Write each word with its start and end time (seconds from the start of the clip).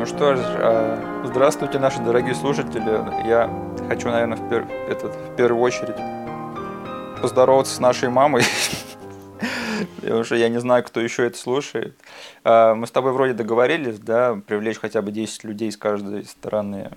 Ну 0.00 0.06
что 0.06 0.34
ж, 0.34 0.40
а, 0.42 1.26
здравствуйте, 1.26 1.78
наши 1.78 2.00
дорогие 2.00 2.34
слушатели. 2.34 3.28
Я 3.28 3.50
хочу, 3.86 4.08
наверное, 4.08 4.38
в, 4.38 4.48
пер... 4.48 4.66
этот, 4.88 5.14
в 5.14 5.36
первую 5.36 5.60
очередь 5.60 5.96
поздороваться 7.20 7.74
с 7.74 7.80
нашей 7.80 8.08
мамой. 8.08 8.42
Потому 10.00 10.24
что 10.24 10.36
я 10.36 10.48
не 10.48 10.58
знаю, 10.58 10.84
кто 10.84 11.02
еще 11.02 11.26
это 11.26 11.36
слушает. 11.36 11.98
А, 12.44 12.74
мы 12.74 12.86
с 12.86 12.90
тобой 12.90 13.12
вроде 13.12 13.34
договорились, 13.34 13.98
да, 13.98 14.40
привлечь 14.46 14.78
хотя 14.78 15.02
бы 15.02 15.12
10 15.12 15.44
людей 15.44 15.70
с 15.70 15.76
каждой 15.76 16.24
стороны. 16.24 16.90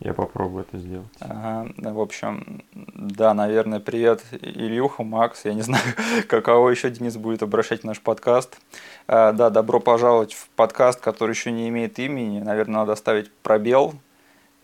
Я 0.00 0.14
попробую 0.14 0.64
это 0.64 0.78
сделать. 0.78 1.08
Ага, 1.18 1.72
в 1.76 2.00
общем, 2.00 2.62
да, 2.72 3.34
наверное, 3.34 3.80
привет 3.80 4.22
Илюха, 4.30 5.02
Макс. 5.02 5.44
Я 5.44 5.54
не 5.54 5.62
знаю, 5.68 5.82
каково 6.28 6.70
еще 6.70 6.90
Денис 6.90 7.16
будет 7.16 7.42
обращать 7.42 7.82
наш 7.82 8.00
подкаст. 8.00 8.60
А, 9.08 9.32
да, 9.32 9.50
добро 9.50 9.80
пожаловать 9.80 10.34
в 10.34 10.48
подкаст, 10.50 11.00
который 11.00 11.32
еще 11.32 11.50
не 11.50 11.68
имеет 11.68 11.98
имени. 11.98 12.38
Наверное, 12.38 12.80
надо 12.80 12.94
ставить 12.94 13.32
пробел. 13.32 13.94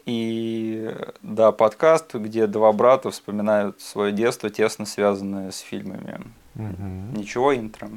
И 0.06 0.94
да, 1.22 1.50
подкаст, 1.50 2.14
где 2.14 2.46
два 2.46 2.72
брата 2.72 3.10
вспоминают 3.10 3.80
свое 3.80 4.12
детство, 4.12 4.50
тесно 4.50 4.86
связанное 4.86 5.50
с 5.50 5.58
фильмами. 5.58 6.20
Мгм. 6.54 7.14
Ничего, 7.14 7.56
интро. 7.56 7.88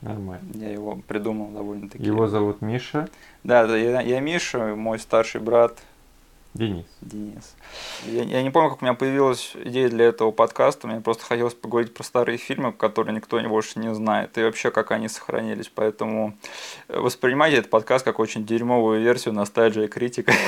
Нормально. 0.00 0.50
Я 0.54 0.70
его 0.70 0.96
придумал 0.96 1.48
довольно-таки. 1.48 2.04
Его 2.04 2.26
зовут 2.26 2.60
Миша 2.60 3.08
Да, 3.42 3.66
да, 3.66 3.76
я, 3.76 4.00
я 4.00 4.20
Миша, 4.20 4.74
мой 4.76 4.98
старший 4.98 5.40
брат 5.40 5.78
Денис. 6.54 6.86
Денис. 7.00 7.56
Я, 8.06 8.22
я 8.22 8.42
не 8.42 8.50
помню, 8.50 8.70
как 8.70 8.80
у 8.80 8.84
меня 8.84 8.94
появилась 8.94 9.56
идея 9.64 9.88
для 9.88 10.04
этого 10.04 10.30
подкаста. 10.30 10.86
Мне 10.86 11.00
просто 11.00 11.24
хотелось 11.24 11.54
поговорить 11.54 11.92
про 11.92 12.04
старые 12.04 12.38
фильмы, 12.38 12.72
которые 12.72 13.12
никто 13.12 13.40
не 13.40 13.48
больше 13.48 13.80
не 13.80 13.92
знает, 13.92 14.38
и 14.38 14.42
вообще, 14.42 14.70
как 14.70 14.92
они 14.92 15.08
сохранились. 15.08 15.68
Поэтому 15.74 16.38
воспринимайте 16.86 17.56
этот 17.56 17.70
подкаст 17.70 18.04
как 18.04 18.20
очень 18.20 18.46
дерьмовую 18.46 19.00
версию 19.00 19.34
ностальжия 19.34 19.84
и 19.84 19.88
критика. 19.88 20.32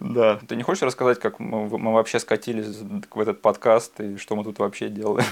Да. 0.00 0.40
Ты 0.48 0.56
не 0.56 0.62
хочешь 0.62 0.82
рассказать, 0.82 1.18
как 1.20 1.38
мы, 1.38 1.68
мы 1.78 1.92
вообще 1.92 2.18
скатились 2.18 2.78
в 3.10 3.20
этот 3.20 3.42
подкаст, 3.42 4.00
и 4.00 4.16
что 4.16 4.34
мы 4.34 4.42
тут 4.42 4.58
вообще 4.58 4.88
делаем? 4.88 5.26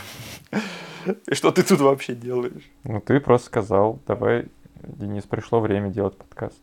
И 1.26 1.34
что 1.34 1.50
ты 1.50 1.62
тут 1.62 1.80
вообще 1.80 2.14
делаешь? 2.14 2.70
Ну, 2.84 3.00
ты 3.00 3.18
просто 3.18 3.46
сказал, 3.46 3.98
давай, 4.06 4.46
Денис, 4.82 5.24
пришло 5.24 5.60
время 5.60 5.88
делать 5.88 6.16
подкаст. 6.16 6.60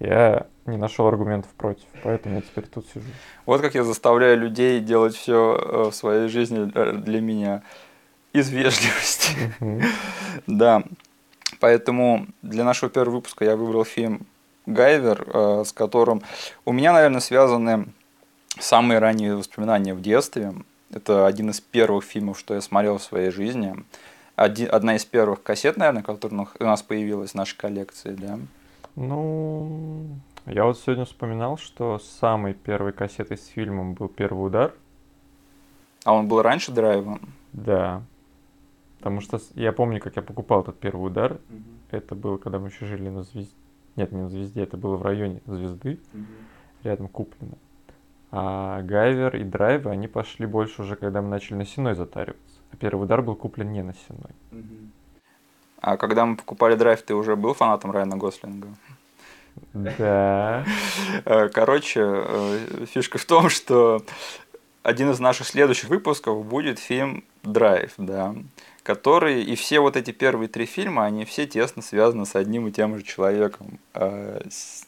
Я 0.00 0.46
не 0.66 0.76
нашел 0.76 1.06
аргументов 1.06 1.50
против, 1.52 1.84
поэтому 2.02 2.36
я 2.36 2.40
теперь 2.40 2.66
тут 2.66 2.86
сижу. 2.92 3.06
Вот 3.46 3.60
как 3.60 3.74
я 3.74 3.84
заставляю 3.84 4.38
людей 4.38 4.80
делать 4.80 5.14
все 5.14 5.90
в 5.90 5.92
своей 5.92 6.28
жизни 6.28 6.70
э, 6.74 6.92
для 6.92 7.20
меня. 7.20 7.62
Из 8.32 8.50
вежливости. 8.50 9.30
Да. 10.46 10.82
Поэтому 11.60 12.26
для 12.42 12.64
нашего 12.64 12.90
первого 12.90 13.16
выпуска 13.16 13.44
я 13.44 13.56
выбрал 13.56 13.84
фильм 13.84 14.26
«Гайвер», 14.66 15.24
э, 15.26 15.62
с 15.64 15.72
которым 15.72 16.22
у 16.64 16.72
меня, 16.72 16.92
наверное, 16.92 17.20
связаны 17.20 17.86
самые 18.58 18.98
ранние 18.98 19.36
воспоминания 19.36 19.94
в 19.94 20.02
детстве. 20.02 20.52
Это 20.92 21.26
один 21.26 21.50
из 21.50 21.60
первых 21.60 22.04
фильмов, 22.04 22.38
что 22.38 22.54
я 22.54 22.60
смотрел 22.60 22.98
в 22.98 23.02
своей 23.02 23.30
жизни. 23.30 23.76
Один- 24.36 24.68
одна 24.72 24.96
из 24.96 25.04
первых 25.04 25.42
кассет, 25.42 25.76
наверное, 25.76 26.02
которая 26.02 26.48
у 26.58 26.64
нас 26.64 26.82
появилась 26.82 27.30
в 27.30 27.34
нашей 27.34 27.56
коллекции, 27.56 28.10
да. 28.18 28.38
Ну, 28.96 30.18
я 30.46 30.64
вот 30.64 30.78
сегодня 30.78 31.04
вспоминал, 31.04 31.56
что 31.56 31.98
самой 31.98 32.54
первой 32.54 32.92
кассетой 32.92 33.36
с 33.36 33.46
фильмом 33.46 33.94
был 33.94 34.08
«Первый 34.08 34.46
удар». 34.46 34.74
А 36.04 36.12
он 36.12 36.28
был 36.28 36.42
раньше 36.42 36.70
драйва? 36.70 37.18
Да. 37.52 38.02
Потому 38.98 39.20
что 39.20 39.40
я 39.54 39.72
помню, 39.72 40.00
как 40.00 40.16
я 40.16 40.22
покупал 40.22 40.62
этот 40.62 40.78
«Первый 40.78 41.06
удар». 41.06 41.38
Это 41.90 42.14
было, 42.14 42.36
когда 42.36 42.58
мы 42.58 42.68
еще 42.68 42.86
жили 42.86 43.08
на 43.08 43.22
Звезде. 43.22 43.54
Нет, 43.96 44.12
не 44.12 44.22
на 44.22 44.28
Звезде, 44.28 44.62
это 44.62 44.76
было 44.76 44.96
в 44.96 45.02
районе 45.02 45.40
Звезды. 45.46 45.98
рядом 46.82 47.08
куплено. 47.08 47.56
А 48.30 48.82
Гайвер 48.82 49.36
и 49.36 49.44
Драйвы, 49.44 49.90
они 49.90 50.08
пошли 50.08 50.46
больше 50.46 50.82
уже, 50.82 50.96
когда 50.96 51.22
мы 51.22 51.28
начали 51.28 51.56
на 51.56 51.64
Сеной 51.64 51.94
затариваться. 51.94 52.60
А 52.72 52.76
первый 52.76 53.04
удар 53.04 53.22
был 53.22 53.36
куплен 53.36 53.72
не 53.72 53.82
на 53.82 53.94
Сеной. 53.94 54.64
А 55.80 55.96
когда 55.96 56.24
мы 56.24 56.36
покупали 56.36 56.76
драйв, 56.76 57.02
ты 57.02 57.14
уже 57.14 57.36
был 57.36 57.52
фанатом 57.52 57.90
Райана 57.90 58.16
Гослинга? 58.16 58.68
Да. 59.72 60.64
Э, 61.24 61.48
Короче, 61.52 62.00
э, 62.02 62.86
фишка 62.92 63.18
в 63.18 63.24
том, 63.24 63.48
что 63.50 64.02
один 64.82 65.10
из 65.10 65.20
наших 65.20 65.46
следующих 65.46 65.88
выпусков 65.88 66.44
будет 66.44 66.78
фильм 66.78 67.24
«Драйв», 67.42 67.92
да, 67.96 68.34
который, 68.82 69.42
и 69.42 69.54
все 69.54 69.80
вот 69.80 69.96
эти 69.96 70.10
первые 70.10 70.48
три 70.48 70.66
фильма, 70.66 71.04
они 71.06 71.24
все 71.24 71.46
тесно 71.46 71.82
связаны 71.82 72.26
с 72.26 72.34
одним 72.36 72.68
и 72.68 72.72
тем 72.72 72.96
же 72.96 73.02
человеком. 73.02 73.78
Э, 73.94 74.40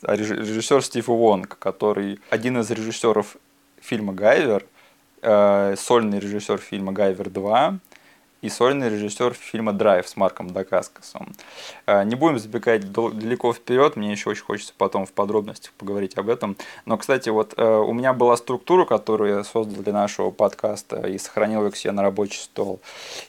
а 0.02 0.16
реж- 0.16 0.30
Режиссер 0.38 0.82
Стив 0.82 1.08
Уонг, 1.08 1.58
который 1.58 2.18
один 2.30 2.58
из 2.58 2.70
режиссеров 2.70 3.36
фильма 3.80 4.12
«Гайвер», 4.12 4.64
сольный 5.22 6.20
режиссер 6.20 6.58
фильма 6.58 6.92
«Гайвер 6.92 7.28
2», 7.28 7.78
и 8.46 8.48
сольный 8.48 8.88
режиссер 8.88 9.34
фильма 9.34 9.72
«Драйв» 9.72 10.08
с 10.08 10.16
Марком 10.16 10.50
Дакаскасом. 10.50 11.32
Э, 11.86 12.04
Не 12.04 12.14
будем 12.14 12.38
забегать 12.38 12.92
дал- 12.92 13.10
далеко 13.10 13.52
вперед, 13.52 13.96
мне 13.96 14.12
еще 14.12 14.30
очень 14.30 14.44
хочется 14.44 14.72
потом 14.78 15.04
в 15.06 15.12
подробностях 15.12 15.72
поговорить 15.72 16.16
об 16.16 16.28
этом. 16.28 16.56
Но, 16.84 16.96
кстати, 16.96 17.28
вот 17.28 17.54
э, 17.56 17.64
у 17.64 17.92
меня 17.92 18.12
была 18.12 18.36
структура, 18.36 18.84
которую 18.84 19.36
я 19.38 19.44
создал 19.44 19.82
для 19.82 19.92
нашего 19.92 20.30
подкаста 20.30 21.06
и 21.08 21.18
сохранил 21.18 21.64
ее 21.64 21.70
к 21.72 21.76
себе 21.76 21.92
на 21.92 22.02
рабочий 22.02 22.38
стол. 22.40 22.80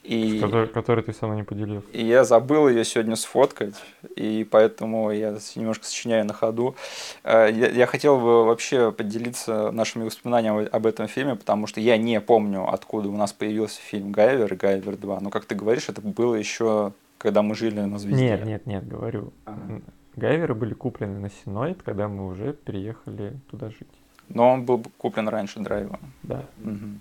И... 0.03 0.39
Который, 0.39 0.67
который 0.67 1.03
ты 1.03 1.13
со 1.13 1.25
мной 1.25 1.38
не 1.38 1.44
поделился. 1.44 1.88
И 1.91 2.05
я 2.05 2.23
забыл 2.23 2.69
ее 2.69 2.85
сегодня 2.85 3.16
сфоткать, 3.16 3.75
и 4.16 4.47
поэтому 4.49 5.11
я 5.11 5.38
немножко 5.55 5.85
сочиняю 5.85 6.25
на 6.25 6.34
ходу. 6.34 6.75
Э, 7.23 7.49
Я, 7.51 7.69
я 7.69 7.85
хотел 7.88 8.17
бы 8.17 8.45
вообще 8.45 8.91
поделиться 8.91 9.72
нашими 9.72 10.03
воспоминаниями 10.05 10.67
об 10.72 10.85
этом 10.85 11.07
фильме, 11.07 11.35
потому 11.35 11.66
что 11.67 11.79
я 11.81 11.97
не 11.97 12.22
помню, 12.22 12.67
откуда 12.72 13.09
у 13.09 13.17
нас 13.17 13.34
появился 13.34 13.81
фильм 13.81 14.11
«Гайвер» 14.11 14.53
и 14.53 14.55
«Гайвер 14.55 14.94
2». 14.94 15.06
Но, 15.22 15.29
как 15.29 15.45
ты 15.45 15.56
говоришь, 15.56 15.90
это 15.90 16.01
было 16.01 16.35
еще, 16.35 16.94
когда 17.18 17.41
мы 17.41 17.56
жили 17.56 17.79
на 17.79 17.97
«Звезде». 17.97 18.23
Нет, 18.23 18.45
нет, 18.45 18.66
нет, 18.66 18.88
говорю. 18.88 19.34
Ага. 19.45 19.81
Гайверы 20.16 20.56
были 20.56 20.73
куплены 20.73 21.19
на 21.19 21.29
Сеной, 21.29 21.75
когда 21.75 22.07
мы 22.07 22.28
уже 22.28 22.53
переехали 22.53 23.34
туда 23.51 23.69
жить. 23.69 23.88
Но 24.29 24.51
он 24.51 24.66
был 24.66 24.84
куплен 24.97 25.28
раньше 25.29 25.59
«Драйва». 25.59 26.00
Да. 26.23 26.44
Мгм. 26.57 27.00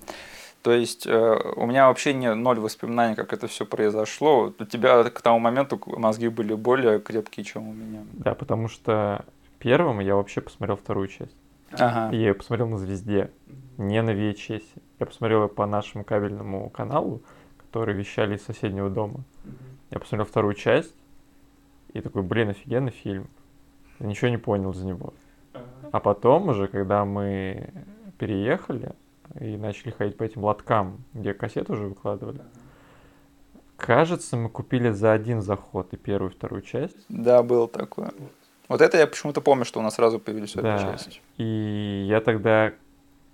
То 0.62 0.72
есть 0.72 1.06
э, 1.06 1.38
у 1.56 1.64
меня 1.64 1.86
вообще 1.86 2.12
не 2.12 2.34
ноль 2.34 2.58
воспоминаний, 2.58 3.14
как 3.14 3.32
это 3.32 3.46
все 3.46 3.64
произошло. 3.64 4.52
У 4.58 4.64
тебя 4.64 5.04
к 5.04 5.22
тому 5.22 5.38
моменту 5.38 5.80
мозги 5.86 6.28
были 6.28 6.54
более 6.54 6.98
крепкие, 6.98 7.44
чем 7.44 7.68
у 7.68 7.72
меня. 7.72 8.02
Да, 8.12 8.34
потому 8.34 8.66
что 8.66 9.24
первым 9.60 10.00
я 10.00 10.16
вообще 10.16 10.40
посмотрел 10.40 10.76
вторую 10.76 11.06
часть. 11.06 11.36
Ага. 11.70 12.10
Я 12.12 12.18
ее 12.18 12.34
посмотрел 12.34 12.68
на 12.68 12.78
Звезде, 12.78 13.30
не 13.78 14.02
на 14.02 14.10
VHS. 14.10 14.64
Я 14.98 15.06
посмотрел 15.06 15.44
ее 15.44 15.48
по 15.48 15.66
нашему 15.66 16.02
кабельному 16.02 16.68
каналу, 16.70 17.22
который 17.66 17.94
вещали 17.94 18.36
из 18.36 18.42
соседнего 18.42 18.88
дома. 18.90 19.20
Я 19.90 19.98
посмотрел 19.98 20.24
вторую 20.26 20.54
часть 20.54 20.94
и 21.92 22.00
такой, 22.00 22.22
блин, 22.22 22.50
офигенный 22.50 22.92
фильм. 22.92 23.28
Я 23.98 24.06
ничего 24.06 24.28
не 24.28 24.36
понял 24.38 24.72
за 24.72 24.86
него. 24.86 25.12
А 25.92 26.00
потом 26.00 26.48
уже, 26.48 26.68
когда 26.68 27.04
мы 27.04 27.70
переехали 28.18 28.92
и 29.40 29.56
начали 29.56 29.90
ходить 29.90 30.16
по 30.16 30.24
этим 30.24 30.44
лоткам, 30.44 31.04
где 31.14 31.34
кассеты 31.34 31.72
уже 31.72 31.84
выкладывали, 31.86 32.40
кажется, 33.76 34.36
мы 34.36 34.48
купили 34.48 34.90
за 34.90 35.12
один 35.12 35.42
заход 35.42 35.92
и 35.92 35.96
первую, 35.96 36.30
и 36.30 36.34
вторую 36.34 36.62
часть. 36.62 36.96
Да, 37.08 37.42
было 37.42 37.68
такое. 37.68 38.12
Вот 38.68 38.80
это 38.80 38.98
я 38.98 39.06
почему-то 39.06 39.40
помню, 39.40 39.64
что 39.64 39.80
у 39.80 39.82
нас 39.82 39.94
сразу 39.94 40.18
появились 40.18 40.54
Да. 40.54 40.78
части. 40.78 41.20
И 41.36 42.06
я 42.08 42.20
тогда 42.20 42.72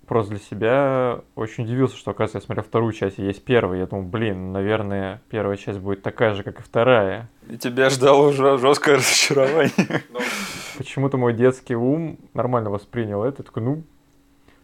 просто 0.07 0.31
для 0.31 0.39
себя 0.39 1.21
очень 1.35 1.63
удивился, 1.65 1.97
что, 1.97 2.11
оказывается, 2.11 2.37
я 2.37 2.41
смотрел 2.41 2.63
вторую 2.63 2.93
часть, 2.93 3.19
и 3.19 3.23
есть 3.23 3.43
первая. 3.43 3.79
Я 3.79 3.87
думал, 3.87 4.03
блин, 4.03 4.51
наверное, 4.51 5.21
первая 5.29 5.57
часть 5.57 5.79
будет 5.79 6.01
такая 6.01 6.33
же, 6.33 6.43
как 6.43 6.59
и 6.59 6.63
вторая. 6.63 7.29
И 7.49 7.57
тебя 7.57 7.89
ждало 7.89 8.27
уже 8.27 8.57
жесткое 8.57 8.95
разочарование. 8.97 9.71
Почему-то 10.77 11.17
мой 11.17 11.33
детский 11.33 11.75
ум 11.75 12.17
нормально 12.33 12.69
воспринял 12.69 13.23
это. 13.23 13.43
Такой, 13.43 13.63
ну, 13.63 13.83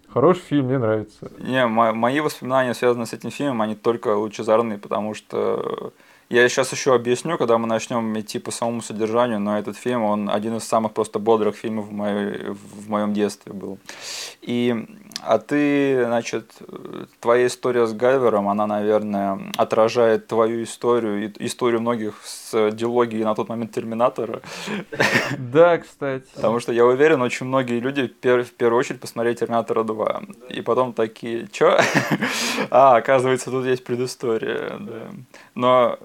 хороший 0.07 0.41
фильм, 0.41 0.65
мне 0.65 0.77
нравится. 0.77 1.31
Не, 1.39 1.68
мо- 1.68 1.94
мои 1.94 2.19
воспоминания, 2.19 2.74
связанные 2.74 3.06
с 3.06 3.13
этим 3.13 3.31
фильмом, 3.31 3.62
они 3.62 3.75
только 3.75 4.15
лучезарные, 4.15 4.77
потому 4.77 5.13
что 5.13 5.94
я 6.30 6.47
сейчас 6.47 6.71
еще 6.71 6.94
объясню, 6.94 7.39
когда 7.39 7.57
мы 7.57 7.65
начнем 7.65 8.19
идти 8.19 8.38
по 8.38 8.51
самому 8.51 8.83
содержанию, 8.83 9.39
но 9.39 9.57
этот 9.57 9.75
фильм, 9.77 10.03
он 10.03 10.30
один 10.30 10.57
из 10.57 10.63
самых 10.63 10.94
просто 10.94 11.18
бодрых 11.18 11.56
фильмов 11.56 11.88
в, 11.88 11.92
моей, 11.92 12.51
в 12.51 12.88
моем 12.88 13.13
детстве 13.13 13.51
был. 13.51 13.80
И, 14.42 14.85
а 15.21 15.38
ты, 15.38 16.04
значит, 16.06 16.51
твоя 17.19 17.48
история 17.48 17.86
с 17.86 17.94
Гайвером, 17.94 18.50
она, 18.50 18.68
наверное, 18.68 19.39
отражает 19.57 20.27
твою 20.27 20.63
историю 20.63 21.25
и 21.25 21.45
историю 21.45 21.81
многих 21.81 22.16
с 22.24 22.71
дилогией 22.71 23.24
на 23.24 23.36
тот 23.36 23.50
момент 23.50 23.71
Терминатора. 23.71 24.42
Да, 25.38 25.77
кстати. 25.77 26.27
Потому 26.36 26.60
что 26.60 26.71
я 26.71 26.86
уверен, 26.86 27.21
очень 27.21 27.45
многие 27.45 27.80
люди 27.80 28.07
в 28.07 28.51
первую 28.54 28.80
очередь 28.80 29.01
посмотрели 29.01 29.36
Терминатора 29.36 29.83
2. 29.83 30.21
И 30.50 30.62
потом 30.62 30.94
такие, 30.94 31.48
чё? 31.51 31.80
а, 32.69 32.95
оказывается, 32.98 33.51
тут 33.51 33.66
есть 33.66 33.83
предыстория. 33.83 34.80
Но, 35.56 35.98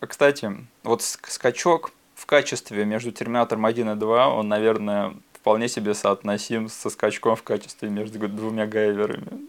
кстати, 0.00 0.54
вот 0.84 1.00
ск- 1.00 1.28
скачок 1.28 1.92
в 2.14 2.26
качестве 2.26 2.84
между 2.84 3.12
Терминатором 3.12 3.64
1 3.64 3.90
и 3.90 3.94
2 3.94 4.28
он, 4.28 4.48
наверное, 4.48 5.14
вполне 5.48 5.68
себе 5.68 5.94
соотносим 5.94 6.68
со 6.68 6.90
скачком 6.90 7.34
в 7.34 7.42
качестве 7.42 7.88
между 7.88 8.28
двумя 8.28 8.66
гайверами. 8.66 9.48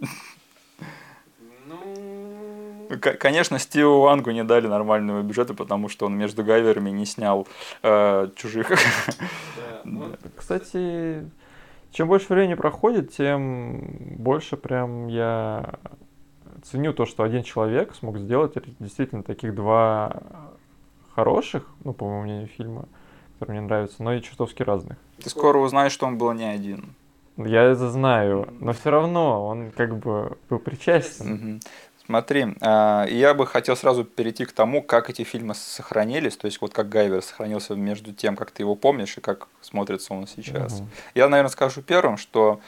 Ну, 1.66 2.98
конечно, 3.20 3.60
Стиву 3.60 4.00
Вангу 4.00 4.32
не 4.32 4.46
дали 4.46 4.68
нормального 4.68 5.22
бюджета, 5.24 5.54
потому 5.54 5.90
что 5.90 6.06
он 6.06 6.18
между 6.18 6.46
гайверами 6.46 6.90
не 6.90 7.06
снял 7.06 7.50
э, 7.84 8.30
чужих. 8.38 8.72
Да. 9.84 10.06
Кстати, 10.38 11.30
чем 11.92 12.08
больше 12.08 12.28
времени 12.34 12.54
проходит, 12.54 13.12
тем 13.12 13.82
больше 14.16 14.56
прям 14.56 15.08
я 15.08 15.74
ценю 16.64 16.94
то, 16.94 17.06
что 17.06 17.24
один 17.24 17.44
человек 17.44 17.94
смог 17.94 18.20
сделать 18.20 18.54
действительно 18.80 19.24
таких 19.24 19.54
два 19.54 20.22
хороших, 21.14 21.66
ну, 21.84 21.92
по 21.92 22.06
моему 22.06 22.22
мнению, 22.22 22.48
фильма, 22.48 22.86
которые 23.40 23.62
мне 23.62 23.68
нравятся, 23.68 24.04
но 24.04 24.14
и 24.14 24.22
чертовски 24.22 24.64
разных. 24.64 24.98
Ты 25.24 25.30
скоро 25.30 25.60
узнаешь, 25.60 25.94
что 25.94 26.06
он 26.06 26.18
был 26.18 26.34
не 26.34 26.44
один. 26.44 26.94
Я 27.38 27.64
это 27.64 27.90
знаю, 27.90 28.54
но 28.60 28.74
все 28.74 28.90
равно 28.90 29.46
он 29.48 29.72
как 29.72 29.98
бы 29.98 30.38
был 30.50 30.60
причастен. 30.60 31.62
Смотри, 32.06 32.48
а, 32.60 33.06
я 33.06 33.34
бы 33.36 33.46
хотел 33.46 33.78
сразу 33.78 34.04
перейти 34.04 34.44
к 34.44 34.52
тому, 34.52 34.82
как 34.82 35.12
эти 35.12 35.24
фильмы 35.24 35.54
сохранились, 35.54 36.36
то 36.38 36.48
есть 36.48 36.60
вот 36.60 36.74
как 36.74 36.90
Гайвер 36.90 37.22
сохранился 37.22 37.76
между 37.76 38.14
тем, 38.14 38.36
как 38.36 38.50
ты 38.50 38.64
его 38.64 38.76
помнишь 38.76 39.16
и 39.18 39.22
как 39.22 39.48
смотрится 39.62 40.16
он 40.16 40.26
сейчас. 40.28 40.80
Угу. 40.80 40.88
Я, 41.14 41.30
наверное, 41.30 41.52
скажу 41.52 41.84
первым, 41.84 42.18
что 42.18 42.62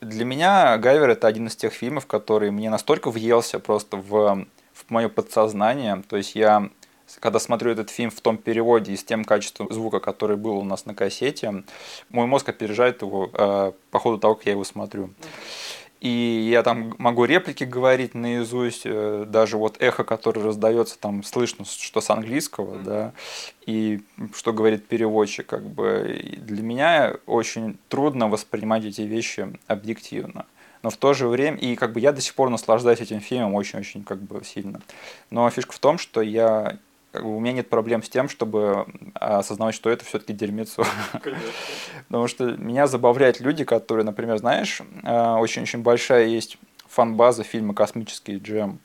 для 0.00 0.24
меня 0.24 0.78
Гайвер 0.78 1.10
это 1.10 1.26
один 1.26 1.46
из 1.46 1.56
тех 1.56 1.74
фильмов, 1.74 2.06
который 2.06 2.50
мне 2.50 2.70
настолько 2.70 3.10
въелся 3.10 3.60
просто 3.60 3.98
в, 3.98 4.46
в 4.72 4.90
мое 4.90 5.10
подсознание, 5.10 6.02
то 6.08 6.16
есть 6.16 6.34
я 6.34 6.70
когда 7.20 7.38
смотрю 7.38 7.72
этот 7.72 7.90
фильм 7.90 8.10
в 8.10 8.20
том 8.20 8.36
переводе 8.36 8.92
и 8.92 8.96
с 8.96 9.04
тем 9.04 9.24
качеством 9.24 9.72
звука, 9.72 10.00
который 10.00 10.36
был 10.36 10.58
у 10.58 10.64
нас 10.64 10.86
на 10.86 10.94
кассете, 10.94 11.64
мой 12.10 12.26
мозг 12.26 12.48
опережает 12.48 13.02
его 13.02 13.30
э, 13.32 13.72
по 13.90 13.98
ходу 13.98 14.18
того, 14.18 14.34
как 14.34 14.46
я 14.46 14.52
его 14.52 14.64
смотрю. 14.64 15.10
И 16.00 16.48
я 16.52 16.62
там 16.62 16.94
могу 16.98 17.24
реплики 17.24 17.64
говорить 17.64 18.14
наизусть, 18.14 18.82
э, 18.84 19.24
даже 19.26 19.56
вот 19.56 19.76
эхо, 19.80 20.04
которое 20.04 20.42
раздается, 20.42 20.96
там 20.98 21.24
слышно, 21.24 21.64
что 21.64 22.00
с 22.00 22.08
английского, 22.10 22.78
да, 22.78 23.12
и 23.66 24.00
что 24.32 24.52
говорит 24.52 24.86
переводчик, 24.86 25.46
как 25.46 25.68
бы 25.68 26.36
для 26.36 26.62
меня 26.62 27.16
очень 27.26 27.78
трудно 27.88 28.28
воспринимать 28.28 28.84
эти 28.84 29.00
вещи 29.00 29.52
объективно. 29.66 30.46
Но 30.84 30.90
в 30.90 30.96
то 30.96 31.12
же 31.14 31.26
время, 31.26 31.58
и 31.58 31.74
как 31.74 31.92
бы 31.92 31.98
я 31.98 32.12
до 32.12 32.20
сих 32.20 32.34
пор 32.34 32.50
наслаждаюсь 32.50 33.00
этим 33.00 33.18
фильмом 33.20 33.54
очень-очень 33.54 34.04
как 34.04 34.18
бы 34.22 34.44
сильно. 34.44 34.80
Но 35.30 35.50
фишка 35.50 35.72
в 35.72 35.80
том, 35.80 35.98
что 35.98 36.22
я 36.22 36.78
как 37.12 37.22
бы 37.22 37.36
у 37.36 37.40
меня 37.40 37.52
нет 37.52 37.68
проблем 37.68 38.02
с 38.02 38.08
тем, 38.08 38.28
чтобы 38.28 38.86
осознавать, 39.14 39.74
что 39.74 39.90
это 39.90 40.04
все-таки 40.04 40.32
дерьмецо. 40.32 40.84
Потому 42.08 42.28
что 42.28 42.56
меня 42.56 42.86
забавляют 42.86 43.40
люди, 43.40 43.64
которые, 43.64 44.04
например, 44.04 44.38
знаешь, 44.38 44.82
э, 45.02 45.32
очень-очень 45.34 45.82
большая 45.82 46.26
есть 46.26 46.58
фан-база 46.88 47.44
фильма 47.44 47.74
«Космический 47.74 48.36
джем». 48.38 48.80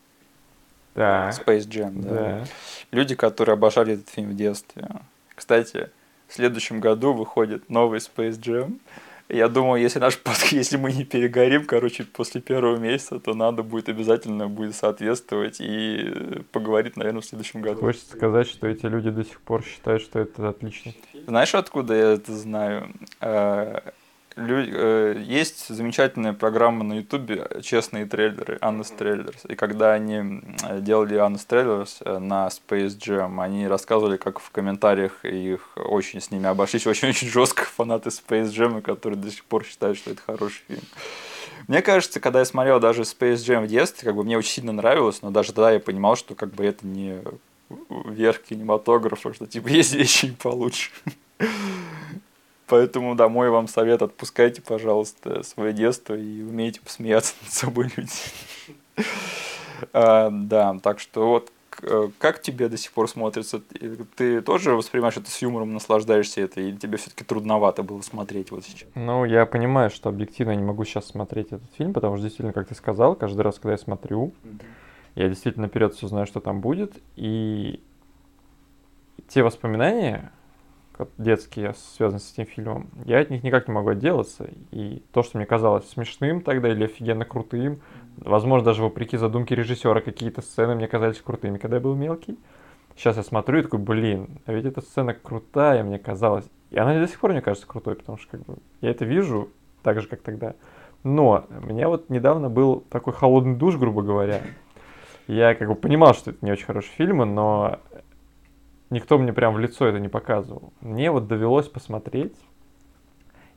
Да. 0.96 1.30
Space 1.32 1.68
Jam, 1.68 2.02
да. 2.02 2.10
да. 2.10 2.46
Люди, 2.92 3.16
которые 3.16 3.54
обожали 3.54 3.96
этот 3.96 4.10
фильм 4.10 4.30
в 4.30 4.36
детстве. 4.36 4.88
Кстати, 5.34 5.90
в 6.28 6.34
следующем 6.34 6.80
году 6.80 7.14
выходит 7.14 7.70
новый 7.70 8.00
Space 8.00 8.40
Jam. 8.40 8.80
Я 9.34 9.48
думаю, 9.50 9.82
если 9.82 10.00
наш 10.00 10.20
если 10.52 10.78
мы 10.78 10.92
не 10.92 11.06
перегорим, 11.06 11.66
короче, 11.66 12.04
после 12.04 12.40
первого 12.40 12.78
месяца, 12.78 13.20
то 13.20 13.34
надо 13.34 13.64
будет 13.64 13.90
обязательно 13.90 14.48
будет 14.48 14.76
соответствовать 14.76 15.58
и 15.60 16.44
поговорить, 16.52 16.98
наверное, 16.98 17.22
в 17.22 17.26
следующем 17.26 17.62
году. 17.62 17.82
Хочется 17.82 18.16
сказать, 18.16 18.48
что 18.48 18.68
эти 18.68 18.86
люди 18.86 19.10
до 19.10 19.24
сих 19.24 19.42
пор 19.42 19.64
считают, 19.64 20.04
что 20.04 20.20
это 20.20 20.50
отлично. 20.50 20.94
Знаешь, 21.26 21.56
откуда 21.56 21.96
я 21.96 22.14
это 22.14 22.32
знаю? 22.34 22.94
Э, 24.36 25.16
есть 25.24 25.68
замечательная 25.68 26.34
программа 26.34 26.84
на 26.84 26.94
Ютубе 26.94 27.48
«Честные 27.62 28.06
трейлеры», 28.06 28.58
Анна 28.62 28.84
Трейлерс. 28.84 29.46
И 29.48 29.56
когда 29.56 29.94
они 29.94 30.42
делали 30.80 31.16
Анна 31.16 31.38
Трейлерс 31.38 32.00
э, 32.02 32.18
на 32.18 32.48
Space 32.48 32.98
Jam, 32.98 33.42
они 33.44 33.68
рассказывали, 33.68 34.18
как 34.18 34.40
в 34.40 34.50
комментариях 34.50 35.24
их 35.24 35.70
очень 35.76 36.22
с 36.22 36.32
ними 36.32 36.48
обошлись, 36.48 36.88
очень-очень 36.88 37.30
жестко 37.30 37.66
фанаты 37.66 38.10
Space 38.10 38.50
Jam, 38.50 38.82
которые 38.82 39.20
до 39.20 39.30
сих 39.30 39.46
пор 39.46 39.64
считают, 39.64 39.98
что 39.98 40.12
это 40.12 40.22
хороший 40.26 40.64
фильм. 40.68 40.82
Мне 41.68 41.82
кажется, 41.82 42.20
когда 42.20 42.40
я 42.40 42.46
смотрел 42.46 42.80
даже 42.80 43.04
Space 43.04 43.36
Jam 43.36 43.64
в 43.64 43.68
детстве, 43.68 44.08
как 44.08 44.16
бы 44.16 44.24
мне 44.24 44.38
очень 44.38 44.52
сильно 44.52 44.72
нравилось, 44.72 45.22
но 45.22 45.30
даже 45.30 45.54
тогда 45.54 45.72
я 45.72 45.80
понимал, 45.80 46.16
что 46.16 46.36
как 46.36 46.54
бы 46.54 46.66
это 46.66 46.86
не 46.86 47.22
верх 48.08 48.42
кинематографа, 48.42 49.34
что 49.34 49.46
типа 49.46 49.68
есть 49.68 49.94
вещи 49.94 50.36
получше. 50.42 50.92
Поэтому, 52.74 53.14
да, 53.14 53.30
мой 53.30 53.52
вам 53.52 53.68
совет, 53.68 54.02
отпускайте, 54.02 54.60
пожалуйста, 54.60 55.44
свое 55.44 55.74
детство 55.74 56.16
и 56.16 56.42
умейте 56.42 56.82
посмеяться 56.82 57.36
над 57.44 57.54
собой 57.54 57.92
люди. 57.96 59.06
а, 59.94 60.32
да, 60.32 60.80
так 60.82 61.00
что 61.00 61.28
вот 61.28 61.52
э, 61.84 62.10
как 62.18 62.42
тебе 62.42 62.70
до 62.70 62.78
сих 62.78 62.92
пор 62.92 63.08
смотрится? 63.08 63.62
Ты 64.16 64.42
тоже 64.42 64.72
воспринимаешь 64.72 65.16
это 65.18 65.30
с 65.30 65.40
юмором, 65.40 65.72
наслаждаешься 65.76 66.42
это, 66.42 66.62
или 66.62 66.76
тебе 66.76 66.98
все-таки 66.98 67.24
трудновато 67.24 67.84
было 67.84 68.02
смотреть 68.02 68.50
вот 68.50 68.66
сейчас? 68.66 68.90
Ну, 68.96 69.24
я 69.24 69.46
понимаю, 69.46 69.92
что 69.92 70.10
объективно 70.10 70.56
не 70.56 70.64
могу 70.64 70.84
сейчас 70.84 71.06
смотреть 71.06 71.50
этот 71.52 71.72
фильм, 71.78 71.94
потому 71.94 72.16
что 72.16 72.24
действительно, 72.24 72.54
как 72.54 72.68
ты 72.68 72.74
сказал, 72.74 73.16
каждый 73.16 73.42
раз, 73.42 73.60
когда 73.60 73.74
я 73.74 73.78
смотрю, 73.78 74.34
mm-hmm. 74.44 74.62
я 75.14 75.30
действительно 75.30 75.68
наперед 75.68 75.94
все 75.94 76.08
знаю, 76.08 76.26
что 76.26 76.40
там 76.40 76.60
будет, 76.60 76.96
и 77.18 77.84
те 79.28 79.44
воспоминания, 79.44 80.32
детские, 81.18 81.74
связанные 81.96 82.20
с 82.20 82.34
этим 82.34 82.46
фильмом, 82.46 82.90
я 83.06 83.20
от 83.20 83.30
них 83.30 83.44
никак 83.44 83.68
не 83.68 83.74
могу 83.74 83.90
отделаться. 83.90 84.50
И 84.72 85.04
то, 85.12 85.24
что 85.24 85.38
мне 85.38 85.46
казалось 85.46 85.90
смешным 85.90 86.42
тогда 86.42 86.70
или 86.70 86.86
офигенно 86.86 87.26
крутым, 87.26 87.82
возможно, 88.18 88.66
даже 88.66 88.84
вопреки 88.84 89.18
задумке 89.18 89.56
режиссера, 89.56 90.02
какие-то 90.02 90.42
сцены 90.42 90.76
мне 90.76 90.88
казались 90.88 91.22
крутыми, 91.22 91.58
когда 91.58 91.78
я 91.78 91.82
был 91.82 91.96
мелкий. 91.96 92.38
Сейчас 92.96 93.18
я 93.18 93.24
смотрю 93.24 93.60
и 93.60 93.64
такой, 93.64 93.80
блин, 93.80 94.40
а 94.46 94.54
ведь 94.54 94.66
эта 94.66 94.82
сцена 94.82 95.14
крутая, 95.14 95.84
мне 95.84 95.98
казалось. 95.98 96.46
И 96.70 96.78
она 96.78 97.00
до 97.00 97.08
сих 97.08 97.20
пор 97.20 97.32
мне 97.32 97.42
кажется 97.42 97.68
крутой, 97.68 97.96
потому 97.96 98.18
что 98.18 98.38
как 98.38 98.46
бы 98.46 98.56
я 98.82 98.92
это 98.92 99.06
вижу 99.06 99.50
так 99.82 100.00
же, 100.00 100.08
как 100.08 100.22
тогда. 100.22 100.54
Но 101.04 101.46
у 101.50 101.66
меня 101.66 101.90
вот 101.90 102.10
недавно 102.10 102.50
был 102.50 102.84
такой 102.90 103.14
холодный 103.14 103.56
душ, 103.56 103.76
грубо 103.76 104.02
говоря. 104.02 104.42
Я 105.28 105.56
как 105.56 105.68
бы 105.68 105.76
понимал, 105.76 106.14
что 106.14 106.32
это 106.32 106.46
не 106.46 106.52
очень 106.52 106.66
хорошие 106.66 106.94
фильмы, 106.96 107.26
но 107.26 107.80
никто 108.94 109.18
мне 109.18 109.34
прям 109.34 109.54
в 109.54 109.60
лицо 109.60 109.86
это 109.86 110.00
не 110.00 110.08
показывал. 110.08 110.72
Мне 110.82 111.12
вот 111.12 111.28
довелось 111.28 111.68
посмотреть. 111.68 112.36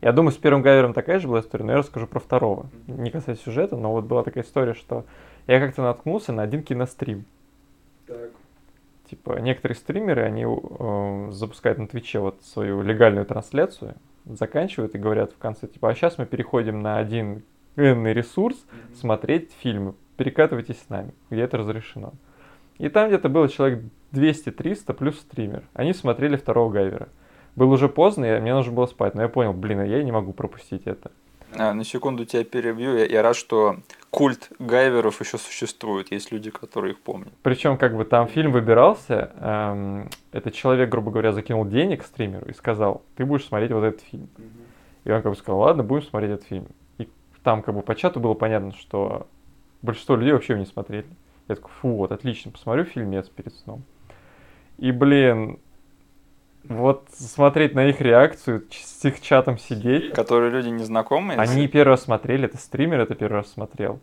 Я 0.00 0.12
думаю, 0.12 0.32
с 0.32 0.36
первым 0.36 0.62
Гайвером 0.62 0.92
такая 0.92 1.18
же 1.18 1.28
была 1.28 1.40
история, 1.40 1.64
но 1.64 1.72
я 1.72 1.78
расскажу 1.78 2.06
про 2.06 2.20
второго. 2.20 2.66
Не 2.86 3.10
касаясь 3.10 3.40
сюжета, 3.40 3.76
но 3.76 3.92
вот 3.92 4.04
была 4.04 4.22
такая 4.22 4.44
история, 4.44 4.74
что 4.74 5.04
я 5.46 5.60
как-то 5.60 5.82
наткнулся 5.82 6.32
на 6.32 6.42
один 6.42 6.62
кинострим. 6.62 7.24
Так. 8.06 8.30
Типа, 9.08 9.38
некоторые 9.38 9.76
стримеры, 9.76 10.22
они 10.22 10.44
э, 10.44 11.28
запускают 11.30 11.78
на 11.78 11.86
Твиче 11.86 12.18
вот 12.18 12.42
свою 12.42 12.82
легальную 12.82 13.24
трансляцию, 13.24 13.94
заканчивают 14.24 14.94
и 14.94 14.98
говорят 14.98 15.32
в 15.32 15.38
конце, 15.38 15.68
типа, 15.68 15.90
а 15.90 15.94
сейчас 15.94 16.18
мы 16.18 16.26
переходим 16.26 16.82
на 16.82 16.98
один 16.98 17.42
энный 17.76 18.12
ресурс 18.12 18.56
mm-hmm. 18.56 18.96
смотреть 18.96 19.52
фильмы, 19.60 19.94
перекатывайтесь 20.16 20.80
с 20.82 20.88
нами, 20.88 21.12
где 21.30 21.42
это 21.42 21.58
разрешено. 21.58 22.12
И 22.78 22.88
там 22.88 23.08
где-то 23.08 23.28
было 23.28 23.48
человек 23.48 23.84
200-300 24.12 24.92
плюс 24.94 25.18
стример. 25.18 25.64
Они 25.74 25.92
смотрели 25.92 26.36
второго 26.36 26.70
Гайвера. 26.70 27.08
Было 27.54 27.72
уже 27.72 27.88
поздно, 27.88 28.24
и 28.36 28.40
мне 28.40 28.54
нужно 28.54 28.72
было 28.72 28.86
спать, 28.86 29.14
но 29.14 29.22
я 29.22 29.28
понял, 29.28 29.52
блин, 29.52 29.82
я 29.84 30.02
не 30.02 30.12
могу 30.12 30.32
пропустить 30.32 30.82
это. 30.86 31.10
А, 31.54 31.72
на 31.72 31.84
секунду 31.84 32.24
тебя 32.24 32.44
перебью. 32.44 32.96
Я, 32.96 33.06
я 33.06 33.22
рад, 33.22 33.36
что 33.36 33.76
культ 34.10 34.50
Гайверов 34.58 35.20
еще 35.20 35.38
существует. 35.38 36.10
Есть 36.10 36.32
люди, 36.32 36.50
которые 36.50 36.92
их 36.92 37.00
помнят. 37.00 37.32
Причем, 37.42 37.78
как 37.78 37.96
бы 37.96 38.04
там 38.04 38.28
фильм 38.28 38.52
выбирался, 38.52 39.30
эм, 39.40 40.10
этот 40.32 40.54
человек, 40.54 40.90
грубо 40.90 41.10
говоря, 41.10 41.32
закинул 41.32 41.64
денег 41.64 42.04
стримеру 42.04 42.46
и 42.46 42.52
сказал, 42.52 43.02
ты 43.16 43.24
будешь 43.24 43.46
смотреть 43.46 43.70
вот 43.70 43.84
этот 43.84 44.02
фильм. 44.02 44.28
И 45.04 45.10
он 45.10 45.22
как 45.22 45.32
бы 45.32 45.36
сказал, 45.36 45.60
ладно, 45.60 45.82
будем 45.82 46.02
смотреть 46.02 46.32
этот 46.32 46.46
фильм. 46.46 46.66
И 46.98 47.08
там 47.42 47.62
как 47.62 47.74
бы 47.74 47.82
по 47.82 47.94
чату 47.94 48.20
было 48.20 48.34
понятно, 48.34 48.72
что 48.72 49.26
большинство 49.80 50.16
людей 50.16 50.32
вообще 50.32 50.54
его 50.54 50.60
не 50.60 50.66
смотрели. 50.66 51.06
Я 51.48 51.54
такой, 51.54 51.70
фу, 51.80 51.96
вот, 51.96 52.12
отлично, 52.12 52.50
посмотрю 52.50 52.84
фильмец 52.84 53.28
перед 53.28 53.54
сном. 53.54 53.84
И, 54.78 54.90
блин, 54.90 55.58
вот 56.64 57.08
смотреть 57.12 57.74
на 57.74 57.86
их 57.86 58.00
реакцию, 58.00 58.64
с 58.70 59.04
их 59.04 59.20
чатом 59.20 59.58
сидеть. 59.58 60.12
Которые 60.12 60.50
люди 60.50 60.68
незнакомые? 60.68 61.38
Они 61.38 61.68
первый 61.68 61.90
раз 61.90 62.02
смотрели, 62.02 62.46
это 62.46 62.58
стример 62.58 63.00
это 63.00 63.14
первый 63.14 63.36
раз 63.36 63.52
смотрел. 63.52 64.00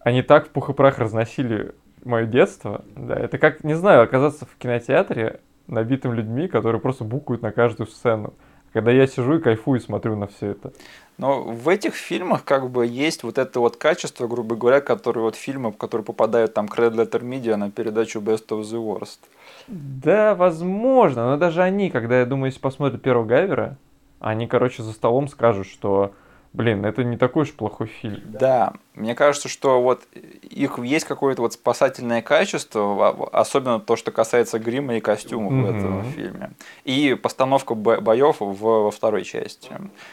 Они 0.00 0.22
так 0.22 0.46
в 0.46 0.50
пух 0.50 0.70
и 0.70 0.72
прах 0.72 0.98
разносили 0.98 1.74
мое 2.04 2.26
детство. 2.26 2.84
Да, 2.94 3.14
это 3.16 3.38
как, 3.38 3.64
не 3.64 3.74
знаю, 3.74 4.02
оказаться 4.02 4.46
в 4.46 4.56
кинотеатре 4.56 5.40
набитым 5.66 6.12
людьми, 6.12 6.48
которые 6.48 6.80
просто 6.80 7.04
букают 7.04 7.42
на 7.42 7.52
каждую 7.52 7.86
сцену. 7.86 8.34
Когда 8.72 8.90
я 8.90 9.06
сижу 9.06 9.36
и 9.36 9.40
кайфую, 9.40 9.80
смотрю 9.80 10.16
на 10.16 10.26
все 10.26 10.48
это. 10.48 10.72
Но 11.16 11.42
в 11.42 11.68
этих 11.68 11.94
фильмах 11.94 12.44
как 12.44 12.70
бы 12.70 12.86
есть 12.86 13.24
вот 13.24 13.38
это 13.38 13.58
вот 13.58 13.76
качество, 13.76 14.28
грубо 14.28 14.54
говоря, 14.54 14.80
которые 14.80 15.24
вот 15.24 15.34
фильмы, 15.34 15.72
которые 15.72 16.04
попадают 16.04 16.54
там 16.54 16.66
Red 16.66 16.94
Letter 16.94 17.22
Media 17.22 17.56
на 17.56 17.70
передачу 17.70 18.20
Best 18.20 18.46
of 18.48 18.60
the 18.60 18.78
Worst. 18.78 19.18
Да, 19.66 20.34
возможно, 20.36 21.30
но 21.30 21.36
даже 21.36 21.62
они, 21.62 21.90
когда, 21.90 22.20
я 22.20 22.26
думаю, 22.26 22.46
если 22.46 22.60
посмотрят 22.60 23.02
первого 23.02 23.24
Гайвера, 23.24 23.76
они, 24.20 24.46
короче, 24.46 24.82
за 24.82 24.92
столом 24.92 25.28
скажут, 25.28 25.66
что 25.66 26.12
Блин, 26.58 26.84
это 26.84 27.04
не 27.04 27.16
такой 27.16 27.44
уж 27.44 27.52
плохой 27.52 27.86
фильм. 27.86 28.20
Да, 28.24 28.72
мне 28.94 29.14
кажется, 29.14 29.48
что 29.48 29.80
вот 29.80 30.02
их 30.42 30.76
есть 30.80 31.06
какое-то 31.06 31.40
вот 31.40 31.52
спасательное 31.52 32.20
качество, 32.20 33.28
особенно 33.30 33.78
то, 33.78 33.94
что 33.94 34.10
касается 34.10 34.58
грима 34.58 34.96
и 34.96 35.00
костюмов 35.00 35.52
mm-hmm. 35.52 35.72
в 35.72 35.76
этом 35.78 36.04
фильме. 36.10 36.50
И 36.82 37.14
постановка 37.14 37.76
боев 37.76 38.38
во 38.40 38.90
второй 38.90 39.22
части. 39.22 39.70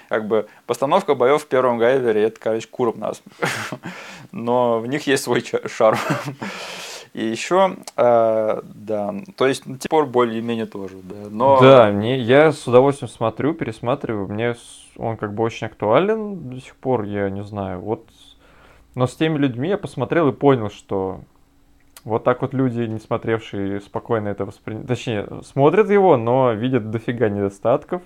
Как 0.08 0.28
бы 0.28 0.48
постановка 0.68 1.16
боев 1.16 1.42
в 1.42 1.48
первом 1.48 1.80
Гайвере 1.80 2.26
это, 2.26 2.40
короче, 2.40 2.68
куром 2.68 3.00
нас. 3.00 3.24
Но 4.32 4.80
в 4.80 4.86
них 4.86 5.08
есть 5.08 5.24
свой 5.24 5.44
шарм. 5.66 5.98
И 7.16 7.26
еще, 7.28 7.78
э, 7.96 8.62
да, 8.62 9.16
то 9.38 9.48
есть 9.48 9.66
на 9.66 9.78
тех 9.78 9.90
пор 9.90 10.06
более-менее 10.06 10.66
тоже, 10.66 10.98
да. 11.02 11.30
Но... 11.30 11.62
Да, 11.62 11.90
мне, 11.90 12.20
я 12.20 12.52
с 12.52 12.68
удовольствием 12.68 13.10
смотрю, 13.10 13.54
пересматриваю, 13.54 14.28
мне 14.28 14.56
он 14.98 15.16
как 15.16 15.34
бы 15.34 15.44
очень 15.44 15.68
актуален 15.68 16.50
до 16.50 16.60
сих 16.60 16.76
пор, 16.76 17.04
я 17.04 17.30
не 17.30 17.42
знаю, 17.46 17.80
вот. 17.80 18.06
Но 18.96 19.08
с 19.08 19.16
теми 19.16 19.38
людьми 19.38 19.70
я 19.70 19.78
посмотрел 19.78 20.28
и 20.28 20.34
понял, 20.34 20.70
что 20.70 21.22
вот 22.04 22.26
так 22.26 22.42
вот 22.42 22.54
люди, 22.54 22.82
не 22.82 23.00
смотревшие, 23.00 23.80
спокойно 23.80 24.28
это 24.28 24.44
воспринимают. 24.44 24.90
Точнее, 24.90 25.26
смотрят 25.46 25.90
его, 25.90 26.18
но 26.18 26.52
видят 26.52 26.92
дофига 26.92 27.30
недостатков. 27.30 28.02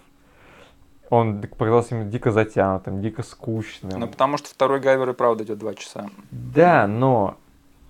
Он 1.10 1.42
показался 1.42 1.96
им 1.96 2.12
дико 2.12 2.30
затянутым, 2.30 3.02
дико 3.02 3.24
скучным. 3.24 4.00
Ну, 4.00 4.08
потому 4.08 4.38
что 4.38 4.50
второй 4.50 4.80
Гайвер 4.80 5.10
и 5.10 5.14
правда 5.14 5.44
идет 5.46 5.58
два 5.58 5.74
часа. 5.74 6.12
Да, 6.30 6.86
но 6.86 7.38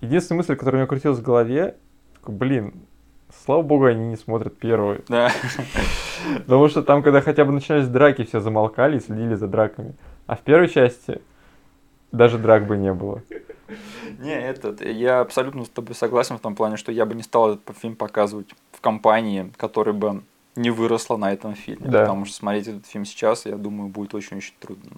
единственная 0.01 0.37
мысль, 0.37 0.55
которая 0.55 0.79
у 0.79 0.79
меня 0.81 0.87
крутилась 0.87 1.19
в 1.19 1.23
голове, 1.23 1.75
блин, 2.25 2.73
слава 3.45 3.61
богу, 3.61 3.85
они 3.85 4.07
не 4.07 4.15
смотрят 4.15 4.57
первую. 4.57 5.03
Да. 5.07 5.31
Потому 6.45 6.67
что 6.67 6.83
там, 6.83 7.03
когда 7.03 7.21
хотя 7.21 7.45
бы 7.45 7.51
начинались 7.51 7.87
драки, 7.87 8.23
все 8.23 8.39
замолкали 8.39 8.97
и 8.97 8.99
следили 8.99 9.35
за 9.35 9.47
драками. 9.47 9.93
А 10.27 10.35
в 10.35 10.41
первой 10.41 10.67
части 10.67 11.21
даже 12.11 12.37
драк 12.37 12.67
бы 12.67 12.77
не 12.77 12.93
было. 12.93 13.21
Не, 14.19 14.33
этот, 14.33 14.81
я 14.81 15.21
абсолютно 15.21 15.63
с 15.63 15.69
тобой 15.69 15.95
согласен 15.95 16.37
в 16.37 16.41
том 16.41 16.55
плане, 16.55 16.77
что 16.77 16.91
я 16.91 17.05
бы 17.05 17.13
не 17.13 17.21
стал 17.21 17.53
этот 17.53 17.77
фильм 17.77 17.95
показывать 17.95 18.47
в 18.71 18.81
компании, 18.81 19.51
которая 19.57 19.93
бы 19.93 20.23
не 20.55 20.71
выросла 20.71 21.17
на 21.17 21.31
этом 21.31 21.53
фильме. 21.53 21.87
Да. 21.87 22.01
Потому 22.01 22.25
что 22.25 22.35
смотреть 22.35 22.67
этот 22.67 22.85
фильм 22.87 23.05
сейчас, 23.05 23.45
я 23.45 23.55
думаю, 23.55 23.89
будет 23.89 24.13
очень-очень 24.15 24.53
трудно. 24.59 24.91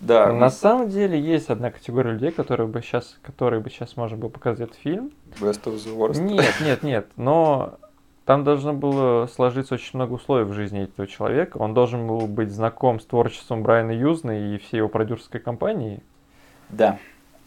Да. 0.00 0.32
На 0.32 0.50
самом 0.50 0.88
деле 0.88 1.18
есть 1.18 1.48
одна 1.48 1.70
категория 1.70 2.12
людей, 2.12 2.30
которые 2.30 2.66
бы 2.66 2.82
сейчас, 2.82 3.18
которые 3.22 3.60
бы 3.60 3.70
сейчас 3.70 3.96
можно 3.96 4.16
было 4.16 4.28
показать 4.28 4.68
этот 4.68 4.76
фильм. 4.76 5.10
Best 5.40 5.64
of 5.64 5.74
the 5.76 5.96
worst. 5.96 6.20
Нет, 6.20 6.54
нет, 6.60 6.82
нет. 6.82 7.06
Но 7.16 7.78
там 8.26 8.44
должно 8.44 8.74
было 8.74 9.26
сложиться 9.26 9.74
очень 9.74 9.92
много 9.94 10.14
условий 10.14 10.44
в 10.44 10.52
жизни 10.52 10.82
этого 10.82 11.08
человека. 11.08 11.56
Он 11.56 11.72
должен 11.72 12.06
был 12.06 12.26
быть 12.26 12.50
знаком 12.50 13.00
с 13.00 13.06
творчеством 13.06 13.62
Брайана 13.62 13.92
Юзна 13.92 14.54
и 14.54 14.58
всей 14.58 14.78
его 14.78 14.88
продюсерской 14.88 15.40
компании. 15.40 16.02
Да. 16.68 16.98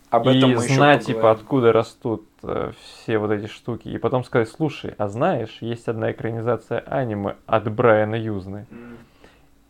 Об 0.10 0.28
этом 0.28 0.52
и 0.52 0.56
мы 0.56 0.62
знать, 0.62 1.06
типа, 1.06 1.30
откуда 1.30 1.72
растут 1.72 2.26
э, 2.42 2.72
все 2.82 3.20
вот 3.20 3.30
эти 3.30 3.46
штуки. 3.46 3.90
И 3.90 4.00
потом 4.00 4.24
сказать, 4.24 4.50
слушай, 4.50 4.96
а 4.98 5.08
знаешь, 5.08 5.60
есть 5.62 5.88
одна 5.88 6.12
экранизация 6.12 6.80
аниме 6.80 7.36
от 7.46 7.72
Брайана 7.72 8.16
Юзны. 8.16 8.66
Mm 8.72 8.98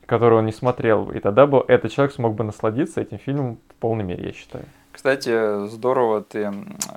которую 0.09 0.39
он 0.39 0.45
не 0.45 0.51
смотрел. 0.51 1.11
И 1.11 1.19
тогда 1.19 1.45
бы 1.45 1.63
этот 1.67 1.91
человек 1.91 2.13
смог 2.13 2.33
бы 2.33 2.43
насладиться 2.43 2.99
этим 2.99 3.19
фильмом 3.19 3.59
в 3.69 3.75
полной 3.75 4.03
мере, 4.03 4.25
я 4.25 4.33
считаю. 4.33 4.65
Кстати, 4.91 5.67
здорово 5.67 6.21
ты 6.21 6.51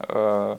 э, 0.09 0.57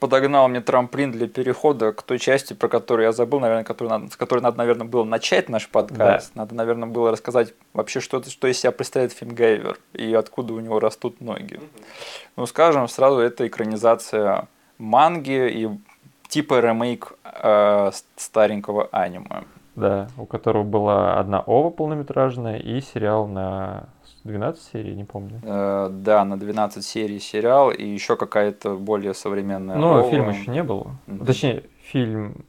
подогнал 0.00 0.48
мне 0.48 0.60
трамплин 0.60 1.12
для 1.12 1.28
перехода 1.28 1.92
к 1.92 2.02
той 2.02 2.18
части, 2.18 2.54
про 2.54 2.68
которую 2.68 3.06
я 3.06 3.12
забыл, 3.12 3.38
наверное, 3.38 3.64
которую 3.64 3.90
надо, 3.98 4.12
с 4.12 4.16
которой 4.16 4.40
надо, 4.40 4.58
наверное, 4.58 4.86
было 4.86 5.04
начать 5.04 5.48
наш 5.48 5.68
подкаст. 5.68 6.32
Да. 6.34 6.42
Надо, 6.42 6.54
наверное, 6.56 6.88
было 6.88 7.12
рассказать 7.12 7.54
вообще, 7.72 8.00
что, 8.00 8.20
что 8.22 8.48
из 8.48 8.58
себя 8.58 8.72
представляет 8.72 9.12
фильм 9.12 9.34
Гейвер 9.34 9.78
и 9.92 10.12
откуда 10.12 10.54
у 10.54 10.60
него 10.60 10.80
растут 10.80 11.20
ноги. 11.20 11.54
Mm-hmm. 11.54 11.84
Ну, 12.36 12.46
скажем, 12.46 12.88
сразу 12.88 13.20
это 13.20 13.46
экранизация 13.46 14.48
манги 14.76 15.48
и 15.48 15.70
типа 16.26 16.60
ремейк 16.60 17.12
э, 17.24 17.90
старенького 18.16 18.88
аниме. 18.90 19.44
Да, 19.74 20.08
у 20.18 20.26
которого 20.26 20.64
была 20.64 21.18
одна 21.18 21.40
ова 21.40 21.70
полнометражная 21.70 22.58
и 22.58 22.80
сериал 22.82 23.26
на 23.26 23.88
12 24.24 24.62
серий, 24.72 24.94
не 24.94 25.04
помню. 25.04 25.40
Э, 25.42 25.88
да, 25.90 26.24
на 26.24 26.38
12 26.38 26.84
серий 26.84 27.18
сериал 27.18 27.70
и 27.70 27.84
еще 27.84 28.16
какая-то 28.16 28.76
более 28.76 29.14
современная 29.14 29.76
Ну, 29.76 30.00
ова. 30.00 30.10
фильма 30.10 30.32
еще 30.32 30.50
не 30.50 30.62
было. 30.62 30.96
Mm-hmm. 31.06 31.24
Точнее, 31.24 31.64
фильм 31.84 32.44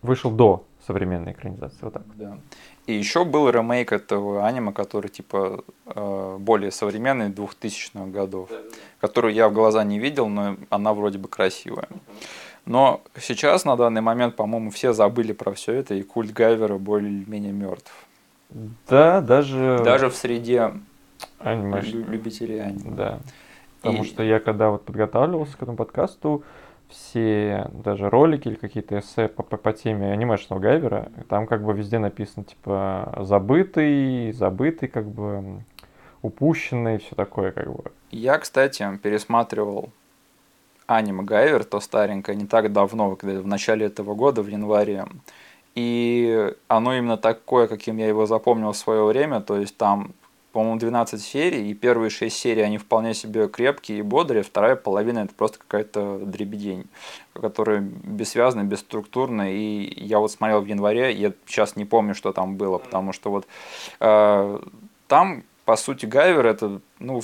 вышел 0.00 0.30
до 0.30 0.64
современной 0.86 1.32
экранизации, 1.32 1.78
вот 1.82 1.92
так. 1.92 2.02
Да. 2.14 2.38
И 2.86 2.94
еще 2.94 3.24
был 3.24 3.50
ремейк 3.50 3.92
этого 3.92 4.46
аниме, 4.46 4.72
который 4.72 5.08
типа 5.08 5.62
э, 5.86 6.36
более 6.38 6.70
современный, 6.70 7.28
2000-х 7.28 8.06
годов, 8.06 8.48
да, 8.48 8.56
да. 8.56 8.76
которую 9.00 9.34
я 9.34 9.48
в 9.48 9.52
глаза 9.52 9.84
не 9.84 9.98
видел, 9.98 10.28
но 10.28 10.56
она 10.70 10.94
вроде 10.94 11.18
бы 11.18 11.28
красивая. 11.28 11.88
Uh-huh. 11.90 12.24
Но 12.66 13.00
сейчас, 13.18 13.64
на 13.64 13.76
данный 13.76 14.00
момент, 14.00 14.34
по-моему, 14.34 14.70
все 14.70 14.92
забыли 14.92 15.32
про 15.32 15.52
все 15.52 15.72
это, 15.72 15.94
и 15.94 16.02
культ 16.02 16.32
Гайвера 16.32 16.78
более-менее 16.78 17.52
мертв. 17.52 17.92
Да, 18.88 19.20
даже... 19.20 19.80
Даже 19.84 20.10
в 20.10 20.14
среде 20.14 20.72
аниме. 21.38 21.80
любителей 21.80 22.60
аниме. 22.60 22.90
Да. 22.96 23.20
Потому 23.80 24.02
и... 24.02 24.06
что 24.06 24.22
я 24.22 24.40
когда 24.40 24.70
вот 24.70 24.84
подготавливался 24.84 25.56
к 25.56 25.62
этому 25.62 25.76
подкасту, 25.76 26.42
все 26.88 27.68
даже 27.72 28.10
ролики 28.10 28.48
или 28.48 28.56
какие-то 28.56 28.98
эссе 28.98 29.28
по, 29.28 29.42
по, 29.42 29.56
по 29.56 29.72
теме 29.72 30.12
анимешного 30.12 30.60
Гайвера, 30.60 31.10
там 31.28 31.46
как 31.46 31.64
бы 31.64 31.72
везде 31.72 31.98
написано, 31.98 32.44
типа, 32.44 33.16
забытый, 33.22 34.32
забытый, 34.32 34.88
как 34.88 35.06
бы, 35.06 35.62
упущенный, 36.22 36.98
все 36.98 37.14
такое, 37.14 37.52
как 37.52 37.72
бы. 37.72 37.92
Я, 38.10 38.38
кстати, 38.38 38.86
пересматривал 39.02 39.90
аниме 40.86 41.22
Гайвер, 41.22 41.64
то 41.64 41.80
старенькое, 41.80 42.36
не 42.36 42.46
так 42.46 42.72
давно, 42.72 43.16
когда 43.16 43.40
в 43.40 43.46
начале 43.46 43.86
этого 43.86 44.14
года, 44.14 44.42
в 44.42 44.48
январе. 44.48 45.06
И 45.74 46.54
оно 46.68 46.96
именно 46.96 47.18
такое, 47.18 47.66
каким 47.68 47.98
я 47.98 48.08
его 48.08 48.26
запомнил 48.26 48.72
в 48.72 48.76
свое 48.76 49.04
время, 49.04 49.40
то 49.40 49.58
есть 49.58 49.76
там, 49.76 50.12
по-моему, 50.52 50.78
12 50.78 51.22
серий, 51.22 51.70
и 51.70 51.74
первые 51.74 52.08
6 52.08 52.34
серий, 52.34 52.62
они 52.62 52.78
вполне 52.78 53.12
себе 53.12 53.46
крепкие 53.46 53.98
и 53.98 54.02
бодрые, 54.02 54.42
вторая 54.42 54.74
половина 54.74 55.20
это 55.20 55.34
просто 55.34 55.58
какая-то 55.58 56.20
дребедень, 56.24 56.86
которая 57.34 57.80
бессвязная, 57.80 58.64
бесструктурная, 58.64 59.52
и 59.52 60.02
я 60.02 60.18
вот 60.18 60.32
смотрел 60.32 60.62
в 60.62 60.66
январе, 60.66 61.12
я 61.12 61.32
сейчас 61.46 61.76
не 61.76 61.84
помню, 61.84 62.14
что 62.14 62.32
там 62.32 62.56
было, 62.56 62.78
потому 62.78 63.12
что 63.12 63.30
вот 63.30 63.46
э, 64.00 64.60
там, 65.08 65.42
по 65.66 65.76
сути, 65.76 66.06
Гайвер 66.06 66.46
это, 66.46 66.80
ну, 67.00 67.20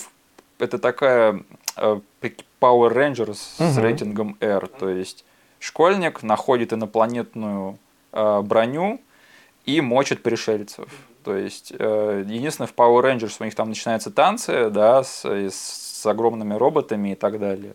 это 0.58 0.78
такая 0.78 1.42
э, 1.76 2.00
Power 2.62 2.94
Rangers 2.94 3.38
угу. 3.58 3.72
с 3.72 3.78
рейтингом 3.78 4.36
R. 4.40 4.68
То 4.68 4.88
есть 4.88 5.24
школьник 5.58 6.22
находит 6.22 6.72
инопланетную 6.72 7.78
э, 8.12 8.40
броню 8.42 9.00
и 9.66 9.80
мочит 9.80 10.22
пришельцев. 10.22 10.88
То 11.24 11.36
есть 11.36 11.72
э, 11.76 12.24
единственное 12.26 12.68
в 12.68 12.74
Power 12.74 13.02
Rangers 13.02 13.36
у 13.40 13.44
них 13.44 13.54
там 13.54 13.68
начинаются 13.68 14.10
танцы, 14.10 14.70
да, 14.70 15.02
с, 15.02 15.24
с 15.24 16.06
огромными 16.06 16.54
роботами 16.54 17.12
и 17.12 17.14
так 17.14 17.38
далее. 17.38 17.74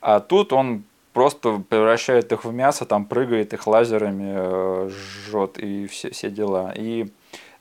А 0.00 0.20
тут 0.20 0.52
он 0.52 0.84
просто 1.12 1.62
превращает 1.68 2.30
их 2.32 2.44
в 2.44 2.52
мясо, 2.52 2.84
там 2.84 3.06
прыгает 3.06 3.52
их 3.52 3.66
лазерами, 3.66 4.34
э, 4.36 4.90
жжет 4.90 5.58
и 5.58 5.86
все, 5.86 6.10
все 6.10 6.30
дела. 6.30 6.72
И 6.76 7.08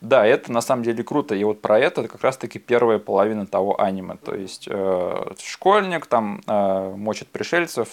да, 0.04 0.26
это 0.26 0.52
на 0.52 0.60
самом 0.60 0.84
деле 0.84 1.02
круто. 1.02 1.34
И 1.34 1.44
вот 1.46 1.62
про 1.62 1.80
это 1.80 2.06
как 2.10 2.22
раз-таки 2.22 2.60
первая 2.60 3.00
половина 3.00 3.48
того 3.48 3.80
аниме. 3.82 4.18
То 4.18 4.36
есть 4.36 4.68
э, 4.70 5.34
школьник 5.42 6.08
там 6.08 6.42
э, 6.46 6.94
мочит 6.98 7.30
пришельцев, 7.30 7.88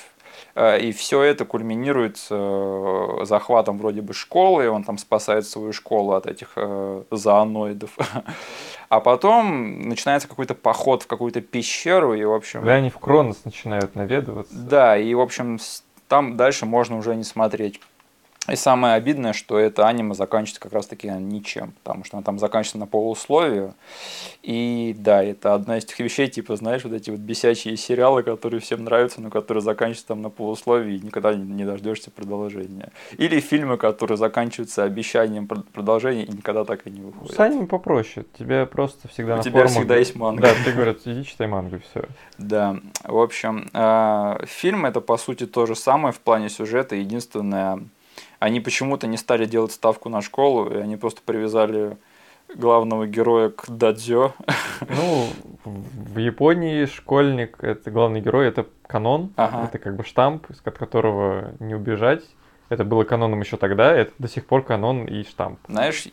э, 0.57 0.81
и 0.81 0.90
все 0.90 1.23
это 1.23 1.45
кульминирует 1.45 2.19
э, 2.29 3.19
захватом 3.23 3.79
вроде 3.79 4.02
бы 4.02 4.12
школы, 4.12 4.64
и 4.64 4.67
он 4.67 4.83
там 4.83 4.99
спасает 4.99 5.47
свою 5.47 5.73
школу 5.73 6.14
от 6.14 6.26
этих 6.26 6.55
э, 6.57 7.05
зооноидов. 7.12 7.97
А 8.88 8.99
потом 8.99 9.88
начинается 9.88 10.26
какой-то 10.26 10.57
поход 10.57 11.05
в 11.05 11.07
какую-то 11.07 11.40
пещеру, 11.40 12.14
и 12.14 12.25
в 12.25 12.33
общем... 12.33 12.64
Да, 12.64 12.73
они 12.73 12.90
в 12.90 12.99
Кронос 12.99 13.45
начинают 13.45 13.95
наведываться. 13.95 14.52
Да, 14.52 14.99
и 14.99 15.14
в 15.14 15.21
общем 15.21 15.61
там 16.09 16.37
дальше 16.37 16.67
можно 16.67 16.97
уже 16.97 17.14
не 17.14 17.23
смотреть 17.23 17.81
И 18.50 18.57
самое 18.57 18.95
обидное, 18.95 19.33
что 19.33 19.59
это 19.59 19.87
аниме 19.87 20.14
заканчивается 20.14 20.61
как 20.61 20.73
раз-таки 20.73 21.09
ничем, 21.09 21.73
потому 21.83 22.04
что 22.04 22.16
она 22.16 22.25
там 22.25 22.38
заканчивается 22.38 22.78
на 22.78 22.87
полусловию. 22.87 23.75
И 24.42 24.95
да, 24.99 25.23
это 25.23 25.54
одна 25.54 25.78
из 25.78 25.85
тех 25.85 25.99
вещей, 26.00 26.28
типа, 26.28 26.57
знаешь, 26.57 26.85
вот 26.85 26.92
эти 26.92 27.11
вот 27.11 27.21
бесячие 27.21 27.76
сериалы, 27.76 28.23
которые 28.23 28.61
всем 28.61 28.85
нравятся, 28.85 29.21
но 29.21 29.30
которые 29.30 29.62
заканчиваются 29.62 30.09
там 30.09 30.23
на 30.23 30.30
полусловии, 30.30 30.97
и 30.97 31.00
никогда 31.00 31.35
не 31.35 31.64
дождешься 31.64 32.11
продолжения. 32.11 32.90
Или 33.19 33.40
фильмы, 33.40 33.76
которые 33.76 34.16
заканчиваются 34.16 34.85
обещанием 34.85 35.47
продолжения, 35.47 36.25
и 36.25 36.33
никогда 36.33 36.64
так 36.64 36.87
и 36.87 36.90
не 36.90 37.00
выходят. 37.00 37.35
С 37.35 37.40
аниме 37.40 37.66
попроще. 37.66 38.26
Тебе 38.38 38.66
просто 38.66 39.09
всегда 39.09 39.35
У 39.35 39.37
на 39.38 39.42
тебя 39.42 39.61
форумах- 39.64 39.71
всегда 39.71 39.97
есть 39.97 40.16
манга. 40.16 40.42
Да, 40.42 40.54
ты 40.64 40.73
говорят, 40.73 40.99
иди 41.04 41.25
читай 41.25 41.47
мангу, 41.47 41.76
и 41.76 41.78
все. 41.80 42.04
Да, 42.38 42.76
в 43.04 43.19
общем, 43.19 43.69
э, 43.73 44.47
фильм 44.47 44.87
это 44.87 45.00
по 45.00 45.16
сути 45.19 45.47
то 45.47 45.66
же 45.66 45.75
самое 45.76 46.12
в 46.12 46.21
плане 46.21 46.49
сюжета. 46.49 46.97
Единственное, 46.97 47.80
они 48.41 48.59
почему-то 48.61 49.07
не 49.07 49.17
стали 49.17 49.45
делать 49.47 49.71
ставку 49.73 50.09
на 50.09 50.21
школу, 50.23 50.69
и 50.69 50.77
они 50.77 50.97
просто 50.97 51.21
привязали 51.25 51.97
главного 52.57 53.07
героя 53.07 53.51
к 53.51 53.67
дадзё. 53.69 54.33
Ну, 54.89 55.27
в 55.65 56.19
Японии 56.19 56.87
школьник, 56.87 57.63
это 57.63 57.91
главный 57.91 58.21
герой, 58.23 58.49
это 58.49 58.67
канон, 58.87 59.31
Ага. 59.37 59.65
это 59.69 59.79
как 59.79 59.95
бы 59.95 60.05
штамп, 60.05 60.47
от 60.65 60.79
которого 60.79 61.53
не 61.61 61.75
убежать. 61.75 62.25
Это 62.71 62.83
было 62.85 63.05
каноном 63.05 63.41
еще 63.41 63.57
тогда, 63.57 63.95
это 63.95 64.13
до 64.19 64.27
сих 64.29 64.47
пор 64.47 64.63
канон 64.65 65.05
и 65.05 65.23
штамп. 65.25 65.59
Знаешь, 65.69 66.07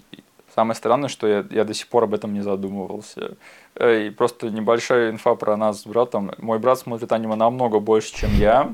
самое 0.54 0.76
странное, 0.76 1.08
что 1.08 1.28
я, 1.28 1.46
я 1.50 1.64
до 1.64 1.74
сих 1.74 1.88
пор 1.88 2.04
об 2.04 2.14
этом 2.14 2.34
не 2.34 2.42
задумывался. 2.42 3.38
Э, 3.76 4.08
И 4.08 4.10
просто 4.10 4.50
небольшая 4.50 5.12
инфа 5.12 5.36
про 5.36 5.56
нас 5.56 5.82
с 5.84 5.88
братом. 5.88 6.32
Мой 6.40 6.60
брат 6.60 6.80
смотрит 6.80 7.12
аниме 7.14 7.36
намного 7.36 7.80
больше, 7.80 8.14
чем 8.14 8.32
я. 8.34 8.74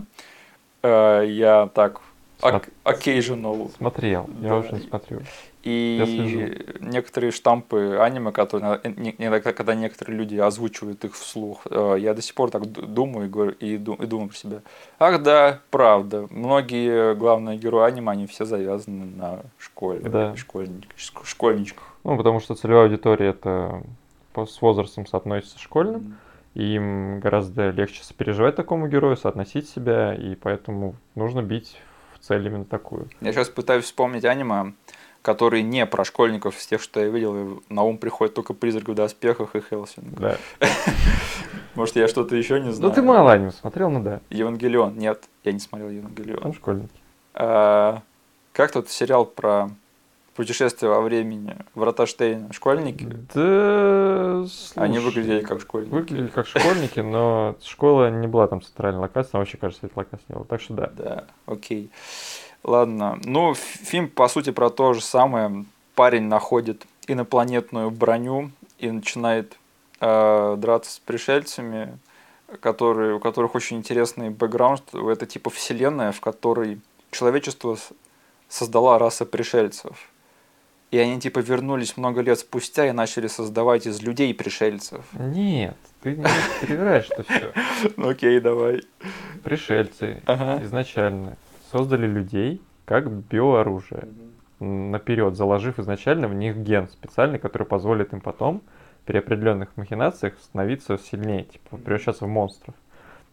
Э, 0.82 1.24
Я 1.28 1.68
так 1.74 2.02
ок- 2.44 2.70
occasional 2.84 3.72
Смотрел, 3.78 4.30
я 4.42 4.50
Да. 4.50 4.58
уже 4.58 4.72
не 4.74 4.80
смотрю. 4.82 5.22
Я 5.66 6.04
И 6.06 6.66
некоторые 6.82 7.32
штампы 7.32 7.98
аниме, 8.02 8.32
которые 8.34 8.80
когда 9.54 9.76
некоторые 9.76 10.18
люди 10.18 10.36
озвучивают 10.36 11.06
их 11.06 11.14
вслух, 11.16 11.66
э, 11.70 11.96
я 12.00 12.14
до 12.14 12.22
сих 12.22 12.36
пор 12.36 12.52
так 12.52 12.66
думаю 12.70 13.28
и, 13.28 13.30
говорю, 13.30 13.52
и, 13.52 13.78
ду- 13.78 13.94
и 13.94 14.06
думаю 14.06 14.28
про 14.30 14.36
себя. 14.38 14.62
Ах 15.00 15.24
да, 15.24 15.62
правда. 15.72 16.28
Многие 16.30 17.16
главные 17.16 17.58
герои 17.58 17.88
аниме, 17.88 18.12
они 18.12 18.28
все 18.28 18.44
завязаны 18.44 19.06
на 19.06 19.40
школе, 19.58 20.02
Да. 20.02 20.34
школьник- 20.36 20.90
шк- 20.98 21.24
школьничках. 21.26 21.96
Ну, 22.04 22.18
потому 22.18 22.42
что 22.42 22.56
целевая 22.56 22.84
аудитория 22.84 23.30
это 23.30 23.84
с 24.36 24.62
возрастом 24.62 25.06
соотносится 25.06 25.58
с 25.58 25.62
школьным, 25.62 26.18
и 26.56 26.76
им 26.76 27.20
гораздо 27.22 27.70
легче 27.70 28.04
сопереживать 28.04 28.56
такому 28.58 28.88
герою, 28.90 29.16
соотносить 29.16 29.70
себя, 29.70 30.14
и 30.14 30.36
поэтому 30.36 30.96
нужно 31.16 31.42
бить 31.42 31.78
цель 32.24 32.46
именно 32.48 32.66
такую. 32.66 33.08
Я 33.22 33.32
сейчас 33.34 33.50
пытаюсь 33.50 33.86
вспомнить 33.86 34.26
аниме, 34.26 34.74
которые 35.22 35.62
не 35.64 35.86
про 35.86 36.04
школьников, 36.04 36.58
из 36.58 36.66
тех, 36.66 36.82
что 36.82 37.00
я 37.00 37.08
видел, 37.08 37.36
и 37.36 37.60
на 37.70 37.84
ум 37.84 37.98
приходит 37.98 38.34
только 38.34 38.54
«Призрак 38.54 38.88
в 38.90 38.94
доспехах» 38.96 39.56
и 39.56 39.62
«Хелсинг». 39.62 40.20
Да. 40.20 40.38
Может, 41.76 41.96
я 41.96 42.08
что-то 42.08 42.36
еще 42.36 42.60
не 42.60 42.68
Ну 42.68 42.72
знаю. 42.74 42.94
ты 42.94 43.02
мало 43.02 43.32
аниме 43.32 43.52
смотрел, 43.52 43.90
ну 43.90 44.02
да. 44.02 44.20
Евангелион. 44.30 44.98
Нет, 44.98 45.24
я 45.44 45.52
не 45.54 45.60
смотрел 45.60 45.90
Евангелион. 45.90 46.42
Там 46.42 46.54
школьники. 46.54 46.94
А, 47.34 48.02
как 48.52 48.72
тот 48.72 48.90
сериал 48.90 49.26
про 49.26 49.70
путешествие 50.36 50.90
во 50.92 51.02
времени? 51.02 51.56
Врата 51.76 52.06
Штейна. 52.06 52.52
Школьники? 52.54 53.06
Да, 53.34 54.46
Они 54.76 55.00
слушай, 55.00 55.06
выглядели 55.06 55.42
как 55.42 55.62
школьники. 55.62 55.92
Выглядели 55.94 56.28
как 56.28 56.48
школьники, 56.48 57.00
но 57.00 57.56
школа 57.64 58.10
не 58.10 58.28
была 58.28 58.48
там 58.48 58.62
центральной 58.62 59.02
локацией, 59.02 59.32
она 59.34 59.40
вообще, 59.40 59.58
кажется, 59.58 59.86
этой 59.86 59.98
локации 59.98 60.26
не 60.30 60.36
было. 60.36 60.46
Так 60.46 60.62
что 60.62 60.74
да. 60.74 60.92
Да, 60.96 61.24
окей. 61.46 61.90
Ладно. 62.64 63.20
Ну, 63.24 63.54
фильм, 63.56 64.08
по 64.08 64.28
сути, 64.28 64.52
про 64.52 64.70
то 64.70 64.94
же 64.94 65.02
самое. 65.02 65.66
Парень 65.96 66.24
находит 66.24 66.86
инопланетную 67.08 67.92
броню 67.92 68.52
и 68.80 68.90
начинает 68.90 69.58
э, 70.00 70.56
драться 70.58 70.92
с 70.92 71.00
пришельцами, 71.00 71.98
которые, 72.62 73.16
у 73.16 73.20
которых 73.20 73.56
очень 73.56 73.78
интересный 73.78 74.30
бэкграунд. 74.30 74.84
Это 74.94 75.26
типа 75.26 75.50
вселенная, 75.50 76.12
в 76.12 76.22
которой 76.22 76.82
человечество 77.12 77.78
создала 78.48 78.98
раса 78.98 79.26
пришельцев. 79.26 80.10
И 80.94 80.98
они 81.00 81.20
типа 81.20 81.40
вернулись 81.40 81.98
много 81.98 82.22
лет 82.22 82.38
спустя 82.38 82.88
и 82.88 82.92
начали 82.92 83.26
создавать 83.26 83.88
из 83.88 84.04
людей 84.04 84.32
пришельцев. 84.32 85.04
Нет, 85.14 85.76
ты 86.04 86.16
не 86.16 86.24
перевираешь 86.62 87.08
это 87.10 87.24
все. 87.24 87.52
Ну 87.98 88.10
окей, 88.10 88.40
давай. 88.40 88.84
Пришельцы 89.44 90.22
Ага. 90.28 90.64
изначально 90.64 91.36
создали 91.72 92.06
людей 92.06 92.62
как 92.86 93.10
биооружие. 93.12 94.08
Наперед, 94.60 95.36
заложив 95.36 95.80
изначально 95.80 96.28
в 96.28 96.36
них 96.36 96.58
ген 96.58 96.88
специальный, 96.88 97.40
который 97.40 97.66
позволит 97.66 98.14
им 98.14 98.22
потом 98.22 98.62
при 99.06 99.18
определенных 99.18 99.76
махинациях 99.76 100.36
становиться 100.44 101.00
сильнее, 101.00 101.46
типа 101.46 101.78
превращаться 101.78 102.26
в 102.26 102.30
монстров. 102.30 102.76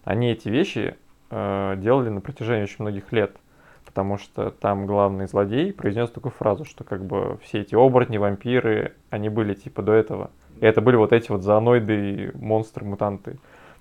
Они 0.04 0.32
эти 0.32 0.48
вещи 0.48 0.96
э, 1.28 1.74
делали 1.76 2.08
на 2.08 2.22
протяжении 2.22 2.62
очень 2.62 2.76
многих 2.78 3.12
лет, 3.12 3.36
потому 3.84 4.18
что 4.18 4.50
там 4.50 4.86
главный 4.86 5.26
злодей 5.26 5.72
произнес 5.72 6.10
такую 6.10 6.32
фразу, 6.32 6.64
что 6.64 6.84
как 6.84 7.04
бы 7.04 7.38
все 7.42 7.60
эти 7.60 7.74
оборотни, 7.74 8.18
вампиры, 8.18 8.94
они 9.10 9.28
были 9.28 9.54
типа 9.54 9.82
до 9.82 9.92
этого. 9.92 10.30
И 10.60 10.66
это 10.66 10.80
были 10.80 10.96
вот 10.96 11.12
эти 11.12 11.30
вот 11.30 11.42
зооноиды, 11.42 12.14
и 12.14 12.36
монстры, 12.36 12.84
мутанты. 12.84 13.38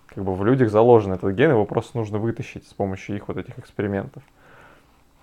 Как 0.08 0.24
бы 0.24 0.34
в 0.36 0.44
людях 0.44 0.70
заложен 0.70 1.14
этот 1.14 1.36
ген, 1.36 1.52
его 1.52 1.66
просто 1.66 1.98
нужно 1.98 2.18
вытащить 2.18 2.68
с 2.68 2.74
помощью 2.74 3.18
их 3.18 3.28
вот 3.28 3.38
этих 3.38 3.60
экспериментов. 3.60 4.24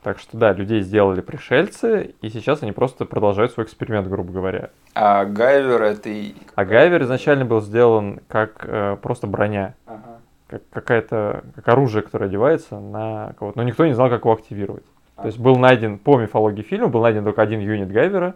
Так 0.03 0.21
что 0.21 0.37
да, 0.37 0.53
людей 0.53 0.83
сделали 0.83 1.21
пришельцы, 1.21 2.15
и 2.21 2.29
сейчас 2.29 2.63
они 2.63 2.71
просто 2.71 3.07
продолжают 3.07 3.51
свой 3.51 3.67
эксперимент, 3.67 4.07
грубо 4.07 4.33
говоря. 4.33 4.71
А 4.95 5.25
Гайвер 5.25 5.83
это 5.83 6.09
и... 6.09 6.37
А 6.55 6.65
Гайвер 6.65 7.03
изначально 7.03 7.45
был 7.45 7.61
сделан 7.61 8.21
как 8.29 8.65
э, 8.69 8.97
просто 9.03 9.27
броня, 9.27 9.75
Ага. 9.85 10.16
Как 10.49 10.63
какая-то 10.71 11.45
как 11.55 11.69
оружие, 11.69 12.03
которое 12.03 12.27
одевается 12.27 12.79
на 12.79 13.35
кого-то. 13.39 13.59
Но 13.59 13.65
никто 13.65 13.87
не 13.87 13.95
знал, 13.95 14.09
как 14.09 14.21
его 14.21 14.33
активировать. 14.33 14.85
То 15.17 15.27
есть 15.27 15.39
был 15.39 15.57
найден, 15.57 15.99
по 15.99 16.19
мифологии 16.19 16.63
фильма, 16.63 16.89
был 16.89 17.01
найден 17.01 17.25
только 17.25 17.41
один 17.41 17.61
юнит 17.61 17.91
Гайвера. 17.91 18.35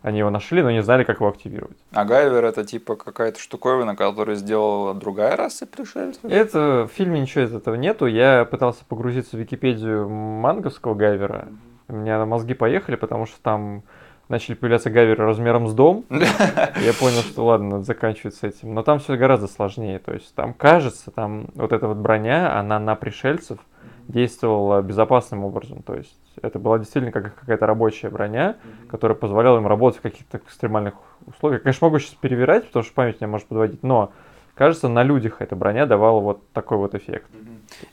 Они 0.00 0.20
его 0.20 0.30
нашли, 0.30 0.62
но 0.62 0.70
не 0.70 0.82
знали, 0.82 1.02
как 1.02 1.16
его 1.16 1.28
активировать. 1.28 1.76
А 1.92 2.04
Гайвер 2.04 2.44
это 2.44 2.64
типа 2.64 2.94
какая-то 2.94 3.40
штуковина, 3.40 3.96
которую 3.96 4.36
сделала 4.36 4.94
другая 4.94 5.36
раса 5.36 5.66
пришельцев? 5.66 6.24
Это 6.24 6.88
в 6.88 6.94
фильме 6.94 7.20
ничего 7.20 7.44
из 7.44 7.54
этого 7.54 7.74
нету. 7.74 8.06
Я 8.06 8.44
пытался 8.44 8.84
погрузиться 8.84 9.36
в 9.36 9.40
Википедию 9.40 10.08
манговского 10.08 10.94
Гайвера. 10.94 11.48
У 11.88 11.94
меня 11.94 12.24
мозги 12.26 12.54
поехали, 12.54 12.94
потому 12.94 13.26
что 13.26 13.40
там 13.42 13.82
начали 14.28 14.54
появляться 14.54 14.90
гайверы 14.90 15.24
размером 15.24 15.68
с 15.68 15.74
дом. 15.74 16.04
Я 16.10 16.92
понял, 16.98 17.22
что 17.22 17.44
ладно, 17.44 17.68
надо 17.70 17.84
заканчивать 17.84 18.34
с 18.34 18.42
этим. 18.42 18.74
Но 18.74 18.82
там 18.82 18.98
все 18.98 19.16
гораздо 19.16 19.46
сложнее. 19.46 19.98
То 19.98 20.12
есть 20.12 20.34
там 20.34 20.54
кажется, 20.54 21.10
там 21.10 21.48
вот 21.54 21.72
эта 21.72 21.88
вот 21.88 21.96
броня, 21.96 22.58
она 22.58 22.78
на 22.78 22.94
пришельцев 22.94 23.58
действовала 24.06 24.82
безопасным 24.82 25.44
образом. 25.44 25.82
То 25.82 25.94
есть 25.94 26.18
это 26.42 26.58
была 26.58 26.78
действительно 26.78 27.12
как 27.12 27.34
какая-то 27.34 27.66
рабочая 27.66 28.10
броня, 28.10 28.56
которая 28.88 29.16
позволяла 29.16 29.58
им 29.58 29.66
работать 29.66 30.00
в 30.00 30.02
каких-то 30.02 30.38
экстремальных 30.38 30.94
условиях. 31.26 31.62
Конечно, 31.62 31.86
могу 31.86 31.98
сейчас 31.98 32.14
перевирать, 32.14 32.66
потому 32.66 32.84
что 32.84 32.94
память 32.94 33.20
меня 33.20 33.28
может 33.28 33.48
подводить, 33.48 33.82
но 33.82 34.12
кажется, 34.54 34.88
на 34.88 35.02
людях 35.02 35.40
эта 35.40 35.56
броня 35.56 35.86
давала 35.86 36.20
вот 36.20 36.52
такой 36.52 36.78
вот 36.78 36.94
эффект. 36.94 37.26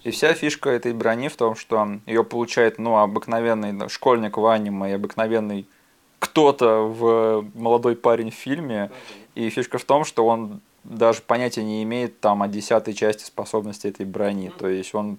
И 0.04 0.12
вся 0.12 0.34
фишка 0.34 0.69
этой 0.69 0.93
брони 0.93 1.28
в 1.28 1.36
том, 1.36 1.56
что 1.56 1.86
ее 2.06 2.24
получает 2.24 2.80
ну, 2.80 2.98
обыкновенный 2.98 3.89
школьник 3.89 4.38
в 4.38 4.45
аниме 4.45 4.91
и 4.91 4.93
обыкновенный 4.93 5.67
кто-то 6.19 6.82
в 6.82 7.45
молодой 7.54 7.95
парень 7.95 8.32
в 8.32 8.36
фильме. 8.36 8.91
И 9.36 9.49
фишка 9.49 9.78
в 9.78 9.84
том, 9.84 10.06
что 10.06 10.25
он 10.25 10.62
даже 10.84 11.21
понятия 11.21 11.63
не 11.63 11.84
имеет 11.84 12.19
там 12.19 12.43
о 12.43 12.47
десятой 12.47 12.93
части 12.93 13.23
способности 13.23 13.88
этой 13.88 14.06
брони. 14.06 14.51
То 14.58 14.67
есть 14.67 14.93
он 14.93 15.17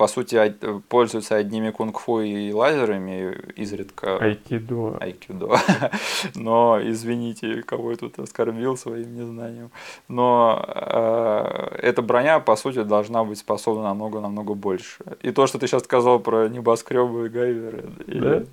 по 0.00 0.08
сути 0.08 0.54
пользуется 0.88 1.36
одними 1.36 1.70
кунг-фу 1.70 2.20
и 2.20 2.52
лазерами 2.52 3.36
изредка. 3.54 4.16
Айкидо. 4.16 4.96
Айкидо. 4.98 5.58
Но, 6.34 6.80
извините, 6.82 7.62
кого 7.62 7.90
я 7.90 7.98
тут 7.98 8.18
оскорбил 8.18 8.78
своим 8.78 9.14
незнанием. 9.14 9.70
Но 10.08 10.64
э, 10.66 11.76
эта 11.82 12.00
броня, 12.00 12.40
по 12.40 12.56
сути, 12.56 12.82
должна 12.82 13.24
быть 13.24 13.40
способна 13.40 13.82
намного-намного 13.82 14.54
больше. 14.54 15.04
И 15.20 15.32
то, 15.32 15.46
что 15.46 15.58
ты 15.58 15.66
сейчас 15.66 15.84
сказал 15.84 16.18
про 16.18 16.48
небоскребы 16.48 17.26
и 17.26 17.28
гайверы. 17.28 17.84
Да? 18.06 18.44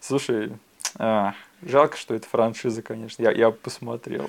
Слушай, 0.00 0.50
а, 0.96 1.34
жалко, 1.62 1.96
что 1.96 2.14
это 2.14 2.28
франшиза, 2.28 2.82
конечно. 2.82 3.22
Я, 3.22 3.32
я 3.32 3.50
посмотрел. 3.50 4.28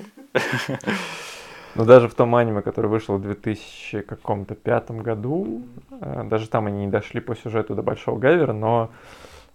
Но 1.74 1.84
даже 1.84 2.08
в 2.08 2.14
том 2.14 2.34
аниме, 2.34 2.62
которое 2.62 2.88
вышло 2.88 3.14
в 3.14 3.22
2000 3.22 4.02
каком-то 4.02 4.54
пятом 4.54 4.98
году, 5.02 5.62
э, 6.00 6.24
даже 6.24 6.48
там 6.48 6.66
они 6.66 6.86
не 6.86 6.90
дошли 6.90 7.20
по 7.20 7.36
сюжету 7.36 7.76
до 7.76 7.82
Большого 7.82 8.18
Гайвера, 8.18 8.52
но 8.52 8.90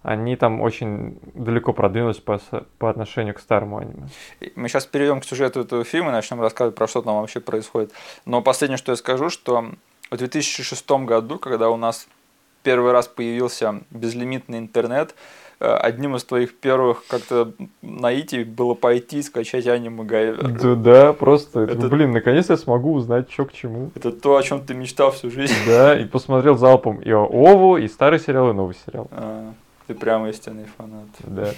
они 0.02 0.36
там 0.36 0.62
очень 0.62 1.20
далеко 1.34 1.74
продвинулись 1.74 2.18
по, 2.18 2.40
по 2.78 2.90
отношению 2.90 3.34
к 3.34 3.40
старому 3.40 3.80
аниме. 3.80 4.08
Мы 4.56 4.70
сейчас 4.70 4.86
перейдем 4.86 5.20
к 5.20 5.26
сюжету 5.26 5.62
этого 5.62 5.84
фильма 5.84 6.10
и 6.10 6.14
начнем 6.14 6.40
рассказывать, 6.40 6.76
про 6.76 6.88
что 6.88 7.02
там 7.02 7.16
вообще 7.16 7.40
происходит. 7.40 7.92
Но 8.26 8.42
последнее, 8.42 8.78
что 8.78 8.92
я 8.92 8.96
скажу, 8.96 9.30
что 9.30 9.72
в 10.12 10.18
2006 10.18 10.90
году, 10.92 11.40
когда 11.40 11.70
у 11.70 11.76
нас 11.76 12.08
первый 12.62 12.92
раз 12.92 13.08
появился 13.08 13.82
безлимитный 13.90 14.60
интернет, 14.60 15.16
одним 15.60 16.16
из 16.16 16.24
твоих 16.24 16.56
первых 16.56 17.04
как-то 17.08 17.54
наитий 17.82 18.44
было 18.44 18.74
пойти 18.74 19.22
скачать 19.22 19.68
аниме 19.68 20.04
Гайвер. 20.04 20.48
Да, 20.52 20.76
да, 20.76 21.14
просто, 21.14 21.62
Это- 21.62 21.88
блин, 21.88 22.12
наконец 22.12 22.50
я 22.50 22.58
смогу 22.58 22.94
узнать, 22.94 23.32
что 23.32 23.46
к 23.46 23.54
чему. 23.54 23.92
Это 23.96 24.12
то, 24.12 24.36
о 24.36 24.44
чем 24.44 24.66
ты 24.66 24.74
мечтал 24.74 25.12
всю 25.12 25.32
жизнь. 25.32 25.54
Да, 25.68 25.98
и 25.98 26.06
посмотрел 26.06 26.58
залпом 26.58 27.02
и 27.02 27.12
Ову, 27.12 27.78
и 27.78 27.88
старый 27.88 28.20
сериал, 28.20 28.50
и 28.52 28.54
новый 28.54 28.76
сериал. 28.86 29.08
А, 29.12 29.54
Ты 29.88 29.94
прямо 29.94 30.30
истинный 30.30 30.66
фанат. 30.78 31.06
Да. 31.20 31.52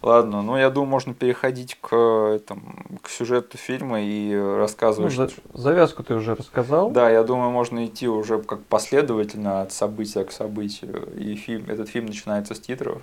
Ладно, 0.00 0.42
ну 0.42 0.56
я 0.56 0.70
думаю, 0.70 0.88
можно 0.90 1.12
переходить 1.12 1.76
к, 1.80 1.92
этому, 1.96 2.62
к 3.02 3.08
сюжету 3.08 3.58
фильма 3.58 4.00
и 4.00 4.32
Ну, 4.32 4.56
рассказывать. 4.56 5.12
за- 5.12 5.28
что- 5.28 5.40
завязку 5.54 6.04
ты 6.04 6.14
уже 6.14 6.36
рассказал. 6.36 6.90
Да, 6.90 7.10
я 7.10 7.24
думаю, 7.24 7.50
можно 7.50 7.84
идти 7.84 8.06
уже 8.06 8.40
как 8.40 8.62
последовательно 8.64 9.62
от 9.62 9.72
события 9.72 10.24
к 10.24 10.30
событию. 10.30 11.08
И 11.16 11.34
фильм, 11.34 11.64
этот 11.68 11.88
фильм 11.88 12.06
начинается 12.06 12.54
с 12.54 12.60
титров. 12.60 13.02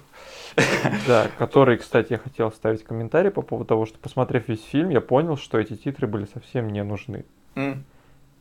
Да, 1.08 1.28
который, 1.38 1.78
кстати, 1.78 2.14
я 2.14 2.18
хотел 2.18 2.48
оставить 2.48 2.84
комментарий 2.86 3.30
по 3.30 3.42
поводу 3.42 3.68
того, 3.68 3.86
что, 3.86 3.98
посмотрев 4.00 4.48
весь 4.48 4.64
фильм, 4.64 4.90
я 4.90 5.02
понял, 5.02 5.36
что 5.36 5.60
эти 5.60 5.76
титры 5.76 6.08
были 6.08 6.26
совсем 6.34 6.70
не 6.70 6.82
нужны. 6.84 7.26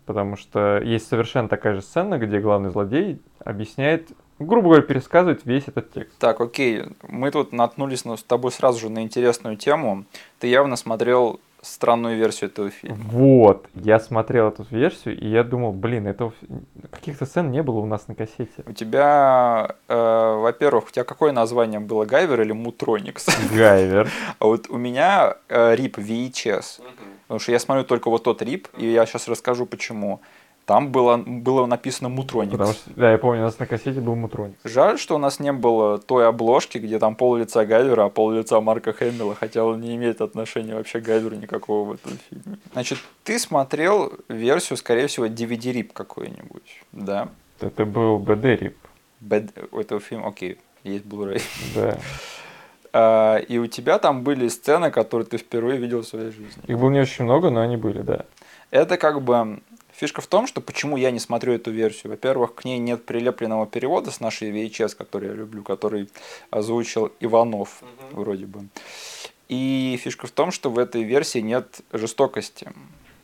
Потому 0.06 0.36
что 0.36 0.78
есть 0.80 1.08
совершенно 1.08 1.48
такая 1.48 1.74
же 1.74 1.82
сцена, 1.82 2.18
где 2.18 2.38
главный 2.38 2.70
злодей 2.70 3.20
объясняет, 3.42 4.10
грубо 4.38 4.68
говоря, 4.68 4.82
пересказывает 4.82 5.44
весь 5.44 5.64
этот 5.68 5.92
текст. 5.92 6.18
Так, 6.18 6.40
окей, 6.40 6.82
мы 7.08 7.30
тут 7.30 7.52
наткнулись 7.52 8.04
на- 8.04 8.16
с 8.16 8.22
тобой 8.22 8.52
сразу 8.52 8.78
же 8.80 8.88
на 8.88 9.02
интересную 9.02 9.56
тему. 9.56 10.04
Ты 10.38 10.46
явно 10.48 10.76
смотрел 10.76 11.40
странную 11.62 12.18
версию 12.18 12.50
этого 12.50 12.68
фильма. 12.68 12.98
Вот, 13.10 13.66
я 13.74 13.98
смотрел 13.98 14.48
эту 14.48 14.66
версию, 14.68 15.18
и 15.18 15.26
я 15.26 15.42
думал, 15.44 15.72
блин, 15.72 16.06
этого 16.06 16.28
ф- 16.28 16.90
каких-то 16.90 17.24
сцен 17.24 17.50
не 17.50 17.62
было 17.62 17.78
у 17.78 17.86
нас 17.86 18.06
на 18.06 18.14
кассете. 18.14 18.62
У 18.66 18.72
тебя, 18.72 19.74
э, 19.88 20.36
во-первых, 20.42 20.88
у 20.88 20.90
тебя 20.90 21.04
какое 21.04 21.32
название 21.32 21.80
было, 21.80 22.04
Гайвер 22.04 22.42
или 22.42 22.52
Мутроникс? 22.52 23.26
Гайвер. 23.56 24.10
А 24.38 24.44
вот 24.44 24.68
у 24.68 24.76
меня 24.76 25.36
э, 25.48 25.74
RIP 25.74 25.94
VHS. 25.96 26.82
Потому 27.22 27.40
что 27.40 27.52
я 27.52 27.58
смотрю 27.58 27.84
только 27.84 28.10
вот 28.10 28.24
тот 28.24 28.42
RIP, 28.42 28.66
и 28.76 28.86
я 28.92 29.06
сейчас 29.06 29.26
расскажу 29.28 29.64
почему. 29.64 30.20
Там 30.66 30.92
было, 30.92 31.18
было 31.18 31.66
написано 31.66 32.08
Мутроникс. 32.08 32.52
Потому 32.52 32.72
что, 32.72 32.90
да, 32.96 33.12
я 33.12 33.18
помню, 33.18 33.42
у 33.42 33.44
нас 33.44 33.58
на 33.58 33.66
кассете 33.66 34.00
был 34.00 34.14
Мутроник. 34.14 34.56
Жаль, 34.64 34.98
что 34.98 35.16
у 35.16 35.18
нас 35.18 35.38
не 35.38 35.52
было 35.52 35.98
той 35.98 36.26
обложки, 36.26 36.78
где 36.78 36.98
там 36.98 37.16
пол 37.16 37.36
лица 37.36 37.66
Гайвера, 37.66 38.06
а 38.06 38.08
пол 38.08 38.30
лица 38.30 38.60
Марка 38.62 38.94
Хэмилла, 38.94 39.34
хотя 39.34 39.62
он 39.64 39.80
не 39.82 39.94
имеет 39.96 40.22
отношения 40.22 40.74
вообще 40.74 41.00
к 41.00 41.04
Гайверу 41.04 41.36
никакого 41.36 41.90
в 41.90 41.92
этом 41.92 42.12
фильме. 42.30 42.58
Значит, 42.72 42.98
ты 43.24 43.38
смотрел 43.38 44.12
версию, 44.28 44.78
скорее 44.78 45.06
всего, 45.06 45.26
DVD-рип 45.26 45.92
какой-нибудь, 45.92 46.82
да? 46.92 47.28
Это 47.60 47.84
был 47.84 48.18
БД-рип, 48.18 48.76
Bad- 49.20 49.68
у 49.70 49.78
этого 49.78 50.00
фильма, 50.00 50.28
окей, 50.28 50.58
есть 50.82 51.04
Blu-ray. 51.04 51.42
да. 51.74 51.98
А, 52.96 53.38
и 53.38 53.58
у 53.58 53.66
тебя 53.66 53.98
там 53.98 54.22
были 54.22 54.46
сцены, 54.46 54.92
которые 54.92 55.26
ты 55.26 55.36
впервые 55.36 55.78
видел 55.78 56.02
в 56.02 56.06
своей 56.06 56.30
жизни. 56.30 56.62
Их 56.68 56.78
было 56.78 56.90
не 56.90 57.00
очень 57.00 57.24
много, 57.24 57.50
но 57.50 57.60
они 57.60 57.76
были, 57.76 58.02
да. 58.02 58.24
Это 58.70 58.96
как 58.98 59.20
бы 59.20 59.58
фишка 59.94 60.20
в 60.20 60.26
том, 60.26 60.46
что 60.46 60.60
почему 60.60 60.96
я 60.96 61.10
не 61.10 61.18
смотрю 61.20 61.52
эту 61.54 61.70
версию. 61.70 62.10
Во-первых, 62.12 62.54
к 62.54 62.64
ней 62.64 62.78
нет 62.78 63.04
прилепленного 63.06 63.66
перевода 63.66 64.10
с 64.10 64.20
нашей 64.20 64.50
VHS, 64.50 64.96
который 64.96 65.28
я 65.28 65.34
люблю, 65.34 65.62
который 65.62 66.08
озвучил 66.50 67.12
Иванов 67.20 67.82
вроде 68.12 68.46
бы. 68.46 68.66
И 69.48 69.98
фишка 70.02 70.26
в 70.26 70.30
том, 70.30 70.50
что 70.50 70.70
в 70.70 70.78
этой 70.78 71.02
версии 71.02 71.38
нет 71.40 71.80
жестокости. 71.92 72.72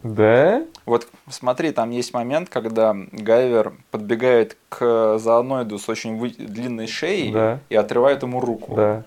Да? 0.03 0.65
Вот 0.87 1.09
смотри, 1.29 1.73
там 1.73 1.91
есть 1.91 2.15
момент, 2.15 2.49
когда 2.49 2.95
Гайвер 3.13 3.75
подбегает 3.91 4.57
к 4.71 5.19
зооноиду 5.19 5.79
с 5.79 5.89
очень 5.89 6.17
вы- 6.17 6.31
длинной 6.31 6.87
шеей 6.87 7.33
Да. 7.33 7.61
и 7.69 7.75
отрывает 7.75 8.23
ему 8.23 8.41
руку. 8.41 8.75
Да. 8.77 9.05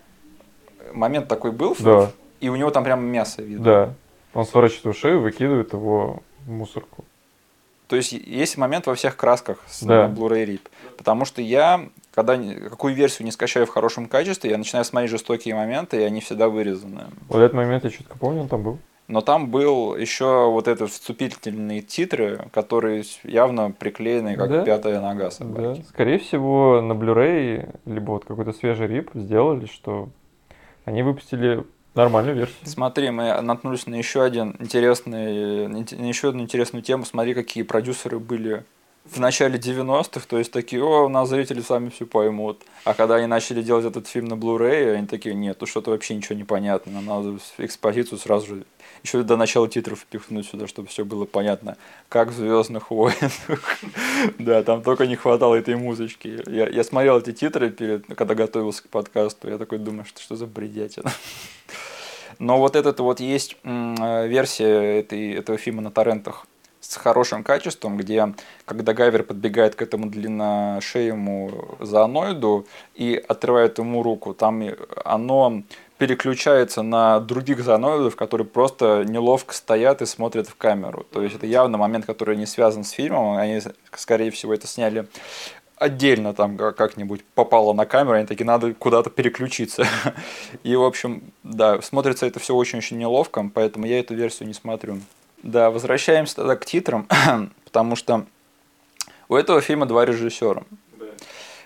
Момент 0.93 1.27
такой 1.27 1.51
был, 1.51 1.75
Да. 1.79 2.11
и 2.39 2.49
у 2.49 2.55
него 2.55 2.69
там 2.69 2.83
прямо 2.83 3.01
мясо 3.01 3.41
видно. 3.41 3.63
Да. 3.65 3.93
Он 4.35 4.45
сворачивает 4.45 4.83
его 4.85 4.93
шею, 4.93 5.21
выкидывает 5.21 5.73
его 5.73 6.21
в 6.45 6.51
мусорку. 6.51 7.05
То 7.87 7.95
есть 7.95 8.11
есть 8.13 8.57
момент 8.57 8.87
во 8.87 8.95
всех 8.95 9.15
красках 9.17 9.59
с 9.67 9.83
Да. 9.83 10.07
на 10.07 10.13
Blu-ray 10.13 10.45
RIP. 10.45 10.61
Потому 10.97 11.25
что 11.25 11.41
я, 11.41 11.89
когда 12.13 12.37
какую 12.69 12.93
версию 12.95 13.25
не 13.25 13.31
скачаю 13.31 13.65
в 13.65 13.69
хорошем 13.69 14.07
качестве, 14.07 14.49
я 14.51 14.57
начинаю 14.57 14.85
смотреть 14.85 15.11
жестокие 15.11 15.53
моменты, 15.55 15.97
и 16.01 16.03
они 16.03 16.21
всегда 16.21 16.49
вырезаны. 16.49 17.05
Вот 17.29 17.39
этот 17.39 17.53
момент 17.53 17.83
я 17.83 17.89
четко 17.89 18.17
помню, 18.17 18.41
он 18.41 18.47
там 18.47 18.63
был. 18.63 18.77
Но 19.09 19.19
там 19.19 19.47
был 19.51 19.95
еще 19.97 20.49
вот 20.49 20.69
этот 20.69 20.89
вступительные 20.89 21.81
титры, 21.81 22.47
которые 22.53 23.03
явно 23.23 23.69
приклеены 23.71 24.37
как 24.37 24.49
Да. 24.49 24.63
пятая 24.63 25.01
нога 25.01 25.25
Да. 25.25 25.31
собаки. 25.31 25.83
Скорее 25.89 26.19
всего, 26.19 26.79
на 26.81 26.93
Blu-ray, 26.93 27.75
либо 27.85 28.11
вот 28.11 28.23
какой-то 28.25 28.53
свежий 28.53 28.87
рип 28.87 29.11
сделали, 29.13 29.65
что 29.65 30.07
они 30.85 31.03
выпустили 31.03 31.65
нормальную 31.95 32.35
версию. 32.35 32.57
Смотри, 32.63 33.09
мы 33.11 33.41
наткнулись 33.41 33.87
на 33.87 33.95
еще 33.95 34.23
один 34.23 34.55
интересный, 34.59 35.67
на 35.67 36.07
еще 36.07 36.29
одну 36.29 36.41
интересную 36.41 36.83
тему. 36.83 37.05
Смотри, 37.05 37.33
какие 37.33 37.63
продюсеры 37.63 38.19
были 38.19 38.63
в 39.05 39.19
начале 39.19 39.59
90-х, 39.59 40.25
то 40.27 40.37
есть 40.37 40.51
такие, 40.51 40.81
о, 40.81 41.05
у 41.05 41.09
нас 41.09 41.29
зрители 41.29 41.61
сами 41.61 41.89
все 41.89 42.05
поймут. 42.05 42.61
А 42.85 42.93
когда 42.93 43.15
они 43.15 43.27
начали 43.27 43.61
делать 43.61 43.85
этот 43.85 44.07
фильм 44.07 44.27
на 44.27 44.35
Blu-ray, 44.35 44.95
они 44.95 45.07
такие, 45.07 45.35
нет, 45.35 45.57
ну 45.59 45.67
что-то 45.67 45.91
вообще 45.91 46.15
ничего 46.15 46.35
не 46.35 46.45
понятно, 46.45 47.01
надо 47.01 47.37
экспозицию 47.57 48.17
сразу 48.17 48.47
же, 48.47 48.65
еще 49.03 49.23
до 49.23 49.35
начала 49.35 49.67
титров 49.67 49.99
впихнуть 49.99 50.47
сюда, 50.47 50.67
чтобы 50.67 50.87
все 50.87 51.03
было 51.03 51.25
понятно, 51.25 51.77
как 52.09 52.29
в 52.29 52.33
Звездных 52.33 52.89
войнах. 52.89 53.31
Да, 54.39 54.63
там 54.63 54.81
только 54.81 55.05
не 55.05 55.15
хватало 55.15 55.55
этой 55.55 55.75
музычки. 55.75 56.41
Я, 56.49 56.69
я 56.69 56.83
смотрел 56.83 57.19
эти 57.19 57.33
титры, 57.33 57.69
перед, 57.69 58.05
когда 58.15 58.35
готовился 58.35 58.83
к 58.83 58.87
подкасту, 58.87 59.49
я 59.49 59.57
такой 59.57 59.79
думаю, 59.79 60.05
что, 60.05 60.21
что 60.21 60.35
за 60.35 60.45
бредятина. 60.45 61.11
Но 62.39 62.57
вот 62.57 62.75
этот 62.75 62.99
вот 62.99 63.19
есть 63.19 63.57
э, 63.63 64.27
версия 64.27 64.99
этой, 64.99 65.33
этого 65.33 65.57
фильма 65.57 65.81
на 65.81 65.91
торрентах 65.91 66.47
с 66.79 66.95
хорошим 66.95 67.43
качеством, 67.43 67.97
где 67.97 68.33
когда 68.65 68.93
Гайвер 68.93 69.23
подбегает 69.23 69.75
к 69.75 69.81
этому 69.81 70.09
длинношеему 70.09 71.77
зооноиду 71.79 72.65
и 72.95 73.23
отрывает 73.27 73.79
ему 73.79 74.03
руку, 74.03 74.33
там 74.33 74.63
оно 75.03 75.63
переключается 76.03 76.81
на 76.81 77.21
других 77.21 77.63
зооноидов, 77.63 78.17
которые 78.17 78.45
просто 78.45 79.05
неловко 79.07 79.53
стоят 79.53 80.01
и 80.01 80.05
смотрят 80.05 80.49
в 80.49 80.55
камеру. 80.55 81.05
То 81.09 81.21
есть 81.21 81.37
это 81.37 81.45
явно 81.45 81.77
момент, 81.77 82.05
который 82.05 82.35
не 82.35 82.45
связан 82.45 82.83
с 82.83 82.89
фильмом, 82.89 83.37
они, 83.37 83.61
скорее 83.95 84.29
всего, 84.29 84.53
это 84.53 84.67
сняли 84.67 85.07
отдельно 85.77 86.33
там 86.33 86.57
как- 86.57 86.75
как-нибудь 86.75 87.23
попало 87.35 87.71
на 87.71 87.85
камеру, 87.85 88.17
они 88.17 88.25
такие, 88.27 88.43
надо 88.45 88.73
куда-то 88.73 89.11
переключиться. 89.11 89.87
И, 90.63 90.75
в 90.75 90.83
общем, 90.83 91.23
да, 91.43 91.81
смотрится 91.81 92.25
это 92.25 92.41
все 92.41 92.53
очень-очень 92.53 92.97
неловко, 92.97 93.49
поэтому 93.53 93.85
я 93.85 94.01
эту 94.01 94.13
версию 94.13 94.49
не 94.49 94.53
смотрю. 94.53 94.99
Да, 95.41 95.71
возвращаемся 95.71 96.35
тогда 96.35 96.57
к 96.57 96.65
титрам, 96.65 97.07
потому 97.63 97.95
что 97.95 98.25
у 99.29 99.37
этого 99.37 99.61
фильма 99.61 99.85
два 99.85 100.03
режиссера. 100.03 100.63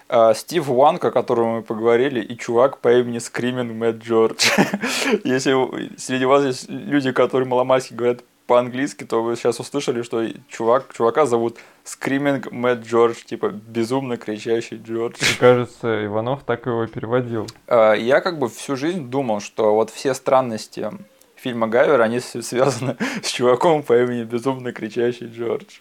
А, 0.10 0.34
Стив 0.34 0.70
Уанг, 0.70 1.04
о 1.04 1.12
котором 1.12 1.58
мы 1.58 1.62
поговорили, 1.62 2.22
и 2.22 2.38
чувак 2.38 2.80
по 2.80 2.94
имени 2.94 3.20
Screaming 3.20 3.74
Mad 3.74 4.04
George. 4.04 4.48
Если 5.24 5.98
среди 5.98 6.26
вас 6.26 6.46
есть 6.46 6.70
люди, 6.70 7.12
которые 7.12 7.48
маломальски 7.48 7.94
говорят 7.94 8.24
по-английски, 8.48 9.04
то 9.04 9.22
вы 9.22 9.36
сейчас 9.36 9.60
услышали, 9.60 10.02
что 10.04 10.26
чувак, 10.48 10.94
чувака 10.96 11.26
зовут 11.26 11.58
Screaming 11.84 12.52
Mad 12.52 12.86
George, 12.86 13.18
типа 13.26 13.50
безумно 13.50 14.16
кричащий 14.16 14.78
Джордж. 14.78 15.16
Мне 15.20 15.38
кажется, 15.40 16.06
Иванов 16.06 16.44
так 16.44 16.66
его 16.66 16.88
переводил. 16.88 17.48
А, 17.68 17.94
Я 17.94 18.22
как 18.22 18.40
бы 18.40 18.48
всю 18.48 18.78
жизнь 18.78 19.10
думал, 19.10 19.42
что 19.42 19.76
вот 19.76 19.90
все 19.90 20.14
странности 20.14 20.90
фильма 21.36 21.68
Гайвер, 21.68 22.02
они 22.02 22.20
связаны 22.20 22.96
с 23.22 23.30
чуваком 23.30 23.84
по 23.84 24.02
имени 24.02 24.24
безумно 24.24 24.72
кричащий 24.72 25.28
Джордж. 25.28 25.80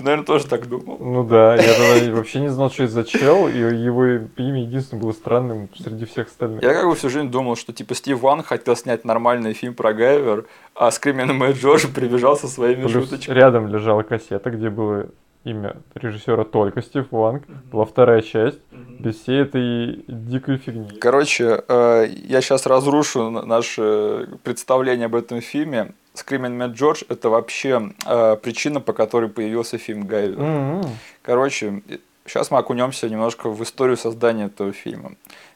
Ты, 0.00 0.04
наверное, 0.04 0.24
тоже 0.24 0.46
так 0.46 0.66
думал? 0.66 0.96
Ну 0.98 1.24
да, 1.24 1.56
я 1.56 1.74
тогда 1.74 2.16
вообще 2.16 2.40
не 2.40 2.48
знал, 2.48 2.70
что 2.70 2.84
это 2.84 2.92
за 2.92 3.04
чел, 3.04 3.48
и 3.48 3.58
его 3.58 4.06
имя 4.06 4.62
единственное 4.62 5.02
было 5.02 5.12
странным 5.12 5.68
среди 5.76 6.06
всех 6.06 6.28
остальных. 6.28 6.62
Я 6.62 6.72
как 6.72 6.86
бы 6.86 6.94
всю 6.94 7.10
жизнь 7.10 7.30
думал, 7.30 7.54
что 7.54 7.74
типа 7.74 7.94
Стив 7.94 8.18
Ванг 8.18 8.42
хотел 8.42 8.76
снять 8.76 9.04
нормальный 9.04 9.52
фильм 9.52 9.74
про 9.74 9.92
Гайвер, 9.92 10.46
а 10.74 10.90
Screaming 10.90 11.36
Mad 11.36 11.58
George 11.58 11.86
прибежал 11.94 12.34
со 12.38 12.48
своими 12.48 12.86
Плюс 12.86 13.04
шуточками. 13.10 13.36
рядом 13.36 13.68
лежала 13.68 14.02
кассета, 14.02 14.48
где 14.48 14.70
было 14.70 15.06
имя 15.44 15.76
режиссера 15.94 16.44
только 16.44 16.80
Стив 16.80 17.04
Ванг. 17.10 17.44
Была 17.70 17.84
вторая 17.84 18.22
часть, 18.22 18.60
без 18.70 19.20
всей 19.20 19.42
этой 19.42 20.02
дикой 20.08 20.56
фигни. 20.56 20.98
Короче, 20.98 21.62
э, 21.68 22.06
я 22.24 22.40
сейчас 22.40 22.64
разрушу 22.64 23.28
наше 23.28 24.28
представление 24.44 25.06
об 25.06 25.14
этом 25.14 25.42
фильме. 25.42 25.92
Screaming 26.14 26.56
Mad 26.56 26.74
George – 26.74 27.08
это 27.08 27.30
вообще 27.30 27.92
э, 28.06 28.36
причина, 28.42 28.80
по 28.80 28.92
которой 28.92 29.28
появился 29.28 29.78
фильм 29.78 30.06
Гайвер. 30.06 30.40
М-м. 30.40 30.84
Короче, 31.22 31.82
сейчас 32.26 32.50
мы 32.50 32.58
окунемся 32.58 33.08
немножко 33.08 33.48
в 33.48 33.62
историю 33.62 33.96
создания 33.96 34.46
этого 34.46 34.72
фильма. 34.72 35.12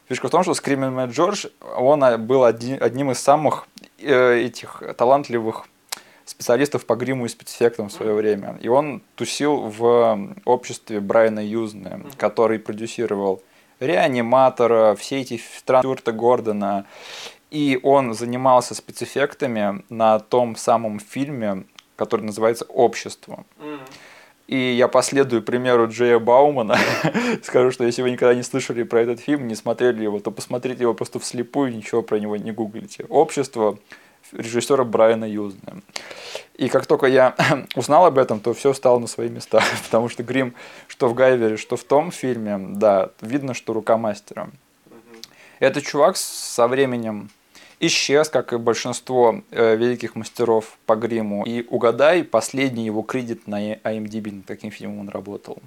Фишка 0.07 0.27
в 0.27 0.31
том, 0.31 0.43
что 0.43 0.53
Скримин 0.53 0.93
Мэтт 0.93 1.13
Джордж, 1.13 1.47
он 1.75 2.03
а, 2.03 2.17
был 2.17 2.43
оди- 2.43 2.77
одним 2.77 3.11
из 3.11 3.19
самых 3.19 3.67
э, 3.99 4.37
этих 4.37 4.81
талантливых 4.97 5.67
специалистов 6.25 6.85
по 6.85 6.95
гриму 6.95 7.25
и 7.25 7.29
спецэффектам 7.29 7.89
в 7.89 7.93
свое 7.93 8.13
время. 8.13 8.57
И 8.61 8.67
он 8.67 9.01
тусил 9.15 9.57
в 9.57 10.33
обществе 10.45 10.99
Брайана 10.99 11.45
Юзна, 11.45 12.01
который 12.17 12.59
продюсировал 12.59 13.41
Реаниматора, 13.79 14.95
все 14.95 15.21
эти 15.21 15.41
Стюарта 15.59 16.11
Гордона. 16.11 16.85
И 17.51 17.79
он 17.83 18.13
занимался 18.13 18.75
спецэффектами 18.75 19.83
на 19.89 20.19
том 20.19 20.55
самом 20.55 20.99
фильме, 20.99 21.65
который 21.95 22.21
называется 22.21 22.65
«Общество». 22.65 23.45
И 24.47 24.57
я 24.57 24.87
последую 24.87 25.41
примеру 25.41 25.87
Джея 25.87 26.19
Баумана. 26.19 26.77
Скажу, 27.43 27.71
что 27.71 27.83
если 27.83 28.03
вы 28.03 28.11
никогда 28.11 28.35
не 28.35 28.43
слышали 28.43 28.83
про 28.83 29.01
этот 29.01 29.19
фильм, 29.19 29.47
не 29.47 29.55
смотрели 29.55 30.03
его, 30.03 30.19
то 30.19 30.29
посмотрите 30.29 30.83
его 30.83 30.93
просто 30.93 31.19
вслепую, 31.19 31.75
ничего 31.75 32.03
про 32.03 32.19
него 32.19 32.35
не 32.35 32.51
гуглите. 32.51 33.05
«Общество» 33.09 33.79
режиссера 34.31 34.83
Брайана 34.83 35.25
Юзна. 35.25 35.81
И 36.55 36.69
как 36.69 36.85
только 36.85 37.07
я 37.07 37.35
узнал 37.75 38.05
об 38.05 38.17
этом, 38.17 38.39
то 38.39 38.53
все 38.53 38.73
стало 38.73 38.99
на 38.99 39.07
свои 39.07 39.29
места, 39.29 39.61
потому 39.85 40.09
что 40.09 40.23
грим, 40.23 40.53
что 40.87 41.07
в 41.07 41.13
Гайвере, 41.13 41.57
что 41.57 41.75
в 41.75 41.83
том 41.83 42.11
фильме, 42.11 42.57
да, 42.57 43.09
видно, 43.21 43.53
что 43.53 43.73
рука 43.73 43.97
мастера. 43.97 44.49
Этот 45.59 45.83
чувак 45.83 46.17
со 46.17 46.67
временем 46.67 47.29
исчез, 47.79 48.29
как 48.29 48.53
и 48.53 48.57
большинство 48.57 49.41
э, 49.51 49.75
великих 49.75 50.15
мастеров 50.15 50.77
по 50.85 50.95
гриму. 50.95 51.43
И 51.45 51.65
угадай, 51.69 52.23
последний 52.23 52.85
его 52.85 53.01
кредит 53.01 53.47
на 53.47 53.73
IMDb, 53.73 54.31
над 54.31 54.45
каким 54.45 54.71
фильмом 54.71 54.99
он 54.99 55.09
работал. 55.09 55.57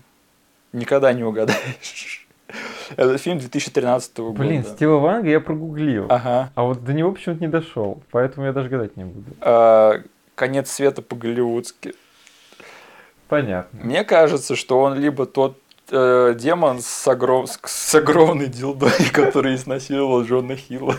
Никогда 0.73 1.13
не 1.13 1.25
угадаешь. 1.25 2.27
Это 2.97 3.19
фильм 3.19 3.39
2013 3.39 4.19
года. 4.19 4.39
Блин, 4.39 4.65
Стива 4.65 4.99
Ванга 4.99 5.29
я 5.29 5.41
прогуглил. 5.41 6.07
Ага. 6.09 6.51
А 6.55 6.63
вот 6.63 6.85
до 6.85 6.93
него 6.93 7.13
почему-то 7.13 7.41
не 7.41 7.49
дошел. 7.49 8.03
Поэтому 8.11 8.47
я 8.47 8.53
даже 8.53 8.69
гадать 8.69 8.97
не 8.97 9.05
буду. 9.05 9.31
А, 9.41 10.01
конец 10.35 10.71
света 10.71 11.03
по-голливудски. 11.03 11.95
Понятно. 13.29 13.81
Мне 13.83 14.05
кажется, 14.05 14.57
что 14.57 14.81
он 14.81 14.99
либо 14.99 15.27
тот 15.27 15.59
э, 15.91 16.35
демон 16.37 16.81
с, 16.81 17.09
огром... 17.09 17.47
с 17.47 17.95
огромной 17.95 18.47
дилдой, 18.47 18.91
который 19.13 19.55
изнасиловал 19.55 20.23
Джона 20.23 20.57
Хилла, 20.57 20.97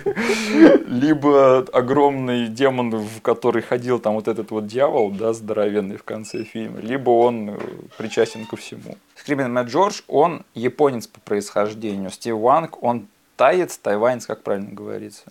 либо 0.88 1.60
огромный 1.74 2.48
демон, 2.48 2.92
в 2.92 3.22
который 3.22 3.62
ходил 3.62 4.00
там 4.00 4.16
вот 4.16 4.28
этот 4.28 4.52
вот 4.52 4.68
дьявол, 4.68 5.12
да, 5.12 5.34
здоровенный 5.34 5.98
в 5.98 6.04
конце 6.04 6.44
фильма, 6.44 6.80
либо 6.80 7.10
он 7.10 7.50
э, 7.50 7.58
причастен 7.98 8.46
ко 8.46 8.56
всему. 8.56 8.98
Скримен 9.16 9.52
Мэтт 9.54 9.70
Джордж, 9.70 10.02
он 10.08 10.44
японец 10.54 11.08
по 11.08 11.20
происхождению. 11.20 12.10
Стив 12.10 12.36
Ванг, 12.36 12.82
он 12.84 13.08
таец, 13.36 13.78
тайванец, 13.78 14.26
как 14.26 14.44
правильно 14.44 14.72
говорится. 14.72 15.24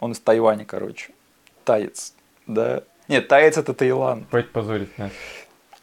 Он 0.00 0.12
из 0.12 0.20
Тайваня, 0.20 0.64
короче. 0.64 1.12
Таец, 1.64 2.14
да. 2.46 2.82
Нет, 3.06 3.28
таец 3.28 3.58
это 3.58 3.74
Таиланд. 3.74 4.28
Хватит 4.30 4.52
позорить 4.52 4.96
нас. 4.98 5.10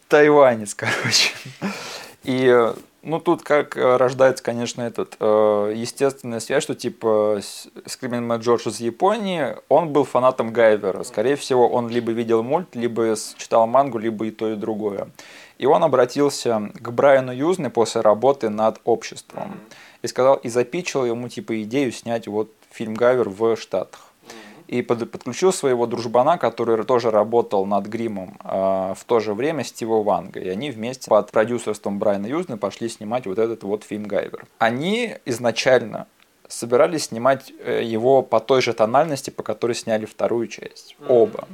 Тайванец, 0.07 0.73
короче. 0.75 1.33
И 2.27 2.73
ну, 3.03 3.21
тут 3.21 3.41
как 3.41 3.77
э, 3.77 3.95
рождается, 3.95 4.43
конечно, 4.43 4.81
этот 4.81 5.15
э, 5.21 5.73
естественная 5.73 6.41
связь, 6.41 6.61
что 6.61 6.75
типа 6.75 7.39
Screaming 7.85 8.29
George 8.33 8.67
из 8.67 8.81
Японии, 8.81 9.55
он 9.69 9.93
был 9.93 10.03
фанатом 10.03 10.51
Гайвера. 10.51 11.03
Скорее 11.03 11.37
всего, 11.37 11.69
он 11.69 11.87
либо 11.87 12.11
видел 12.11 12.43
мульт, 12.43 12.75
либо 12.75 13.15
читал 13.37 13.65
мангу, 13.65 13.97
либо 13.97 14.25
и 14.25 14.31
то, 14.31 14.51
и 14.51 14.55
другое. 14.55 15.07
И 15.57 15.65
он 15.65 15.85
обратился 15.85 16.69
к 16.73 16.91
Брайану 16.91 17.31
Юзне 17.31 17.69
после 17.69 18.01
работы 18.01 18.49
над 18.49 18.81
обществом. 18.83 19.61
И 20.01 20.07
сказал, 20.07 20.35
и 20.35 20.49
запичил 20.49 21.05
ему 21.05 21.29
типа 21.29 21.63
идею 21.63 21.93
снять 21.93 22.27
вот 22.27 22.51
фильм 22.71 22.93
Гайвер 22.93 23.29
в 23.29 23.55
Штатах 23.55 24.06
и 24.67 24.81
под, 24.81 25.09
подключил 25.09 25.53
своего 25.53 25.87
дружбана, 25.87 26.37
который 26.37 26.83
тоже 26.83 27.09
работал 27.09 27.65
над 27.65 27.87
гримом 27.87 28.37
э, 28.43 28.93
в 28.97 29.03
то 29.05 29.19
же 29.19 29.33
время 29.33 29.63
Стива 29.63 30.03
Ванга. 30.03 30.39
И 30.39 30.49
они 30.49 30.71
вместе 30.71 31.09
под 31.09 31.31
продюсерством 31.31 31.99
Брайана 31.99 32.27
Юзна 32.27 32.57
пошли 32.57 32.89
снимать 32.89 33.25
вот 33.25 33.39
этот 33.39 33.63
вот 33.63 33.83
фильм 33.83 34.03
Гайвер. 34.03 34.45
Они 34.59 35.15
изначально 35.25 36.07
собирались 36.47 37.05
снимать 37.05 37.51
э, 37.59 37.81
его 37.83 38.21
по 38.21 38.39
той 38.39 38.61
же 38.61 38.73
тональности, 38.73 39.29
по 39.29 39.43
которой 39.43 39.73
сняли 39.73 40.05
вторую 40.05 40.47
часть. 40.47 40.97
Оба. 41.07 41.47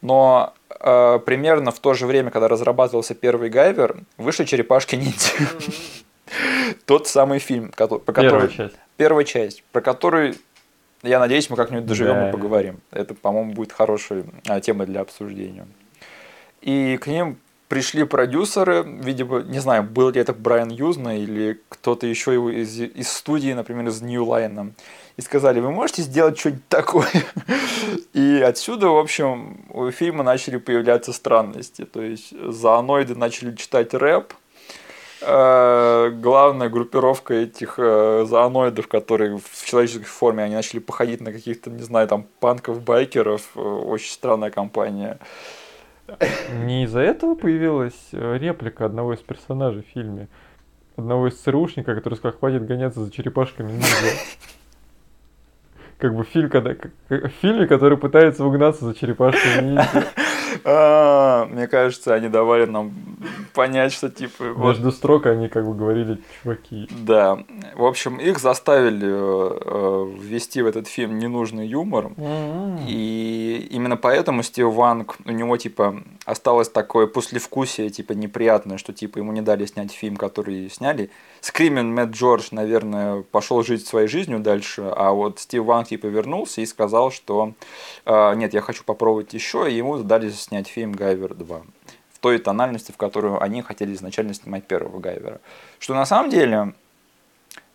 Но 0.00 0.52
э, 0.68 1.18
примерно 1.24 1.70
в 1.70 1.78
то 1.78 1.94
же 1.94 2.06
время, 2.06 2.30
когда 2.30 2.48
разрабатывался 2.48 3.14
первый 3.14 3.48
Гайвер, 3.48 3.98
вышли 4.18 4.44
черепашки 4.44 4.96
ниндзя. 4.96 5.32
Тот 6.84 7.06
самый 7.06 7.38
фильм, 7.38 7.70
по 7.70 7.98
которому... 7.98 8.30
Первая 8.30 8.48
часть. 8.48 8.76
Первая 8.96 9.24
часть, 9.24 9.62
про 9.72 9.80
который 9.80 10.36
я 11.04 11.18
надеюсь, 11.18 11.50
мы 11.50 11.56
как-нибудь 11.56 11.86
доживем 11.86 12.14
да. 12.14 12.28
и 12.28 12.32
поговорим. 12.32 12.80
Это, 12.90 13.14
по-моему, 13.14 13.52
будет 13.52 13.72
хорошая 13.72 14.24
тема 14.62 14.86
для 14.86 15.00
обсуждения. 15.00 15.66
И 16.60 16.98
к 17.00 17.06
ним 17.06 17.38
пришли 17.68 18.04
продюсеры, 18.04 18.84
видимо, 18.84 19.42
не 19.42 19.58
знаю, 19.58 19.82
был 19.82 20.10
ли 20.10 20.20
это 20.20 20.32
Брайан 20.32 20.70
Юзна 20.70 21.16
или 21.16 21.60
кто-то 21.68 22.06
еще 22.06 22.34
из, 22.34 22.80
из 22.80 23.10
студии, 23.10 23.52
например, 23.52 23.88
из 23.88 24.00
New 24.00 24.24
Line, 24.24 24.72
и 25.16 25.20
сказали, 25.22 25.60
вы 25.60 25.70
можете 25.70 26.02
сделать 26.02 26.38
что-нибудь 26.38 26.68
такое? 26.68 27.08
И 28.12 28.40
отсюда, 28.40 28.88
в 28.88 28.98
общем, 28.98 29.64
у 29.70 29.90
фильма 29.90 30.22
начали 30.24 30.56
появляться 30.56 31.12
странности. 31.12 31.84
То 31.84 32.02
есть 32.02 32.30
зооноиды 32.30 33.14
начали 33.14 33.54
читать 33.54 33.92
рэп, 33.94 34.34
главная 35.24 36.68
группировка 36.68 37.34
этих 37.34 37.74
э, 37.78 38.24
зооноидов, 38.26 38.88
которые 38.88 39.38
в 39.38 39.64
человеческой 39.66 40.04
форме, 40.04 40.44
они 40.44 40.54
начали 40.54 40.80
походить 40.80 41.20
на 41.20 41.32
каких-то, 41.32 41.70
не 41.70 41.82
знаю, 41.82 42.08
там, 42.08 42.26
панков-байкеров. 42.40 43.42
Э, 43.56 43.60
очень 43.60 44.12
странная 44.12 44.50
компания. 44.50 45.18
Не 46.52 46.84
из-за 46.84 47.00
этого 47.00 47.34
появилась 47.34 48.08
реплика 48.12 48.84
одного 48.84 49.14
из 49.14 49.20
персонажей 49.20 49.82
в 49.82 49.92
фильме. 49.92 50.28
Одного 50.96 51.28
из 51.28 51.34
ЦРУшника, 51.40 51.94
который 51.94 52.14
сказал, 52.14 52.38
хватит 52.38 52.66
гоняться 52.66 53.00
за 53.00 53.10
черепашками. 53.10 53.80
Как 55.98 56.14
бы 56.14 56.24
фильм, 56.24 56.50
когда, 56.50 56.74
в 57.08 57.28
фильме, 57.40 57.66
который 57.66 57.96
пытается 57.96 58.44
угнаться 58.44 58.84
за 58.84 58.94
черепашками. 58.94 59.80
А, 60.64 61.46
мне 61.46 61.66
кажется, 61.66 62.14
они 62.14 62.28
давали 62.28 62.66
нам 62.66 62.92
понять, 63.54 63.92
что 63.92 64.10
типа... 64.10 64.44
Между 64.56 64.92
строк 64.92 65.26
они 65.26 65.48
как 65.48 65.66
бы 65.66 65.74
говорили, 65.74 66.20
чуваки. 66.42 66.88
Да. 66.90 67.38
В 67.74 67.84
общем, 67.84 68.16
их 68.16 68.38
заставили 68.38 69.08
э, 69.08 70.12
ввести 70.20 70.62
в 70.62 70.66
этот 70.66 70.86
фильм 70.86 71.18
ненужный 71.18 71.66
юмор. 71.66 72.06
Mm-hmm. 72.16 72.84
И 72.86 73.68
именно 73.70 73.96
поэтому 73.96 74.42
Стив 74.42 74.72
Ванг, 74.72 75.16
у 75.24 75.32
него 75.32 75.56
типа 75.56 76.02
осталось 76.24 76.68
такое 76.68 77.06
послевкусие, 77.06 77.90
типа 77.90 78.12
неприятное, 78.12 78.78
что 78.78 78.92
типа 78.92 79.18
ему 79.18 79.32
не 79.32 79.42
дали 79.42 79.66
снять 79.66 79.92
фильм, 79.92 80.16
который 80.16 80.70
сняли. 80.70 81.10
Скримен 81.44 81.94
Мэтт 81.94 82.12
Джордж, 82.12 82.48
наверное, 82.52 83.20
пошел 83.20 83.62
жить 83.62 83.86
своей 83.86 84.08
жизнью 84.08 84.38
дальше, 84.38 84.90
а 84.96 85.12
вот 85.12 85.40
Стив 85.40 85.62
Ванг 85.62 85.88
типа 85.88 86.06
вернулся 86.06 86.62
и 86.62 86.66
сказал, 86.66 87.10
что 87.10 87.52
э, 88.06 88.34
нет, 88.36 88.54
я 88.54 88.62
хочу 88.62 88.82
попробовать 88.82 89.34
еще, 89.34 89.70
и 89.70 89.74
ему 89.74 89.98
дали 89.98 90.30
снять 90.30 90.68
фильм 90.68 90.92
«Гайвер 90.92 91.32
2» 91.32 91.62
в 92.14 92.18
той 92.20 92.38
тональности, 92.38 92.92
в 92.92 92.96
которую 92.96 93.42
они 93.42 93.60
хотели 93.60 93.92
изначально 93.92 94.32
снимать 94.32 94.64
первого 94.64 94.98
Гайвера. 95.00 95.38
Что 95.78 95.92
на 95.92 96.06
самом 96.06 96.30
деле 96.30 96.72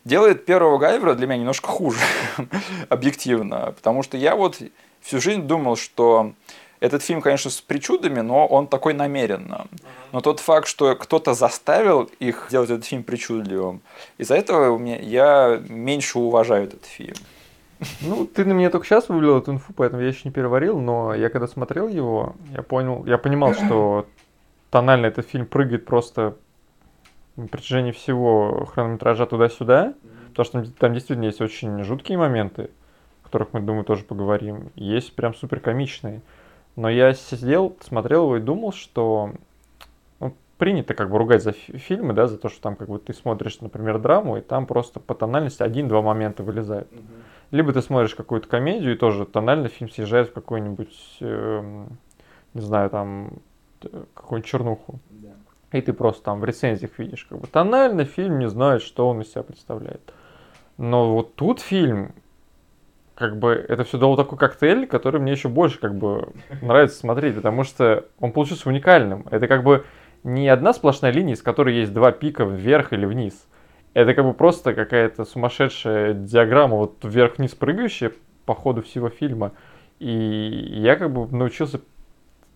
делает 0.03 0.45
первого 0.45 0.79
Гайвера 0.79 1.13
для 1.13 1.27
меня 1.27 1.37
немножко 1.37 1.67
хуже, 1.67 1.99
объективно, 2.89 3.73
потому 3.73 4.01
что 4.01 4.17
я 4.17 4.35
вот 4.35 4.59
всю 4.99 5.21
жизнь 5.21 5.43
думал, 5.43 5.75
что 5.75 6.33
этот 6.79 7.03
фильм, 7.03 7.21
конечно, 7.21 7.51
с 7.51 7.61
причудами, 7.61 8.21
но 8.21 8.47
он 8.47 8.67
такой 8.67 8.93
намеренно. 8.93 9.67
Но 10.11 10.21
тот 10.21 10.39
факт, 10.39 10.67
что 10.67 10.95
кто-то 10.95 11.33
заставил 11.33 12.09
их 12.19 12.47
делать 12.49 12.69
этот 12.69 12.85
фильм 12.85 13.03
причудливым, 13.03 13.81
из-за 14.17 14.35
этого 14.35 14.81
я 14.85 15.61
меньше 15.67 16.19
уважаю 16.19 16.65
этот 16.65 16.85
фильм. 16.85 17.15
Ну, 18.01 18.25
ты 18.25 18.43
на 18.43 18.51
меня 18.51 18.69
только 18.69 18.85
сейчас 18.85 19.07
вывел 19.07 19.37
эту 19.37 19.53
инфу, 19.53 19.73
поэтому 19.73 20.01
я 20.01 20.09
еще 20.09 20.21
не 20.25 20.31
переварил, 20.31 20.79
но 20.79 21.13
я 21.13 21.29
когда 21.29 21.47
смотрел 21.47 21.87
его, 21.87 22.35
я 22.51 22.61
понял, 22.61 23.05
я 23.05 23.17
понимал, 23.17 23.53
что 23.53 24.05
тонально 24.69 25.05
этот 25.05 25.27
фильм 25.27 25.45
прыгает 25.45 25.85
просто 25.85 26.35
на 27.37 27.47
протяжении 27.47 27.91
всего 27.91 28.65
хронометража 28.65 29.25
туда-сюда, 29.25 29.93
потому 30.29 30.45
что 30.45 30.61
там, 30.61 30.71
там 30.73 30.93
действительно 30.93 31.25
есть 31.25 31.39
очень 31.39 31.83
жуткие 31.83 32.17
моменты, 32.17 32.69
о 33.21 33.25
которых 33.25 33.53
мы, 33.53 33.61
думаю, 33.61 33.85
тоже 33.85 34.03
поговорим. 34.03 34.71
Есть 34.75 35.15
прям 35.15 35.33
супер 35.33 35.61
комичные. 35.61 36.21
Но 36.79 36.89
я 36.89 37.13
сидел, 37.13 37.75
смотрел 37.81 38.23
его 38.23 38.37
и 38.37 38.39
думал, 38.39 38.71
что 38.71 39.33
ну, 40.21 40.33
принято 40.57 40.93
как 40.93 41.09
бы 41.09 41.17
ругать 41.17 41.43
за 41.43 41.51
фи- 41.51 41.77
фильмы, 41.77 42.13
да, 42.13 42.25
за 42.25 42.37
то, 42.37 42.47
что 42.47 42.61
там 42.61 42.77
как 42.77 42.87
бы 42.87 42.99
ты 42.99 43.11
смотришь, 43.11 43.59
например, 43.59 43.99
драму, 43.99 44.37
и 44.37 44.41
там 44.41 44.65
просто 44.65 45.01
по 45.01 45.13
тональности 45.13 45.61
один-два 45.61 46.01
момента 46.01 46.41
вылезают. 46.41 46.89
Mm-hmm. 46.89 47.21
Либо 47.51 47.73
ты 47.73 47.81
смотришь 47.81 48.15
какую-то 48.15 48.47
комедию, 48.47 48.93
и 48.93 48.97
тоже 48.97 49.25
тонально 49.25 49.67
фильм 49.67 49.89
съезжает 49.89 50.29
в 50.29 50.31
какой-нибудь, 50.31 51.17
э, 51.19 51.85
не 52.53 52.61
знаю, 52.61 52.89
там, 52.89 53.33
какую-нибудь 54.13 54.49
чернуху. 54.49 55.01
Да. 55.09 55.77
И 55.77 55.81
ты 55.81 55.91
просто 55.91 56.23
там 56.23 56.39
в 56.39 56.45
рецензиях 56.45 56.97
видишь, 56.97 57.25
как 57.25 57.39
бы 57.39 57.47
тонально 57.47 58.05
фильм 58.05 58.39
не 58.39 58.47
знает, 58.47 58.83
что 58.83 59.09
он 59.09 59.19
из 59.19 59.29
себя 59.29 59.43
представляет. 59.43 60.13
Но 60.77 61.13
вот 61.13 61.35
тут 61.35 61.59
фильм 61.59 62.13
как 63.19 63.37
бы 63.37 63.65
это 63.67 63.83
все 63.83 63.97
дало 63.97 64.15
такой 64.15 64.37
коктейль, 64.37 64.87
который 64.87 65.19
мне 65.19 65.33
еще 65.33 65.49
больше 65.49 65.77
как 65.77 65.93
бы 65.93 66.29
нравится 66.61 66.97
смотреть, 66.97 67.35
потому 67.35 67.65
что 67.65 68.05
он 68.19 68.31
получился 68.31 68.69
уникальным. 68.69 69.25
Это 69.29 69.47
как 69.47 69.63
бы 69.63 69.85
не 70.23 70.47
одна 70.47 70.73
сплошная 70.73 71.11
линия, 71.11 71.33
из 71.33 71.41
которой 71.41 71.75
есть 71.75 71.93
два 71.93 72.13
пика 72.13 72.45
вверх 72.45 72.93
или 72.93 73.05
вниз. 73.05 73.45
Это 73.93 74.13
как 74.13 74.23
бы 74.23 74.33
просто 74.33 74.73
какая-то 74.73 75.25
сумасшедшая 75.25 76.13
диаграмма, 76.13 76.77
вот 76.77 77.03
вверх-вниз 77.03 77.55
прыгающая 77.55 78.13
по 78.45 78.55
ходу 78.55 78.81
всего 78.83 79.09
фильма. 79.09 79.51
И 79.99 80.09
я 80.09 80.95
как 80.95 81.11
бы 81.11 81.27
научился, 81.35 81.81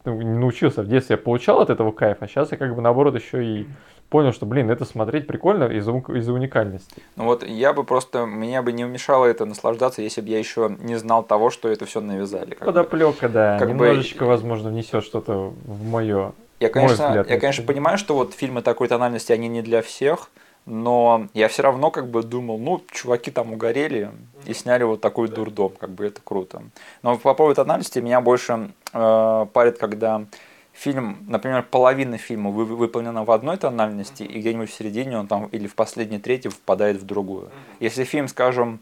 ну, 0.06 0.21
не 0.21 0.38
научился, 0.39 0.82
в 0.82 0.88
детстве 0.88 1.15
я 1.15 1.21
получал 1.21 1.60
от 1.60 1.71
этого 1.71 1.91
кайф, 1.91 2.17
а 2.21 2.28
сейчас 2.28 2.54
я 2.54 2.58
как 2.58 2.73
бы 2.73 2.82
наоборот 2.82 3.15
еще 3.15 3.43
и 3.43 3.67
понял, 4.13 4.32
что, 4.32 4.45
блин, 4.45 4.69
это 4.69 4.86
смотреть 4.86 5.26
прикольно 5.26 5.63
из-за, 5.63 5.91
из 5.91 6.30
уникальности. 6.30 7.02
Ну 7.15 7.23
вот 7.23 7.43
я 7.43 7.73
бы 7.73 7.84
просто, 7.84 8.28
меня 8.28 8.62
бы 8.62 8.71
не 8.71 8.84
мешало 8.84 9.26
это 9.26 9.45
наслаждаться, 9.45 10.04
если 10.04 10.21
бы 10.21 10.30
я 10.30 10.38
еще 10.38 10.78
не 10.80 10.97
знал 10.97 11.23
того, 11.23 11.49
что 11.49 11.67
это 11.67 11.88
все 11.88 11.99
навязали. 11.99 12.54
Подоплека, 12.54 13.28
да, 13.28 13.58
как 13.58 13.69
немножечко, 13.69 14.26
бы... 14.26 14.28
возможно, 14.28 14.69
внесет 14.69 15.04
что-то 15.04 15.52
в 15.65 15.89
мое 15.89 16.34
я, 16.60 16.69
конечно, 16.69 17.08
взгляд, 17.08 17.28
я, 17.28 17.39
конечно, 17.39 17.65
понимаю, 17.65 17.97
что 17.97 18.13
вот 18.13 18.36
фильмы 18.36 18.62
такой 18.62 18.88
тональности, 18.88 19.32
они 19.32 19.47
не 19.47 19.63
для 19.63 19.82
всех, 19.82 20.30
но 20.67 21.28
я 21.34 21.47
все 21.47 21.63
равно 21.63 21.89
как 21.89 22.08
бы 22.08 22.21
думал, 22.21 22.60
ну, 22.60 22.84
чуваки 22.91 23.32
там 23.32 23.52
угорели 23.52 24.12
и 24.45 24.54
сняли 24.54 24.84
вот 24.84 25.02
такой 25.02 25.28
дурдом, 25.28 25.71
как 25.80 25.89
бы 25.89 26.06
это 26.06 26.21
круто. 26.23 26.62
Но 27.02 27.17
по 27.17 27.34
поводу 27.34 27.56
тональности 27.56 27.97
меня 27.97 28.21
больше 28.21 28.69
э, 28.93 29.45
парит, 29.52 29.80
когда 29.80 30.26
фильм, 30.73 31.23
например, 31.27 31.63
половина 31.63 32.17
фильма 32.17 32.49
вы, 32.49 32.65
выполнена 32.65 33.23
в 33.23 33.31
одной 33.31 33.57
тональности, 33.57 34.23
и 34.23 34.39
где-нибудь 34.39 34.69
в 34.69 34.73
середине 34.73 35.17
он 35.19 35.27
там 35.27 35.45
или 35.47 35.67
в 35.67 35.75
последней 35.75 36.19
трети 36.19 36.49
впадает 36.49 36.97
в 36.97 37.05
другую. 37.05 37.49
Если 37.79 38.03
фильм, 38.03 38.27
скажем, 38.27 38.79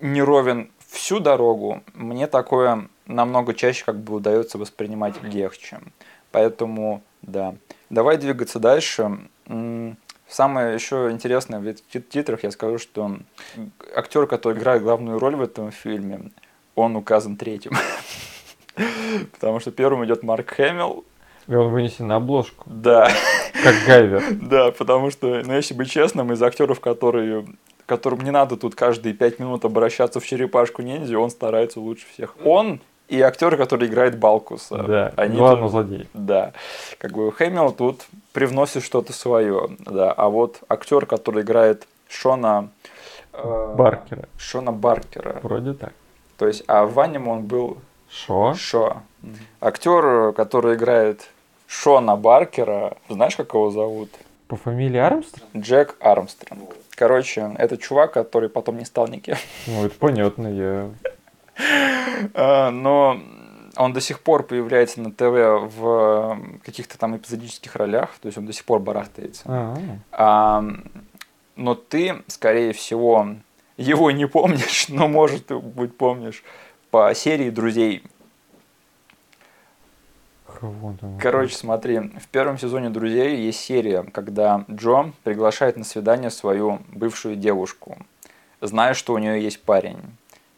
не 0.00 0.22
ровен 0.22 0.70
всю 0.88 1.20
дорогу, 1.20 1.82
мне 1.94 2.26
такое 2.26 2.88
намного 3.06 3.54
чаще 3.54 3.84
как 3.84 3.98
бы 3.98 4.14
удается 4.14 4.56
воспринимать 4.58 5.22
легче. 5.22 5.80
Поэтому, 6.30 7.02
да. 7.22 7.54
Давай 7.90 8.16
двигаться 8.16 8.58
дальше. 8.58 9.18
Самое 10.28 10.74
еще 10.74 11.10
интересное 11.10 11.58
в 11.58 11.74
титрах 11.74 12.44
я 12.44 12.52
скажу, 12.52 12.78
что 12.78 13.18
актер, 13.96 14.26
который 14.26 14.56
играет 14.56 14.82
главную 14.82 15.18
роль 15.18 15.34
в 15.34 15.42
этом 15.42 15.72
фильме, 15.72 16.30
он 16.76 16.94
указан 16.94 17.36
третьим. 17.36 17.72
Потому 19.32 19.60
что 19.60 19.70
первым 19.70 20.04
идет 20.04 20.22
Марк 20.22 20.50
Хэмилл. 20.50 21.04
И 21.46 21.54
он 21.54 21.72
вынесен 21.72 22.06
на 22.06 22.16
обложку. 22.16 22.64
Да. 22.66 23.10
Как 23.62 23.74
Гайвер. 23.86 24.22
Да, 24.42 24.70
потому 24.70 25.10
что, 25.10 25.42
ну, 25.44 25.54
если 25.54 25.74
быть 25.74 25.90
честным, 25.90 26.32
из 26.32 26.42
актеров, 26.42 26.80
которые 26.80 27.46
которым 27.86 28.20
не 28.20 28.30
надо 28.30 28.56
тут 28.56 28.76
каждые 28.76 29.14
пять 29.14 29.40
минут 29.40 29.64
обращаться 29.64 30.20
в 30.20 30.24
черепашку 30.24 30.80
ниндзя, 30.80 31.18
он 31.18 31.28
старается 31.28 31.80
лучше 31.80 32.06
всех. 32.12 32.36
Он 32.44 32.80
и 33.08 33.20
актер, 33.20 33.56
который 33.56 33.88
играет 33.88 34.16
Балкуса. 34.16 34.78
Да, 34.84 35.12
они 35.16 35.36
главный 35.36 35.62
тут, 35.62 35.70
злодей. 35.72 36.08
Да. 36.14 36.52
Как 36.98 37.10
бы 37.12 37.32
Хэмилл 37.32 37.72
тут 37.72 38.06
привносит 38.32 38.84
что-то 38.84 39.12
свое. 39.12 39.70
Да. 39.80 40.12
А 40.12 40.28
вот 40.28 40.60
актер, 40.68 41.06
который 41.06 41.42
играет 41.42 41.88
Шона... 42.08 42.68
Э, 43.32 43.74
Баркера. 43.76 44.28
Шона 44.38 44.70
Баркера. 44.70 45.40
Вроде 45.42 45.72
так. 45.72 45.92
То 46.38 46.46
есть, 46.46 46.62
а 46.68 46.86
в 46.86 47.00
аниме 47.00 47.32
он 47.32 47.42
был 47.42 47.78
Шо? 48.10 48.54
Шо. 48.54 49.02
Актер, 49.60 50.32
который 50.32 50.74
играет 50.74 51.28
Шона 51.66 52.16
Баркера, 52.16 52.96
знаешь, 53.08 53.36
как 53.36 53.54
его 53.54 53.70
зовут? 53.70 54.10
По 54.48 54.56
фамилии 54.56 54.98
Армстронг? 54.98 55.50
Джек 55.56 55.96
Армстронг. 56.00 56.74
Короче, 56.96 57.54
это 57.56 57.76
чувак, 57.76 58.12
который 58.12 58.48
потом 58.48 58.78
не 58.78 58.84
стал 58.84 59.06
никем. 59.06 59.36
Ну, 59.66 59.86
это 59.86 59.94
понятно, 59.94 60.48
я... 60.48 60.90
А, 62.34 62.70
но 62.70 63.20
он 63.76 63.92
до 63.92 64.00
сих 64.00 64.20
пор 64.20 64.42
появляется 64.42 65.00
на 65.00 65.12
ТВ 65.12 65.74
в 65.76 66.40
каких-то 66.64 66.98
там 66.98 67.16
эпизодических 67.16 67.76
ролях, 67.76 68.10
то 68.20 68.26
есть 68.26 68.38
он 68.38 68.46
до 68.46 68.52
сих 68.52 68.64
пор 68.64 68.80
барахтается. 68.80 69.44
А, 70.10 70.64
но 71.56 71.74
ты, 71.74 72.22
скорее 72.26 72.72
всего, 72.72 73.28
его 73.76 74.10
не 74.10 74.26
помнишь, 74.26 74.88
но, 74.88 75.06
может 75.08 75.52
быть, 75.52 75.96
помнишь 75.96 76.42
по 76.90 77.14
серии 77.14 77.50
«Друзей». 77.50 78.02
Короче, 81.20 81.54
смотри, 81.54 81.98
в 81.98 82.28
первом 82.28 82.58
сезоне 82.58 82.90
«Друзей» 82.90 83.36
есть 83.36 83.60
серия, 83.60 84.02
когда 84.02 84.64
Джо 84.70 85.12
приглашает 85.24 85.76
на 85.76 85.84
свидание 85.84 86.30
свою 86.30 86.80
бывшую 86.88 87.36
девушку, 87.36 87.96
зная, 88.60 88.94
что 88.94 89.14
у 89.14 89.18
нее 89.18 89.42
есть 89.42 89.62
парень, 89.62 89.98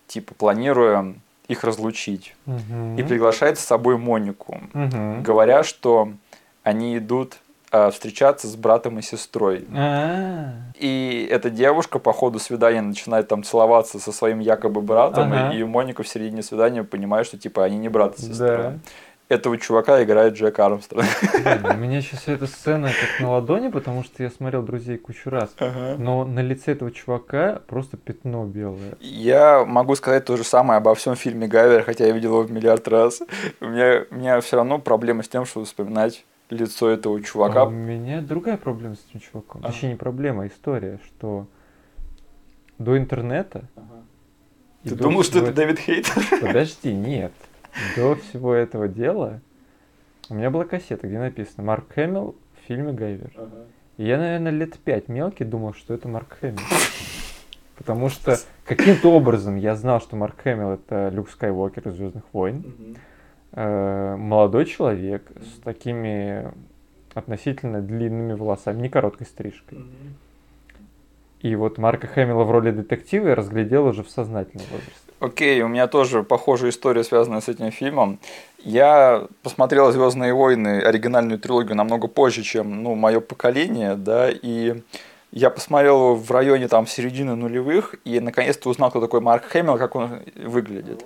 типа 0.09 0.35
планируя 0.35 1.15
их 1.47 1.63
разлучить, 1.63 2.35
угу. 2.47 2.97
и 2.99 3.03
приглашает 3.03 3.59
с 3.59 3.65
собой 3.65 3.97
Монику, 3.97 4.61
угу. 4.75 5.23
говоря, 5.23 5.63
что 5.63 6.13
они 6.63 6.97
идут 6.99 7.39
встречаться 7.91 8.47
с 8.47 8.57
братом 8.57 8.99
и 8.99 9.03
сестрой. 9.03 9.67
А-а-а. 9.75 10.53
И 10.79 11.27
эта 11.31 11.51
девушка 11.51 11.99
по 11.99 12.13
ходу 12.13 12.39
свидания 12.39 12.83
начинает 12.83 13.29
там 13.29 13.43
целоваться 13.43 13.99
со 13.99 14.13
своим 14.13 14.41
якобы 14.41 14.81
братом, 14.81 15.33
ага. 15.33 15.55
и 15.55 15.63
Моника 15.65 16.03
в 16.03 16.09
середине 16.09 16.43
свидания 16.43 16.85
понимает, 16.85 17.27
что 17.27 17.39
типа 17.39 17.65
они 17.65 17.79
не 17.79 17.89
брат 17.89 18.19
и 18.19 18.23
сестра. 18.23 18.57
Да. 18.57 18.79
Этого 19.29 19.57
чувака 19.57 20.03
играет 20.03 20.35
Джек 20.35 20.59
Армстронг. 20.59 21.07
у 21.73 21.77
меня 21.79 22.03
сейчас 22.03 22.29
эта 22.29 22.47
сцена 22.47 22.89
как 22.89 23.21
на 23.21 23.31
ладони, 23.31 23.69
потому 23.69 24.05
что 24.05 24.23
я 24.23 24.29
смотрел 24.29 24.63
«Друзей» 24.63 24.99
кучу 24.99 25.31
раз. 25.31 25.51
Ага. 25.59 25.95
Но 25.97 26.27
на 26.27 26.41
лице 26.41 26.73
этого 26.73 26.91
чувака 26.91 27.63
просто 27.67 27.97
пятно 27.97 28.45
белое. 28.45 28.95
Я 29.01 29.65
могу 29.65 29.95
сказать 29.95 30.27
то 30.27 30.37
же 30.37 30.45
самое 30.45 30.77
обо 30.77 30.95
всем 30.95 31.17
фильме 31.17 31.47
«Гайвер», 31.47 31.83
хотя 31.85 32.05
я 32.05 32.13
видел 32.13 32.33
его 32.33 32.43
в 32.43 32.53
миллиард 32.53 32.87
раз. 32.89 33.23
У 33.61 33.69
меня, 33.69 34.05
у 34.11 34.15
меня 34.15 34.41
все 34.43 34.57
равно 34.57 34.79
проблема 34.79 35.23
с 35.23 35.29
тем, 35.31 35.47
чтобы 35.47 35.65
вспоминать 35.65 36.27
лицо 36.53 36.89
этого 36.91 37.21
чувака. 37.23 37.63
А 37.63 37.65
у 37.67 37.71
меня 37.71 38.21
другая 38.21 38.57
проблема 38.57 38.97
с 38.97 39.05
этим 39.09 39.21
чуваком. 39.21 39.63
Ага. 39.63 39.73
Точнее, 39.73 39.91
не 39.91 39.97
проблема, 39.97 40.45
а 40.45 40.47
история, 40.47 41.01
что 41.07 41.47
до 42.79 42.97
интернета... 42.99 43.65
Ага. 43.77 44.03
Ты 44.85 44.97
думал, 44.97 45.23
что 45.23 45.39
это 45.39 45.53
Дэвид 45.53 45.79
Хейтер? 45.79 46.41
Подожди, 46.41 46.93
нет. 46.93 47.33
До 47.97 48.17
всего 48.17 48.53
этого 48.53 48.89
дела 48.89 49.41
у 50.29 50.35
меня 50.35 50.51
была 50.51 50.65
кассета, 50.65 51.07
где 51.07 51.19
написано 51.19 51.65
Марк 51.65 51.93
Хэмилл 51.95 52.35
в 52.57 52.67
фильме 52.67 52.93
Гайвер. 52.93 53.31
Ага. 53.37 53.67
И 53.97 54.05
я, 54.05 54.19
наверное, 54.19 54.53
лет 54.53 54.79
пять 54.79 55.09
мелкий 55.09 55.45
думал, 55.45 55.75
что 55.75 55.95
это 55.95 56.09
Марк 56.09 56.39
Хэмилл. 56.41 56.63
Потому 57.77 58.09
что 58.09 58.39
каким-то 58.65 59.13
образом 59.13 59.57
я 59.57 59.77
знал, 59.77 60.01
что 60.01 60.17
Марк 60.17 60.43
Хэмилл 60.43 60.73
это 60.73 61.11
Люк 61.11 61.31
Скайуокер 61.31 61.89
из 61.89 61.95
Звездных 61.95 62.25
войн. 62.33 62.59
Угу. 62.59 62.97
Э, 63.55 64.17
молодой 64.17 64.65
человек 64.65 65.23
mm-hmm. 65.29 65.45
с 65.45 65.63
такими 65.63 66.53
относительно 67.15 67.83
длинными 67.83 68.33
волосами, 68.33 68.81
не 68.81 68.89
короткой 68.89 69.27
стрижкой. 69.27 69.79
Mm-hmm. 69.79 70.13
И 71.43 71.57
вот 71.57 71.77
Марка 71.77 72.07
Хэмилла 72.07 72.45
в 72.45 72.51
роли 72.51 72.71
детектива 72.71 73.29
я 73.29 73.35
разглядел 73.35 73.87
уже 73.87 74.05
в 74.05 74.11
сознательном 74.11 74.65
возрасте. 74.71 74.93
Окей, 75.19 75.61
okay, 75.61 75.63
у 75.63 75.69
меня 75.69 75.87
тоже 75.87 76.23
похожая 76.23 76.71
история, 76.71 77.05
связанная 77.05 77.41
с 77.41 77.49
этим 77.49 77.71
фильмом. 77.73 78.19
Я 78.65 79.27
посмотрел 79.43 79.91
Звездные 79.93 80.35
войны, 80.35 80.81
оригинальную 80.81 81.39
трилогию, 81.39 81.77
намного 81.77 82.09
позже, 82.09 82.43
чем 82.43 82.83
ну, 82.83 82.95
мое 82.95 83.21
поколение, 83.21 83.97
да, 83.97 84.31
и 84.31 84.83
я 85.33 85.51
посмотрел 85.51 85.97
его 85.97 86.15
в 86.15 86.31
районе 86.31 86.69
там 86.69 86.87
середины 86.87 87.35
нулевых, 87.35 87.97
и 88.05 88.21
наконец-то 88.21 88.69
узнал, 88.69 88.91
кто 88.91 89.01
такой 89.01 89.21
Марк 89.21 89.45
Хэмилл, 89.45 89.79
как 89.79 89.97
он 89.97 90.21
выглядит. 90.37 91.05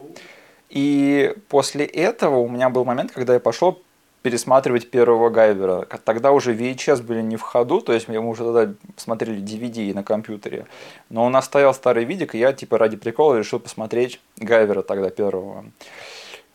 И 0.69 1.35
после 1.49 1.85
этого 1.85 2.39
у 2.39 2.49
меня 2.49 2.69
был 2.71 2.85
момент, 2.85 3.13
когда 3.13 3.35
я 3.35 3.41
пошел 3.41 3.83
пересматривать 4.23 4.91
первого 4.91 5.31
Гайвера. 5.31 5.87
Тогда 6.05 6.33
уже 6.33 6.53
VHS 6.53 7.03
были 7.03 7.23
не 7.23 7.37
в 7.37 7.43
ходу, 7.43 7.81
то 7.81 7.93
есть 7.93 8.09
мы 8.09 8.19
уже 8.19 8.43
тогда 8.43 8.75
смотрели 8.97 9.41
DVD 9.41 9.95
на 9.95 10.03
компьютере. 10.03 10.67
Но 11.11 11.25
у 11.25 11.29
нас 11.29 11.45
стоял 11.45 11.73
старый 11.73 12.05
видик, 12.05 12.35
и 12.35 12.39
я 12.39 12.53
типа 12.53 12.77
ради 12.77 12.97
прикола 12.97 13.37
решил 13.37 13.61
посмотреть 13.61 14.21
Гайвера 14.37 14.83
тогда 14.83 15.11
первого. 15.11 15.67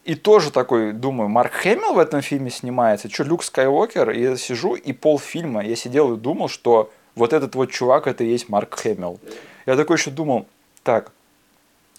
И 0.03 0.15
тоже 0.15 0.51
такой, 0.51 0.91
думаю, 0.91 1.29
Марк 1.29 1.53
Хэмилл 1.53 1.93
в 1.93 1.99
этом 1.99 2.21
фильме 2.21 2.49
снимается, 2.49 3.09
что 3.09 3.23
Люк 3.23 3.43
Скайуокер, 3.43 4.09
и 4.09 4.21
я 4.21 4.35
сижу, 4.35 4.75
и 4.75 4.91
полфильма 4.91 5.63
я 5.63 5.75
сидел 5.77 6.13
и 6.13 6.17
думал, 6.17 6.49
что 6.49 6.91
вот 7.15 7.31
этот 7.31 7.55
вот 7.55 7.71
чувак, 7.71 8.07
это 8.07 8.23
и 8.25 8.27
есть 8.27 8.49
Марк 8.49 8.77
Хэмилл. 8.79 9.19
Я 9.65 9.77
такой 9.77 9.95
еще 9.95 10.11
думал, 10.11 10.47
так, 10.83 11.13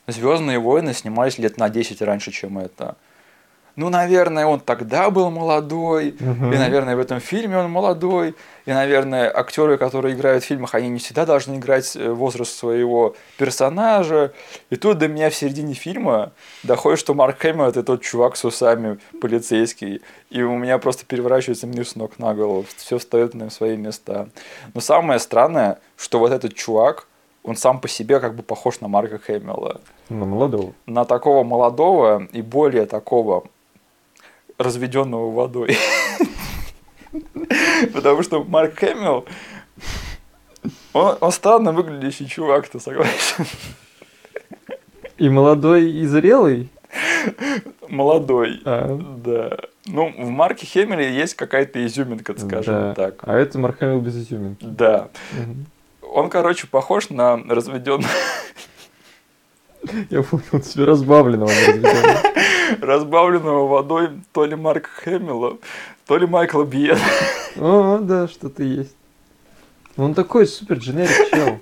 Звездные 0.07 0.59
войны 0.59 0.95
снимались 0.95 1.38
лет 1.38 1.59
на 1.59 1.69
10 1.69 2.03
раньше, 2.03 2.33
чем 2.33 2.59
это. 2.59 2.97
Ну, 3.75 3.88
наверное, 3.88 4.45
он 4.45 4.61
тогда 4.61 5.09
был 5.11 5.31
молодой, 5.31 6.11
uh-huh. 6.11 6.55
и, 6.55 6.59
наверное, 6.59 6.95
в 6.95 7.01
этом 7.01 7.21
фильме 7.21 7.57
он 7.57 7.71
молодой, 7.71 8.35
и, 8.67 8.71
наверное, 8.71 9.35
актеры, 9.35 9.79
которые 9.79 10.15
играют 10.15 10.45
в 10.45 10.47
фильмах, 10.47 10.75
они 10.75 10.91
не 10.91 10.99
всегда 10.99 11.25
должны 11.25 11.57
играть 11.57 11.97
э, 11.97 12.11
возраст 12.11 12.55
своего 12.55 13.17
персонажа. 13.38 14.33
И 14.69 14.77
тут 14.77 14.99
до 14.99 15.09
меня 15.09 15.31
в 15.31 15.35
середине 15.35 15.73
фильма 15.73 16.33
доходит, 16.62 16.99
что 16.99 17.15
Марк 17.15 17.38
Хэмилл 17.38 17.65
это 17.65 17.83
тот 17.83 18.03
чувак 18.03 18.37
с 18.37 18.45
усами 18.45 18.99
полицейский, 19.23 20.03
и 20.29 20.43
у 20.43 20.59
меня 20.59 20.77
просто 20.77 21.07
переворачивается 21.07 21.67
мир 21.67 21.89
с 21.89 21.97
ног 21.97 22.18
на 22.18 22.35
голову, 22.35 22.66
все 22.76 22.99
встает 22.99 23.33
на 23.33 23.49
свои 23.49 23.79
места. 23.79 24.29
Но 24.74 24.83
самое 24.83 25.18
странное, 25.18 25.79
что 25.97 26.18
вот 26.18 26.31
этот 26.31 26.55
чувак, 26.55 27.07
он 27.45 27.57
сам 27.57 27.80
по 27.80 27.88
себе 27.88 28.20
как 28.20 28.34
бы 28.34 28.43
похож 28.43 28.80
на 28.80 28.88
Марка 28.88 29.18
Хэмилла. 29.18 29.80
На 30.09 30.24
молодого. 30.24 30.72
На 30.86 31.05
такого 31.05 31.43
молодого 31.45 32.26
и 32.32 32.43
более 32.43 32.86
такого 32.86 33.45
разведенного 34.59 35.30
водой. 35.30 35.76
Потому 37.93 38.22
что 38.22 38.45
Марк 38.45 38.78
Хэмилл, 38.78 39.24
он, 40.93 41.16
он 41.20 41.32
странно 41.32 41.72
выглядящий 41.72 42.26
чувак, 42.26 42.68
ты 42.68 42.80
согласен? 42.80 43.45
И 45.18 45.28
молодой, 45.28 45.90
и 45.90 46.07
зрелый? 46.07 46.68
Молодой, 47.88 48.61
А, 48.64 48.99
да. 49.24 49.59
Ну, 49.86 50.12
в 50.16 50.28
Марке 50.30 50.66
Хэмилле 50.66 51.12
есть 51.12 51.34
какая-то 51.34 51.84
изюминка, 51.84 52.38
скажем 52.38 52.74
да. 52.74 52.95
так. 52.95 53.14
А 53.22 53.36
это 53.36 53.59
Марк 53.59 53.78
Хэмилл 53.78 54.01
без 54.01 54.16
изюминки. 54.16 54.64
Да. 54.64 55.09
Мгм. 55.32 55.66
Он, 56.13 56.29
короче, 56.29 56.67
похож 56.67 57.09
на 57.09 57.37
разведенного, 57.37 58.11
Я 60.11 60.23
понял, 60.23 60.63
тебе 60.63 60.85
разбавленного 60.85 61.51
разбавленного 62.81 63.67
водой 63.67 64.11
то 64.33 64.45
ли 64.45 64.55
Марка 64.55 64.91
Хэмилла, 64.91 65.59
то 66.07 66.17
ли 66.17 66.27
Майкла 66.27 66.65
Биена. 66.65 67.01
О, 67.57 67.99
да, 67.99 68.29
что-то 68.29 68.63
есть. 68.63 68.95
Он 69.97 70.15
такой 70.15 70.47
супер 70.47 70.77
дженерик 70.79 71.31
чел. 71.31 71.61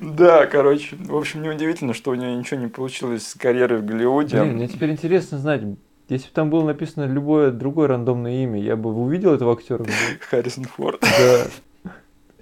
Да, 0.00 0.46
короче, 0.46 0.96
в 0.96 1.16
общем, 1.16 1.42
неудивительно, 1.42 1.94
что 1.94 2.10
у 2.10 2.14
него 2.14 2.32
ничего 2.32 2.60
не 2.60 2.68
получилось 2.68 3.26
с 3.26 3.34
карьерой 3.34 3.80
в 3.80 3.86
Голливуде. 3.86 4.40
Блин, 4.40 4.54
мне 4.54 4.68
теперь 4.68 4.90
интересно 4.90 5.38
знать, 5.38 5.62
если 6.08 6.26
бы 6.26 6.32
там 6.34 6.50
было 6.50 6.64
написано 6.64 7.04
любое 7.04 7.50
другое 7.50 7.88
рандомное 7.88 8.42
имя, 8.44 8.60
я 8.60 8.76
бы 8.76 8.94
увидел 8.94 9.34
этого 9.34 9.54
актера. 9.54 9.84
Харрисон 10.30 10.64
Форд. 10.64 11.00
Да. 11.00 11.46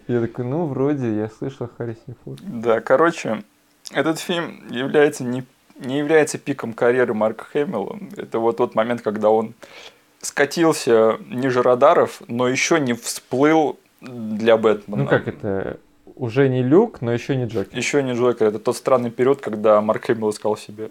Я 0.08 0.20
такой, 0.20 0.44
ну, 0.44 0.66
вроде, 0.66 1.16
я 1.16 1.28
слышал 1.28 1.66
о 1.66 1.70
Харрисе 1.76 2.14
Форд. 2.24 2.40
Да, 2.42 2.80
короче, 2.80 3.42
этот 3.92 4.18
фильм 4.18 4.66
является 4.70 5.24
не, 5.24 5.44
не 5.78 5.98
является 5.98 6.38
пиком 6.38 6.72
карьеры 6.72 7.14
Марка 7.14 7.44
Хэмилла. 7.44 7.98
Это 8.16 8.38
вот 8.38 8.58
тот 8.58 8.74
момент, 8.74 9.02
когда 9.02 9.30
он 9.30 9.54
скатился 10.20 11.18
ниже 11.28 11.62
радаров, 11.62 12.22
но 12.28 12.48
еще 12.48 12.78
не 12.78 12.94
всплыл 12.94 13.78
для 14.00 14.56
Бэтмена. 14.56 15.02
Ну, 15.02 15.08
как 15.08 15.26
это, 15.28 15.78
уже 16.14 16.48
не 16.48 16.62
Люк, 16.62 17.00
но 17.00 17.12
еще 17.12 17.36
не 17.36 17.46
Джокер. 17.46 17.76
Еще 17.76 18.02
не 18.02 18.12
Джокер. 18.12 18.46
Это 18.46 18.58
тот 18.58 18.76
странный 18.76 19.10
период, 19.10 19.40
когда 19.40 19.80
Марк 19.80 20.06
Хэмилл 20.06 20.30
искал 20.30 20.56
себе. 20.56 20.90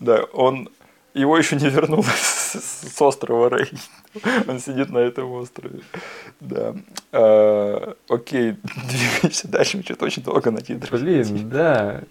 Да, 0.00 0.24
он 0.32 0.68
его 1.14 1.38
еще 1.38 1.56
не 1.56 1.68
вернул 1.68 2.02
с, 2.02 2.56
с 2.94 3.00
острова 3.00 3.48
Рей. 3.48 3.70
Он 4.46 4.58
сидит 4.58 4.90
на 4.90 4.98
этом 4.98 5.30
острове. 5.32 5.80
Да. 6.40 6.74
А, 7.12 7.96
окей, 8.08 8.56
двигаемся 8.62 9.48
дальше. 9.48 9.76
Мы 9.76 9.82
что-то 9.84 10.04
очень 10.04 10.22
долго 10.22 10.50
на 10.50 10.60
титрах. 10.60 11.00
Блин, 11.00 11.48
да. 11.48 12.02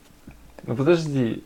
Ну, 0.64 0.76
подожди. 0.76 1.44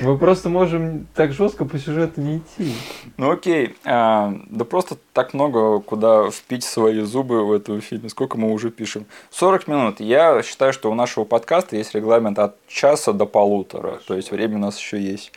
Мы 0.00 0.18
просто 0.18 0.48
можем 0.48 1.06
так 1.14 1.32
жестко 1.32 1.64
по 1.64 1.78
сюжету 1.78 2.20
не 2.20 2.38
идти. 2.38 2.74
Ну 3.16 3.30
окей, 3.30 3.76
а, 3.84 4.34
да 4.46 4.64
просто 4.64 4.96
так 5.12 5.34
много, 5.34 5.80
куда 5.80 6.30
впить 6.30 6.64
свои 6.64 7.00
зубы 7.00 7.44
в 7.44 7.52
этом 7.52 7.80
фильме. 7.80 8.08
Сколько 8.08 8.36
мы 8.36 8.52
уже 8.52 8.70
пишем? 8.70 9.06
40 9.30 9.68
минут. 9.68 10.00
Я 10.00 10.42
считаю, 10.42 10.72
что 10.72 10.90
у 10.90 10.94
нашего 10.94 11.24
подкаста 11.24 11.76
есть 11.76 11.94
регламент 11.94 12.38
от 12.38 12.56
часа 12.66 13.12
до 13.12 13.26
полутора. 13.26 14.00
То 14.06 14.14
есть 14.14 14.30
время 14.30 14.56
у 14.56 14.60
нас 14.60 14.78
еще 14.78 15.00
есть. 15.00 15.32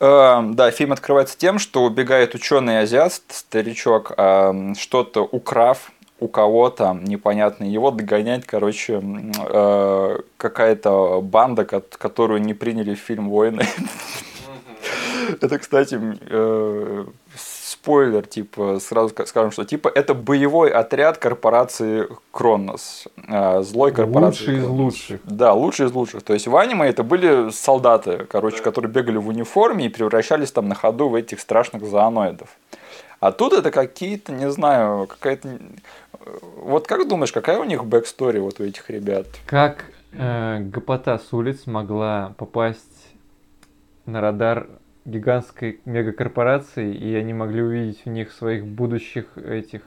А, 0.00 0.42
Да, 0.42 0.70
фильм 0.70 0.92
открывается 0.92 1.36
тем, 1.36 1.58
что 1.58 1.84
убегает 1.84 2.34
ученый 2.34 2.80
азиат, 2.80 3.20
старичок, 3.28 4.12
а, 4.16 4.74
что-то 4.76 5.22
украв 5.22 5.90
у 6.20 6.28
кого-то 6.28 6.98
непонятно, 7.02 7.64
его 7.64 7.90
догоняет, 7.90 8.44
короче, 8.44 9.00
э, 9.02 10.18
какая-то 10.36 11.20
банда, 11.22 11.64
кот- 11.64 11.96
которую 11.96 12.40
не 12.42 12.54
приняли 12.54 12.94
в 12.94 12.98
фильм 12.98 13.28
«Войны». 13.30 13.62
Это, 15.42 15.58
кстати, 15.58 16.00
э, 16.30 17.04
спойлер, 17.36 18.26
типа, 18.26 18.78
сразу 18.80 19.14
ска- 19.14 19.26
скажем, 19.26 19.50
что 19.50 19.64
типа 19.64 19.88
это 19.94 20.14
боевой 20.14 20.70
отряд 20.70 21.18
корпорации 21.18 22.08
Кронос. 22.32 23.06
э, 23.28 23.62
Злой 23.62 23.92
корпорации. 23.92 24.46
Лучший 24.46 24.56
из 24.58 24.66
лучших. 24.66 25.20
Да, 25.24 25.52
лучшие 25.52 25.88
из 25.88 25.92
лучших. 25.92 26.22
То 26.22 26.32
есть 26.32 26.46
в 26.48 26.56
аниме 26.56 26.88
это 26.88 27.02
были 27.02 27.50
солдаты, 27.50 28.26
короче, 28.30 28.62
которые 28.62 28.90
бегали 28.90 29.18
в 29.18 29.28
униформе 29.28 29.86
и 29.86 29.88
превращались 29.88 30.50
там 30.50 30.68
на 30.68 30.74
ходу 30.74 31.08
в 31.08 31.14
этих 31.14 31.40
страшных 31.40 31.84
зооноидов. 31.84 32.48
А 33.20 33.32
тут 33.32 33.52
это 33.52 33.70
какие-то, 33.70 34.32
не 34.32 34.50
знаю, 34.50 35.06
какая-то... 35.06 35.48
Вот 36.56 36.86
как 36.86 37.08
думаешь, 37.08 37.32
какая 37.32 37.58
у 37.58 37.64
них 37.64 37.84
backstory 37.84 38.38
вот 38.38 38.60
у 38.60 38.64
этих 38.64 38.88
ребят? 38.90 39.26
Как 39.46 39.84
э, 40.12 40.58
гопота 40.60 41.18
с 41.18 41.32
улиц 41.32 41.66
могла 41.66 42.34
попасть 42.38 43.08
на 44.06 44.20
радар 44.20 44.68
гигантской 45.04 45.80
мегакорпорации, 45.86 46.94
и 46.94 47.14
они 47.14 47.32
могли 47.32 47.62
увидеть 47.62 48.02
в 48.04 48.08
них 48.08 48.32
своих 48.32 48.66
будущих 48.66 49.38
этих 49.38 49.80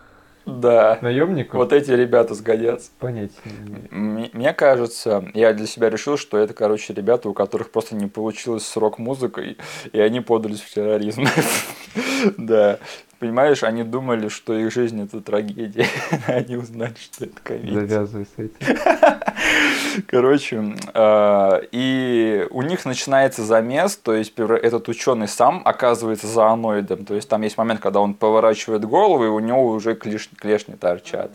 Да, 0.48 0.98
наемников? 1.02 1.56
вот 1.56 1.74
эти 1.74 1.92
ребята 1.92 2.34
сгодятся. 2.34 2.90
Понятия 3.00 3.36
не 3.46 3.70
имею. 3.70 3.88
М- 3.92 4.30
Мне 4.34 4.54
кажется, 4.54 5.24
я 5.36 5.54
для 5.54 5.68
себя 5.68 5.90
решил, 5.92 6.18
что 6.18 6.38
это, 6.40 6.54
короче, 6.56 6.94
ребята, 6.94 7.30
у 7.30 7.34
которых 7.34 7.72
просто 7.72 7.96
не 7.96 8.08
получилось 8.08 8.66
с 8.66 8.76
рок-музыкой, 8.78 9.58
и 9.94 10.00
они 10.00 10.22
подались 10.22 10.62
в 10.62 10.74
терроризм. 10.74 11.24
Да. 12.38 12.80
Понимаешь, 13.22 13.64
они 13.64 13.84
думали, 13.84 14.30
что 14.30 14.56
их 14.56 14.74
жизнь 14.74 15.00
это 15.04 15.22
трагедия. 15.22 15.86
Они 16.28 16.56
узнали, 16.56 16.96
что 16.96 17.26
это 17.26 17.40
комедия. 17.44 17.82
Завязывай 17.82 18.26
с 18.26 18.40
этим. 18.40 18.78
Короче, 20.08 20.76
э, 20.92 21.62
и 21.72 22.48
у 22.50 22.64
них 22.64 22.84
начинается 22.86 23.44
замес, 23.44 23.96
то 23.96 24.16
есть 24.16 24.34
этот 24.36 24.90
ученый 24.90 25.28
сам 25.28 25.62
оказывается 25.66 26.26
зооноидом. 26.26 27.06
То 27.06 27.14
есть 27.14 27.30
там 27.30 27.44
есть 27.44 27.60
момент, 27.60 27.80
когда 27.80 28.00
он 28.00 28.16
поворачивает 28.16 28.86
голову, 28.86 29.26
и 29.26 29.28
у 29.28 29.38
него 29.38 29.68
уже 29.68 29.94
клеш- 29.94 30.36
клешни 30.36 30.74
торчат. 30.74 31.30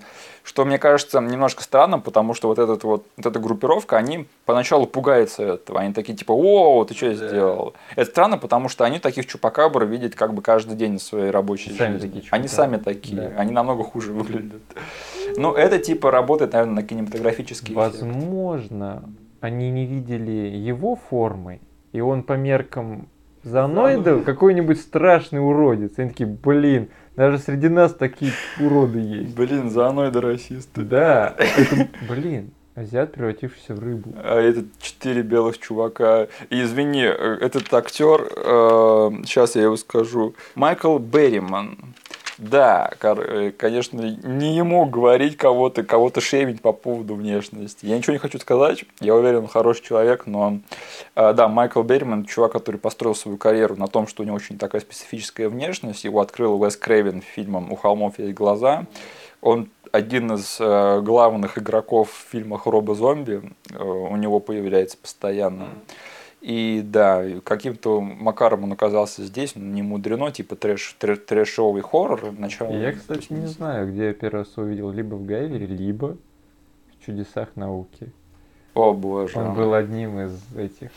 Что 0.47 0.65
мне 0.65 0.79
кажется 0.79 1.21
немножко 1.21 1.65
странным, 1.65 2.01
потому 2.01 2.33
что 2.33 2.47
вот, 2.47 2.61
этот 2.61 2.85
вот, 2.85 3.05
вот 3.17 3.27
эта 3.27 3.41
группировка, 3.41 3.97
они 3.97 4.29
поначалу 4.45 4.87
пугаются 4.87 5.43
этого. 5.43 5.81
Они 5.81 5.93
такие 5.93 6.17
типа, 6.17 6.31
о, 6.31 6.85
ты 6.85 6.95
что 6.95 7.13
сделал? 7.15 7.75
Это 7.97 8.09
странно, 8.09 8.39
потому 8.39 8.69
что 8.69 8.85
они 8.85 9.01
таких 9.01 9.27
чупакабр 9.27 9.85
видят 9.87 10.15
как 10.15 10.35
бы 10.35 10.43
каждый 10.43 10.77
день 10.77 10.99
в 10.99 11.03
своей 11.03 11.31
рабочей 11.33 11.77
Сами 11.77 11.95
жизни. 11.95 12.07
такие 12.21 12.25
они 12.31 12.47
сами 12.47 12.77
такие, 12.77 13.23
Да. 13.23 13.41
они 13.41 13.51
намного 13.53 13.83
хуже 13.83 14.13
выглядят. 14.13 14.63
Ну, 15.37 15.53
это 15.53 15.81
типа 15.81 16.13
работает, 16.13 16.53
наверное, 16.53 16.77
на 16.77 16.83
кинематографический 16.85 17.75
эффект. 17.75 18.01
Возможно, 18.01 19.03
они 19.41 19.73
не 19.73 19.85
видели 19.85 20.31
его 20.31 20.95
формы, 20.95 21.61
и 21.91 22.01
он 22.01 22.23
по 22.23 22.35
меркам 22.35 23.09
зооноидов 23.43 24.23
какой-нибудь 24.25 24.81
страшный 24.81 25.41
уродец. 25.41 25.99
И 25.99 26.03
они 26.03 26.11
такие, 26.11 26.29
блин, 26.29 26.89
даже 27.17 27.39
среди 27.39 27.69
нас 27.69 27.95
такие 27.95 28.33
уроды 28.61 28.99
есть. 29.01 29.35
Блин, 29.35 29.71
зооноиды 29.71 30.21
расисты. 30.21 30.83
Да, 30.83 31.35
это, 31.37 31.89
блин, 32.09 32.51
азиат, 32.75 33.13
превратившийся 33.13 33.75
в 33.75 33.79
рыбу. 33.81 34.13
А 34.17 34.39
этот 34.39 34.67
четыре 34.81 35.23
белых 35.23 35.59
чувака. 35.59 36.29
И 36.51 36.63
извини, 36.63 37.05
э, 37.05 37.39
этот 37.41 37.73
актер, 37.73 38.29
сейчас 39.25 39.57
я 39.57 39.63
его 39.63 39.77
скажу, 39.77 40.35
Майкл 40.55 40.99
Берриман. 40.99 41.95
Да, 42.39 42.91
э, 43.01 43.51
конечно, 43.57 44.01
не 44.01 44.57
ему 44.57 44.85
говорить 44.85 45.39
кого-то, 45.39 45.83
кого-то 45.83 46.21
шеймить 46.21 46.61
по 46.61 46.73
поводу 46.73 47.15
внешности. 47.15 47.87
Я 47.87 47.97
ничего 47.97 48.13
не 48.13 48.19
хочу 48.19 48.39
сказать, 48.39 48.85
я 49.01 49.15
уверен, 49.15 49.39
он 49.39 49.49
хороший 49.49 49.83
человек, 49.83 50.27
но 50.27 50.59
э, 51.15 51.33
да, 51.33 51.49
Майкл 51.49 51.83
Берриман, 51.83 52.27
чувак, 52.27 52.53
который 52.53 52.77
построил 52.77 53.15
свою 53.15 53.39
карьеру 53.39 53.77
на 53.77 53.87
том, 53.87 54.07
что 54.07 54.23
у 54.23 54.27
него 54.27 54.37
очень 54.37 54.59
такая 54.59 54.83
специфическая 54.83 55.49
внешность, 55.49 56.05
его 56.05 56.21
открыл 56.21 56.61
Уэс 56.61 56.77
Крейвен 56.77 57.23
фильмом 57.23 57.73
«У 57.73 57.77
холмов 57.77 58.19
есть 58.19 58.35
глаза». 58.35 58.85
Он 59.41 59.71
один 59.93 60.33
из 60.33 60.59
э, 60.61 61.01
главных 61.01 61.57
игроков 61.57 62.11
в 62.11 62.31
фильмах 62.31 62.67
Роба 62.67 62.95
Зомби, 62.95 63.51
у 63.79 64.17
него 64.17 64.41
появляется 64.41 64.99
постоянно. 64.99 65.69
И 66.47 66.81
да, 66.81 67.25
каким-то 67.43 68.01
макаром 68.01 68.63
он 68.63 68.73
оказался 68.73 69.25
здесь, 69.25 69.57
не 69.57 69.83
мудрено, 69.83 70.31
типа 70.31 70.55
трэш, 70.55 70.95
трэш, 70.97 71.19
трэшовый 71.27 71.83
хоррор. 71.83 72.31
Начало 72.39 72.71
я, 72.71 72.93
кстати, 72.93 73.33
не 73.33 73.47
знаю, 73.47 73.91
где 73.91 74.07
я 74.07 74.13
первый 74.15 74.43
раз 74.43 74.57
увидел, 74.57 74.93
либо 74.93 75.17
в 75.17 75.27
Гайвере, 75.27 75.67
либо 75.67 76.17
в 76.93 77.05
чудесах 77.05 77.49
науки. 77.57 78.13
О 78.75 78.93
боже. 78.93 79.37
Он 79.37 79.55
был 79.55 79.75
одним 79.75 80.21
из 80.21 80.39
этих 80.57 80.93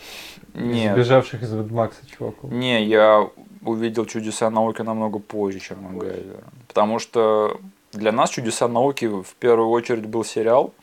Нет. 0.53 0.93
сбежавших 0.93 1.41
из 1.41 1.51
Ведмакса 1.51 2.05
чуваков. 2.05 2.51
Не, 2.51 2.85
я 2.85 3.27
увидел 3.63 4.05
чудеса 4.05 4.51
науки 4.51 4.83
намного 4.83 5.17
позже, 5.17 5.59
чем 5.59 5.81
Макгайвер. 5.81 6.43
Потому 6.67 6.99
что 6.99 7.59
для 7.91 8.11
нас 8.11 8.29
чудеса 8.29 8.67
науки 8.67 9.05
в 9.05 9.33
первую 9.39 9.69
очередь 9.69 10.05
был 10.05 10.23
сериал. 10.23 10.75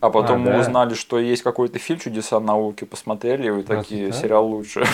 А 0.00 0.10
потом 0.10 0.36
А, 0.36 0.38
мы 0.38 0.50
да. 0.52 0.60
узнали, 0.60 0.94
что 0.94 1.18
есть 1.18 1.42
какой-то 1.42 1.80
фильм 1.80 1.98
«Чудеса 1.98 2.38
науки», 2.38 2.84
посмотрели, 2.84 3.60
и 3.60 3.62
такие, 3.64 4.06
Разве 4.06 4.12
так? 4.12 4.14
сериал 4.22 4.46
лучше. 4.46 4.84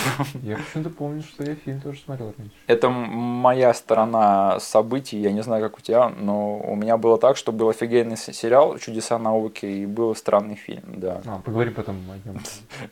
Я 0.41 0.57
почему-то 0.57 0.89
помню, 0.89 1.21
что 1.21 1.43
я 1.43 1.53
фильм 1.55 1.79
тоже 1.79 1.99
смотрел 1.99 2.33
раньше. 2.35 2.51
Это 2.65 2.89
моя 2.89 3.71
сторона 3.75 4.59
событий, 4.59 5.17
я 5.19 5.31
не 5.31 5.43
знаю, 5.43 5.61
как 5.63 5.77
у 5.77 5.81
тебя, 5.81 6.09
но 6.09 6.57
у 6.57 6.75
меня 6.75 6.97
было 6.97 7.19
так, 7.19 7.37
что 7.37 7.51
был 7.51 7.69
офигенный 7.69 8.17
сериал 8.17 8.79
«Чудеса 8.79 9.19
науки» 9.19 9.65
и 9.67 9.85
был 9.85 10.15
странный 10.15 10.55
фильм, 10.55 10.83
да. 10.97 11.21
А, 11.27 11.39
поговорим 11.39 11.75
потом 11.75 11.97
о 12.09 12.27
нем. 12.27 12.39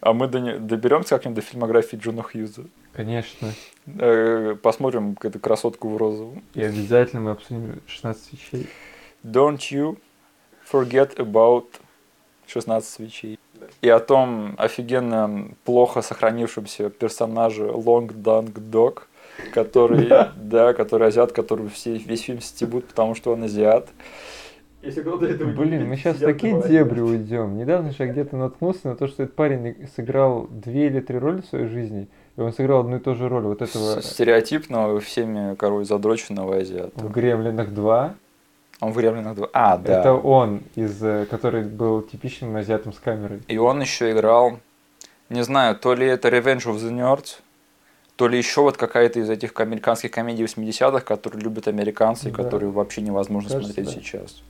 А 0.01 0.14
мы 0.14 0.28
доберемся 0.28 1.16
как-нибудь 1.16 1.38
до 1.38 1.41
фильмографии 1.41 1.97
Джона 1.97 2.22
Хьюза. 2.22 2.66
Конечно. 2.93 3.49
Э, 3.88 4.55
Посмотрим 4.61 5.18
эту 5.24 5.39
красотку 5.39 5.89
в 5.89 5.97
розовом. 5.97 6.43
И 6.53 6.61
обязательно 6.61 7.22
мы 7.24 7.32
обсудим 7.32 7.82
16 7.88 8.34
вещей. 8.34 8.70
Don't 9.24 9.57
you 9.72 9.97
forget 10.72 11.16
about 11.18 11.66
16 12.54 12.89
свечей. 12.89 13.39
И 13.82 13.89
о 13.89 13.99
том 13.99 14.56
офигенно 14.58 15.49
плохо 15.64 16.01
сохранившемся 16.01 16.89
персонаже 16.89 17.66
Long 17.66 18.08
Dunk 18.08 18.54
Dog, 18.54 19.04
который, 19.54 20.10
да, 20.36 20.74
который 20.74 21.08
азиат, 21.08 21.32
который 21.32 21.70
все, 21.70 21.97
весь 21.97 22.24
фильм 22.24 22.41
стебут, 22.41 22.86
потому 22.86 23.16
что 23.16 23.34
он 23.34 23.43
азиат. 23.43 23.89
Если 24.82 24.99
кто-то 24.99 25.26
это 25.26 25.45
Блин, 25.45 25.88
мы 25.88 25.95
сейчас 25.95 26.18
в 26.18 26.20
такие 26.20 26.62
дебри 26.62 26.99
уйдем. 26.99 27.58
Недавно 27.58 27.91
же 27.91 28.04
я 28.04 28.08
где-то 28.08 28.36
наткнулся 28.36 28.89
на 28.89 28.95
то, 28.97 29.08
что 29.08 29.24
этот 29.24 29.34
парень 29.34 29.88
сыграл 29.95 30.47
две 30.49 30.88
или 30.88 30.99
три 30.99 31.18
роли 31.18 31.39
в 31.39 31.45
своей 31.45 31.68
жизни, 31.68 32.10
и 32.36 32.41
он 32.41 32.51
сыграл 32.51 32.82
одну 32.82 32.97
и 32.97 32.99
ту 32.99 33.16
же 33.16 33.30
роль 33.30 33.43
вот 33.43 33.62
этого 33.62 34.01
Стереотипного, 34.01 34.99
всеми 34.99 35.56
король 35.56 35.86
задроченного 35.86 36.58
азиата. 36.58 36.91
в 36.99 37.10
«Гремлинах 37.10 37.70
2». 37.70 38.12
Он 38.84 38.91
в 38.91 38.97
«Гремлинах 38.97 39.38
2». 39.38 39.49
А, 39.53 39.77
да. 39.77 39.99
Это 40.01 40.13
он, 40.13 40.61
из, 40.75 41.01
э, 41.01 41.25
который 41.29 41.63
был 41.63 42.01
типичным 42.01 42.55
азиатом 42.57 42.91
с 42.91 42.99
камерой. 42.99 43.41
И 43.47 43.57
он 43.57 43.79
еще 43.79 44.11
играл, 44.11 44.59
не 45.29 45.41
знаю, 45.43 45.75
то 45.77 45.93
ли 45.93 46.05
это 46.05 46.27
Revenge 46.27 46.65
of 46.65 46.75
the 46.75 46.91
Nerds, 46.91 47.38
то 48.17 48.27
ли 48.27 48.38
еще 48.38 48.61
вот 48.61 48.75
какая-то 48.75 49.19
из 49.21 49.29
этих 49.29 49.57
американских 49.59 50.11
комедий 50.11 50.43
80-х, 50.43 50.99
которые 50.99 51.41
любят 51.41 51.67
американцы, 51.69 52.29
Да. 52.29 52.43
которые 52.43 52.71
вообще 52.71 53.01
невозможно 53.01 53.49
Кажется, 53.51 53.73
смотреть 53.73 53.95
да. 53.95 54.01
сейчас. 54.01 54.43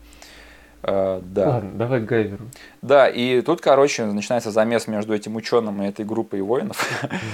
А, 0.81 1.21
да. 1.23 1.49
Ладно, 1.49 1.71
давай 1.75 2.01
к 2.01 2.05
Гайверу. 2.05 2.45
Да, 2.81 3.07
и 3.07 3.39
тут, 3.41 3.61
короче, 3.61 4.03
начинается 4.05 4.49
замес 4.49 4.88
между 4.88 5.13
этим 5.13 5.36
ученым 5.36 5.84
и 5.84 5.88
этой 5.88 6.05
группой 6.05 6.41
воинов. 6.41 6.77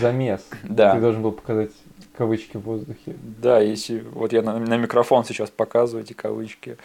Замес. 0.02 0.42
Ты 0.62 0.68
Да. 0.68 0.96
должен 1.00 1.22
был 1.22 1.32
показать 1.32 1.72
кавычки 2.20 2.58
в 2.58 2.62
воздухе. 2.62 3.16
Да, 3.42 3.60
если 3.60 4.00
вот 4.12 4.34
я 4.34 4.42
на, 4.42 4.60
на 4.60 4.76
микрофон 4.76 5.24
сейчас 5.24 5.50
показываю 5.50 6.04
эти 6.04 6.12
кавычки. 6.12 6.78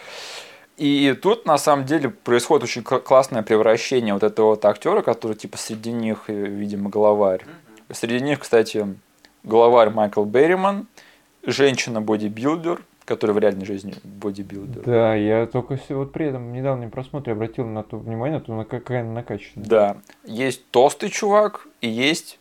И 0.76 1.16
тут 1.20 1.44
на 1.44 1.58
самом 1.58 1.86
деле 1.86 2.08
происходит 2.08 2.64
очень 2.64 2.84
кл- 2.84 3.00
классное 3.00 3.42
превращение 3.42 4.14
вот 4.14 4.22
этого 4.22 4.50
вот 4.50 4.64
актера, 4.64 5.02
который 5.02 5.36
типа 5.36 5.58
среди 5.58 5.90
них, 5.90 6.24
э, 6.28 6.32
видимо, 6.32 6.88
главарь. 6.88 7.44
Среди 7.90 8.24
них, 8.24 8.40
кстати, 8.40 8.86
главарь 9.42 9.90
Майкл 9.90 10.24
Берриман, 10.24 10.86
женщина-бодибилдер, 11.42 12.82
которая 13.04 13.34
в 13.34 13.38
реальной 13.38 13.66
жизни 13.66 13.94
бодибилдер. 14.04 14.82
Да, 14.84 15.14
я 15.16 15.46
только 15.46 15.76
все 15.76 15.96
вот 15.96 16.12
при 16.12 16.26
этом 16.26 16.52
недавнем 16.52 16.90
просмотре 16.90 17.32
обратил 17.32 17.66
на 17.66 17.82
то 17.82 17.96
внимание, 17.98 18.38
на 18.38 18.44
то, 18.44 18.52
на 18.54 18.64
какая 18.64 19.00
она 19.00 19.12
накачанная. 19.12 19.66
Да. 19.66 19.96
Есть 20.24 20.70
толстый 20.70 21.10
чувак 21.10 21.66
и 21.80 21.88
есть 21.88 22.38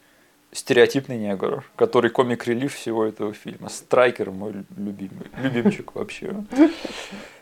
стереотипный 0.54 1.18
негр, 1.18 1.64
который 1.76 2.10
комик-релив 2.10 2.74
всего 2.74 3.06
этого 3.06 3.34
фильма. 3.34 3.70
Страйкер 3.70 4.32
мой 4.32 4.54
любимый, 4.78 5.28
любимчик 5.42 5.96
вообще. 5.96 6.36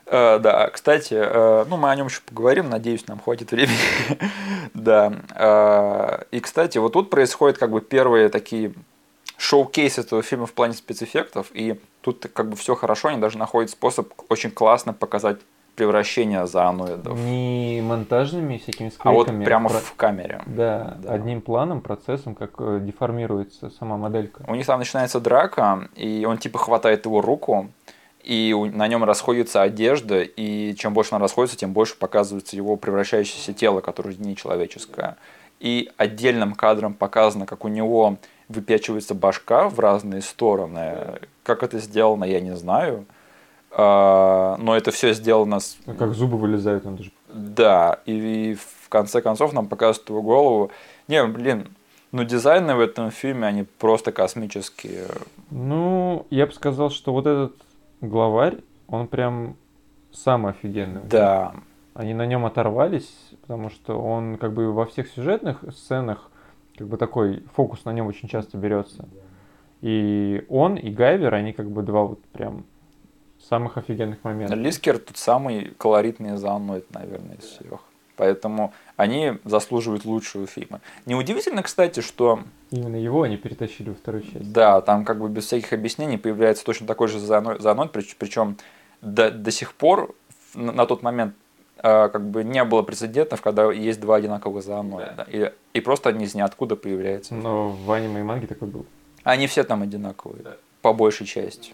Э, 0.05 0.39
Да, 0.39 0.69
кстати, 0.69 1.13
э, 1.13 1.65
ну 1.69 1.77
мы 1.77 1.89
о 1.91 1.95
нем 1.95 2.07
еще 2.07 2.21
поговорим, 2.25 2.69
надеюсь, 2.69 3.07
нам 3.07 3.19
хватит 3.19 3.51
времени. 3.51 3.77
Да. 4.73 5.13
э, 5.35 6.23
И, 6.31 6.39
кстати, 6.39 6.77
вот 6.77 6.93
тут 6.93 7.09
происходят 7.09 7.57
как 7.57 7.71
бы 7.71 7.81
первые 7.81 8.29
такие 8.29 8.73
шоу-кейс 9.37 9.97
этого 9.97 10.21
фильма 10.21 10.45
в 10.45 10.53
плане 10.53 10.73
спецэффектов, 10.73 11.47
и 11.53 11.79
тут 12.01 12.27
как 12.33 12.49
бы 12.49 12.55
все 12.55 12.75
хорошо, 12.75 13.09
они 13.09 13.19
даже 13.19 13.37
находят 13.37 13.71
способ 13.71 14.13
очень 14.29 14.51
классно 14.51 14.93
показать 14.93 15.37
превращение 15.85 16.45
зооноидов. 16.45 17.17
Не 17.19 17.81
монтажными 17.83 18.57
всякими 18.59 18.91
А 18.99 19.11
вот 19.11 19.23
склейками. 19.25 19.45
прямо 19.45 19.69
про- 19.69 19.79
в 19.79 19.93
камере. 19.95 20.41
Да, 20.45 20.95
Да. 21.01 21.13
одним 21.13 21.41
планом, 21.41 21.81
процессом, 21.81 22.35
как 22.35 22.51
э, 22.59 22.79
деформируется 22.83 23.71
сама 23.71 23.97
моделька. 23.97 24.43
У 24.47 24.53
них 24.53 24.67
там 24.67 24.77
начинается 24.77 25.19
драка, 25.19 25.89
и 25.95 26.23
он 26.29 26.37
типа 26.37 26.59
хватает 26.59 27.05
его 27.05 27.19
руку, 27.21 27.71
и 28.23 28.53
на 28.73 28.87
нем 28.87 29.03
расходится 29.03 29.63
одежда, 29.63 30.21
и 30.21 30.75
чем 30.75 30.93
больше 30.93 31.15
она 31.15 31.23
расходится, 31.23 31.57
тем 31.57 31.73
больше 31.73 31.97
показывается 31.97 32.55
его 32.55 32.75
превращающееся 32.75 33.53
тело, 33.53 33.81
которое 33.81 34.13
не 34.15 34.35
человеческое. 34.35 35.15
И 35.59 35.89
отдельным 35.97 36.53
кадром 36.53 36.93
показано, 36.93 37.47
как 37.47 37.65
у 37.65 37.69
него 37.69 38.17
выпячивается 38.49 39.15
башка 39.15 39.67
в 39.67 39.79
разные 39.79 40.21
стороны. 40.21 40.93
Как 41.41 41.63
это 41.63 41.79
сделано, 41.79 42.25
я 42.25 42.39
не 42.39 42.55
знаю. 42.55 43.05
А, 43.73 44.57
Но 44.59 44.75
это 44.75 44.91
все 44.91 45.13
сделано 45.13 45.59
с 45.59 45.77
Ну, 45.85 45.93
Как 45.95 46.13
зубы 46.13 46.37
вылезают, 46.37 46.85
он 46.85 46.97
даже... 46.97 47.11
да, 47.33 47.99
и 48.05 48.55
в 48.55 48.89
конце 48.89 49.21
концов 49.21 49.53
нам 49.53 49.67
показывают 49.67 50.09
его 50.09 50.21
голову. 50.21 50.71
Не, 51.07 51.25
блин, 51.25 51.67
ну 52.11 52.23
дизайны 52.23 52.75
в 52.75 52.79
этом 52.81 53.11
фильме, 53.11 53.47
они 53.47 53.63
просто 53.63 54.11
космические. 54.11 55.07
Ну, 55.49 56.25
я 56.29 56.45
бы 56.45 56.51
сказал, 56.51 56.89
что 56.89 57.13
вот 57.13 57.25
этот 57.25 57.55
главарь, 58.01 58.57
он 58.87 59.07
прям 59.07 59.55
самый 60.11 60.51
офигенный. 60.51 61.01
Да, 61.03 61.53
Они 61.93 62.13
на 62.13 62.25
нем 62.25 62.45
оторвались, 62.45 63.13
потому 63.41 63.69
что 63.69 63.99
он 64.01 64.37
как 64.37 64.53
бы 64.53 64.73
во 64.73 64.85
всех 64.85 65.07
сюжетных 65.07 65.63
сценах 65.71 66.29
как 66.77 66.87
бы 66.87 66.97
такой 66.97 67.43
фокус 67.55 67.85
на 67.85 67.93
нем 67.93 68.07
очень 68.07 68.27
часто 68.27 68.57
берется. 68.57 69.07
И 69.81 70.45
он, 70.49 70.75
и 70.75 70.89
Гайвер, 70.89 71.33
они 71.33 71.53
как 71.53 71.69
бы 71.69 71.81
два 71.83 72.03
вот 72.03 72.21
прям 72.33 72.65
самых 73.51 73.77
офигенных 73.77 74.23
момента. 74.23 74.55
Лискер 74.55 74.97
тут 74.97 75.17
самый 75.17 75.73
колоритный 75.77 76.37
зооноид, 76.37 76.85
наверное, 76.93 77.35
из 77.35 77.43
всех. 77.43 77.81
Поэтому 78.15 78.73
они 78.95 79.33
заслуживают 79.43 80.05
лучшего 80.05 80.47
фильма. 80.47 80.79
Неудивительно, 81.05 81.61
кстати, 81.61 81.99
что 81.99 82.39
Именно 82.69 82.95
его 82.95 83.23
они 83.23 83.35
перетащили 83.35 83.89
во 83.89 83.95
вторую 83.95 84.23
часть. 84.23 84.53
да, 84.53 84.79
там 84.79 85.03
как 85.03 85.19
бы 85.19 85.27
без 85.27 85.45
всяких 85.47 85.73
объяснений 85.73 86.17
появляется 86.17 86.63
точно 86.63 86.87
такой 86.87 87.09
же 87.09 87.19
прич- 87.19 88.15
причем 88.17 88.57
до, 89.01 89.31
до 89.31 89.51
сих 89.51 89.73
пор 89.73 90.15
на, 90.53 90.71
тот 90.85 91.03
момент 91.03 91.35
э, 91.77 92.09
как 92.09 92.29
бы 92.29 92.43
не 92.45 92.63
было 92.63 92.83
прецедентов, 92.83 93.41
когда 93.41 93.69
есть 93.71 93.99
два 93.99 94.15
одинаковых 94.15 94.63
зооноида. 94.63 95.27
И, 95.29 95.51
и 95.73 95.81
просто 95.81 96.09
они 96.09 96.23
из 96.23 96.35
ниоткуда 96.35 96.75
появляются. 96.77 97.33
Но 97.33 97.69
в 97.69 97.91
аниме 97.91 98.21
и 98.21 98.23
манге 98.23 98.47
такой 98.47 98.69
был. 98.69 98.85
Они 99.23 99.47
все 99.47 99.63
там 99.63 99.81
одинаковые, 99.81 100.43
по 100.81 100.93
большей 100.93 101.25
части. 101.27 101.73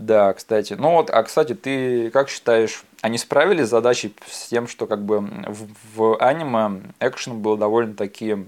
Да, 0.00 0.32
кстати. 0.32 0.72
Ну 0.72 0.92
вот, 0.92 1.10
а 1.10 1.22
кстати, 1.22 1.54
ты 1.54 2.10
как 2.10 2.30
считаешь, 2.30 2.84
они 3.02 3.18
справились 3.18 3.66
с 3.66 3.70
задачей 3.70 4.14
с 4.26 4.48
тем, 4.48 4.66
что 4.66 4.86
как 4.86 5.04
бы 5.04 5.20
в, 5.20 5.68
в 5.94 6.16
аниме 6.16 6.80
экшен 7.00 7.38
был 7.40 7.58
довольно-таки, 7.58 8.46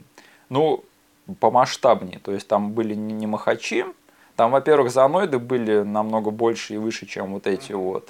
ну, 0.49 0.83
помасштабнее. 1.41 2.21
То 2.21 2.33
есть 2.33 2.49
там 2.49 2.73
были 2.73 2.95
не, 2.95 3.13
не 3.13 3.27
махачи, 3.27 3.85
там, 4.35 4.51
во-первых, 4.53 4.91
зооноиды 4.91 5.39
были 5.39 5.83
намного 5.83 6.31
больше 6.31 6.75
и 6.75 6.79
выше, 6.79 7.05
чем 7.05 7.35
вот 7.35 7.47
эти 7.47 7.73
вот. 7.73 8.09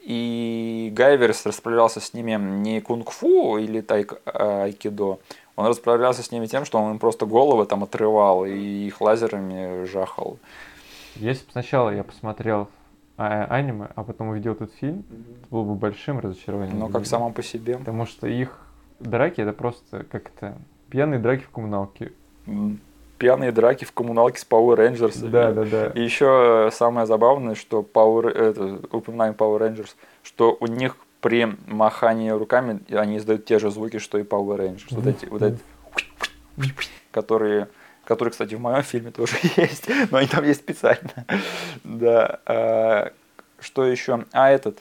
И 0.00 0.92
Гайверс 0.92 1.46
расправлялся 1.46 2.00
с 2.00 2.12
ними 2.14 2.32
не 2.32 2.80
кунг-фу 2.80 3.58
или 3.58 3.80
тайк, 3.80 4.20
а, 4.26 4.64
айкидо, 4.64 5.20
он 5.54 5.66
расправлялся 5.66 6.24
с 6.24 6.32
ними 6.32 6.46
тем, 6.46 6.64
что 6.64 6.78
он 6.78 6.92
им 6.92 6.98
просто 6.98 7.26
головы 7.26 7.64
там 7.66 7.84
отрывал 7.84 8.44
и 8.44 8.58
их 8.58 9.00
лазерами 9.00 9.84
жахал. 9.84 10.38
Если 11.16 11.44
бы 11.44 11.52
сначала 11.52 11.90
я 11.90 12.04
посмотрел 12.04 12.68
а- 13.16 13.46
аниме, 13.50 13.88
а 13.94 14.04
потом 14.04 14.28
увидел 14.28 14.52
этот 14.52 14.72
фильм, 14.74 15.04
это 15.10 15.48
было 15.50 15.64
бы 15.64 15.74
большим 15.74 16.18
разочарованием. 16.18 16.78
Но 16.78 16.88
как 16.88 17.06
само 17.06 17.30
по 17.30 17.42
себе. 17.42 17.78
Потому 17.78 18.06
что 18.06 18.26
их 18.26 18.58
драки 19.00 19.40
это 19.40 19.52
просто 19.52 20.04
как-то 20.04 20.56
пьяные 20.88 21.20
драки 21.20 21.42
в 21.42 21.50
коммуналке. 21.50 22.12
М, 22.46 22.80
Пьяные 23.18 23.52
драки 23.52 23.84
в 23.84 23.92
коммуналке 23.92 24.40
с 24.40 24.46
Power 24.48 24.76
Rangers. 24.76 25.28
Да, 25.28 25.52
да, 25.52 25.64
да. 25.64 25.86
И 25.88 26.02
еще 26.02 26.70
самое 26.72 27.06
забавное, 27.06 27.54
что 27.54 27.80
Power, 27.82 28.28
это, 28.28 28.80
упоминаем 28.90 29.34
Power 29.34 29.60
Rangers, 29.60 29.90
что 30.24 30.56
у 30.58 30.66
них 30.66 30.96
при 31.20 31.56
махании 31.68 32.30
руками 32.30 32.80
они 32.90 33.18
издают 33.18 33.44
те 33.44 33.60
же 33.60 33.70
звуки, 33.70 33.98
что 33.98 34.18
и 34.18 34.24
Power 34.24 34.58
Rangers. 34.58 34.86
Вот 34.90 35.06
эти, 35.06 35.26
вот 35.26 35.40
эти, 35.42 35.58
которые, 37.12 37.68
которые, 38.04 38.32
кстати, 38.32 38.54
в 38.54 38.60
моем 38.60 38.82
фильме 38.82 39.10
тоже 39.10 39.36
есть, 39.56 39.88
но 40.10 40.18
они 40.18 40.26
там 40.28 40.44
есть 40.44 40.60
специально. 40.60 41.26
Да. 41.84 42.40
а, 42.46 43.12
Что 43.60 43.84
еще? 43.86 44.24
А 44.32 44.50
этот. 44.50 44.78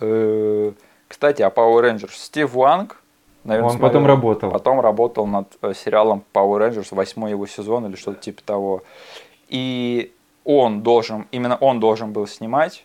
Э, 0.00 0.72
Кстати, 1.08 1.42
о 1.42 1.48
Power 1.50 1.82
Rangers. 1.82 2.12
Стив 2.12 2.52
Ванг, 2.54 3.02
наверное, 3.44 3.70
Он 3.72 3.78
потом 3.78 3.90
смотрел. 4.02 4.06
работал. 4.16 4.50
Потом 4.50 4.80
работал 4.80 5.26
над 5.26 5.48
э, 5.62 5.74
сериалом 5.74 6.22
Power 6.32 6.68
Rangers, 6.70 6.88
восьмой 6.94 7.30
его 7.30 7.46
сезон 7.46 7.86
или 7.86 7.96
что-то 7.96 8.20
типа 8.20 8.42
того. 8.44 8.82
И 9.48 10.12
он 10.44 10.82
должен, 10.82 11.26
именно 11.32 11.56
он 11.56 11.80
должен 11.80 12.12
был 12.12 12.26
снимать 12.26 12.84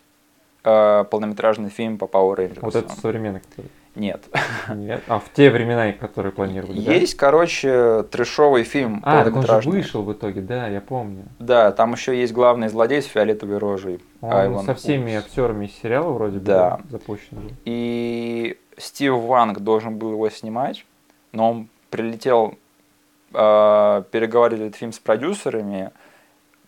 э, 0.64 1.06
полнометражный 1.10 1.70
фильм 1.70 1.98
по 1.98 2.06
Power 2.06 2.36
Rangers. 2.38 2.60
Вот 2.62 2.76
это 2.76 2.90
современный. 2.94 3.42
который. 3.42 3.70
Нет. 3.96 4.26
Нет. 4.74 5.04
А 5.08 5.20
в 5.20 5.32
те 5.34 5.50
времена, 5.50 5.92
которые 5.94 6.32
планировали, 6.32 6.82
да? 6.82 6.94
Есть, 6.94 7.16
короче, 7.16 8.04
трешовый 8.04 8.64
фильм 8.64 9.02
А, 9.06 9.24
так 9.24 9.36
он 9.36 9.46
же 9.46 9.70
вышел 9.70 10.04
в 10.04 10.12
итоге, 10.12 10.42
да, 10.42 10.68
я 10.68 10.82
помню. 10.82 11.24
Да, 11.40 11.72
там 11.72 11.94
еще 11.94 12.20
есть 12.20 12.34
главный 12.34 12.68
злодей 12.68 13.02
с 13.02 13.06
фиолетовой 13.06 13.58
рожей. 13.58 14.02
Он 14.22 14.34
Айван 14.34 14.66
со 14.66 14.76
всеми 14.76 15.16
Упс. 15.18 15.26
актерами 15.28 15.66
из 15.66 15.74
сериала 15.82 16.12
вроде 16.12 16.40
бы 16.40 16.46
Да. 16.46 16.80
запущен 16.90 17.38
был. 17.38 17.52
И 17.64 18.58
Стив 18.78 19.14
Ванг 19.16 19.60
должен 19.60 19.98
был 19.98 20.12
его 20.12 20.30
снимать, 20.30 20.86
но 21.32 21.52
он 21.52 21.68
прилетел 21.90 22.56
э, 23.34 24.04
переговорить 24.12 24.60
этот 24.60 24.76
фильм 24.76 24.92
с 24.92 25.00
продюсерами, 25.00 25.92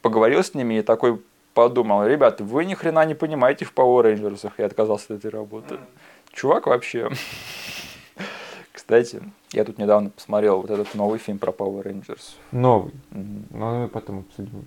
поговорил 0.01 0.43
с 0.43 0.53
ними 0.53 0.75
и 0.75 0.81
такой 0.81 1.21
подумал, 1.53 2.05
ребята, 2.05 2.43
вы 2.43 2.65
ни 2.65 2.75
хрена 2.75 3.03
не 3.05 3.15
понимаете 3.15 3.65
в 3.65 3.73
Power 3.73 4.03
Rangers, 4.03 4.51
и 4.57 4.61
отказался 4.61 5.15
от 5.15 5.19
этой 5.25 5.31
работы. 5.31 5.77
Чувак 6.37 6.67
вообще. 6.67 7.09
Кстати, 8.71 9.23
я 9.53 9.65
тут 9.65 9.79
недавно 9.79 10.11
посмотрел 10.11 10.61
вот 10.61 10.69
этот 10.69 10.93
новый 10.93 11.17
фильм 11.17 11.39
про 11.39 11.51
Power 11.51 11.83
Rangers. 11.83 12.35
Новый. 12.51 12.93
Но 13.09 13.81
мы 13.81 13.87
потом 13.87 14.19
обсудим. 14.19 14.63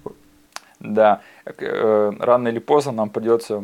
Да, 0.80 1.20
э, 1.44 2.12
рано 2.18 2.48
или 2.48 2.58
поздно 2.58 2.90
нам 2.90 3.10
придется 3.10 3.62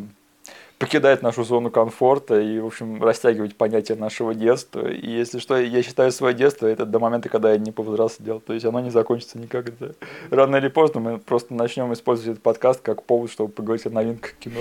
покидать 0.79 1.22
нашу 1.22 1.45
зону 1.45 1.70
комфорта 1.70 2.41
и, 2.41 2.59
в 2.59 2.66
общем, 2.66 3.03
растягивать 3.03 3.57
понятие 3.57 3.97
нашего 3.97 4.35
детства. 4.35 4.87
И 4.87 5.11
если 5.11 5.39
что, 5.39 5.57
я 5.59 5.83
считаю 5.83 6.12
свое 6.12 6.35
детство 6.35 6.66
это 6.66 6.85
до 6.85 6.99
момента, 6.99 7.29
когда 7.29 7.53
я 7.53 7.59
не 7.59 7.72
повзрослел. 7.72 8.41
То 8.41 8.53
есть 8.53 8.66
оно 8.66 8.81
не 8.81 8.91
закончится 8.91 9.39
никогда. 9.39 9.89
Рано 10.31 10.57
или 10.57 10.68
поздно 10.68 11.01
мы 11.01 11.18
просто 11.18 11.55
начнем 11.55 11.93
использовать 11.93 12.33
этот 12.33 12.43
подкаст 12.43 12.81
как 12.83 13.03
повод, 13.05 13.31
чтобы 13.31 13.53
поговорить 13.53 13.87
о 13.87 13.91
новинках 13.91 14.33
кино. 14.35 14.61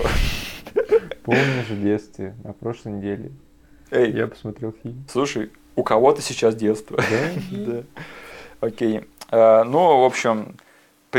Помнишь 1.24 1.68
в 1.68 1.82
детстве, 1.82 2.34
на 2.44 2.52
прошлой 2.52 2.92
неделе, 2.92 3.32
Эй, 3.90 4.10
я 4.12 4.26
посмотрел 4.26 4.74
фильм. 4.82 5.04
слушай, 5.10 5.50
у 5.74 5.82
кого-то 5.82 6.22
сейчас 6.22 6.54
детство. 6.54 6.96
Да? 6.96 7.30
Да. 7.50 7.82
Окей. 8.60 9.02
Э, 9.30 9.64
Ну, 9.64 10.00
в 10.00 10.04
общем, 10.04 10.56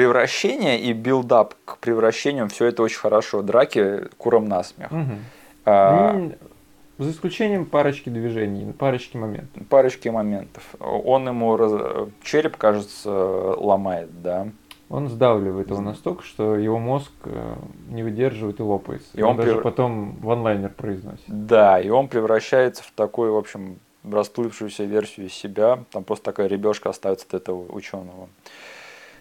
превращение 0.02 0.80
и 0.80 0.94
build-up 0.94 1.56
к 1.66 1.80
превращению, 1.80 2.48
все 2.50 2.66
это 2.68 2.84
очень 2.84 3.00
хорошо. 3.00 3.42
Драки 3.42 4.02
куром 4.18 4.48
насмех. 4.48 4.92
Мгм. 4.92 5.18
А, 5.66 6.12
М, 6.14 6.34
За 7.00 7.10
исключением 7.12 7.66
парочки 7.66 8.10
движений, 8.10 8.72
парочки 8.74 9.18
моментов. 9.18 9.64
парочки 9.70 10.10
моментов. 10.10 10.64
Он 10.80 11.28
ему 11.28 11.56
раз- 11.58 12.10
череп, 12.24 12.58
кажется, 12.58 13.10
ломает, 13.12 14.22
да. 14.22 14.48
Он 14.90 15.10
сдавливает 15.10 15.70
его 15.70 15.82
настолько, 15.82 16.24
что 16.24 16.56
его 16.56 16.78
мозг 16.80 17.12
э, 17.26 17.56
не 17.90 18.04
выдерживает 18.04 18.60
и 18.60 18.64
лопается. 18.64 19.10
И 19.16 19.22
он, 19.22 19.32
он 19.32 19.38
даже 19.38 19.52
прев- 19.58 19.62
потом 19.62 20.16
ванлайнер 20.22 20.70
произносит. 20.70 21.24
Да, 21.28 21.80
и 21.80 21.90
он 21.90 22.08
превращается 22.08 22.84
в 22.84 22.92
такую, 22.96 23.34
в 23.34 23.38
общем, 23.38 23.78
расплывшуюся 24.10 24.84
версию 24.86 25.30
себя. 25.30 25.80
Там 25.92 26.04
просто 26.04 26.26
такая 26.26 26.48
ребешка 26.48 26.90
остается 26.90 27.26
от 27.28 27.34
этого 27.34 27.66
ученого. 27.72 28.28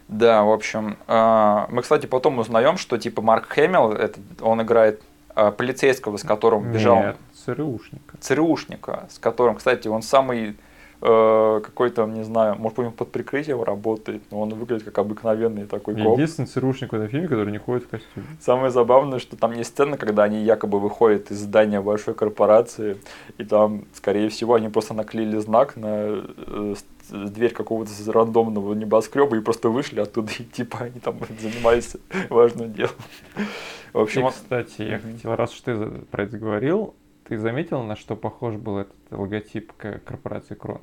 Да, 0.09 0.45
в 0.45 0.53
общем, 0.53 0.97
а, 1.09 1.67
мы, 1.71 1.83
кстати, 1.83 2.07
потом 2.07 2.39
узнаем, 2.39 2.77
что 2.77 2.97
типа 2.97 3.23
Марк 3.23 3.49
Хэмилл, 3.49 3.93
это, 3.93 4.21
он 4.41 4.63
играет 4.63 5.03
а, 5.35 5.51
полицейского, 5.51 6.17
с 6.17 6.23
которым 6.23 6.71
бежал 6.71 6.97
Нет, 6.97 7.17
ЦРУшника. 7.45 8.17
ЦРУшника, 8.21 9.07
с 9.11 9.19
которым, 9.19 9.57
кстати, 9.57 9.89
он 9.89 10.03
самый 10.03 10.57
э, 11.01 11.61
какой-то, 11.65 12.07
не 12.07 12.25
знаю, 12.25 12.57
может 12.57 12.79
быть, 12.79 12.87
он 12.87 12.93
под 12.93 13.13
прикрытием 13.13 13.63
работает, 13.63 14.23
но 14.31 14.41
он 14.41 14.51
выглядит 14.51 14.85
как 14.85 14.99
обыкновенный 14.99 15.67
такой 15.67 15.95
коп. 15.95 16.15
Единственный 16.15 16.47
ЦРУшник 16.47 16.93
в 16.93 16.97
этом 16.97 17.09
фильме, 17.09 17.29
который 17.29 17.51
не 17.51 17.59
ходит 17.59 17.85
в 17.85 17.89
костюме. 17.89 18.27
Самое 18.41 18.71
забавное, 18.71 19.19
что 19.19 19.37
там 19.37 19.53
есть 19.53 19.71
сцена, 19.71 19.97
когда 19.97 20.25
они 20.25 20.43
якобы 20.43 20.81
выходят 20.81 21.31
из 21.31 21.41
здания 21.41 21.81
большой 21.81 22.15
корпорации, 22.15 22.97
и 23.39 23.45
там, 23.45 23.85
скорее 23.93 24.29
всего, 24.29 24.55
они 24.55 24.69
просто 24.69 24.95
наклеили 24.95 25.39
знак 25.39 25.77
на 25.77 25.87
э, 25.89 26.75
дверь 27.11 27.53
какого-то 27.53 27.91
рандомного 28.13 28.75
небоскреба 28.75 29.37
и 29.37 29.41
просто 29.41 29.69
вышли 29.69 30.01
оттуда, 30.01 30.33
и 30.39 30.45
типа 30.45 30.79
они 30.81 31.01
там 31.01 31.19
занимались 31.41 31.97
важным 32.31 32.73
делом. 32.73 32.95
В 33.93 33.99
общем, 34.01 34.27
И, 34.27 34.31
кстати, 34.31 34.83
я 34.83 34.99
хотел, 34.99 35.35
раз 35.37 35.53
уж 35.53 35.61
ты 35.61 35.77
про 36.11 36.25
это 36.25 36.39
говорил, 36.39 36.95
ты 37.29 37.39
заметил, 37.39 37.83
на 37.83 37.97
что 37.97 38.15
похож 38.17 38.55
был 38.55 38.79
этот 38.79 38.95
логотип 39.11 39.73
корпорации 39.73 40.55
Кронос? 40.55 40.83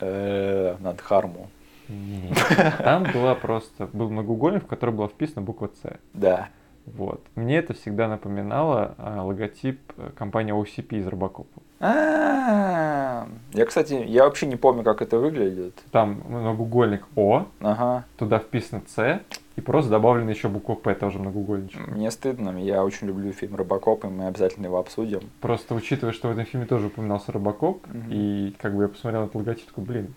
э, 0.00 0.76
над 0.80 1.00
Харму. 1.00 1.48
Нет. 1.88 2.38
Там 2.78 3.04
была 3.12 3.34
просто, 3.34 3.88
был 3.92 4.08
многоугольник, 4.10 4.64
в 4.64 4.66
который 4.66 4.94
была 4.94 5.08
вписана 5.08 5.42
буква 5.42 5.70
С. 5.82 5.98
Да. 6.14 6.48
Вот. 6.86 7.20
Мне 7.34 7.56
это 7.58 7.72
всегда 7.74 8.08
напоминало 8.08 8.94
а, 8.98 9.22
логотип 9.24 9.80
э, 9.96 10.10
компании 10.16 10.52
OCP 10.54 10.98
из 10.98 11.06
Робокопа. 11.06 11.62
А, 11.80 13.26
Я, 13.52 13.64
кстати, 13.66 13.94
я 14.06 14.24
вообще 14.24 14.46
не 14.46 14.56
помню, 14.56 14.82
как 14.82 15.00
это 15.02 15.18
выглядит. 15.18 15.74
Там 15.90 16.22
многоугольник 16.28 17.04
О, 17.16 17.46
Ага. 17.60 18.04
туда 18.16 18.38
вписано 18.38 18.82
С, 18.86 19.20
и 19.56 19.60
просто 19.60 19.90
добавлена 19.90 20.30
еще 20.30 20.48
буква 20.48 20.74
П, 20.74 20.94
тоже 20.94 21.18
многоугольничек. 21.18 21.86
Мне 21.88 22.10
стыдно, 22.10 22.50
я 22.62 22.84
очень 22.84 23.06
люблю 23.06 23.32
фильм 23.32 23.56
Робокоп, 23.56 24.04
и 24.04 24.08
мы 24.08 24.26
обязательно 24.26 24.66
его 24.66 24.78
обсудим. 24.78 25.20
Просто 25.40 25.74
учитывая, 25.74 26.12
что 26.12 26.28
в 26.28 26.32
этом 26.32 26.44
фильме 26.44 26.66
тоже 26.66 26.88
упоминался 26.88 27.32
Робокоп, 27.32 27.86
Мгм. 27.86 28.10
и 28.10 28.54
как 28.60 28.74
бы 28.74 28.82
я 28.82 28.88
посмотрел 28.88 29.22
этот 29.24 29.34
логотип, 29.36 29.66
такой, 29.66 29.84
блин, 29.84 30.14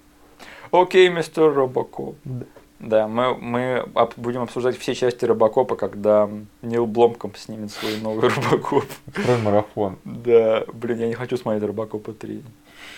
Окей, 0.71 1.09
мистер 1.09 1.53
Робокоп. 1.53 2.17
Да. 2.25 2.45
Да, 2.79 3.07
мы, 3.07 3.33
мы 3.35 3.85
об- 3.95 4.13
будем 4.17 4.41
обсуждать 4.43 4.77
все 4.77 4.93
части 4.93 5.25
Робокопа, 5.25 5.75
когда 5.75 6.29
Нил 6.61 6.85
Бломком 6.85 7.33
снимет 7.35 7.71
свой 7.71 7.97
новый 7.99 8.29
Робокоп. 8.29 8.85
открой 9.07 9.37
марафон. 9.41 9.97
Да, 10.05 10.63
блин, 10.73 10.99
я 10.99 11.07
не 11.07 11.13
хочу 11.15 11.37
смотреть 11.37 11.63
Робокопа 11.63 12.13
3. 12.13 12.43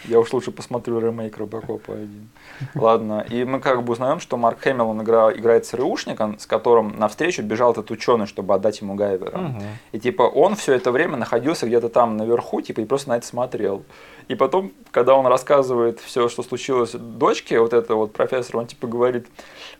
Я 0.05 0.19
уж 0.19 0.31
лучше 0.33 0.51
посмотрю 0.51 0.99
ремейк 0.99 1.37
Робокопа 1.37 1.93
1. 1.93 2.29
Ладно, 2.75 3.25
и 3.29 3.43
мы 3.43 3.59
как 3.59 3.83
бы 3.83 3.93
узнаем, 3.93 4.19
что 4.19 4.37
Марк 4.37 4.59
Хэмилл 4.61 4.89
он 4.89 5.01
игра- 5.01 5.33
играет 5.33 5.65
ЦРУшника, 5.65 6.35
с 6.39 6.45
которым 6.45 6.97
навстречу 6.97 7.43
бежал 7.43 7.71
этот 7.71 7.91
ученый, 7.91 8.25
чтобы 8.25 8.53
отдать 8.53 8.81
ему 8.81 8.95
Гайвера. 8.95 9.37
Мгм. 9.37 9.63
И 9.91 9.99
типа 9.99 10.23
он 10.23 10.55
все 10.55 10.73
это 10.73 10.91
время 10.91 11.17
находился 11.17 11.67
где-то 11.67 11.89
там 11.89 12.17
наверху, 12.17 12.61
типа, 12.61 12.81
и 12.81 12.85
просто 12.85 13.09
на 13.09 13.17
это 13.17 13.25
смотрел. 13.25 13.83
И 14.29 14.35
потом, 14.35 14.71
когда 14.91 15.15
он 15.15 15.25
рассказывает 15.25 15.99
все, 15.99 16.29
что 16.29 16.43
случилось 16.43 16.91
дочке, 16.91 17.59
вот 17.59 17.73
это 17.73 17.95
вот 17.95 18.13
профессор, 18.13 18.57
он 18.57 18.67
типа 18.67 18.87
говорит, 18.87 19.27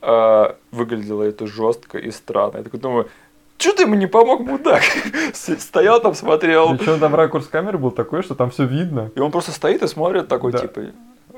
«А, 0.02 0.56
выглядело 0.72 1.24
это 1.24 1.46
жестко 1.46 1.98
и 1.98 2.12
странно. 2.12 2.58
Я 2.58 2.64
такой 2.64 2.80
думаю, 2.80 3.10
что 3.60 3.74
ты 3.74 3.84
ему 3.84 3.96
не 3.96 4.08
помог, 4.08 4.40
мудак? 4.42 4.82
Стоял 5.34 6.02
там, 6.02 6.16
смотрел. 6.16 6.76
Причем 6.78 7.00
там 7.00 7.14
ракурс 7.14 7.48
камеры 7.48 7.78
был 7.78 7.92
такой, 7.92 8.24
что 8.24 8.34
там 8.36 8.50
все 8.50 8.66
видно. 8.66 9.12
И 9.16 9.20
он 9.20 9.32
просто 9.32 9.52
стоит 9.52 9.84
и 9.84 9.88
смотрит 9.88 10.28
такой, 10.28 10.52
Да. 10.54 10.60
типа, 10.60 10.80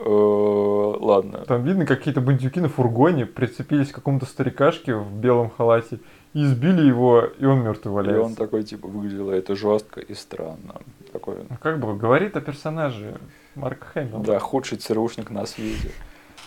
«Э, 0.03 0.95
ладно. 0.99 1.39
Там 1.47 1.63
видно 1.63 1.85
какие-то 1.85 2.21
бандюки 2.21 2.59
на 2.59 2.69
фургоне 2.69 3.25
прицепились 3.27 3.91
к 3.91 3.95
какому-то 3.95 4.25
старикашке 4.25 4.95
в 4.95 5.11
белом 5.11 5.51
халате 5.51 5.99
и 6.33 6.43
избили 6.43 6.81
его, 6.81 7.25
и 7.37 7.45
он 7.45 7.59
мертвый 7.61 7.91
И 7.93 7.95
валяется. 7.95 8.23
он 8.23 8.35
такой, 8.35 8.63
типа, 8.63 8.87
выглядело 8.87 9.31
это 9.31 9.55
жестко 9.55 9.99
и 9.99 10.13
странно. 10.15 10.75
Такой, 11.13 11.35
Ну, 11.49 11.57
как 11.61 11.79
бы 11.79 11.95
говорит 11.95 12.35
о 12.37 12.41
персонаже 12.41 13.17
Марка 13.55 13.85
Хэмилла. 13.93 14.23
Да, 14.23 14.39
худший 14.39 14.77
ЦРУшник 14.79 15.29
на 15.29 15.45
свете. 15.45 15.91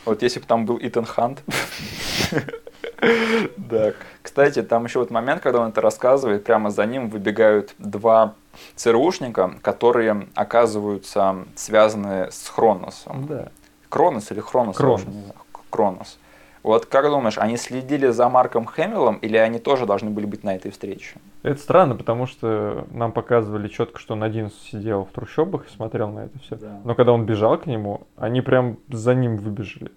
Вот 0.05 0.23
если 0.23 0.41
бы 0.41 0.47
там 0.47 0.67
был 0.67 0.79
Итан 0.83 1.05
Хант. 1.05 1.43
Да. 3.57 3.93
Кстати, 4.23 4.63
там 4.63 4.85
еще 4.85 4.99
вот 5.01 5.11
момент, 5.11 5.43
когда 5.43 5.61
он 5.61 5.71
это 5.71 5.81
рассказывает, 5.81 6.45
прямо 6.45 6.71
за 6.71 6.87
ним 6.87 7.09
выбегают 7.09 7.75
два 7.79 8.35
ЦРУшника, 8.77 9.55
которые 9.63 10.29
оказываются 10.35 11.37
связаны 11.55 12.31
с 12.31 12.49
Хроносом. 12.49 13.27
Да. 13.27 13.49
Кронос 13.89 14.31
или 14.31 14.41
Хронос? 14.41 14.77
Кронос. 14.77 15.05
Кронос. 15.71 16.19
Вот 16.65 16.87
как 16.87 17.05
думаешь, 17.05 17.37
они 17.37 17.59
следили 17.59 18.09
за 18.09 18.31
Марком 18.31 18.65
Хэмиллом 18.65 19.17
или 19.17 19.37
они 19.37 19.59
тоже 19.59 19.85
должны 19.85 20.09
были 20.09 20.25
быть 20.25 20.45
на 20.45 20.57
этой 20.57 20.71
встрече? 20.71 21.17
Это 21.43 21.61
странно, 21.61 21.95
потому 21.95 22.27
что 22.27 22.87
нам 22.91 23.13
показывали 23.13 23.69
четко, 23.69 24.01
что 24.01 24.15
он 24.15 24.23
один 24.23 24.51
сидел 24.51 25.05
в 25.05 25.11
трущобах 25.13 25.67
и 25.67 25.71
смотрел 25.71 26.09
на 26.09 26.21
это 26.21 26.39
все. 26.39 26.57
Да. 26.57 26.81
Но 26.85 26.95
когда 26.95 27.13
он 27.13 27.27
бежал 27.27 27.59
к 27.59 27.67
нему, 27.67 28.07
они 28.17 28.41
прям 28.41 28.79
за 28.89 29.15
ним 29.15 29.37
выбежали. 29.37 29.93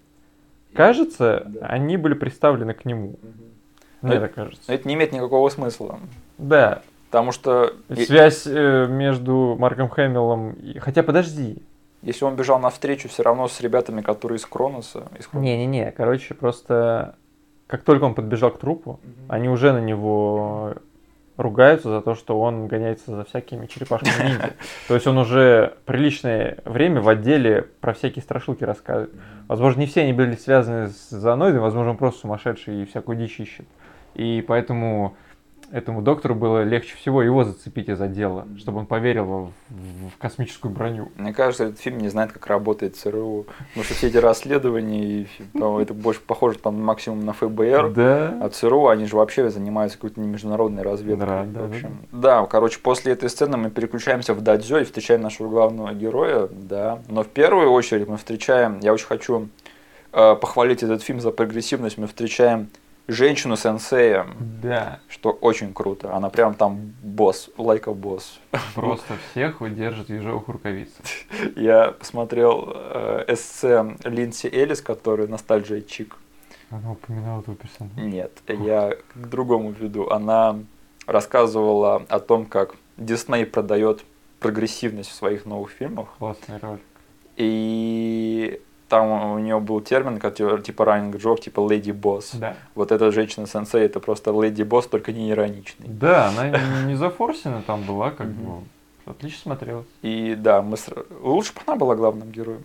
Кажется, 0.78 1.42
Да. 1.46 1.66
они 1.66 1.96
были 1.96 2.14
приставлены 2.14 2.72
к 2.72 2.84
нему. 2.84 3.16
Но 4.00 4.08
Мне 4.08 4.16
это- 4.18 4.26
так 4.26 4.34
кажется. 4.34 4.72
Это 4.72 4.86
не 4.88 4.94
имеет 4.94 5.12
никакого 5.12 5.48
смысла. 5.50 5.98
Да, 6.38 6.82
Потому 7.10 7.32
что 7.32 7.72
связь 7.94 8.46
э, 8.46 8.86
между 8.86 9.56
Марком 9.58 9.88
Хэмиллом 9.88 10.52
и... 10.52 10.78
Хотя 10.78 11.02
подожди. 11.02 11.62
если 12.02 12.24
он 12.26 12.36
бежал 12.36 12.58
навстречу 12.60 13.08
все 13.08 13.22
равно 13.22 13.48
с 13.48 13.60
ребятами, 13.62 14.02
которые 14.02 14.36
из 14.36 14.44
Кроноса, 14.44 15.08
Не-не-не, 15.32 15.90
короче, 15.92 16.34
просто 16.34 17.14
как 17.66 17.82
только 17.82 18.04
он 18.04 18.14
подбежал 18.14 18.50
к 18.50 18.58
трупу, 18.58 19.00
они 19.28 19.48
уже 19.48 19.72
на 19.72 19.80
него 19.80 20.74
ругаются 21.38 21.88
за 21.88 22.02
то, 22.02 22.14
что 22.14 22.38
он 22.38 22.66
гоняется 22.66 23.16
за 23.16 23.24
всякими 23.24 23.66
черепашками 23.66 24.28
ниндзя. 24.28 24.50
То 24.88 24.94
есть 24.94 25.06
он 25.06 25.16
уже 25.16 25.74
приличное 25.86 26.58
время 26.64 27.00
в 27.00 27.08
отделе 27.08 27.62
про 27.80 27.94
всякие 27.94 28.22
страшилки 28.22 28.64
рассказывает. 28.64 29.14
Возможно, 29.46 29.80
не 29.80 29.86
все 29.86 30.02
они 30.02 30.12
были 30.12 30.34
связаны 30.34 30.88
с 30.88 31.08
зооноидом, 31.08 31.62
возможно, 31.62 31.92
он 31.92 31.96
просто 31.96 32.22
сумасшедший 32.22 32.82
и 32.82 32.84
всякую 32.84 33.16
дичь 33.16 33.38
ищет. 33.38 33.66
И 34.14 34.44
поэтому 34.46 35.16
этому 35.70 36.02
доктору 36.02 36.34
было 36.34 36.62
легче 36.62 36.96
всего 36.96 37.22
его 37.22 37.44
зацепить 37.44 37.88
из 37.88 38.00
отдела, 38.00 38.46
чтобы 38.58 38.78
он 38.80 38.86
поверил 38.86 39.24
в, 39.24 39.46
в- 39.68 40.18
космическую 40.18 40.72
броню. 40.72 41.10
Мне 41.16 41.32
кажется, 41.32 41.64
этот 41.64 41.78
фильм 41.78 41.98
не 41.98 42.08
знает, 42.08 42.32
как 42.32 42.46
работает 42.46 42.96
ЦРУ. 42.96 43.46
Потому 43.68 43.84
что 43.84 43.94
все 43.94 44.08
эти 44.08 44.16
расследования, 44.16 45.04
и, 45.22 45.28
это 45.54 45.94
больше 45.94 46.20
похоже 46.20 46.58
там 46.58 46.82
максимум 46.82 47.24
на 47.24 47.32
ФБР. 47.32 47.92
Да. 47.92 48.38
А 48.42 48.48
ЦРУ, 48.48 48.88
они 48.88 49.06
же 49.06 49.16
вообще 49.16 49.50
занимаются 49.50 49.98
какой-то 49.98 50.20
международной 50.20 50.82
разведкой. 50.82 51.26
Да, 51.26 51.44
да, 51.46 51.60
в 51.66 51.70
общем. 51.70 51.98
Да, 52.12 52.46
короче, 52.46 52.78
после 52.80 53.12
этой 53.12 53.28
сцены 53.28 53.56
мы 53.56 53.70
переключаемся 53.70 54.34
в 54.34 54.40
Дадзё 54.40 54.78
и 54.78 54.84
встречаем 54.84 55.20
нашего 55.20 55.48
главного 55.48 55.92
героя, 55.92 56.48
да. 56.50 57.00
Но 57.08 57.22
в 57.22 57.28
первую 57.28 57.70
очередь 57.70 58.08
мы 58.08 58.16
встречаем, 58.16 58.80
я 58.80 58.92
очень 58.92 59.06
хочу 59.06 59.48
э, 60.12 60.34
похвалить 60.34 60.82
этот 60.82 61.02
фильм 61.02 61.20
за 61.20 61.30
прогрессивность, 61.30 61.98
мы 61.98 62.06
встречаем 62.06 62.68
женщину-сенсея, 63.08 64.26
Да. 64.62 65.00
что 65.08 65.30
очень 65.30 65.72
круто. 65.74 66.14
Она 66.14 66.28
прям 66.30 66.54
там 66.54 66.94
босс, 67.02 67.50
лайка 67.56 67.92
босс. 67.92 68.38
Просто 68.74 69.14
всех 69.30 69.60
удержит 69.60 70.08
в 70.08 70.14
ежовых 70.14 70.46
рукавицах. 70.48 71.04
Я 71.56 71.92
посмотрел 71.92 72.70
э, 72.74 73.24
эссе 73.28 73.96
Линдси 74.04 74.46
Элис, 74.46 74.80
который 74.82 75.26
«Ностальжия 75.26 75.80
Чик». 75.80 76.16
Она 76.70 76.92
упоминала 76.92 77.40
этого 77.40 77.56
персонажа. 77.56 77.98
Нет, 78.00 78.32
я 78.46 78.94
к 79.14 79.26
другому 79.28 79.70
веду. 79.72 80.10
Она 80.10 80.58
рассказывала 81.06 82.04
о 82.10 82.20
том, 82.20 82.44
как 82.44 82.74
Дисней 82.98 83.46
продает 83.46 84.04
прогрессивность 84.40 85.08
в 85.10 85.14
своих 85.14 85.46
новых 85.46 85.70
фильмах. 85.70 86.08
Классный 86.18 86.58
ролик. 86.58 86.82
И 87.36 88.60
там 88.88 89.32
у 89.32 89.38
нее 89.38 89.58
был 89.60 89.80
термин, 89.80 90.18
который 90.18 90.62
типа 90.62 90.84
раннинг 90.84 91.16
джок, 91.16 91.40
типа 91.40 91.66
леди 91.70 91.90
босс. 91.92 92.32
Да. 92.34 92.54
Вот 92.74 92.90
эта 92.92 93.10
женщина-сенсей, 93.10 93.82
это 93.82 94.00
просто 94.00 94.30
леди 94.42 94.62
босс, 94.62 94.86
только 94.86 95.12
не 95.12 95.30
ироничный. 95.30 95.88
Да, 95.88 96.28
она 96.28 96.48
не- 96.84 96.94
зафорсена 96.94 97.62
там 97.66 97.82
была, 97.82 98.10
как 98.10 98.28
бы. 98.28 98.62
Отлично 99.06 99.40
смотрелась. 99.42 99.86
И 100.02 100.34
да, 100.36 100.60
мы 100.62 100.74
сра- 100.76 101.06
лучше 101.22 101.54
бы 101.54 101.60
она 101.66 101.76
была 101.76 101.94
главным 101.96 102.30
героем. 102.30 102.62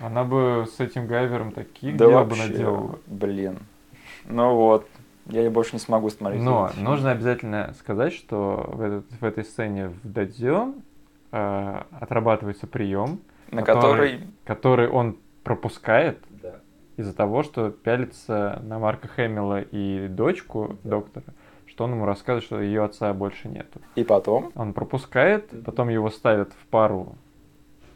Она 0.00 0.24
бы 0.24 0.66
с 0.76 0.80
этим 0.80 1.06
Гайвером 1.06 1.52
таких 1.52 1.96
да 1.96 2.06
дел 2.06 2.24
бы 2.24 2.36
наделала. 2.36 2.98
блин. 3.06 3.58
Ну 4.24 4.54
вот, 4.54 4.86
я 5.26 5.42
ее 5.42 5.50
больше 5.50 5.72
не 5.74 5.78
смогу 5.78 6.08
смотреть. 6.10 6.42
Но 6.42 6.70
нужно 6.78 7.10
обязательно 7.12 7.74
сказать, 7.78 8.12
что 8.12 8.64
в, 8.72 8.80
этот- 8.80 9.04
в 9.20 9.24
этой 9.24 9.44
сцене 9.44 9.88
в 10.02 10.08
Дадзё 10.12 10.72
э, 11.32 11.82
отрабатывается 12.00 12.66
прием, 12.66 13.20
на 13.50 13.62
который- 13.62 14.12
который... 14.12 14.20
который 14.44 14.88
он 14.88 15.16
пропускает 15.44 16.18
Да. 16.42 16.54
из-за 16.96 17.14
того, 17.14 17.42
что 17.42 17.70
пялится 17.70 18.60
на 18.64 18.78
Марка 18.78 19.08
Хэмилла 19.08 19.60
и 19.62 20.08
дочку 20.08 20.76
доктора, 20.84 21.24
что 21.66 21.84
он 21.84 21.92
ему 21.92 22.04
рассказывает, 22.04 22.44
что 22.44 22.60
ее 22.60 22.84
отца 22.84 23.12
больше 23.14 23.48
нету. 23.48 23.80
И 23.94 24.04
потом, 24.04 24.52
Он 24.54 24.72
пропускает, 24.72 25.50
потом 25.64 25.88
его 25.88 26.10
ставят 26.10 26.52
в 26.52 26.66
пару 26.66 27.14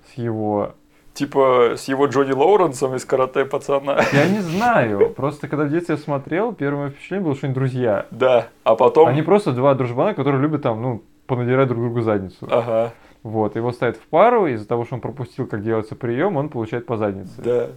с 0.08 0.14
его... 0.14 0.74
типа, 1.12 1.74
с 1.76 1.88
его 1.88 2.06
Джонни 2.06 2.32
Лоуренсом 2.32 2.94
из 2.94 3.04
«Карате 3.04 3.44
пацана». 3.44 4.00
Я 4.12 4.28
не 4.28 4.40
знаю, 4.40 5.10
просто 5.10 5.48
когда 5.48 5.64
в 5.64 5.70
детстве 5.70 5.94
я 5.96 6.00
смотрел, 6.00 6.52
первое 6.54 6.90
впечатление 6.90 7.24
было, 7.24 7.34
что 7.34 7.46
они 7.46 7.54
друзья. 7.54 8.06
Да, 8.10 8.48
а 8.64 8.74
потом... 8.74 9.08
Они 9.08 9.22
просто 9.22 9.52
два 9.52 9.74
дружбана, 9.74 10.14
которые 10.14 10.40
любят 10.42 10.62
там, 10.62 10.80
ну, 10.82 11.02
понадирать 11.26 11.68
друг 11.68 11.80
другу 11.80 12.00
задницу. 12.02 12.46
Ага, 12.50 12.92
Вот, 13.24 13.56
его 13.56 13.72
ставят 13.72 13.96
в 13.96 14.00
пару, 14.06 14.46
из-за 14.46 14.68
того, 14.68 14.84
что 14.84 14.94
он 14.96 15.00
пропустил, 15.00 15.46
как 15.48 15.64
делается 15.64 15.96
прием, 15.96 16.36
он 16.36 16.48
получает 16.50 16.86
по 16.86 16.96
заднице. 16.96 17.32
да, 17.42 17.68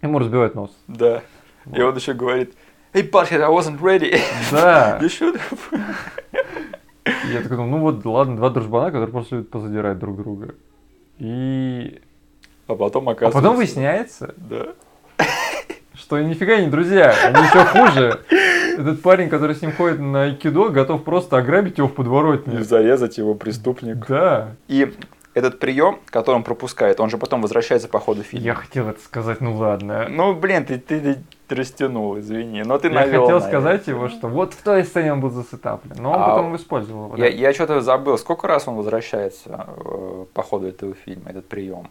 Ему 0.00 0.18
разбивают 0.20 0.54
нос. 0.54 0.70
да. 0.88 1.22
И 1.66 1.70
Вот. 1.80 1.90
он 1.90 1.96
еще 1.96 2.12
говорит, 2.14 2.54
Hey, 2.92 3.10
Butthead, 3.10 3.42
I 3.42 3.50
wasn't 3.50 3.80
ready. 3.80 4.18
Да. 4.52 4.98
You 5.02 5.08
should. 5.08 5.38
И 7.04 7.32
Я 7.32 7.42
такой 7.42 7.56
думал, 7.56 7.66
ну 7.70 7.78
вот, 7.80 8.04
ладно, 8.06 8.36
два 8.36 8.48
дружбана, 8.50 8.86
которые 8.86 9.08
просто 9.10 9.36
любят 9.36 9.50
позадирать 9.50 9.98
друг 9.98 10.16
друга. 10.16 10.54
И... 11.18 12.00
А 12.68 12.74
потом 12.74 13.08
А 13.08 13.12
оказывается... 13.12 13.38
потом 13.42 13.56
выясняется, 13.56 14.34
Да. 14.36 14.68
что 15.94 16.20
нифига 16.20 16.58
не 16.60 16.68
друзья, 16.68 17.10
они 17.24 17.44
еще 17.44 17.64
хуже. 17.64 18.20
Этот 18.76 19.02
парень, 19.02 19.28
который 19.28 19.56
с 19.56 19.62
ним 19.62 19.72
ходит 19.72 19.98
на 20.00 20.24
айкидо, 20.24 20.68
готов 20.68 21.02
просто 21.04 21.36
ограбить 21.38 21.78
его 21.78 21.88
в 21.88 21.92
И 21.92 21.94
подворотне. 21.94 22.62
зарезать 22.62 23.18
его 23.18 23.34
преступник. 23.34 24.06
Да. 24.06 24.50
И 24.68 24.92
этот 25.34 25.58
прием, 25.58 25.98
который 26.06 26.36
он 26.36 26.42
пропускает, 26.44 26.98
он 26.98 27.10
же 27.10 27.18
потом 27.18 27.42
возвращается 27.42 27.88
по 27.88 27.98
ходу 28.00 28.22
фильма. 28.22 28.44
Я 28.46 28.54
хотел 28.54 28.88
это 28.88 29.00
сказать, 29.02 29.40
ну 29.40 29.54
ладно. 29.56 30.06
Ну, 30.08 30.34
блин, 30.34 30.64
ты, 30.64 30.78
ты, 30.78 31.18
ты 31.46 31.54
растянул, 31.54 32.18
извини. 32.18 32.62
Но 32.62 32.78
ты 32.78 32.88
Я 32.88 32.94
навел 32.94 33.22
хотел 33.24 33.40
на 33.40 33.46
сказать 33.46 33.86
его, 33.86 34.08
что 34.08 34.28
вот 34.28 34.54
в 34.54 34.62
той 34.62 34.82
сцене 34.84 35.12
он 35.12 35.20
был 35.20 35.30
засетаплен, 35.30 35.96
но 35.98 36.12
он 36.12 36.22
А 36.22 36.28
потом 36.28 36.56
использовал 36.56 37.06
его. 37.06 37.16
Я, 37.16 37.24
да. 37.24 37.36
я 37.36 37.52
что-то 37.52 37.80
забыл, 37.82 38.16
сколько 38.16 38.46
раз 38.48 38.66
он 38.66 38.76
возвращается 38.76 39.66
э, 39.76 40.24
по 40.32 40.42
ходу 40.42 40.68
этого 40.68 40.94
фильма, 40.94 41.30
этот 41.30 41.46
прием? 41.46 41.88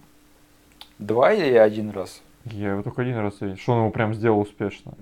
Два 0.97 1.31
или 1.33 1.55
один 1.55 1.91
раз? 1.91 2.21
Я 2.46 2.72
его 2.72 2.84
только 2.84 3.02
один 3.02 3.18
раз 3.18 3.41
видел, 3.41 3.58
что 3.58 3.74
он 3.74 3.80
его 3.80 3.89
прям 3.89 4.14
сделал 4.14 4.39
успешно. 4.39 4.93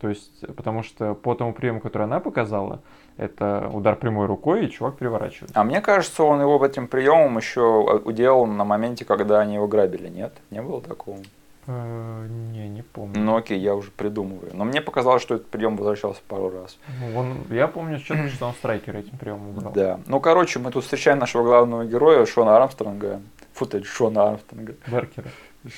То 0.00 0.08
есть, 0.08 0.44
потому 0.56 0.82
что 0.82 1.14
по 1.14 1.34
тому 1.34 1.52
приему, 1.52 1.80
который 1.80 2.04
она 2.04 2.20
показала, 2.20 2.80
это 3.16 3.70
удар 3.72 3.96
прямой 3.96 4.26
рукой, 4.26 4.66
и 4.66 4.70
чувак 4.70 4.96
переворачивается. 4.96 5.58
А 5.58 5.64
мне 5.64 5.80
кажется, 5.80 6.22
он 6.22 6.40
его 6.40 6.64
этим 6.64 6.86
приемом 6.88 7.36
еще 7.38 7.62
уделал 8.04 8.46
на 8.46 8.64
моменте, 8.64 9.04
когда 9.04 9.40
они 9.40 9.54
его 9.54 9.68
грабили, 9.68 10.08
нет? 10.08 10.32
Не 10.50 10.62
было 10.62 10.80
такого? 10.80 11.18
Э, 11.66 12.26
Не, 12.52 12.68
не 12.68 12.82
помню. 12.82 13.18
Ну 13.18 13.36
окей, 13.36 13.58
я 13.58 13.74
уже 13.74 13.90
придумываю. 13.90 14.50
Но 14.54 14.64
мне 14.64 14.80
показалось, 14.80 15.22
что 15.22 15.34
этот 15.34 15.48
прием 15.48 15.76
возвращался 15.76 16.20
пару 16.28 16.50
раз. 16.50 16.78
Ну, 17.00 17.18
он, 17.18 17.36
я 17.50 17.66
помню 17.68 17.98
четко, 17.98 18.28
что 18.28 18.46
он 18.46 18.52
страйкер 18.54 18.96
этим 18.96 19.18
приемом 19.18 19.52
брал. 19.52 19.72
Да. 19.72 20.00
Ну, 20.06 20.20
короче, 20.20 20.58
мы 20.58 20.70
тут 20.70 20.84
встречаем 20.84 21.18
нашего 21.18 21.42
главного 21.42 21.84
героя 21.84 22.24
Шона 22.26 22.56
Армстронга. 22.56 23.20
Фу 23.54 23.66
ты, 23.66 23.82
Шона 23.82 24.28
Армстронга. 24.28 24.74
Баркера. 24.86 25.28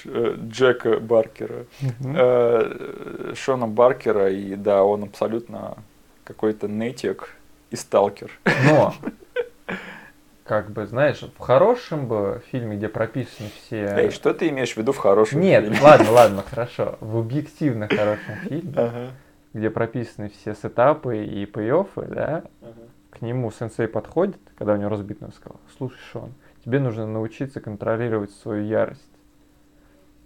Э, 0.05 0.37
Джека 0.49 1.01
Баркера. 1.01 1.67
Э, 2.05 3.33
Шона 3.35 3.67
Баркера, 3.67 4.31
и 4.31 4.55
да, 4.57 4.85
он 4.85 5.05
абсолютно 5.05 5.79
какой-то 6.25 6.69
нытик 6.69 7.35
и 7.71 7.77
сталкер. 7.77 8.31
Но, 8.65 8.95
как 10.45 10.71
бы, 10.71 10.87
знаешь, 10.87 11.21
в 11.23 11.39
хорошем 11.39 12.07
бы 12.07 12.43
фильме, 12.51 12.77
где 12.77 12.89
прописаны 12.89 13.51
все... 13.57 13.95
Эй, 13.97 14.11
что 14.11 14.35
ты 14.35 14.49
имеешь 14.49 14.75
в 14.75 14.77
виду 14.77 14.93
в 14.93 14.99
хорошем 14.99 15.41
Нет, 15.41 15.65
фильме? 15.65 15.81
ладно, 15.81 16.11
ладно, 16.11 16.43
хорошо. 16.51 16.97
В 17.01 17.19
объективно 17.19 17.89
хорошем 17.89 18.37
фильме, 18.45 18.75
Ага, 18.77 19.11
где 19.53 19.71
прописаны 19.71 20.31
все 20.31 20.55
сетапы 20.55 21.25
и 21.25 21.47
пей 21.47 21.71
да, 21.71 22.45
ага. 22.63 22.75
к 23.11 23.21
нему 23.23 23.51
сенсей 23.51 23.89
подходит, 23.89 24.39
когда 24.57 24.75
у 24.75 24.77
него 24.77 24.91
разбит 24.91 25.21
нос, 25.21 25.35
сказал, 25.35 25.61
слушай, 25.77 25.99
Шон, 26.13 26.33
тебе 26.65 26.81
нужно 26.81 27.07
научиться 27.07 27.61
контролировать 27.61 28.31
свою 28.33 28.65
ярость. 28.65 29.18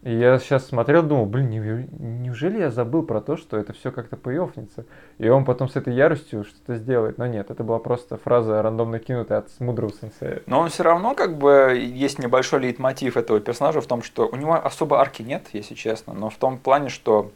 И 0.03 0.13
я 0.13 0.39
сейчас 0.41 0.67
смотрел, 0.67 1.05
думал, 1.05 1.27
блин, 1.27 1.49
неужели- 1.51 1.89
неужели 2.01 2.59
я 2.59 2.71
забыл 2.71 3.05
про 3.05 3.21
то, 3.21 3.37
что 3.37 3.57
это 3.57 3.73
все 3.73 3.93
как-то 3.93 4.17
поёвнится? 4.17 4.85
И 5.19 5.29
он 5.29 5.45
потом 5.45 5.69
с 5.69 5.77
этой 5.77 5.95
яростью 5.95 6.43
что-то 6.43 6.75
сделает. 6.75 7.19
Но 7.19 7.27
нет, 7.27 7.53
это 7.53 7.63
была 7.63 7.79
просто 7.79 8.17
фраза 8.17 8.61
рандомно 8.63 8.99
кинутая 8.99 9.39
от 9.39 9.61
мудрого 9.61 9.93
сенсея. 9.93 10.43
Но 10.47 10.59
он 10.59 10.71
все 10.71 10.83
равно, 10.83 11.15
как 11.15 11.39
бы, 11.39 11.79
есть 11.81 12.19
небольшой 12.19 12.61
лейтмотив 12.61 13.17
этого 13.17 13.39
персонажа 13.39 13.81
в 13.81 13.87
том, 13.87 14.03
что 14.03 14.27
у 14.27 14.35
него 14.35 14.55
особо 14.55 14.99
арки 14.99 15.23
нет, 15.23 15.47
если 15.53 15.75
честно, 15.75 16.15
но 16.15 16.31
в 16.31 16.37
том 16.37 16.59
плане, 16.59 16.89
что 16.89 17.31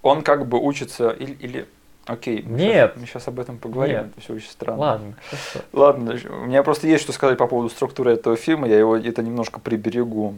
он 0.00 0.22
как 0.22 0.46
бы 0.46 0.58
учится 0.58 1.10
или... 1.10 1.32
или... 1.34 1.66
Окей, 2.06 2.42
мы 2.46 2.56
Нет. 2.58 2.92
щас- 2.92 3.00
мы 3.00 3.06
сейчас 3.06 3.28
об 3.28 3.40
этом 3.40 3.58
поговорим, 3.58 3.96
Нет. 3.96 4.06
это 4.12 4.20
все 4.20 4.34
очень 4.34 4.48
странно. 4.48 4.80
Ладно. 4.80 5.14
Ладно, 5.72 6.16
у 6.30 6.46
меня 6.46 6.62
просто 6.62 6.86
есть 6.86 7.02
что 7.02 7.12
сказать 7.12 7.36
по 7.36 7.46
поводу 7.48 7.68
структуры 7.68 8.12
этого 8.12 8.36
фильма, 8.36 8.68
я 8.68 8.78
его 8.78 8.96
это 8.96 9.22
немножко 9.22 9.58
приберегу. 9.60 10.34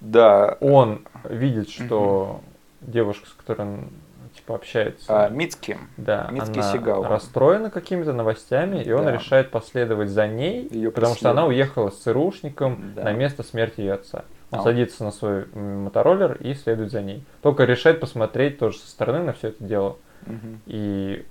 Да, 0.00 0.56
Он 0.60 1.02
видит, 1.24 1.70
что 1.70 2.40
девушка, 2.80 3.26
с 3.28 3.32
которой 3.32 3.62
он 3.62 3.88
типа 4.34 4.54
общается, 4.54 5.04
а, 5.26 5.28
Мицки, 5.28 5.76
да, 5.96 6.28
Мицки 6.30 6.58
она 6.60 6.72
Сигала. 6.72 7.08
расстроена 7.08 7.68
какими-то 7.70 8.12
новостями, 8.12 8.82
и 8.82 8.90
он 8.92 9.04
Да. 9.04 9.12
решает 9.12 9.50
последовать 9.50 10.08
за 10.08 10.26
ней, 10.26 10.68
Её 10.70 10.90
потому 10.90 11.14
что 11.16 11.30
она 11.30 11.44
уехала 11.46 11.90
с 11.90 11.98
ЦРУшником 11.98 12.92
Да. 12.94 13.04
на 13.04 13.12
место 13.12 13.42
смерти 13.42 13.80
ее 13.80 13.94
отца. 13.94 14.24
Он 14.50 14.60
А. 14.60 14.62
садится 14.62 15.04
на 15.04 15.10
свой 15.10 15.46
мотороллер 15.54 16.34
и 16.40 16.54
следует 16.54 16.90
за 16.92 17.02
ней. 17.02 17.24
Только 17.42 17.64
решает 17.64 18.00
посмотреть 18.00 18.58
тоже 18.58 18.78
со 18.78 18.88
стороны 18.88 19.20
на 19.24 19.32
все 19.32 19.48
это 19.48 19.62
дело. 19.64 19.96
Мгм. 20.26 20.60
И 20.66 21.24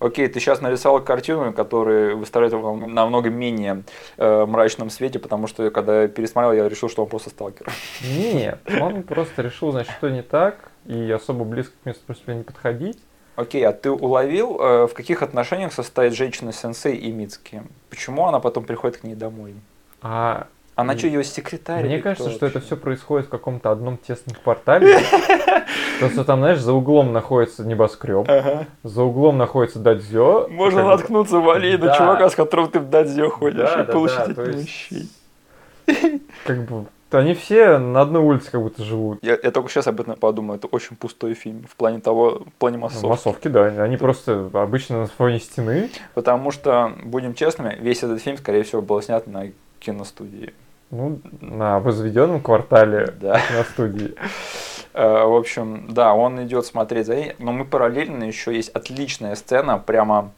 Окей, 0.00 0.28
ты 0.28 0.40
сейчас 0.40 0.62
нарисовал 0.62 1.04
картину, 1.04 1.52
которая 1.52 2.14
выставляет 2.14 2.54
его 2.54 2.74
намного 2.74 3.28
менее 3.28 3.82
э, 4.16 4.46
мрачном 4.46 4.88
свете, 4.88 5.18
потому 5.18 5.46
что 5.46 5.70
когда 5.70 6.02
я 6.02 6.08
пересмотрел, 6.08 6.54
я 6.54 6.66
решил, 6.70 6.88
что 6.88 7.02
он 7.02 7.08
просто 7.10 7.28
сталкер. 7.28 7.70
нет, 8.02 8.58
он 8.80 9.02
просто 9.02 9.42
решил, 9.42 9.72
значит, 9.72 9.92
что 9.92 10.08
не 10.08 10.22
так, 10.22 10.70
и 10.86 11.10
особо 11.10 11.44
близко 11.44 11.74
к 11.82 11.86
месту 11.86 12.02
преступления 12.06 12.38
не 12.38 12.44
подходить. 12.44 12.98
Окей, 13.36 13.66
а 13.66 13.72
ты 13.72 13.90
уловил, 13.90 14.58
э, 14.58 14.86
в 14.86 14.94
каких 14.94 15.22
отношениях 15.22 15.72
состоит 15.74 16.14
женщина-сенсей 16.14 16.96
и 16.96 17.12
Мицки? 17.12 17.62
Почему 17.90 18.26
она 18.26 18.40
потом 18.40 18.64
приходит 18.64 18.98
к 18.98 19.04
ней 19.04 19.14
домой? 19.14 19.54
А 20.00 20.46
Она 20.80 20.92
М. 20.94 20.98
что, 20.98 21.06
ее 21.08 21.24
секретарь? 21.24 21.84
Мне 21.84 21.98
кажется, 22.00 22.28
кто 22.28 22.36
что 22.36 22.46
это 22.46 22.54
вообще? 22.56 22.66
все 22.66 22.76
происходит 22.76 23.26
в 23.26 23.30
каком-то 23.30 23.70
одном 23.70 23.96
тесном 23.98 24.36
квартале. 24.42 24.98
Просто 26.00 26.24
там, 26.24 26.40
знаешь, 26.40 26.58
за 26.60 26.72
углом 26.72 27.12
находится 27.12 27.64
небоскреб, 27.64 28.28
Ага. 28.28 28.66
за 28.82 29.02
углом 29.02 29.38
находится 29.38 29.78
дадзё. 29.78 30.48
Можно 30.50 30.84
наткнуться 30.84 31.38
в 31.38 31.50
аллее 31.50 31.76
на 31.78 31.86
Да. 31.86 31.96
чувака, 31.96 32.30
с 32.30 32.34
которым 32.34 32.70
ты 32.70 32.80
в 32.80 32.88
дадзе 32.88 33.28
ходишь, 33.28 33.58
Да, 33.70 33.82
и 33.82 33.86
да, 33.86 33.92
получить 33.92 34.34
да, 34.34 34.42
от 34.42 34.54
есть- 34.54 34.68
щи. 34.68 35.06
Как 36.46 36.64
бы 36.64 36.86
они 37.10 37.34
все 37.34 37.78
на 37.78 38.02
одной 38.02 38.22
улице 38.22 38.52
как 38.52 38.62
будто 38.62 38.84
живут. 38.84 39.18
Я, 39.22 39.32
я 39.42 39.50
только 39.50 39.68
сейчас 39.68 39.88
об 39.88 40.00
этом 40.00 40.14
подумал, 40.14 40.54
это 40.54 40.68
очень 40.68 40.94
пустой 40.94 41.34
фильм 41.34 41.64
в 41.68 41.74
плане 41.74 41.98
того, 41.98 42.44
в 42.46 42.52
плане 42.58 42.76
Ну, 42.76 42.84
массовки. 42.84 43.06
Массовки, 43.06 43.48
да. 43.48 43.64
Они 43.82 43.96
просто 43.96 44.48
обычно 44.52 45.00
на 45.00 45.06
фоне 45.08 45.40
стены. 45.40 45.90
Потому 46.14 46.52
что, 46.52 46.92
будем 47.02 47.34
честными, 47.34 47.76
весь 47.80 48.04
этот 48.04 48.22
фильм, 48.22 48.38
скорее 48.38 48.62
всего, 48.62 48.80
был 48.80 49.02
снят 49.02 49.26
на 49.26 49.46
киностудии. 49.80 50.54
Ну, 50.90 51.20
на 51.40 51.78
возведенном 51.78 52.40
квартале 52.40 53.14
Да. 53.20 53.34
на 53.56 53.64
студии. 53.64 54.14
Э, 54.92 55.24
В 55.24 55.36
общем, 55.36 55.86
да, 55.90 56.14
он 56.14 56.42
идет 56.44 56.66
смотреть 56.66 57.06
за 57.06 57.14
ней, 57.16 57.32
но 57.38 57.52
мы 57.52 57.64
параллельно 57.64 58.24
еще 58.24 58.54
есть 58.54 58.70
отличная 58.70 59.36
сцена, 59.36 59.78
прямо 59.78 60.32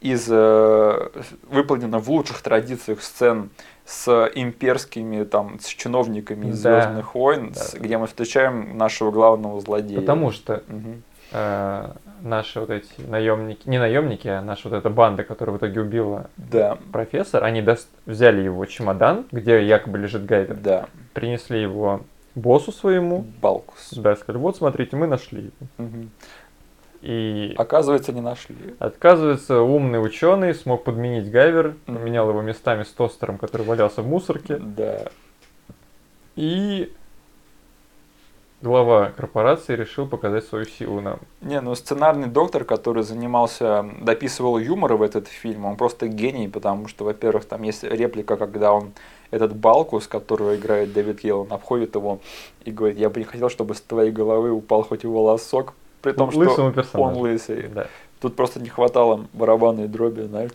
из 0.00 0.26
э, 0.30 1.08
выполнена 1.48 1.98
в 1.98 2.10
лучших 2.10 2.42
традициях 2.42 3.02
сцен 3.02 3.50
с 3.86 4.30
имперскими 4.34 5.24
там 5.24 5.58
с 5.60 5.66
чиновниками 5.66 6.48
из 6.48 6.60
Да. 6.60 6.82
Звездных 6.82 7.14
войн, 7.14 7.52
Да. 7.54 7.60
с- 7.60 7.74
где 7.74 7.96
мы 7.96 8.06
встречаем 8.06 8.76
нашего 8.76 9.10
главного 9.12 9.60
злодея. 9.60 10.00
Потому 10.00 10.32
что 10.32 10.62
э, 11.32 11.88
наши 12.24 12.58
вот 12.58 12.70
эти 12.70 12.88
наемники, 13.06 13.68
не 13.68 13.78
наемники, 13.78 14.26
а 14.28 14.40
наша 14.40 14.68
вот 14.68 14.76
эта 14.76 14.90
банда, 14.90 15.22
которая 15.24 15.54
в 15.54 15.58
итоге 15.58 15.80
убила 15.80 16.30
Да, 16.36 16.78
профессор, 16.92 17.44
они 17.44 17.60
дос- 17.60 17.86
взяли 18.06 18.40
его 18.42 18.64
чемодан, 18.66 19.26
где 19.30 19.64
якобы 19.64 19.98
лежит 19.98 20.24
Гайвер, 20.24 20.56
да, 20.56 20.86
принесли 21.12 21.60
его 21.60 22.00
боссу 22.34 22.72
своему, 22.72 23.24
Балкус. 23.40 23.90
да, 23.92 24.16
сказали, 24.16 24.40
вот 24.42 24.56
смотрите, 24.56 24.96
мы 24.96 25.06
нашли 25.06 25.42
его. 25.42 25.68
Мгм. 25.78 26.10
И 27.02 27.54
Оказывается, 27.58 28.12
не 28.14 28.22
нашли. 28.22 28.56
отказывается, 28.78 29.60
умный 29.60 30.02
ученый 30.02 30.54
смог 30.54 30.84
подменить 30.84 31.30
Гайвер, 31.30 31.74
поменял 31.84 32.30
его 32.30 32.40
местами 32.40 32.82
с 32.82 32.88
тостером, 32.88 33.36
который 33.36 33.66
валялся 33.66 34.00
в 34.00 34.06
мусорке, 34.08 34.56
Да. 34.56 35.02
и 36.36 36.90
глава 38.64 39.12
корпорации 39.16 39.76
решил 39.76 40.06
показать 40.06 40.44
свою 40.44 40.64
силу 40.64 41.00
нам. 41.00 41.18
Не, 41.42 41.60
ну 41.60 41.74
сценарный 41.74 42.28
доктор, 42.28 42.64
который 42.64 43.02
занимался, 43.02 43.84
дописывал 44.00 44.58
юмор 44.58 44.94
в 44.94 45.02
этот 45.02 45.28
фильм, 45.28 45.66
он 45.66 45.76
просто 45.76 46.08
гений, 46.08 46.48
потому 46.48 46.88
что, 46.88 47.04
во-первых, 47.04 47.44
там 47.44 47.62
есть 47.62 47.84
реплика, 47.84 48.36
когда 48.36 48.72
он 48.72 48.92
этот 49.30 49.54
Балкус, 49.54 50.06
которого 50.06 50.56
играет 50.56 50.92
Дэвид 50.94 51.22
Йелл, 51.24 51.40
он 51.40 51.52
обходит 51.52 51.94
его 51.94 52.20
и 52.64 52.70
говорит, 52.70 52.98
я 52.98 53.10
бы 53.10 53.20
не 53.20 53.26
хотел, 53.26 53.50
чтобы 53.50 53.74
с 53.74 53.80
твоей 53.82 54.10
головы 54.10 54.50
упал 54.50 54.82
хоть 54.82 55.04
и 55.04 55.06
волосок, 55.06 55.74
при 56.00 56.12
том, 56.12 56.30
что 56.30 56.40
Лысому 56.40 56.68
он 56.68 56.72
персонажу. 56.72 57.20
лысый. 57.20 57.68
Да. 57.68 57.86
Тут 58.20 58.36
просто 58.36 58.60
не 58.60 58.70
хватало 58.70 59.26
барабанной 59.34 59.88
дроби, 59.88 60.22
знаешь. 60.22 60.52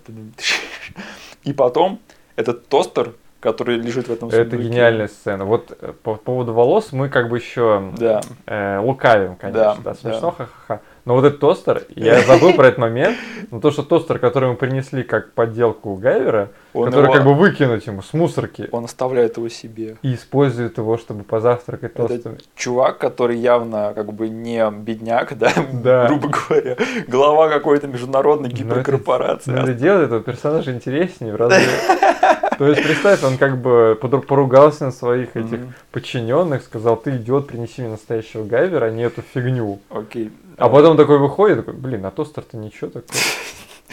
И 1.43 1.53
потом 1.53 1.99
этот 2.36 2.68
тостер, 2.68 3.14
который 3.40 3.78
лежит 3.78 4.08
в 4.08 4.12
этом 4.12 4.28
Это 4.30 4.38
сундуке. 4.50 4.64
гениальная 4.64 5.08
сцена. 5.08 5.46
Вот 5.46 5.76
э, 5.80 5.94
по 6.04 6.16
поводу 6.16 6.54
волос 6.54 6.92
мы 6.92 7.10
как 7.10 7.30
бы 7.30 7.38
еще 7.38 7.92
Да. 7.98 8.22
э, 8.46 8.80
лукавим, 8.80 9.36
конечно, 9.36 9.76
Да, 9.76 9.78
да, 9.84 9.94
смешно, 9.96 10.36
да. 10.38 10.46
ха-ха-ха. 10.46 10.82
Но 11.06 11.16
вот 11.16 11.26
этот 11.26 11.40
тостер, 11.40 11.84
я 11.96 12.20
забыл 12.22 12.54
про 12.54 12.68
этот 12.68 12.78
момент, 12.80 13.18
но 13.50 13.60
то, 13.60 13.72
что 13.72 13.84
тостер, 13.84 14.20
который 14.20 14.50
мы 14.50 14.56
принесли 14.56 15.04
как 15.04 15.32
подделку 15.34 15.96
Гайвера, 15.96 16.50
Он 16.74 16.86
который 16.86 17.05
его- 17.05 17.13
как 17.13 17.24
бы 17.24 17.34
выкинуть 17.34 17.88
ему 17.88 18.01
с 18.01 18.13
мусорки 18.13 18.67
Он 18.72 18.86
оставляет 18.86 19.38
его 19.38 19.49
себе. 19.49 19.97
и 20.03 20.13
использует 20.13 20.78
его, 20.78 20.97
чтобы 20.97 21.24
позавтракать 21.24 21.91
Это 21.95 22.07
тостами. 22.07 22.38
чувак, 22.55 22.97
который 22.99 23.38
явно 23.38 23.93
как 23.95 24.13
бы 24.13 24.30
не 24.30 24.70
бедняк, 24.72 25.38
да, 25.38 25.51
Да. 25.74 26.07
грубо 26.07 26.30
говоря, 26.30 26.78
глава 27.07 27.49
какой-то 27.49 27.88
международной 27.88 28.49
Но 28.49 28.55
это- 28.55 28.63
гиперкорпорации. 28.63 29.51
Но 29.51 29.61
это 29.63 29.74
делает 29.74 30.05
этого 30.07 30.22
персонажа 30.22 30.72
интереснее 30.72 31.34
в 31.34 31.38
разы. 31.38 31.55
То 32.59 32.67
есть, 32.67 32.84
представь, 32.84 33.24
он 33.24 33.38
как 33.38 33.57
бы 33.61 33.97
поругался 34.28 34.84
на 34.86 34.91
своих 34.91 35.38
этих 35.38 35.61
подчиненных, 35.91 36.61
сказал, 36.63 36.97
ты 36.97 37.15
идиот, 37.15 37.47
принеси 37.47 37.82
мне 37.82 37.91
настоящего 37.91 38.43
Гайвера, 38.43 38.86
а 38.88 38.89
не 38.91 39.03
эту 39.03 39.22
фигню. 39.22 39.80
Окей. 39.89 40.30
А 40.57 40.67
потом 40.67 40.97
такой 40.97 41.20
выходит, 41.20 41.59
такой, 41.65 41.74
блин, 41.74 42.05
а 42.05 42.11
тостер-то 42.11 42.57
ничего 42.57 42.89
такой. 42.89 43.07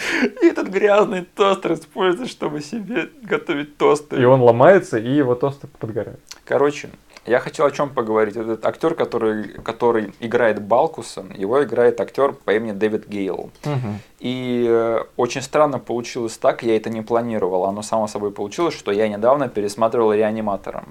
И 0.42 0.46
этот 0.46 0.68
грязный 0.68 1.26
тостер 1.34 1.74
используется, 1.74 2.32
чтобы 2.32 2.60
себе 2.60 3.08
готовить 3.22 3.76
тосты. 3.76 4.20
И 4.20 4.24
он 4.24 4.40
ломается, 4.40 4.98
и 4.98 5.10
его 5.10 5.34
тостер 5.34 5.68
подгорает. 5.78 6.20
Короче, 6.44 6.90
я 7.26 7.40
хотел 7.40 7.66
о 7.66 7.70
чем 7.70 7.90
поговорить. 7.90 8.36
Этот 8.36 8.64
актер, 8.64 8.94
который, 8.94 9.48
который 9.64 10.12
играет 10.20 10.62
Балкуса, 10.62 11.24
его 11.34 11.62
играет 11.64 12.00
актер 12.00 12.32
по 12.32 12.54
имени 12.54 12.72
Дэвид 12.72 13.08
Гейл. 13.08 13.50
И 14.20 14.66
э, 14.68 15.00
очень 15.16 15.42
странно 15.42 15.78
получилось 15.78 16.38
так, 16.38 16.62
я 16.62 16.76
это 16.76 16.88
не 16.88 17.02
планировал. 17.02 17.64
Оно 17.64 17.82
само 17.82 18.06
собой 18.06 18.30
получилось, 18.30 18.74
что 18.74 18.92
я 18.92 19.08
недавно 19.08 19.48
пересматривал 19.48 20.12
реаниматора. 20.12 20.84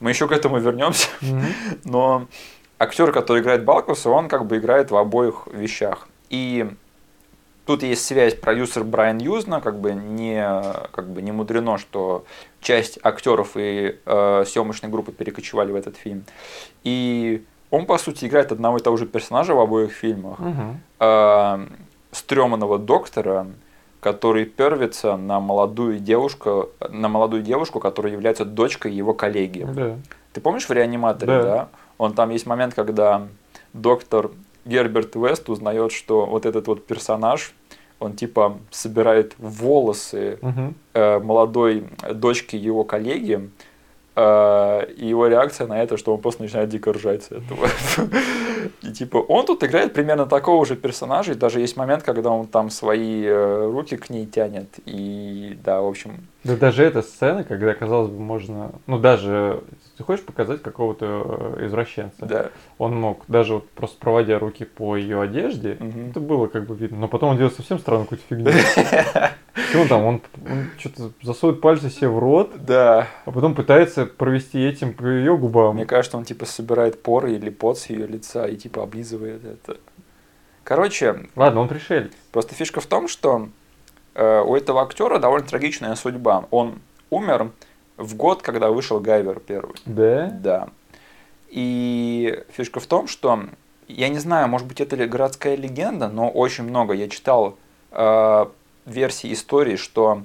Мы 0.00 0.10
еще 0.10 0.26
к 0.26 0.32
этому 0.32 0.58
вернемся. 0.58 1.08
Но 1.84 2.26
актер, 2.78 3.12
который 3.12 3.42
играет 3.42 3.64
Балкуса, 3.64 4.08
он 4.10 4.28
как 4.28 4.46
бы 4.46 4.56
играет 4.56 4.90
в 4.90 4.96
обоих 4.96 5.48
вещах. 5.52 6.08
И 6.30 6.66
тут 7.68 7.82
есть 7.82 8.06
связь 8.06 8.34
продюсер 8.34 8.82
Брайан 8.82 9.18
Юзна, 9.18 9.60
как 9.60 9.78
бы 9.78 9.92
не, 9.92 10.42
как 10.90 11.06
бы 11.10 11.20
не 11.20 11.32
мудрено, 11.32 11.76
что 11.76 12.24
часть 12.62 12.98
актеров 13.02 13.56
и 13.56 13.98
э, 14.06 14.44
съемочной 14.46 14.88
группы 14.88 15.12
перекочевали 15.12 15.70
в 15.70 15.74
этот 15.74 15.98
фильм. 15.98 16.24
И 16.82 17.44
он, 17.70 17.84
по 17.84 17.98
сути, 17.98 18.24
играет 18.24 18.52
одного 18.52 18.78
и 18.78 18.80
того 18.80 18.96
же 18.96 19.04
персонажа 19.04 19.54
в 19.54 19.60
обоих 19.60 19.92
фильмах. 19.92 20.38
Э, 20.98 21.66
стрёмного 22.10 22.78
доктора, 22.78 23.46
который 24.00 24.46
первится 24.46 25.18
на 25.18 25.38
молодую 25.38 25.98
девушку, 25.98 26.70
на 26.88 27.10
молодую 27.10 27.42
девушку, 27.42 27.80
которая 27.80 28.14
является 28.14 28.46
дочкой 28.46 28.92
его 28.92 29.12
коллеги. 29.12 29.68
Да. 29.70 29.96
Ты 30.32 30.40
помнишь 30.40 30.66
в 30.70 30.72
реаниматоре, 30.72 31.32
Да. 31.32 31.42
да? 31.42 31.68
Он 31.98 32.14
там 32.14 32.30
есть 32.30 32.46
момент, 32.46 32.72
когда 32.72 33.28
доктор 33.74 34.30
Герберт 34.64 35.16
Вест 35.16 35.50
узнает, 35.50 35.92
что 35.92 36.24
вот 36.24 36.46
этот 36.46 36.66
вот 36.66 36.86
персонаж, 36.86 37.52
он 38.00 38.14
типа 38.14 38.58
собирает 38.70 39.34
волосы 39.38 40.38
Мгм. 40.42 40.74
э, 40.94 41.18
молодой 41.18 41.84
дочки 42.14 42.56
его 42.56 42.84
коллеги, 42.84 43.50
э, 44.16 44.86
и 44.96 45.06
его 45.06 45.26
реакция 45.26 45.66
на 45.66 45.82
это, 45.82 45.96
что 45.96 46.14
он 46.14 46.20
просто 46.20 46.42
начинает 46.42 46.68
дико 46.68 46.92
ржать 46.92 47.24
с 47.24 47.32
этого. 47.32 47.68
И 48.82 48.92
типа 48.92 49.18
он 49.18 49.46
тут 49.46 49.62
играет 49.64 49.94
примерно 49.94 50.26
такого 50.26 50.66
же 50.66 50.74
персонажа, 50.76 51.32
и 51.32 51.34
даже 51.36 51.60
есть 51.60 51.76
момент, 51.76 52.02
когда 52.02 52.30
он 52.30 52.46
там 52.48 52.70
свои 52.70 53.22
э, 53.24 53.70
руки 53.72 53.96
к 53.96 54.10
ней 54.10 54.26
тянет, 54.26 54.68
и 54.84 55.56
да, 55.64 55.80
в 55.80 55.86
общем, 55.86 56.26
Да 56.44 56.56
даже 56.56 56.82
эта 56.84 57.02
сцена, 57.02 57.44
когда, 57.44 57.72
казалось 57.74 58.10
бы, 58.10 58.18
можно... 58.18 58.72
Ну, 58.86 58.98
даже... 58.98 59.60
Ты 59.98 60.04
хочешь 60.04 60.24
показать 60.24 60.62
какого-то 60.62 61.56
э, 61.58 61.66
извращенца? 61.66 62.24
да. 62.24 62.50
Он 62.78 62.94
мог, 62.94 63.24
даже 63.26 63.54
вот 63.54 63.68
просто 63.70 63.98
проводя 63.98 64.38
руки 64.38 64.64
по 64.64 64.96
ее 64.96 65.20
одежде, 65.20 65.76
Мгм. 65.80 66.10
это 66.10 66.20
было 66.20 66.46
как 66.46 66.66
бы 66.66 66.76
видно. 66.76 66.98
Но 67.00 67.08
потом 67.08 67.30
он 67.30 67.36
делает 67.36 67.54
совсем 67.56 67.80
странную 67.80 68.06
какую-то 68.06 68.24
фигню. 68.28 68.52
Что 69.70 69.80
он 69.80 69.88
там? 69.88 70.04
Он, 70.04 70.22
он 70.48 70.70
что-то 70.78 71.10
засовывает 71.20 71.60
пальцы 71.60 71.90
себе 71.90 72.08
в 72.08 72.18
рот, 72.20 72.52
Да, 72.64 73.08
а 73.24 73.32
потом 73.32 73.56
пытается 73.56 74.06
провести 74.06 74.64
этим 74.64 74.94
по 74.94 75.04
ее 75.04 75.36
губам. 75.36 75.74
Мне 75.74 75.84
кажется, 75.84 76.16
он 76.16 76.24
типа 76.24 76.46
собирает 76.46 77.02
поры 77.02 77.32
или 77.32 77.50
пот 77.50 77.78
с 77.78 77.86
ее 77.90 78.06
лица 78.06 78.46
и 78.46 78.56
типа 78.56 78.84
облизывает 78.84 79.44
это. 79.44 79.78
Короче, 80.64 81.26
Ладно, 81.34 81.60
он 81.62 81.68
пришелец. 81.68 82.12
просто 82.30 82.54
фишка 82.54 82.80
в 82.80 82.86
том, 82.86 83.08
что 83.08 83.48
э, 84.14 84.40
у 84.42 84.54
этого 84.54 84.82
актера 84.82 85.18
довольно 85.18 85.46
трагичная 85.46 85.94
судьба. 85.96 86.44
Он 86.52 86.78
умер 87.10 87.50
в 87.98 88.14
год, 88.16 88.40
когда 88.42 88.70
вышел 88.70 89.00
Гайвер 89.00 89.40
первый. 89.40 89.74
Да? 89.84 90.26
Да. 90.40 90.68
И 91.50 92.42
фишка 92.52 92.80
в 92.80 92.86
том, 92.86 93.08
что 93.08 93.40
я 93.88 94.08
не 94.08 94.18
знаю, 94.18 94.48
может 94.48 94.66
быть, 94.66 94.80
это 94.80 94.96
ли 94.96 95.06
городская 95.06 95.56
легенда, 95.56 96.08
но 96.08 96.28
очень 96.30 96.64
много 96.64 96.92
я 96.94 97.08
читал 97.08 97.56
э, 97.90 98.46
версий 98.86 99.32
истории, 99.32 99.76
что 99.76 100.22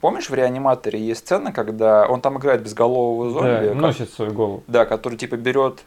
помнишь 0.00 0.28
в 0.28 0.34
реаниматоре 0.34 1.00
есть 1.00 1.20
сцена, 1.20 1.52
когда 1.52 2.06
он 2.06 2.20
там 2.20 2.38
играет 2.38 2.62
безголового 2.62 3.30
зомби, 3.30 3.68
Да, 3.68 3.74
носит 3.74 4.10
свою 4.12 4.32
голову. 4.32 4.62
да, 4.66 4.84
который 4.84 5.16
типа 5.16 5.36
берет 5.36 5.80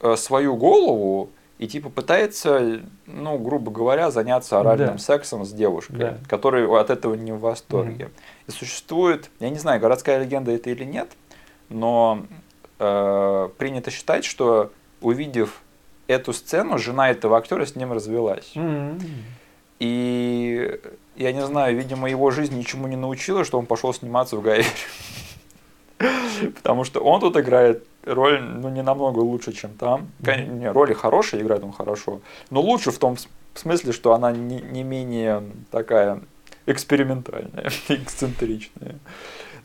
э, 0.00 0.16
свою 0.16 0.56
голову 0.56 1.30
и 1.58 1.66
типа 1.66 1.88
пытается, 1.88 2.80
ну, 3.06 3.38
грубо 3.38 3.70
говоря, 3.70 4.10
заняться 4.10 4.60
оральным 4.60 4.92
Да. 4.96 4.98
сексом 4.98 5.44
с 5.46 5.52
девушкой, 5.52 5.96
Да. 5.96 6.18
которая 6.28 6.68
от 6.68 6.90
этого 6.90 7.14
не 7.14 7.32
в 7.32 7.40
восторге. 7.40 8.10
И 8.46 8.50
существует, 8.50 9.30
я 9.40 9.50
не 9.50 9.58
знаю, 9.58 9.80
городская 9.80 10.22
легенда 10.22 10.52
это 10.52 10.70
или 10.70 10.84
нет, 10.84 11.10
но 11.68 12.26
э, 12.78 13.48
принято 13.58 13.90
считать, 13.90 14.24
что 14.24 14.70
увидев 15.00 15.62
эту 16.06 16.32
сцену, 16.32 16.78
жена 16.78 17.10
этого 17.10 17.38
актера 17.38 17.64
с 17.64 17.76
ним 17.76 17.92
развелась. 17.92 18.52
М. 18.54 19.00
И 19.78 20.78
я 21.16 21.32
не 21.32 21.44
знаю, 21.46 21.76
видимо, 21.76 22.08
его 22.08 22.30
жизнь 22.30 22.56
ничему 22.56 22.86
не 22.86 22.96
научила, 22.96 23.44
что 23.44 23.58
он 23.58 23.66
пошел 23.66 23.92
сниматься 23.94 24.36
в 24.36 24.42
Гайвере. 24.42 24.68
Потому 26.56 26.84
что 26.84 27.00
он 27.00 27.20
тут 27.20 27.36
играет 27.36 27.86
роль, 28.04 28.42
ну, 28.42 28.68
не 28.68 28.82
намного 28.82 29.20
лучше, 29.20 29.52
чем 29.52 29.72
там. 29.74 30.08
Не, 30.20 30.70
роли 30.70 30.92
хорошие, 30.92 31.42
играет 31.42 31.64
он 31.64 31.72
хорошо. 31.72 32.20
Но 32.50 32.60
лучше 32.60 32.90
в 32.90 32.98
том 32.98 33.16
смысле, 33.54 33.92
что 33.92 34.12
она 34.12 34.32
не, 34.32 34.60
не 34.60 34.82
менее 34.82 35.42
такая 35.70 36.20
экспериментальная, 36.66 37.70
эксцентричная. 37.88 38.96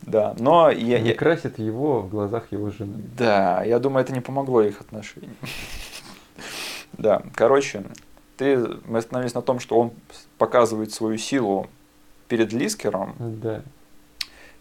Да, 0.02 0.34
но 0.40 0.70
я, 0.72 1.00
Не 1.00 1.10
я- 1.10 1.16
красит 1.16 1.60
его 1.60 2.02
в 2.02 2.10
глазах 2.10 2.52
его 2.52 2.70
жены. 2.72 3.02
да, 3.18 3.64
я 3.64 3.80
думаю, 3.80 4.04
это 4.04 4.14
не 4.14 4.22
помогло 4.22 4.62
их 4.62 4.82
отношениям. 4.82 5.36
Да, 6.94 7.22
короче, 7.36 7.84
ты, 8.38 8.58
мы 8.86 9.00
остановились 9.00 9.34
на 9.36 9.42
том, 9.42 9.60
что 9.60 9.80
он 9.80 9.92
показывает 10.38 10.92
свою 10.92 11.18
силу 11.18 11.70
перед 12.28 12.52
Лискером, 12.52 13.16
Да. 13.20 13.62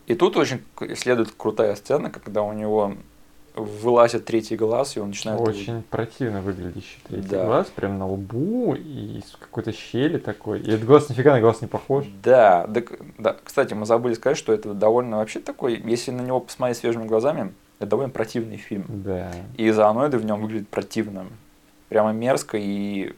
и 0.07 0.14
тут 0.14 0.36
очень 0.36 0.62
следует 0.97 1.30
крутая 1.36 1.74
сцена, 1.74 2.11
когда 2.11 2.43
у 2.43 2.53
него 2.53 2.95
вылазит 3.59 4.25
третий 4.25 4.57
глаз, 4.57 4.97
и 4.97 5.01
он 5.01 5.09
начинает... 5.09 5.41
Очень 5.41 5.83
противно 5.83 6.41
выглядящий 6.41 6.99
третий 7.07 7.29
Да. 7.29 7.45
глаз, 7.47 7.67
прям 7.75 7.99
на 7.99 8.07
лбу 8.07 8.75
и 8.75 9.19
из 9.19 9.37
какой-то 9.39 9.73
щели 9.73 10.19
такой. 10.19 10.61
И 10.61 10.71
этот 10.71 10.85
глаз 10.85 11.09
нифига 11.09 11.33
на 11.33 11.41
глаз 11.41 11.61
не 11.61 11.67
похож. 11.67 12.07
Да, 12.23 12.67
да, 12.67 12.83
да, 13.19 13.37
кстати, 13.43 13.75
мы 13.75 13.87
забыли 13.87 14.15
сказать, 14.15 14.39
что 14.39 14.53
это 14.53 14.75
довольно 14.75 15.19
вообще 15.19 15.41
такой, 15.41 15.81
если 15.85 16.11
на 16.11 16.23
него 16.23 16.41
посмотреть 16.41 16.79
свежими 16.79 17.07
глазами, 17.07 17.53
это 17.79 17.91
довольно 17.91 18.11
противный 18.11 18.57
фильм. 18.57 18.85
Да. 18.89 19.31
И 19.57 19.71
зооноиды 19.71 20.19
в 20.19 20.25
нем 20.25 20.41
выглядят 20.41 20.69
противным. 20.69 21.29
Прямо 21.89 22.13
мерзко 22.13 22.59
и 22.59 23.15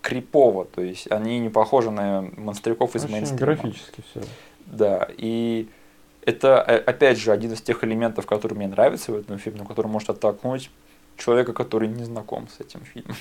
крипово. 0.00 0.64
То 0.64 0.80
есть 0.80 1.10
они 1.10 1.38
не 1.38 1.50
похожи 1.50 1.90
на 1.90 2.22
монстряков 2.36 2.96
из 2.96 3.04
Очень 3.04 3.14
мейнстрима. 3.14 3.54
графически 3.54 4.02
все. 4.10 4.20
Да, 4.66 5.08
и 5.16 5.68
это, 6.28 6.62
э, 6.66 6.76
опять 6.76 7.18
же, 7.18 7.32
один 7.32 7.52
из 7.52 7.62
тех 7.62 7.82
элементов, 7.84 8.26
который 8.26 8.52
мне 8.52 8.68
нравится 8.68 9.12
в 9.12 9.16
этом 9.16 9.38
фильме, 9.38 9.64
который 9.64 9.86
может 9.86 10.10
оттолкнуть 10.10 10.70
человека, 11.16 11.54
который 11.54 11.88
не 11.88 12.04
знаком 12.04 12.48
с 12.48 12.60
этим 12.60 12.80
фильмом. 12.84 13.16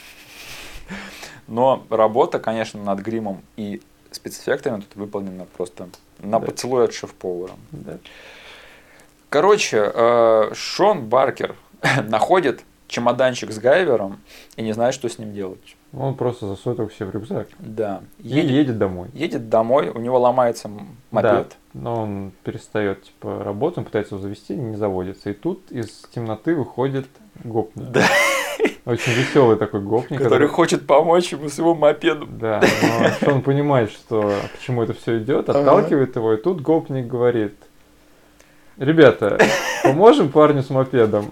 Но 1.48 1.86
работа, 1.90 2.38
конечно, 2.40 2.84
над 2.84 3.00
гримом 3.00 3.42
и 3.56 3.82
спецэффектами 4.12 4.82
тут 4.82 4.96
выполнена 4.96 5.46
просто 5.46 5.88
на 6.20 6.40
Да. 6.40 6.46
поцелуй 6.46 6.84
от 6.84 6.94
шеф-повара. 6.94 7.54
Да. 7.72 7.98
Короче, 9.30 9.90
э, 9.94 10.52
Шон 10.54 11.08
Баркер 11.08 11.56
находит 12.10 12.64
чемоданчик 12.90 13.52
с 13.52 13.58
Гайвером 13.58 14.20
и 14.58 14.64
не 14.64 14.74
знает, 14.74 14.94
что 14.94 15.08
с 15.08 15.18
ним 15.18 15.34
делать. 15.34 15.78
Он 16.00 16.16
просто 16.16 16.48
засует 16.48 16.78
его 16.80 16.88
все 16.88 17.06
в 17.06 17.12
рюкзак. 17.12 17.48
Да. 17.60 18.02
И 18.20 18.28
Едет, 18.30 18.52
едет 18.52 18.78
домой. 18.78 19.10
едет 19.14 19.50
домой, 19.50 19.90
у 19.90 20.00
него 20.00 20.20
ломается 20.20 20.70
мопед. 21.12 21.32
Да, 21.32 21.46
но 21.74 22.04
он 22.04 22.32
перестает 22.44 23.04
типа 23.04 23.44
работу, 23.44 23.80
он 23.82 23.86
пытается 23.86 24.16
его 24.16 24.22
завести, 24.22 24.56
не 24.56 24.76
заводится. 24.76 25.30
И 25.30 25.34
тут 25.34 25.72
из 25.72 26.04
темноты 26.14 26.56
выходит 26.56 27.08
гопник. 27.44 27.86
Да. 27.90 28.06
Очень 28.86 29.12
веселый 29.14 29.58
такой 29.58 29.82
гопник. 29.82 30.22
Который 30.22 30.48
хочет 30.48 30.88
помочь 30.88 31.32
ему 31.34 31.50
с 31.50 31.58
его 31.58 31.76
мопедом. 31.76 32.38
Да, 32.40 32.62
но 33.22 33.34
он 33.36 33.42
понимает, 33.42 33.92
что 33.92 34.34
к 34.56 34.60
чему 34.62 34.84
это 34.84 34.94
все 34.94 35.18
идет, 35.20 35.50
Ага. 35.50 35.60
отталкивает 35.60 36.16
его, 36.16 36.34
и 36.34 36.38
тут 36.42 36.62
гопник 36.62 37.06
говорит, 37.08 37.54
ребята, 38.78 39.40
поможем 39.84 40.30
парню 40.30 40.64
с 40.64 40.70
мопедом. 40.70 41.26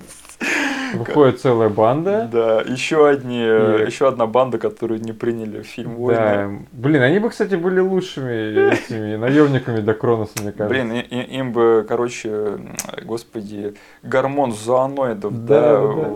Выходит 0.99 1.39
целая 1.41 1.69
банда. 1.69 2.29
Да, 2.31 2.61
еще 2.61 3.07
одни, 3.07 3.39
И- 3.41 3.85
еще 3.85 4.07
одна 4.07 4.25
банда, 4.27 4.57
которую 4.57 5.01
не 5.01 5.11
приняли 5.13 5.61
в 5.61 5.65
фильм 5.65 5.95
«Войны». 5.95 6.19
Да, 6.21 6.51
блин, 6.71 7.01
они 7.01 7.19
бы, 7.19 7.29
кстати, 7.29 7.55
были 7.55 7.79
лучшими 7.79 8.73
этими 8.73 9.15
наемниками 9.15 9.79
до 9.81 9.93
Кроноса, 9.93 10.33
мне 10.41 10.51
кажется. 10.51 10.67
Блин, 10.67 10.91
и- 10.93 10.99
и- 11.01 11.37
им 11.39 11.51
бы, 11.51 11.85
короче, 11.87 12.57
господи, 13.03 13.75
гормон 14.03 14.51
зооноидов, 14.53 15.45
Да, 15.45 15.61
да, 15.61 15.81
да. 15.81 16.09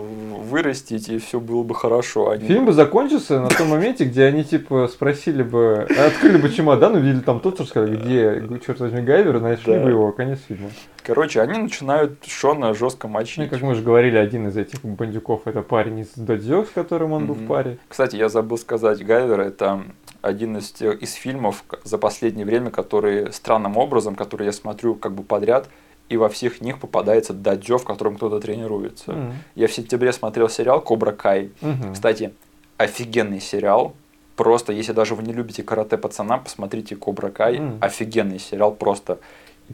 вырастить, 0.50 1.08
и 1.08 1.18
все 1.18 1.40
было 1.40 1.62
бы 1.62 1.74
хорошо. 1.74 2.30
Они- 2.30 2.46
Фильм 2.46 2.66
бы 2.66 2.72
закончился 2.72 3.40
на 3.40 3.48
том 3.48 3.68
моменте, 3.68 4.04
где 4.04 4.24
они 4.24 4.44
типа 4.44 4.88
спросили 4.92 5.42
бы, 5.42 5.86
открыли 6.06 6.38
бы 6.38 6.50
чемодан, 6.50 6.94
увидели 6.96 7.20
там 7.20 7.40
тот, 7.40 7.54
что 7.54 7.64
сказали, 7.64 7.96
где, 7.96 8.42
черт 8.64 8.80
возьми, 8.80 9.00
Гайвер, 9.02 9.36
и 9.36 9.40
нашли 9.40 9.78
бы 9.78 9.90
его, 9.90 10.12
конец 10.12 10.38
фильма. 10.48 10.70
Короче, 11.04 11.40
они 11.40 11.58
начинают 11.58 12.24
Шона 12.26 12.74
жестко 12.74 13.06
Ну, 13.08 13.14
мочить. 13.14 13.48
как 13.50 13.62
мы 13.62 13.70
уже 13.72 13.82
говорили, 13.82 14.16
один 14.16 14.48
из 14.48 14.56
этих 14.56 14.82
бандюков 14.84 15.42
это 15.46 15.62
парень 15.62 16.00
из 16.00 16.08
Додзё, 16.14 16.64
с 16.64 16.68
которым 16.70 17.12
он 17.12 17.26
был 17.26 17.34
Мгм. 17.34 17.44
в 17.44 17.48
паре. 17.48 17.78
Кстати, 17.88 18.16
я 18.16 18.28
забыл 18.28 18.58
сказать, 18.58 19.04
Гайвер 19.04 19.40
это 19.40 19.82
один 20.22 20.56
из, 20.58 20.70
тех, 20.70 21.00
из 21.02 21.14
фильмов 21.14 21.64
за 21.84 21.96
последнее 21.98 22.44
время, 22.46 22.70
которые 22.70 23.32
странным 23.32 23.76
образом, 23.76 24.14
которые 24.14 24.46
я 24.46 24.52
смотрю 24.52 24.94
как 24.94 25.12
бы 25.14 25.22
подряд, 25.22 25.68
и 26.10 26.16
во 26.16 26.28
всех 26.28 26.60
них 26.60 26.78
попадается 26.78 27.32
дадзё, 27.32 27.78
в 27.78 27.84
котором 27.84 28.16
кто-то 28.16 28.40
тренируется. 28.40 29.12
М. 29.12 29.32
Я 29.54 29.68
в 29.68 29.72
сентябре 29.72 30.12
смотрел 30.12 30.48
сериал 30.48 30.80
«Кобра 30.80 31.12
Кай». 31.12 31.50
Мгм. 31.60 31.94
Кстати, 31.94 32.32
офигенный 32.76 33.40
сериал. 33.40 33.94
Просто, 34.36 34.72
если 34.72 34.92
даже 34.92 35.14
вы 35.14 35.22
не 35.22 35.32
любите 35.32 35.62
карате 35.62 35.96
пацана, 35.98 36.38
посмотрите 36.38 36.96
«Кобра 36.96 37.30
Кай». 37.30 37.58
Мгм. 37.60 37.78
Офигенный 37.80 38.38
сериал, 38.38 38.72
просто 38.74 39.18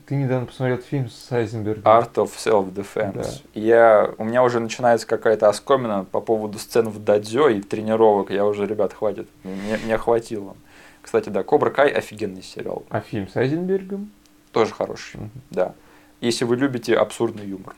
ты 0.07 0.17
недавно 0.17 0.47
посмотрел 0.47 0.79
фильм 0.79 1.09
с 1.09 1.33
Айзенбергом. 1.33 1.85
Art 1.85 2.15
of 2.15 2.31
Self-Defense. 2.37 3.43
Я, 3.55 4.11
у 4.19 4.25
меня 4.25 4.43
уже 4.43 4.61
начинается 4.61 5.07
какая-то 5.07 5.49
оскомина 5.49 6.05
по 6.05 6.21
поводу 6.21 6.59
сцен 6.59 6.89
в 6.89 7.03
дадзё 7.03 7.49
и 7.49 7.63
тренировок. 7.63 8.31
Я 8.31 8.45
уже, 8.45 8.67
ребят, 8.67 8.93
хватит. 8.93 9.29
Мне, 9.45 9.79
мне 9.85 9.97
хватило. 9.99 10.57
Кстати, 11.03 11.29
да, 11.29 11.43
Кобра 11.43 11.71
Кай 11.71 11.89
офигенный 11.89 12.43
сериал. 12.43 12.85
А 12.91 13.01
фильм 13.01 13.29
с 13.29 13.37
Айзенбергом? 13.37 14.11
Тоже 14.53 14.73
хороший, 14.75 15.21
Мгм. 15.21 15.31
да. 15.51 15.75
Если 16.21 16.45
вы 16.45 16.57
любите 16.57 16.97
абсурдный 16.97 17.47
юмор. 17.47 17.75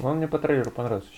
Он 0.00 0.16
мне 0.16 0.26
по 0.26 0.38
трейлеру 0.38 0.70
понравился. 0.70 1.08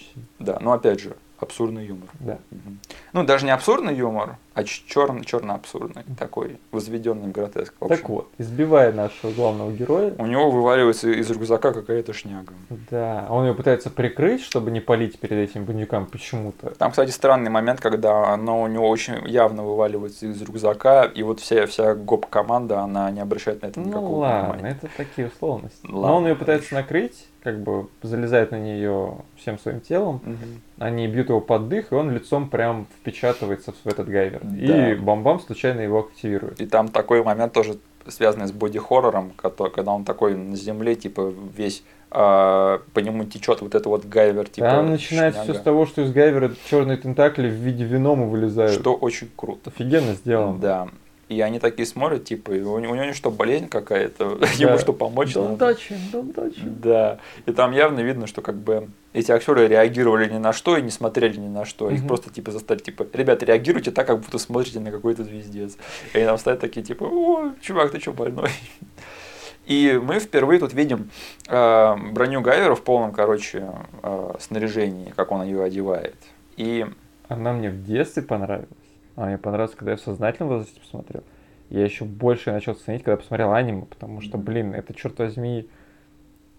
Да, 0.40 0.58
но 0.60 0.72
опять 0.72 1.00
же, 1.00 1.16
абсурдный 1.38 1.84
юмор. 1.86 2.08
Да. 2.20 2.38
Мгм. 2.50 2.78
Ну, 3.12 3.24
даже 3.24 3.44
не 3.44 3.50
абсурдный 3.52 3.94
юмор, 3.94 4.36
а 4.54 4.64
черно, 4.64 5.22
черно-абсурдный. 5.24 6.04
Такой, 6.18 6.58
возведенный 6.70 7.28
в 7.28 7.32
гротеск. 7.32 7.74
в 7.80 7.84
общем. 7.84 7.96
Так 7.96 8.08
вот, 8.08 8.28
избивая 8.38 8.92
нашего 8.92 9.30
главного 9.32 9.70
героя, 9.72 10.14
У 10.18 10.26
него 10.26 10.50
вываливается 10.50 11.08
из 11.10 11.30
рюкзака 11.30 11.72
какая-то 11.72 12.12
шняга. 12.12 12.52
да, 12.90 13.26
он 13.30 13.46
ее 13.46 13.54
пытается 13.54 13.90
прикрыть, 13.90 14.42
чтобы 14.42 14.70
не 14.70 14.80
палить 14.80 15.18
перед 15.18 15.50
этим 15.50 15.64
бандюкам 15.64 16.06
почему-то. 16.06 16.70
Там, 16.70 16.90
кстати, 16.92 17.10
странный 17.10 17.50
момент, 17.50 17.80
когда 17.80 18.28
оно 18.32 18.62
у 18.62 18.66
него 18.66 18.88
очень 18.88 19.26
явно 19.28 19.64
вываливается 19.64 20.26
из 20.26 20.40
рюкзака, 20.40 21.04
и 21.04 21.22
вот 21.22 21.40
вся, 21.40 21.66
вся 21.66 21.94
гоп-команда, 21.94 22.80
она 22.80 23.10
не 23.10 23.20
обращает 23.20 23.62
на 23.62 23.66
это 23.66 23.80
Ну 23.80 23.86
никакого 23.88 24.16
ладно, 24.20 24.52
внимания. 24.54 24.78
это 24.80 24.88
такие 24.96 25.28
условности. 25.28 25.78
Ладно, 25.86 26.08
Но 26.08 26.16
он 26.16 26.26
ее 26.28 26.34
пытается 26.36 26.74
накрыть, 26.74 27.26
как 27.44 27.60
бы 27.60 27.88
залезает 28.02 28.50
на 28.50 28.58
нее 28.58 29.18
всем 29.36 29.58
своим 29.58 29.80
телом. 29.80 30.20
Мгм. 30.24 30.62
Они 30.78 31.06
бьют 31.06 31.28
его 31.28 31.40
под 31.40 31.68
дых, 31.68 31.92
и 31.92 31.94
он 31.94 32.10
лицом 32.10 32.48
прям 32.48 32.86
впечатывается 33.00 33.72
в 33.72 33.86
этот 33.86 34.08
гайвер. 34.08 34.40
Да. 34.42 34.92
И 34.92 34.94
бам-бам 34.96 35.38
случайно 35.38 35.80
его 35.80 36.00
активирует. 36.00 36.60
И 36.60 36.66
там 36.66 36.88
такой 36.88 37.22
момент 37.22 37.52
тоже 37.52 37.76
связанный 38.08 38.46
с 38.46 38.52
боди-хоррором, 38.52 39.32
когда 39.36 39.92
он 39.92 40.04
такой 40.04 40.34
на 40.34 40.56
земле, 40.56 40.94
типа, 40.94 41.32
весь 41.56 41.84
а, 42.10 42.80
по 42.92 43.00
нему 43.00 43.24
течет 43.24 43.60
вот 43.60 43.74
это 43.74 43.88
вот 43.88 44.04
гайвер, 44.06 44.48
типа, 44.48 44.68
Там 44.68 44.90
начинается 44.90 45.40
все 45.40 45.52
шняга, 45.52 45.60
с 45.60 45.64
того, 45.64 45.86
что 45.86 46.02
из 46.02 46.12
гайвера 46.12 46.52
черные 46.70 46.96
тентакли 46.96 47.48
в 47.48 47.54
виде 47.54 47.84
венома 47.84 48.26
вылезают. 48.26 48.72
что 48.72 48.94
очень 48.94 49.28
круто. 49.34 49.70
Офигенно 49.70 50.14
сделано. 50.14 50.58
Да. 50.58 50.88
И 51.34 51.40
они 51.40 51.58
такие 51.58 51.86
смотрят, 51.86 52.24
типа, 52.24 52.50
у, 52.50 52.78
него- 52.78 52.92
у 52.92 52.94
него 52.94 53.12
что, 53.12 53.30
болезнь 53.30 53.68
какая-то, 53.68 54.38
ему 54.56 54.78
что, 54.78 54.92
помочь 54.92 55.34
надо? 55.34 55.48
Дондачин, 55.48 55.96
дондачин. 56.12 56.76
Да. 56.82 57.18
И 57.46 57.52
там 57.52 57.72
явно 57.72 58.00
видно, 58.00 58.26
что 58.26 58.40
как 58.42 58.54
бы 58.56 58.88
эти 59.12 59.32
актеры 59.32 59.66
реагировали 59.66 60.28
ни 60.32 60.38
на 60.38 60.52
что 60.52 60.76
и 60.76 60.82
не 60.82 60.90
смотрели 60.90 61.36
ни 61.38 61.48
на 61.48 61.64
что. 61.64 61.90
Их 61.90 62.00
Мгм. 62.00 62.08
просто 62.08 62.30
типа 62.30 62.50
застали, 62.52 62.78
типа, 62.78 63.06
ребята, 63.12 63.46
реагируйте 63.46 63.90
так, 63.90 64.06
как 64.06 64.20
будто 64.20 64.38
смотрите 64.38 64.80
на 64.80 64.90
какой-то 64.90 65.24
звездец. 65.24 65.76
И 66.12 66.18
они 66.18 66.26
там 66.26 66.38
стоят 66.38 66.60
такие, 66.60 66.82
типа, 66.84 67.04
о, 67.04 67.52
чувак, 67.60 67.90
ты 67.90 68.00
что, 68.00 68.12
больной? 68.12 68.50
И 69.66 69.98
мы 70.02 70.18
впервые 70.18 70.60
тут 70.60 70.74
видим 70.74 71.10
э, 71.48 71.96
броню 72.12 72.42
Гайвера 72.42 72.74
в 72.74 72.82
полном, 72.82 73.12
короче, 73.12 73.70
э, 74.02 74.34
снаряжении, 74.38 75.12
как 75.16 75.32
он 75.32 75.42
ее 75.42 75.62
одевает. 75.64 76.16
И 76.58 76.84
Она 77.28 77.52
мне 77.54 77.70
в 77.70 77.82
детстве 77.84 78.22
понравилась. 78.22 78.68
Она 79.16 79.26
мне 79.26 79.38
понравилась, 79.38 79.76
когда 79.76 79.92
я 79.92 79.96
в 79.96 80.00
сознательном 80.00 80.48
возрасте 80.50 80.80
посмотрел. 80.80 81.22
Я 81.70 81.84
еще 81.84 82.04
больше 82.04 82.52
начал 82.52 82.74
ценить, 82.74 83.02
когда 83.02 83.16
посмотрел 83.16 83.52
аниме, 83.52 83.86
потому 83.86 84.20
что, 84.20 84.38
блин, 84.38 84.74
это, 84.74 84.94
черт 84.94 85.18
возьми, 85.18 85.68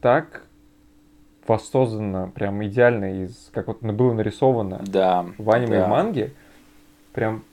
так 0.02 0.44
воссоздано, 1.48 2.32
прям 2.34 2.64
идеально, 2.66 3.24
из, 3.24 3.50
как 3.54 3.68
вот 3.68 3.82
было 3.82 4.14
нарисовано 4.14 4.82
да. 4.86 5.26
в 5.38 5.52
аниме 5.52 5.78
и 5.78 5.80
да. 5.80 5.86
в 5.86 5.90
манге. 5.90 6.34
Прям 7.14 7.44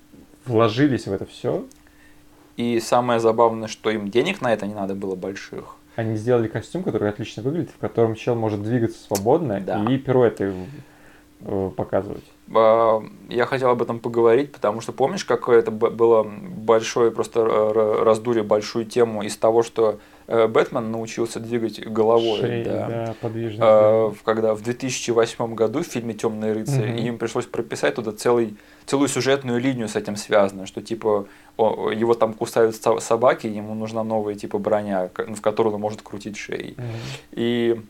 вложились 0.46 1.06
в 1.06 1.12
это 1.12 1.26
все. 1.26 1.64
И 2.56 2.80
самое 2.80 3.20
забавное, 3.20 3.68
что 3.68 3.90
им 3.90 4.10
денег 4.10 4.40
на 4.40 4.52
это 4.52 4.66
не 4.66 4.74
надо 4.74 4.94
было 4.94 5.14
больших. 5.14 5.76
Они 5.94 6.16
сделали 6.16 6.48
костюм, 6.48 6.82
который 6.82 7.08
отлично 7.10 7.42
выглядит, 7.42 7.70
в 7.70 7.78
котором 7.78 8.14
чел 8.14 8.34
может 8.34 8.62
двигаться 8.62 8.98
свободно 8.98 9.60
Да. 9.60 9.84
и 9.84 9.98
пируэты 9.98 10.54
э, 11.40 11.70
показывать. 11.76 12.24
А, 12.54 13.02
Я 13.28 13.46
хотел 13.46 13.70
об 13.70 13.80
этом 13.82 13.98
поговорить, 13.98 14.52
потому 14.52 14.80
что 14.80 14.92
помнишь, 14.92 15.24
какое 15.24 15.58
это 15.60 15.70
было 15.70 16.22
большое 16.22 17.10
просто 17.10 17.40
р- 17.40 18.04
раздули 18.04 18.40
большую 18.42 18.84
тему 18.84 19.22
из 19.22 19.36
того, 19.36 19.62
что 19.62 19.98
э, 20.28 20.46
Бэтмен 20.46 20.90
научился 20.90 21.40
двигать 21.40 21.84
головой, 21.86 22.40
Шеи, 22.40 22.64
да. 22.64 22.86
да, 22.88 23.14
подвижность. 23.20 23.60
А, 23.62 24.08
в- 24.10 24.22
когда 24.22 24.54
в 24.54 24.62
2008 24.62 25.54
году 25.54 25.80
в 25.82 25.86
фильме 25.86 26.14
Темный 26.14 26.52
рыцарь 26.52 26.90
Мгм. 26.90 26.96
им 26.98 27.18
пришлось 27.18 27.46
прописать 27.46 27.94
туда 27.94 28.12
целый, 28.12 28.56
целую 28.86 29.08
сюжетную 29.08 29.60
линию 29.60 29.88
с 29.88 29.96
этим 29.96 30.16
связанную, 30.16 30.66
что 30.66 30.80
типа 30.82 31.26
о- 31.56 31.90
его 31.90 32.14
там 32.14 32.34
кусают 32.34 32.76
со- 32.76 32.98
собаки, 33.00 33.46
ему 33.46 33.74
нужна 33.74 34.04
новая 34.04 34.34
типа 34.34 34.58
броня, 34.58 35.10
в 35.16 35.40
которую 35.40 35.74
он 35.74 35.80
может 35.80 36.02
крутить 36.02 36.36
шеей. 36.36 36.74
Мгм. 36.76 36.86
И 37.32 37.80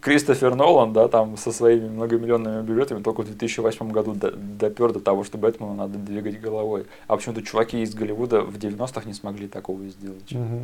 Кристофер 0.00 0.54
Нолан, 0.54 0.92
да, 0.92 1.08
там 1.08 1.36
со 1.36 1.50
своими 1.52 1.88
многомиллионными 1.88 2.62
бюджетами 2.62 3.02
только 3.02 3.22
в 3.22 3.26
2008 3.26 3.90
году 3.90 4.14
до- 4.14 4.32
допер 4.32 4.92
до 4.92 5.00
того, 5.00 5.24
что 5.24 5.38
Бэтмену 5.38 5.74
надо 5.74 5.98
двигать 5.98 6.40
головой. 6.40 6.86
А 7.06 7.16
почему-то 7.16 7.42
чуваки 7.42 7.82
из 7.82 7.94
Голливуда 7.94 8.42
в 8.42 8.56
90-х 8.58 9.06
не 9.06 9.14
смогли 9.14 9.48
такого 9.48 9.82
сделать. 9.88 10.30
Мгм. 10.32 10.62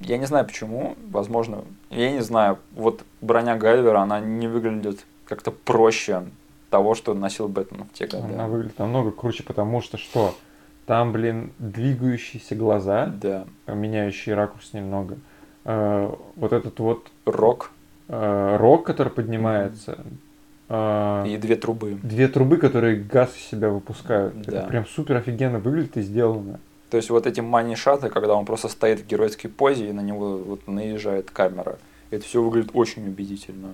Я 0.00 0.18
не 0.18 0.26
знаю 0.26 0.44
почему, 0.46 0.96
возможно, 1.10 1.64
я 1.90 2.10
не 2.12 2.20
знаю, 2.20 2.58
вот 2.72 3.02
броня 3.22 3.56
Гайвера, 3.56 4.00
она 4.00 4.20
не 4.20 4.46
выглядит 4.46 5.06
как-то 5.26 5.50
проще 5.52 6.24
того, 6.70 6.94
что 6.94 7.14
носил 7.14 7.48
Бэтмен 7.48 7.84
в 7.84 7.92
те 7.96 8.06
годы. 8.06 8.34
Она 8.34 8.46
выглядит 8.46 8.78
намного 8.78 9.10
круче, 9.10 9.42
потому 9.42 9.80
что 9.80 9.96
что? 9.96 10.34
Там, 10.86 11.12
блин, 11.12 11.52
двигающиеся 11.58 12.56
глаза, 12.56 13.06
Да. 13.06 13.46
меняющие 13.66 14.34
ракурс 14.34 14.72
немного. 14.72 15.16
Э, 15.64 16.12
Вот 16.36 16.52
этот 16.52 16.78
вот 16.80 17.06
Рок 17.26 17.70
рог, 18.58 18.84
который 18.84 19.10
поднимается. 19.12 19.98
э, 20.68 21.24
и 21.28 21.36
две 21.36 21.56
трубы. 21.56 21.98
Две 22.02 22.28
трубы, 22.28 22.56
которые 22.56 22.96
газ 22.96 23.34
из 23.36 23.42
себя 23.42 23.70
выпускают. 23.70 24.40
Да. 24.42 24.58
Это 24.58 24.66
прям 24.68 24.86
супер 24.86 25.16
офигенно 25.16 25.58
выглядит 25.58 25.96
и 25.96 26.02
сделано. 26.02 26.58
То 26.90 26.96
есть 26.96 27.10
вот 27.10 27.26
эти 27.26 27.40
мани-шаты, 27.40 28.08
когда 28.08 28.34
он 28.34 28.44
просто 28.44 28.68
стоит 28.68 29.00
в 29.00 29.06
геройской 29.06 29.48
позе 29.48 29.90
и 29.90 29.92
на 29.92 30.00
него 30.00 30.38
вот 30.38 30.66
наезжает 30.66 31.30
камера. 31.30 31.78
Это 32.10 32.24
все 32.24 32.42
выглядит 32.42 32.70
очень 32.74 33.06
убедительно. 33.06 33.68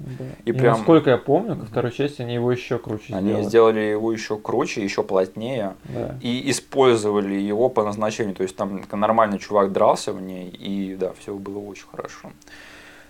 И 0.44 0.50
И, 0.50 0.52
прям- 0.52 0.76
насколько 0.76 1.08
я 1.08 1.16
помню, 1.16 1.56
ко 1.56 1.64
второй 1.64 1.90
части 1.92 2.20
они 2.20 2.34
его 2.34 2.52
еще 2.52 2.78
круче 2.78 3.14
Они 3.14 3.28
сделали. 3.30 3.44
сделали 3.44 3.80
его 3.80 4.12
еще 4.12 4.36
круче, 4.36 4.84
еще 4.84 5.02
плотнее. 5.02 5.72
Да. 5.84 6.16
И 6.20 6.50
использовали 6.50 7.34
его 7.34 7.70
по 7.70 7.82
назначению. 7.82 8.34
То 8.34 8.42
есть 8.42 8.54
там 8.54 8.82
нормальный 8.92 9.38
чувак 9.38 9.72
дрался 9.72 10.12
в 10.12 10.20
ней, 10.20 10.50
и 10.50 10.96
да, 11.00 11.12
все 11.18 11.34
было 11.34 11.58
очень 11.60 11.86
хорошо. 11.90 12.30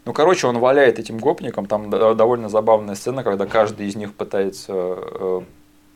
Ну, 0.07 0.13
короче, 0.13 0.47
он 0.47 0.59
валяет 0.59 1.01
этим 1.01 1.19
гопником. 1.19 1.67
Там 1.67 1.91
довольно 1.91 2.49
забавная 2.49 2.95
сцена, 2.95 3.25
когда 3.25 3.47
каждый 3.47 3.89
из 3.89 3.97
них 3.97 4.15
пытается 4.15 4.73
э, 4.73 5.41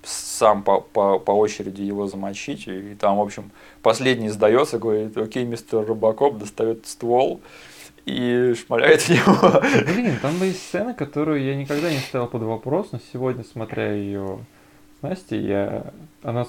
сам 0.02 0.64
по, 0.64 0.80
по, 0.80 1.20
по 1.20 1.30
очереди 1.30 1.82
его 1.82 2.08
замочить. 2.08 2.66
И 2.66 2.96
там, 2.96 3.18
в 3.18 3.20
общем, 3.20 3.52
последний 3.82 4.28
сдается, 4.28 4.80
говорит, 4.80 5.16
окей, 5.16 5.44
мистер 5.44 5.86
Робокоп 5.86 6.38
достает 6.38 6.86
ствол 6.86 7.40
и 8.04 8.54
шмаляет 8.54 9.02
в 9.02 9.10
него. 9.10 9.62
Блин, 9.94 10.18
там 10.20 10.42
есть 10.42 10.66
сцена, 10.66 10.92
которую 10.92 11.44
я 11.44 11.54
никогда 11.54 11.88
не 11.88 11.98
ставил 11.98 12.26
под 12.26 12.42
вопрос, 12.42 12.88
но 12.90 12.98
сегодня, 13.12 13.44
смотря 13.44 13.92
ее 13.92 14.40
с 14.98 15.02
Настей, 15.02 15.40
я... 15.46 15.92
она 16.24 16.46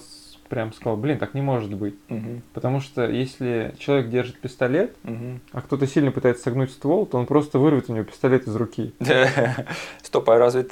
прям 0.52 0.74
сказала, 0.74 0.97
блин, 0.97 1.18
так 1.18 1.34
не 1.34 1.41
может 1.41 1.74
быть. 1.74 1.95
Мгм, 2.10 2.41
Потому 2.54 2.82
что 2.82 3.10
если 3.10 3.74
человек 3.80 4.10
держит 4.10 4.38
пистолет, 4.38 4.93
мгм. 5.04 5.39
а 5.54 5.62
кто-то 5.62 5.88
сильно 5.88 6.12
пытается 6.12 6.43
согнуть 6.43 6.72
ствол, 6.72 7.06
то 7.06 7.18
он 7.18 7.26
просто 7.26 7.58
вырвет 7.58 7.89
у 7.89 7.93
него 7.93 8.04
пистолет 8.04 8.47
из 8.47 8.56
руки. 8.56 8.93
Стоп, 10.04 10.30
а 10.30 10.38
разве 10.38 10.68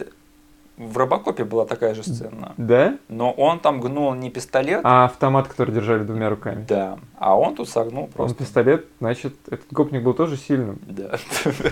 в 0.76 0.98
Робокопе 0.98 1.46
была 1.46 1.66
такая 1.66 1.94
же 1.96 2.04
сцена? 2.04 2.54
Да? 2.58 2.98
Но 3.08 3.32
он 3.32 3.60
там 3.62 3.80
гнул 3.80 4.14
не 4.14 4.30
пистолет, 4.30 4.82
А 4.84 5.06
автомат, 5.06 5.48
который 5.48 5.74
держали 5.74 6.04
двумя 6.04 6.30
руками. 6.30 6.66
да, 6.68 7.00
а 7.18 7.38
он 7.40 7.56
тут 7.56 7.70
согнул 7.70 8.04
Он 8.04 8.10
просто. 8.10 8.36
пистолет, 8.38 8.86
значит, 9.00 9.34
этот 9.48 9.72
гопник 9.72 10.04
был 10.04 10.14
тоже 10.14 10.36
сильным. 10.36 10.80
Да. 10.88 11.18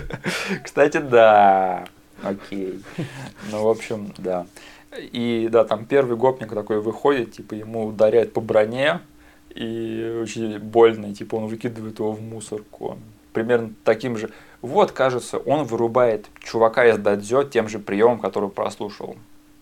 Кстати, 0.64 0.96
да. 0.98 1.84
Окей. 2.22 2.82
Ну, 3.50 3.62
в 3.64 3.68
общем, 3.68 4.12
да. 4.18 4.46
И 5.00 5.48
да, 5.50 5.64
там 5.64 5.84
первый 5.86 6.16
гопник 6.16 6.48
такой 6.52 6.80
выходит, 6.80 7.32
типа 7.32 7.54
ему 7.54 7.86
ударяет 7.86 8.32
по 8.32 8.40
броне, 8.40 9.00
и 9.54 10.18
очень 10.22 10.58
больно, 10.58 11.06
и, 11.06 11.14
типа 11.14 11.36
он 11.36 11.46
выкидывает 11.46 11.98
его 11.98 12.12
в 12.12 12.20
мусорку. 12.22 12.98
Примерно 13.32 13.72
таким 13.84 14.16
же. 14.16 14.30
Вот, 14.62 14.92
кажется, 14.92 15.38
он 15.38 15.64
вырубает 15.64 16.26
чувака 16.40 16.86
из 16.86 16.98
дадзё 16.98 17.44
тем 17.44 17.68
же 17.68 17.78
приемом, 17.78 18.18
который 18.18 18.48
прослушал. 18.48 19.16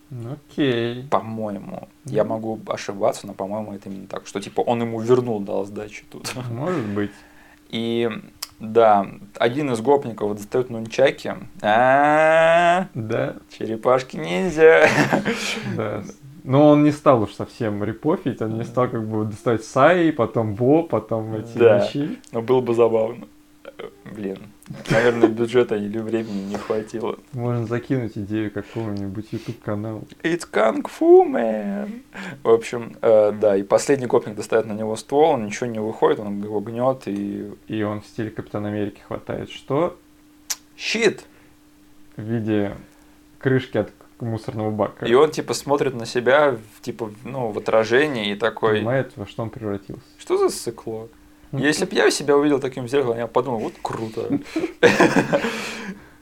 Ну, 0.09 0.37
Окей. 0.51 1.03
По-моему. 1.11 1.87
Я 2.05 2.23
Мгм. 2.23 2.29
могу 2.33 2.59
ошибаться, 2.67 3.27
но, 3.27 3.33
по-моему, 3.33 3.73
это 3.73 3.89
именно 3.89 4.07
так. 4.07 4.25
Что, 4.25 4.39
типа, 4.39 4.61
он 4.61 4.81
ему 4.81 4.99
вернул, 5.01 5.39
дал 5.41 5.65
сдачи 5.65 6.05
тут. 6.09 6.33
Может 6.49 6.85
быть. 6.87 7.11
И 7.69 8.09
да, 8.59 9.07
один 9.37 9.71
из 9.71 9.81
гопников 9.81 10.35
достает 10.35 10.69
нунчаки. 10.69 11.33
А, 11.61 12.87
Да, 12.93 13.35
черепашки 13.57 14.17
ниндзя. 14.17 14.87
да. 15.75 16.03
Но 16.43 16.69
он 16.69 16.83
не 16.83 16.91
стал 16.91 17.23
уж 17.23 17.33
совсем 17.33 17.83
репофить, 17.83 18.41
он 18.41 18.57
не 18.57 18.63
стал 18.63 18.87
как 18.87 19.05
бы 19.05 19.25
доставать 19.25 19.65
Саи, 19.65 20.11
потом 20.11 20.55
Бо, 20.55 20.83
потом 20.83 21.35
эти 21.35 21.57
Да. 21.57 21.79
мечи. 21.79 22.19
Но 22.31 22.41
было 22.41 22.61
бы 22.61 22.73
забавно. 22.73 23.25
Блин, 24.05 24.37
наверное, 24.89 25.27
бюджета 25.29 25.75
или 25.75 25.99
времени 25.99 26.49
не 26.49 26.57
хватило. 26.57 27.19
Можно 27.33 27.67
закинуть 27.67 28.17
идею 28.17 28.51
какого-нибудь 28.51 29.27
YouTube 29.31 29.61
канала. 29.61 30.01
It's 30.23 30.47
Kung 30.51 30.83
Fu 30.83 31.23
Man. 31.25 32.01
В 32.43 32.49
общем, 32.49 32.95
э, 33.01 33.31
да, 33.33 33.55
и 33.55 33.63
последний 33.63 34.07
гопник 34.07 34.35
достает 34.35 34.65
на 34.65 34.73
него 34.73 34.95
ствол, 34.95 35.31
он 35.31 35.45
ничего 35.45 35.67
не 35.67 35.79
выходит, 35.79 36.19
он 36.19 36.41
его 36.41 36.59
гнет 36.59 37.03
и... 37.07 37.51
И 37.67 37.83
он 37.83 38.01
в 38.01 38.07
стиле 38.07 38.31
Капитана 38.31 38.69
Америки 38.69 39.01
хватает 39.07 39.49
что? 39.49 39.97
Щит! 40.75 41.25
В 42.15 42.21
виде 42.21 42.75
крышки 43.39 43.77
от 43.77 43.91
мусорного 44.19 44.71
бака. 44.71 45.05
И 45.05 45.13
он, 45.13 45.31
типа, 45.31 45.53
смотрит 45.53 45.93
на 45.93 46.05
себя, 46.05 46.57
типа, 46.81 47.11
ну, 47.23 47.51
в 47.51 47.57
отражении 47.57 48.31
и 48.31 48.35
такой... 48.35 48.77
понимает, 48.77 49.11
во 49.15 49.27
что 49.27 49.43
он 49.43 49.51
превратился. 49.51 50.01
Что 50.17 50.37
за 50.37 50.49
сыкло? 50.49 51.09
Если 51.51 51.85
бы 51.85 51.95
я 51.95 52.11
себя 52.11 52.35
увидел 52.35 52.59
таким 52.59 52.85
в 52.85 52.89
зеркало, 52.89 53.15
я 53.15 53.27
подумал, 53.27 53.59
вот 53.59 53.73
круто. 53.81 54.39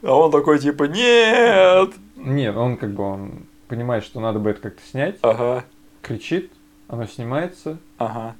А 0.02 0.14
он 0.14 0.30
такой, 0.30 0.58
типа, 0.58 0.84
нет! 0.84 1.94
Нет, 2.16 2.56
он 2.56 2.76
как 2.76 2.92
бы 2.92 3.02
он 3.02 3.46
понимает, 3.66 4.04
что 4.04 4.20
надо 4.20 4.38
бы 4.38 4.50
это 4.50 4.60
как-то 4.60 4.82
снять, 4.88 5.16
Ага, 5.22 5.64
кричит, 6.02 6.52
оно 6.86 7.06
снимается, 7.06 7.78
ага, 7.98 8.36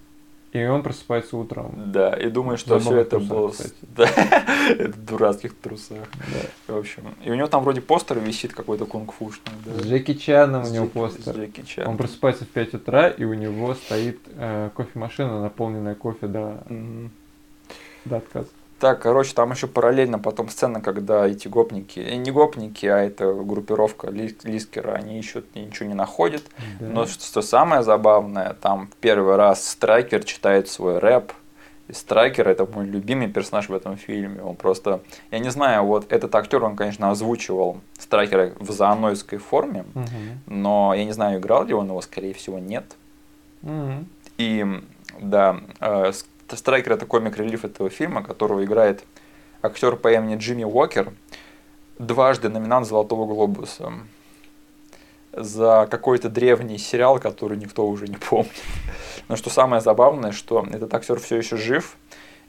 и 0.62 0.66
он 0.66 0.82
просыпается 0.82 1.36
утром. 1.36 1.72
да, 1.92 2.12
и 2.14 2.28
думаю, 2.30 2.59
что 2.59 2.78
все 2.78 2.98
это 2.98 3.18
трусах, 3.18 3.28
было... 3.28 3.52
Да, 3.96 4.04
это 4.68 4.92
в 4.92 5.04
дурацких 5.04 5.54
трусах. 5.57 5.98
Да. 6.66 6.74
В 6.74 6.78
общем, 6.78 7.02
и 7.24 7.30
у 7.30 7.34
него 7.34 7.46
там 7.46 7.62
вроде 7.64 7.80
постер 7.80 8.18
висит 8.18 8.52
какой-то 8.52 8.86
кунг-фушный. 8.86 9.52
да. 9.64 9.82
С 9.82 9.86
Джеки 9.86 10.14
Чаном 10.14 10.64
у 10.64 10.68
него 10.68 10.86
постер. 10.86 11.34
с 11.34 11.36
Джеки 11.36 11.62
Чаном. 11.62 11.92
Он 11.92 11.96
просыпается 11.98 12.44
в 12.44 12.48
5 12.48 12.74
утра, 12.74 13.09
и 13.09 13.24
у 13.24 13.34
него 13.34 13.74
стоит 13.74 14.18
э, 14.36 14.70
кофемашина, 14.74 15.40
наполненная 15.42 15.94
кофе 15.94 16.26
до, 16.26 16.62
Мгм. 16.68 17.11
до 18.04 18.16
отказа. 18.18 18.48
Так, 18.78 19.00
короче, 19.00 19.32
там 19.34 19.52
еще 19.52 19.66
параллельно 19.68 20.18
потом 20.18 20.50
сцена, 20.50 20.82
когда 20.82 21.26
эти 21.26 21.48
гопники, 21.48 21.98
э, 21.98 22.16
не 22.16 22.30
гопники, 22.30 22.84
а 22.84 22.98
это 22.98 23.32
группировка 23.32 24.08
Лис- 24.08 24.36
Лискера, 24.44 24.92
они 24.92 25.18
ищут 25.18 25.46
и 25.54 25.60
ничего 25.60 25.88
не 25.88 25.94
находят. 25.94 26.42
Да. 26.78 26.86
Но 26.86 27.06
что, 27.06 27.24
что 27.24 27.42
самое 27.42 27.82
забавное, 27.82 28.54
там 28.60 28.90
первый 29.00 29.36
раз 29.36 29.66
Страйкер 29.66 30.24
читает 30.24 30.68
свой 30.68 30.98
рэп. 30.98 31.32
И 31.88 31.92
Страйкер 31.92 32.48
это 32.48 32.66
мой 32.66 32.84
любимый 32.84 33.28
персонаж 33.28 33.68
в 33.68 33.72
этом 33.74 33.96
фильме. 33.96 34.42
Он 34.42 34.56
просто, 34.56 35.00
я 35.30 35.38
не 35.38 35.50
знаю, 35.50 35.84
вот 35.86 36.12
этот 36.12 36.34
актер, 36.34 36.62
он, 36.64 36.76
конечно, 36.76 37.10
озвучивал 37.10 37.78
Страйкера 37.98 38.52
в 38.58 38.72
зоонойской 38.72 39.38
форме, 39.38 39.84
Мгм. 39.94 40.40
но 40.46 40.92
я 40.94 41.04
не 41.04 41.12
знаю, 41.12 41.38
играл 41.38 41.64
ли 41.64 41.72
он 41.74 41.86
его, 41.88 42.02
скорее 42.02 42.34
всего, 42.34 42.58
нет. 42.58 42.84
Мгм. 43.62 44.06
И 44.36 44.66
да, 45.20 45.60
э, 45.80 46.12
Страйкер 46.55 46.92
это 46.92 47.07
комик-релиф 47.07 47.64
этого 47.64 47.90
фильма, 47.90 48.22
которого 48.22 48.64
играет 48.64 49.05
актер 49.62 49.97
по 49.97 50.12
имени 50.12 50.36
Джимми 50.36 50.64
Уокер, 50.64 51.12
дважды 51.99 52.49
номинант 52.49 52.86
Золотого 52.86 53.26
глобуса 53.26 53.92
за 55.32 55.86
какой-то 55.90 56.28
древний 56.28 56.78
сериал, 56.78 57.18
который 57.18 57.59
никто 57.59 57.86
уже 57.86 58.09
не 58.09 58.16
помнит. 58.16 58.53
Но 59.28 59.36
что 59.36 59.51
самое 59.51 59.82
забавное, 59.82 60.32
что 60.32 60.66
этот 60.70 60.94
актер 60.94 61.18
все 61.18 61.36
еще 61.36 61.57
жив, 61.57 61.97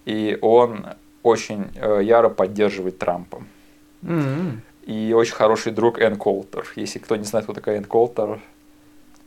и 0.06 0.38
он 0.41 0.86
очень 1.24 1.68
э, 1.76 2.02
яро 2.04 2.30
поддерживает 2.30 2.98
Трампа. 2.98 3.43
Мгм. 4.02 4.62
И 4.84 5.14
очень 5.14 5.34
хороший 5.34 5.74
друг 5.74 6.00
Энн 6.00 6.16
Колтер. 6.16 6.66
Если 6.78 7.00
кто 7.00 7.18
не 7.18 7.26
знает, 7.26 7.45
кто 7.45 7.54
такая 7.54 7.78
Энн 7.78 7.84
Колтер, 7.84 8.39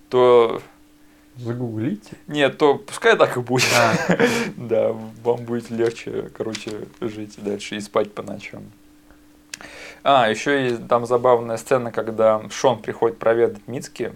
то 0.09 0.63
Загуглите. 1.37 2.17
нет, 2.27 2.59
то 2.59 2.77
пускай 2.77 3.17
так 3.17 3.37
и 3.37 3.41
будет. 3.41 3.69
А. 3.77 3.95
Да, 4.57 4.93
вам 5.23 5.45
будет 5.45 5.71
легче, 5.71 6.31
короче, 6.37 6.87
жить 7.01 7.35
дальше 7.39 7.77
и 7.77 7.81
спать 7.81 8.13
по 8.13 8.23
ночам. 8.23 8.65
А, 10.03 10.29
еще 10.31 10.69
и 10.69 10.77
там 10.77 11.07
забавная 11.07 11.57
сцена, 11.57 11.93
когда 11.93 12.43
Шон 12.51 12.81
приходит 12.81 13.19
проведать 13.19 13.67
Мицки, 13.67 14.13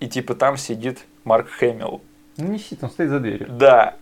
и 0.00 0.08
типа 0.08 0.34
там 0.34 0.56
сидит 0.56 1.04
Марк 1.24 1.48
Хэмилл. 1.48 2.02
Ну 2.36 2.48
не 2.48 2.58
сидит, 2.58 2.82
он 2.82 2.90
стоит 2.90 3.10
за 3.10 3.20
дверью. 3.20 3.48
Да. 3.50 3.96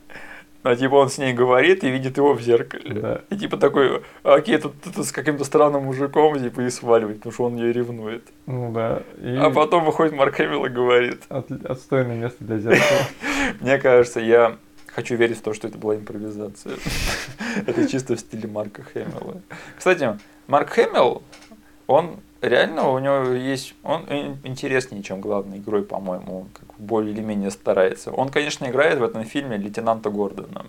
А 0.62 0.76
типа 0.76 0.94
он 0.96 1.08
с 1.08 1.16
ней 1.16 1.32
говорит 1.32 1.84
и 1.84 1.90
видит 1.90 2.18
его 2.18 2.34
в 2.34 2.40
зеркале. 2.42 3.00
Да. 3.00 3.20
И 3.30 3.36
типа 3.36 3.56
такой, 3.56 4.02
окей, 4.22 4.58
тут, 4.58 4.74
тут 4.82 5.06
с 5.06 5.10
каким-то 5.12 5.44
странным 5.44 5.84
мужиком, 5.84 6.38
типа, 6.38 6.60
и 6.60 6.70
сваливает, 6.70 7.18
потому 7.18 7.32
что 7.32 7.44
он 7.44 7.56
ее 7.56 7.72
ревнует. 7.72 8.24
Ну 8.46 8.70
да. 8.72 9.02
И 9.22 9.36
А 9.36 9.50
потом 9.50 9.84
выходит 9.86 10.12
Марк 10.12 10.34
Хэмилл 10.36 10.66
и 10.66 10.68
говорит, 10.68 11.22
от- 11.30 11.50
отстойное 11.64 12.16
место 12.16 12.44
для 12.44 12.58
зеркала. 12.58 13.00
мне 13.60 13.78
кажется, 13.78 14.20
я 14.20 14.58
хочу 14.86 15.14
верить 15.16 15.38
в 15.38 15.42
то, 15.42 15.54
что 15.54 15.66
это 15.68 15.78
была 15.78 15.96
импровизация. 15.96 16.74
Это 17.66 17.88
чисто 17.88 18.14
в 18.14 18.20
стиле 18.20 18.46
Марка 18.48 18.82
Хэмилла. 18.82 19.40
Кстати, 19.76 20.18
Марк 20.46 20.70
Хэмилл, 20.70 21.22
он 21.86 22.20
реально, 22.42 22.88
у 22.90 22.98
него 22.98 23.32
есть, 23.32 23.74
он 23.82 24.02
ин- 24.08 24.38
интереснее, 24.44 25.02
чем 25.02 25.20
главный 25.20 25.58
герой, 25.58 25.82
по-моему, 25.82 26.40
он 26.40 26.46
как 26.48 26.74
более 26.78 27.12
или 27.12 27.20
менее 27.20 27.50
старается. 27.50 28.10
Он, 28.10 28.28
конечно, 28.28 28.66
играет 28.66 28.98
в 28.98 29.04
этом 29.04 29.24
фильме 29.24 29.56
лейтенанта 29.56 30.10
Гордона. 30.10 30.66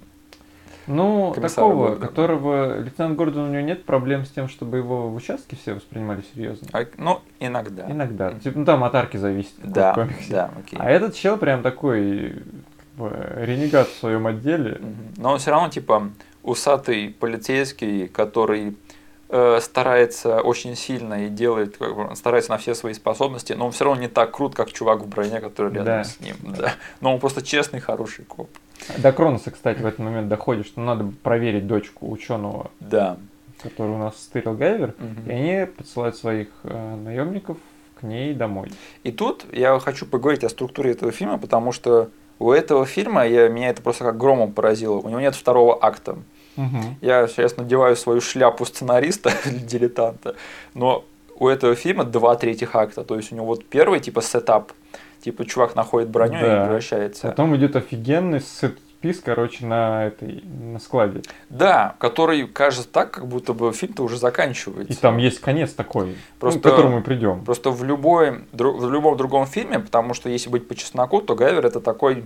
Ну, 0.88 1.34
такого, 1.40 1.90
Гордона. 1.90 2.08
которого 2.08 2.80
лейтенант 2.80 3.16
Гордон, 3.16 3.50
у 3.50 3.52
него 3.54 3.62
нет 3.62 3.86
проблем 3.86 4.26
с 4.26 4.30
тем, 4.32 4.50
чтобы 4.50 4.78
его 4.78 5.10
в 5.10 5.16
участке 5.16 5.56
все 5.56 5.76
воспринимали 5.76 6.24
серьезно. 6.34 6.68
А, 6.74 6.86
ну, 6.98 7.20
иногда. 7.40 7.90
Иногда. 7.90 8.34
Типа, 8.34 8.60
ну 8.60 8.66
там 8.66 8.84
от 8.84 8.96
арки 8.96 9.18
зависит. 9.18 9.54
Да, 9.64 10.10
да, 10.30 10.52
окей. 10.58 10.80
А 10.80 10.90
этот 10.90 11.16
чел 11.16 11.38
прям 11.38 11.62
такой 11.62 12.44
ренегат 12.98 13.88
в 13.88 14.00
своем 14.00 14.28
отделе. 14.28 14.78
Мгм. 14.80 14.96
Но 15.18 15.32
он 15.34 15.40
все 15.40 15.52
равно, 15.52 15.70
типа, 15.70 16.10
усатый 16.44 17.16
полицейский, 17.20 18.08
который 18.08 18.76
старается 19.62 20.42
очень 20.42 20.76
сильно 20.76 21.26
и 21.26 21.30
делает, 21.30 21.78
как 21.78 21.96
бы, 21.96 22.16
старается 22.16 22.52
на 22.52 22.58
все 22.58 22.76
свои 22.76 22.94
способности, 22.94 23.54
но 23.54 23.66
он 23.68 23.72
все 23.72 23.86
равно 23.86 24.02
не 24.02 24.08
так 24.08 24.32
крут, 24.32 24.56
как 24.56 24.72
чувак 24.72 25.02
в 25.02 25.08
броне, 25.08 25.40
который 25.40 25.70
рядом 25.72 25.86
Да. 25.86 26.04
с 26.04 26.20
ним. 26.20 26.36
Да. 26.44 26.74
Но 27.00 27.14
он 27.14 27.20
просто 27.20 27.42
честный, 27.42 27.80
хороший 27.80 28.26
коп. 28.26 28.50
До 28.98 29.12
Кроноса, 29.14 29.52
кстати, 29.52 29.80
в 29.82 29.86
этот 29.86 30.00
момент 30.00 30.28
доходит, 30.28 30.66
что 30.68 30.82
надо 30.82 31.12
проверить 31.24 31.68
дочку 31.68 32.10
ученого, 32.12 32.72
Да. 32.80 33.18
который 33.62 33.92
у 33.92 33.98
нас 33.98 34.18
стырил 34.18 34.54
Гайвер, 34.54 34.96
Мгм. 34.98 35.30
и 35.30 35.34
они 35.34 35.66
подсылают 35.68 36.18
своих 36.18 36.48
э, 36.64 36.96
наемников 36.96 37.58
к 38.00 38.04
ней 38.04 38.34
домой. 38.34 38.72
И 39.04 39.12
тут 39.12 39.46
я 39.54 39.80
хочу 39.80 40.06
поговорить 40.06 40.44
о 40.44 40.50
структуре 40.50 40.92
этого 40.92 41.12
фильма, 41.12 41.38
потому 41.38 41.72
что 41.72 42.10
у 42.40 42.52
этого 42.52 42.88
фильма 42.88 43.28
я, 43.28 43.48
меня 43.50 43.70
это 43.70 43.84
просто 43.84 44.04
как 44.04 44.18
громом 44.18 44.52
поразило. 44.52 44.96
У 44.98 45.08
него 45.10 45.20
нет 45.22 45.36
второго 45.36 45.78
акта. 45.80 46.18
Я 47.02 47.28
сейчас 47.28 47.58
надеваю 47.58 47.96
свою 47.96 48.22
шляпу 48.22 48.66
сценариста 48.66 49.32
или 49.46 49.58
дилетанта, 49.58 50.36
но 50.74 51.04
у 51.38 51.48
этого 51.48 51.76
фильма 51.76 52.04
два 52.04 52.36
третьих 52.36 52.76
акта. 52.76 53.04
То 53.04 53.16
есть 53.16 53.32
у 53.32 53.36
него 53.36 53.46
вот 53.48 53.66
первый 53.66 54.00
типа 54.00 54.22
setup, 54.22 54.74
типа 55.22 55.46
чувак 55.46 55.76
находит 55.76 56.10
броню 56.10 56.38
и 56.38 56.42
Да. 56.42 56.66
превращается. 56.66 57.28
Потом 57.30 57.56
идет 57.56 57.76
офигенный 57.76 58.42
set 58.42 58.68
piece, 58.68 59.22
короче, 59.26 59.66
на 59.66 60.06
этой 60.08 60.44
на 60.44 60.78
складе. 60.80 61.22
Да, 61.50 61.96
который 61.98 62.46
кажется 62.48 62.88
так, 62.88 63.12
как 63.12 63.28
будто 63.28 63.54
бы 63.54 63.72
фильм-то 63.74 64.04
уже 64.04 64.18
заканчивается. 64.18 64.94
И 64.94 64.96
там 64.96 65.18
есть 65.18 65.40
конец 65.40 65.74
такой, 65.74 66.16
Просто- 66.40 66.60
ну, 66.60 66.62
к 66.62 66.70
которому 66.70 66.98
мы 66.98 67.02
придем. 67.04 67.44
Просто 67.44 67.72
в, 67.72 67.84
любой, 67.84 68.42
в 68.52 68.92
любом 68.92 69.18
другом 69.18 69.48
фильме, 69.48 69.80
потому 69.80 70.14
что 70.14 70.30
если 70.30 70.50
быть 70.50 70.68
по 70.68 70.76
чесноку, 70.76 71.22
то 71.22 71.34
Гайвер 71.36 71.66
это 71.66 71.80
такой 71.80 72.26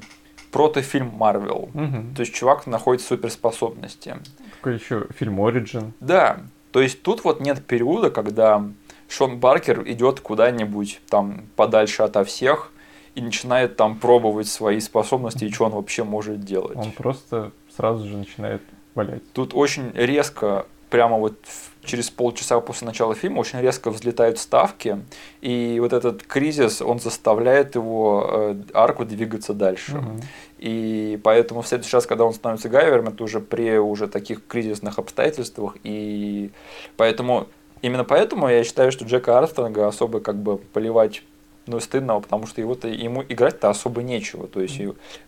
протофильм 0.55 1.11
Марвел. 1.13 1.69
Мгм. 1.73 2.15
То 2.15 2.21
есть 2.21 2.33
чувак 2.33 2.65
находит 2.65 3.01
суперспособности. 3.03 4.15
Такой 4.55 4.75
еще 4.75 5.07
фильм 5.13 5.41
Origin. 5.41 5.91
Да, 5.99 6.39
то 6.71 6.81
есть 6.81 7.01
тут 7.01 7.25
вот 7.25 7.41
нет 7.41 7.65
периода, 7.65 8.09
когда 8.09 8.63
Шон 9.09 9.37
Баркер 9.37 9.83
идет 9.85 10.21
куда-нибудь 10.21 11.01
там 11.09 11.43
подальше 11.57 12.03
ото 12.03 12.23
всех 12.23 12.71
и 13.15 13.21
начинает 13.21 13.75
там 13.75 13.99
пробовать 13.99 14.47
свои 14.47 14.79
способности 14.79 15.43
и 15.43 15.51
что 15.51 15.65
он 15.65 15.71
вообще 15.73 16.05
может 16.05 16.39
делать. 16.45 16.77
Он 16.77 16.91
просто 16.93 17.51
сразу 17.75 18.07
же 18.07 18.15
начинает 18.15 18.61
валять. 18.93 19.29
Тут 19.33 19.53
очень 19.53 19.91
резко, 19.93 20.65
прямо 20.89 21.17
вот 21.17 21.37
в- 21.43 21.71
через 21.85 22.09
полчаса 22.09 22.59
после 22.59 22.87
начала 22.87 23.15
фильма, 23.15 23.39
очень 23.39 23.61
резко 23.61 23.89
взлетают 23.91 24.37
ставки, 24.39 24.99
и 25.41 25.77
вот 25.79 25.93
этот 25.93 26.23
кризис, 26.23 26.81
он 26.81 26.99
заставляет 26.99 27.75
его 27.75 28.29
э, 28.31 28.55
арку 28.73 29.05
двигаться 29.05 29.53
дальше. 29.53 29.97
Мгм. 29.97 30.21
И 30.57 31.19
поэтому 31.23 31.61
в 31.61 31.67
следующий 31.67 31.95
раз, 31.95 32.05
когда 32.05 32.25
он 32.25 32.33
становится 32.33 32.69
Гайвером, 32.69 33.09
это 33.09 33.23
уже 33.23 33.39
при 33.39 33.77
уже 33.77 34.07
таких 34.07 34.45
кризисных 34.47 34.99
обстоятельствах. 34.99 35.75
И 35.83 36.51
поэтому, 36.97 37.47
именно 37.81 38.03
поэтому 38.03 38.49
я 38.49 38.63
считаю, 38.63 38.91
что 38.91 39.05
Джека 39.05 39.37
Армстронга 39.37 39.87
особо 39.87 40.19
как 40.19 40.37
бы 40.37 40.57
поливать 40.57 41.23
ну, 41.67 41.79
стыдного, 41.79 42.19
потому 42.19 42.45
что 42.47 42.61
его-то, 42.61 42.87
ему 42.87 43.23
играть-то 43.27 43.69
особо 43.69 44.03
нечего. 44.03 44.47
То 44.47 44.61
есть 44.61 44.79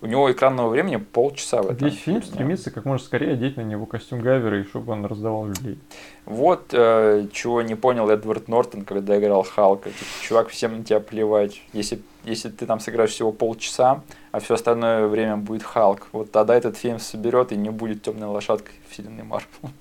у 0.01 0.05
него 0.05 0.31
экранного 0.31 0.69
времени 0.69 0.97
полчаса 0.97 1.61
в 1.61 1.71
этом 1.71 1.87
Весь 1.87 1.99
фильм 1.99 2.21
стремится 2.23 2.71
как 2.71 2.85
можно 2.85 3.05
скорее 3.05 3.33
одеть 3.33 3.57
на 3.57 3.61
него 3.61 3.85
костюм 3.85 4.21
Гайвера, 4.21 4.61
и 4.61 4.63
чтобы 4.63 4.93
он 4.93 5.05
раздавал 5.05 5.47
людей. 5.47 5.79
Вот 6.25 6.73
э, 6.73 7.27
чего 7.31 7.61
не 7.61 7.75
понял 7.75 8.09
Эдвард 8.09 8.47
Нортон, 8.47 8.83
когда 8.83 9.17
играл 9.17 9.43
Халка. 9.43 9.89
Типа, 9.89 10.11
чувак, 10.21 10.49
всем 10.49 10.77
на 10.77 10.83
тебя 10.83 10.99
плевать. 10.99 11.61
Если, 11.73 12.01
если 12.23 12.49
ты 12.49 12.65
там 12.65 12.79
сыграешь 12.79 13.11
всего 13.11 13.31
полчаса, 13.31 14.03
а 14.31 14.39
все 14.39 14.55
остальное 14.55 15.07
время 15.07 15.37
будет 15.37 15.63
Халк, 15.63 16.09
вот 16.11 16.31
тогда 16.31 16.55
этот 16.55 16.77
фильм 16.77 16.99
соберет 16.99 17.51
и 17.51 17.55
не 17.55 17.69
будет 17.69 18.03
темной 18.03 18.27
лошадкой 18.27 18.75
вселенной 18.89 19.23
Марвел. 19.23 19.71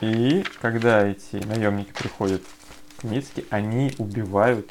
И 0.00 0.44
когда 0.60 1.06
эти 1.06 1.36
наемники 1.46 1.92
приходят 1.92 2.42
к 2.98 3.04
Мицке, 3.04 3.44
они 3.50 3.92
убивают 3.98 4.70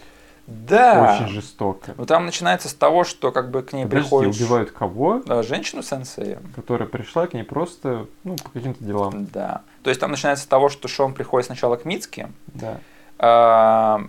Да. 0.68 1.16
очень 1.22 1.34
жестоко. 1.34 1.94
Ну 1.98 2.06
там 2.06 2.26
начинается 2.26 2.70
с 2.70 2.74
того, 2.74 3.04
что 3.04 3.32
как 3.32 3.52
бы 3.52 3.62
к 3.64 3.74
ней 3.74 3.84
Подожди, 3.86 4.02
приходит 4.04 4.36
убивают 4.36 4.72
кого? 4.72 5.22
э, 5.28 5.44
женщину 5.44 5.82
сенсея. 5.84 6.40
Которая 6.56 6.88
пришла 6.88 7.28
к 7.28 7.34
ней 7.34 7.44
просто, 7.44 8.08
ну, 8.24 8.36
по 8.36 8.50
каким-то 8.50 8.84
делам. 8.84 9.26
Да. 9.34 9.62
То 9.84 9.90
есть 9.90 10.00
там 10.02 10.12
начинается 10.12 10.44
с 10.46 10.48
того, 10.48 10.70
что 10.70 10.88
Шон 10.88 11.14
приходит 11.14 11.46
сначала 11.48 11.76
к 11.76 11.86
Мицке, 11.86 12.30
Да. 12.48 12.80
а, 13.18 14.02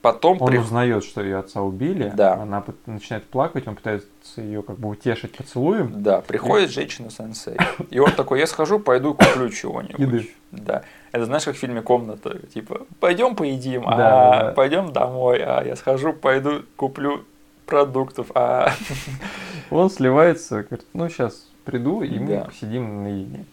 потом 0.00 0.38
Он 0.40 0.48
при- 0.48 0.58
узнает, 0.58 1.04
что 1.04 1.22
ее 1.22 1.38
отца 1.38 1.60
убили. 1.62 2.12
Да. 2.14 2.34
Она 2.34 2.64
начинает 2.86 3.24
плакать, 3.24 3.66
он 3.68 3.74
пытается 3.76 4.08
ее 4.36 4.62
как 4.62 4.78
бы 4.78 4.88
утешить 4.88 5.36
поцелуем. 5.36 6.02
Да, 6.02 6.20
приходит 6.20 6.70
женщина 6.70 7.10
сенсей. 7.10 7.56
И 7.90 7.98
он 7.98 8.12
такой, 8.12 8.38
я 8.40 8.46
схожу, 8.46 8.78
пойду 8.78 9.14
куплю 9.14 9.48
чего-нибудь. 9.50 9.98
Еды. 9.98 10.30
Да. 10.50 10.82
Это 11.12 11.26
знаешь, 11.26 11.44
как 11.44 11.54
в 11.56 11.58
фильме 11.58 11.82
Комната, 11.82 12.38
типа, 12.48 12.86
пойдем 12.98 13.36
поедим, 13.36 13.82
Да, 13.82 13.90
а 13.90 14.44
да. 14.46 14.52
пойдем 14.52 14.92
домой, 14.92 15.42
а 15.44 15.62
я 15.62 15.76
схожу, 15.76 16.12
пойду 16.14 16.62
куплю 16.76 17.24
продуктов, 17.66 18.28
а 18.34 18.72
Он 19.70 19.90
сливается, 19.90 20.62
говорит, 20.62 20.86
ну 20.94 21.08
сейчас 21.10 21.48
приду, 21.64 22.02
и 22.02 22.18
мы 22.18 22.26
Да. 22.38 22.44
посидим 22.44 23.02
наедине. 23.04 23.44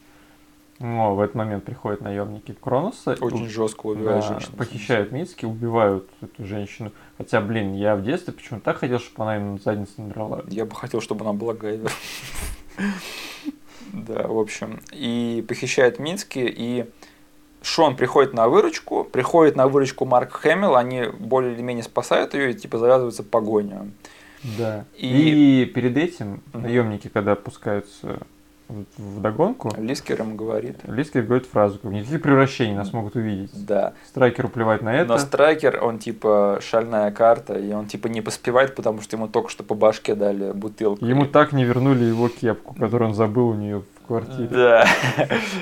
Но 0.79 1.13
в 1.13 1.19
этот 1.19 1.35
момент 1.35 1.65
приходят 1.65 1.99
наемники 1.99 2.55
Кроноса. 2.57 3.11
и 3.11 3.19
очень 3.21 3.45
у- 3.45 3.49
жестко 3.49 3.87
убивает 3.87 4.21
да, 4.21 4.27
женщину. 4.29 4.55
похищают 4.57 5.11
Мицки, 5.11 5.43
убивают 5.45 6.09
эту 6.21 6.45
женщину. 6.45 6.93
Хотя, 7.17 7.41
блин, 7.41 7.73
я 7.73 7.97
в 7.97 8.03
детстве 8.03 8.31
почему-то 8.31 8.63
так 8.63 8.77
хотел, 8.77 8.99
чтобы 8.99 9.23
она 9.23 9.35
им 9.35 9.59
задницу 9.59 9.91
надрала. 9.97 10.43
Я 10.47 10.63
бы 10.65 10.73
хотел, 10.75 11.01
чтобы 11.01 11.25
она 11.25 11.33
была 11.33 11.53
Гайвер. 11.53 11.91
Да, 13.93 14.27
в 14.27 14.37
общем. 14.37 14.79
И 14.91 15.43
похищает 15.47 15.97
Мински, 15.99 16.39
и 16.39 16.85
Шон 17.61 17.95
приходит 17.95 18.33
на 18.33 18.47
выручку, 18.47 19.03
приходит 19.03 19.55
на 19.55 19.67
выручку 19.67 20.05
Марк 20.05 20.31
Хэмилл, 20.33 20.75
они 20.75 21.05
более 21.19 21.53
или 21.53 21.61
менее 21.61 21.83
спасают 21.83 22.33
ее, 22.33 22.51
и 22.51 22.53
типа 22.53 22.77
завязывается 22.77 23.23
погоня. 23.23 23.87
Да. 24.57 24.85
И- 24.95 25.61
И, 25.63 25.65
перед 25.65 25.97
этим 25.97 26.41
наемники, 26.53 27.09
когда 27.09 27.33
опускаются 27.33 28.19
в 28.97 29.19
догонку, 29.19 29.71
Лискер 29.77 30.21
им 30.21 30.37
говорит. 30.37 30.77
Лискер 30.85 31.23
говорит 31.23 31.47
фразу, 31.47 31.79
как 31.79 31.91
никаких 31.91 32.21
превращений 32.21 32.75
нас 32.75 32.93
могут 32.93 33.15
увидеть. 33.15 33.49
Да. 33.65 33.93
Страйкеру 34.07 34.47
плевать 34.47 34.83
на 34.83 34.95
это. 34.95 35.09
Но 35.13 35.17
Страйкер, 35.17 35.83
он 35.83 35.97
типа 35.97 36.59
шальная 36.61 37.09
карта, 37.11 37.55
и 37.57 37.73
он 37.73 37.87
типа 37.87 38.07
не 38.07 38.21
поспевает, 38.21 38.75
потому 38.75 39.01
что 39.01 39.17
ему 39.17 39.27
только 39.27 39.49
что 39.49 39.63
по 39.63 39.73
башке 39.73 40.13
дали 40.13 40.51
бутылку. 40.51 41.03
Ему 41.03 41.25
так 41.25 41.51
не 41.51 41.65
вернули 41.65 42.03
его 42.05 42.29
кепку, 42.29 42.75
которую 42.75 43.09
он 43.09 43.15
забыл 43.15 43.49
у 43.49 43.55
нее 43.55 43.81
квартире. 44.09 44.47
Да. 44.51 44.85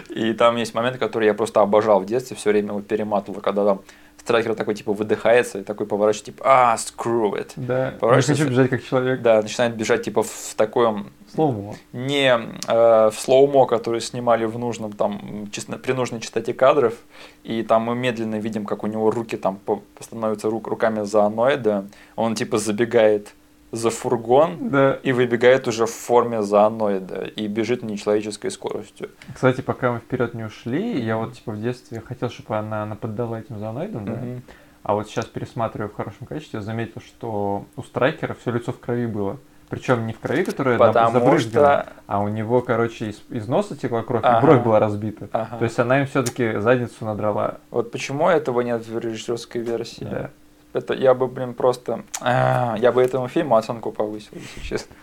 И 0.10 0.34
там 0.34 0.56
есть 0.56 0.74
момент, 0.74 0.98
который 0.98 1.26
я 1.26 1.34
просто 1.34 1.62
обожал 1.62 2.00
в 2.00 2.06
детстве, 2.06 2.36
все 2.36 2.50
время 2.50 2.70
его 2.70 2.82
перематывал, 2.82 3.42
когда 3.42 3.66
там 3.66 3.82
Страйкер 4.28 4.56
такой 4.56 4.76
типа 4.76 4.92
выдыхается 4.92 5.60
и 5.60 5.64
такой 5.64 5.86
поворачивается, 5.86 6.32
типа, 6.34 6.44
а, 6.46 6.76
screw 6.76 7.32
it. 7.34 7.52
Да. 7.56 7.94
Не 8.02 8.22
хочу 8.22 8.50
бежать 8.50 8.70
как 8.70 8.84
человек. 8.84 9.22
Да, 9.22 9.42
начинает 9.42 9.76
бежать 9.78 10.04
типа 10.04 10.22
в 10.22 10.54
таком 10.58 11.12
slow-mo. 11.34 11.76
не 11.94 12.28
э, 12.68 13.10
в 13.10 13.14
slow-mo, 13.18 13.66
который 13.66 14.02
снимали 14.02 14.44
в 14.44 14.60
нужном 14.60 14.92
там 14.92 15.48
чесно- 15.54 15.78
при 15.78 15.94
нужной 15.94 16.20
частоте 16.20 16.54
кадров, 16.54 16.96
и 17.46 17.64
там 17.64 17.84
мы 17.84 17.96
медленно 17.96 18.36
видим, 18.36 18.66
как 18.66 18.84
у 18.84 18.88
него 18.88 19.12
руки 19.12 19.38
там 19.38 19.60
становятся 20.02 20.50
рук, 20.50 20.68
руками 20.68 21.04
зооноида, 21.04 21.86
он 22.18 22.36
типа 22.36 22.58
забегает 22.58 23.34
за 23.72 23.90
фургон 23.90 24.70
Да. 24.70 25.00
и 25.04 25.12
выбегает 25.12 25.68
уже 25.68 25.86
в 25.86 25.92
форме 25.92 26.42
зооноида 26.42 27.26
и 27.26 27.48
бежит 27.48 27.84
нечеловеческой 27.84 28.52
скоростью. 28.52 29.10
Кстати, 29.34 29.62
пока 29.62 29.92
мы 29.92 30.00
вперед 30.00 30.34
не 30.34 30.44
ушли, 30.46 31.00
я 31.02 31.18
вот 31.18 31.34
типа 31.34 31.52
в 31.52 31.62
детстве 31.62 32.02
хотел, 32.02 32.30
чтобы 32.30 32.58
она 32.58 32.86
нападала 32.86 33.36
этим 33.36 33.60
зооноидом, 33.60 34.06
да? 34.06 34.12
Мгм. 34.14 34.42
А 34.84 34.94
вот 34.94 35.10
сейчас 35.10 35.26
пересматриваю 35.26 35.90
в 35.90 35.96
хорошем 35.96 36.28
качестве, 36.28 36.62
заметил, 36.62 37.02
что 37.02 37.66
у 37.76 37.84
страйкера 37.84 38.36
все 38.42 38.52
лицо 38.52 38.72
в 38.72 38.80
крови 38.80 39.06
было. 39.06 39.38
Причем 39.70 40.08
не 40.08 40.14
в 40.14 40.20
крови, 40.20 40.46
которая 40.46 40.78
Потому 40.78 41.38
что... 41.40 41.90
а 42.08 42.22
у 42.22 42.30
него, 42.30 42.62
короче, 42.62 43.10
из, 43.10 43.22
из 43.30 43.50
носа 43.50 43.76
текла 43.76 44.02
кровь, 44.02 44.22
Ага. 44.24 44.40
и 44.40 44.42
бровь 44.42 44.64
была 44.64 44.80
разбита. 44.80 45.28
Ага. 45.34 45.58
То 45.58 45.66
есть 45.66 45.78
она 45.78 46.00
им 46.00 46.08
все-таки 46.08 46.58
задницу 46.60 47.04
надрала. 47.04 47.58
Вот 47.70 47.92
почему 47.92 48.30
этого 48.30 48.62
нет 48.62 48.88
в 48.88 48.98
режиссерской 48.98 49.60
версии. 49.60 50.06
Да. 50.06 50.30
Это 50.74 50.94
я 50.94 51.14
бы, 51.14 51.28
блин, 51.28 51.54
просто... 51.54 52.04
а, 52.22 52.76
Я 52.80 52.92
бы 52.92 53.02
этому 53.02 53.28
фильму 53.28 53.56
оценку 53.56 53.92
повысил, 53.92 54.32
если 54.34 54.60
честно. 54.62 54.96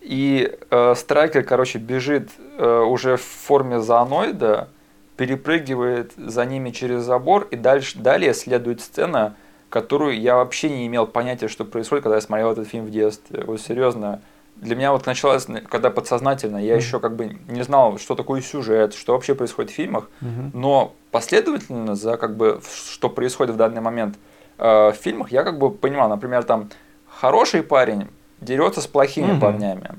И 0.00 0.56
э, 0.70 0.94
Страйкер, 0.96 1.42
короче, 1.42 1.78
бежит 1.78 2.30
э, 2.58 2.80
уже 2.80 3.16
в 3.16 3.22
форме 3.22 3.80
зооноида, 3.80 4.68
перепрыгивает 5.16 6.12
за 6.16 6.44
ними 6.44 6.70
через 6.70 7.02
забор, 7.02 7.48
и 7.50 7.56
дальше, 7.56 7.98
далее 7.98 8.32
следует 8.32 8.80
сцена, 8.80 9.34
которую 9.68 10.18
я 10.20 10.36
вообще 10.36 10.70
не 10.70 10.86
имел 10.86 11.06
понятия, 11.06 11.48
что 11.48 11.64
происходит, 11.64 12.04
когда 12.04 12.16
я 12.16 12.20
смотрел 12.20 12.52
этот 12.52 12.68
фильм 12.68 12.84
в 12.86 12.90
детстве. 12.90 13.42
Вот 13.44 13.60
серьезно. 13.60 14.20
Для 14.56 14.76
меня 14.76 14.92
вот 14.92 15.04
началось, 15.06 15.46
когда 15.68 15.90
подсознательно, 15.90 16.56
я 16.58 16.74
Мгм. 16.74 16.80
еще 16.80 17.00
как 17.00 17.16
бы 17.16 17.36
не 17.48 17.62
знал, 17.62 17.98
что 17.98 18.14
такое 18.14 18.40
сюжет, 18.40 18.94
что 18.94 19.12
вообще 19.12 19.34
происходит 19.34 19.70
в 19.70 19.74
фильмах, 19.74 20.08
Мгм. 20.20 20.52
но 20.54 20.94
последовательно 21.10 21.94
за 21.96 22.16
как 22.16 22.36
бы 22.36 22.60
что 22.86 23.10
происходит 23.10 23.54
в 23.54 23.58
данный 23.58 23.80
момент 23.82 24.16
э, 24.58 24.90
в 24.90 24.94
фильмах, 24.94 25.30
я 25.32 25.42
как 25.44 25.58
бы 25.58 25.70
понимал, 25.70 26.08
например, 26.08 26.44
там 26.44 26.70
хороший 27.08 27.62
парень 27.62 28.08
дерется 28.40 28.80
с 28.80 28.86
плохими 28.86 29.30
Мгм. 29.32 29.40
парнями. 29.40 29.90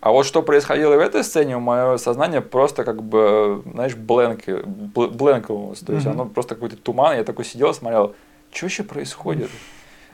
А 0.00 0.10
вот 0.12 0.26
что 0.26 0.42
происходило 0.42 0.94
в 0.96 1.00
этой 1.00 1.24
сцене, 1.24 1.56
у 1.56 1.60
моего 1.60 1.98
сознания 1.98 2.40
просто 2.40 2.84
как 2.84 3.02
бы, 3.02 3.62
знаешь, 3.72 3.96
бленки, 3.96 4.50
бл- 4.50 5.10
бленковалось. 5.10 5.80
То 5.80 5.92
есть 5.92 6.06
Мгм. 6.06 6.20
оно 6.20 6.26
просто 6.26 6.54
какой-то 6.54 6.76
туман. 6.76 7.16
Я 7.16 7.24
такой 7.24 7.44
сидел, 7.44 7.74
смотрел, 7.74 8.14
что 8.52 8.66
вообще 8.66 8.84
происходит? 8.84 9.50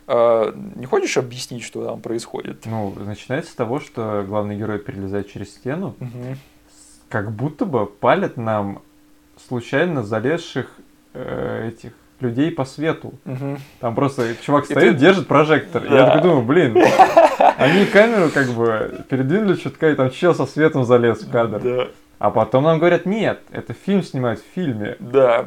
Э, 0.06 0.52
Не 0.76 0.86
хочешь 0.86 1.16
объяснить, 1.18 1.62
что 1.64 1.84
там 1.84 2.00
происходит? 2.00 2.64
Ну, 2.66 2.94
начинается 2.96 3.52
с 3.52 3.54
того, 3.54 3.78
что 3.80 4.24
главный 4.26 4.56
герой 4.56 4.78
перелезает 4.78 5.30
через 5.30 5.50
стену, 5.54 5.94
Мгм. 5.98 6.38
как 7.10 7.30
будто 7.32 7.64
бы 7.66 7.86
палят 7.86 8.36
нам 8.38 8.80
случайно 9.48 10.02
залезших 10.02 10.70
э, 11.14 11.68
этих 11.68 11.92
людей 12.24 12.50
по 12.50 12.64
свету. 12.64 13.14
Мгм. 13.24 13.58
Там 13.80 13.94
просто 13.94 14.34
чувак 14.42 14.64
И 14.64 14.66
стоит, 14.74 14.92
ты- 14.94 14.98
держит 14.98 15.28
прожектор. 15.28 15.84
И 15.84 15.88
Да. 15.88 15.98
Я 16.00 16.06
такой 16.06 16.22
думаю, 16.22 16.42
блин, 16.42 16.76
они 17.58 17.84
камеру 17.86 18.30
как 18.32 18.48
бы 18.48 19.04
передвинули 19.08 19.54
чутка, 19.56 19.90
и 19.90 19.94
там 19.94 20.10
чел 20.10 20.34
со 20.34 20.46
светом 20.46 20.84
залез 20.84 21.22
в 21.22 21.30
кадр. 21.30 21.60
Да. 21.60 21.88
А 22.18 22.30
потом 22.30 22.64
нам 22.64 22.78
говорят, 22.78 23.06
нет, 23.06 23.40
это 23.50 23.74
фильм 23.74 24.02
снимают 24.02 24.40
в 24.40 24.54
фильме. 24.54 24.96
Да. 24.98 25.46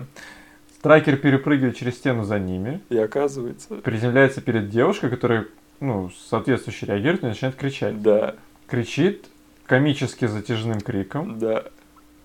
Страйкер 0.80 1.18
перепрыгивает 1.18 1.76
через 1.76 1.96
стену 1.96 2.24
за 2.24 2.38
ними, 2.40 2.82
И 2.90 2.98
оказывается. 2.98 3.76
приземляется 3.76 4.42
перед 4.42 4.70
девушкой, 4.70 5.10
которая, 5.10 5.46
ну, 5.80 6.12
соответствующе 6.30 6.86
реагирует 6.86 7.24
и 7.24 7.28
начинает 7.28 7.56
кричать. 7.56 8.02
Да. 8.02 8.36
Кричит 8.68 9.26
комически 9.66 10.26
затяжным 10.26 10.80
криком. 10.82 11.40
Да. 11.40 11.64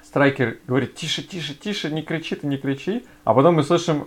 Страйкер 0.04 0.58
говорит, 0.66 0.94
тише, 0.94 1.22
тише, 1.22 1.54
тише, 1.54 1.90
не 1.90 2.02
кричи 2.02 2.34
ты, 2.34 2.46
не 2.46 2.58
кричи. 2.58 3.04
А 3.24 3.32
потом 3.32 3.54
мы 3.54 3.62
слышим 3.62 4.06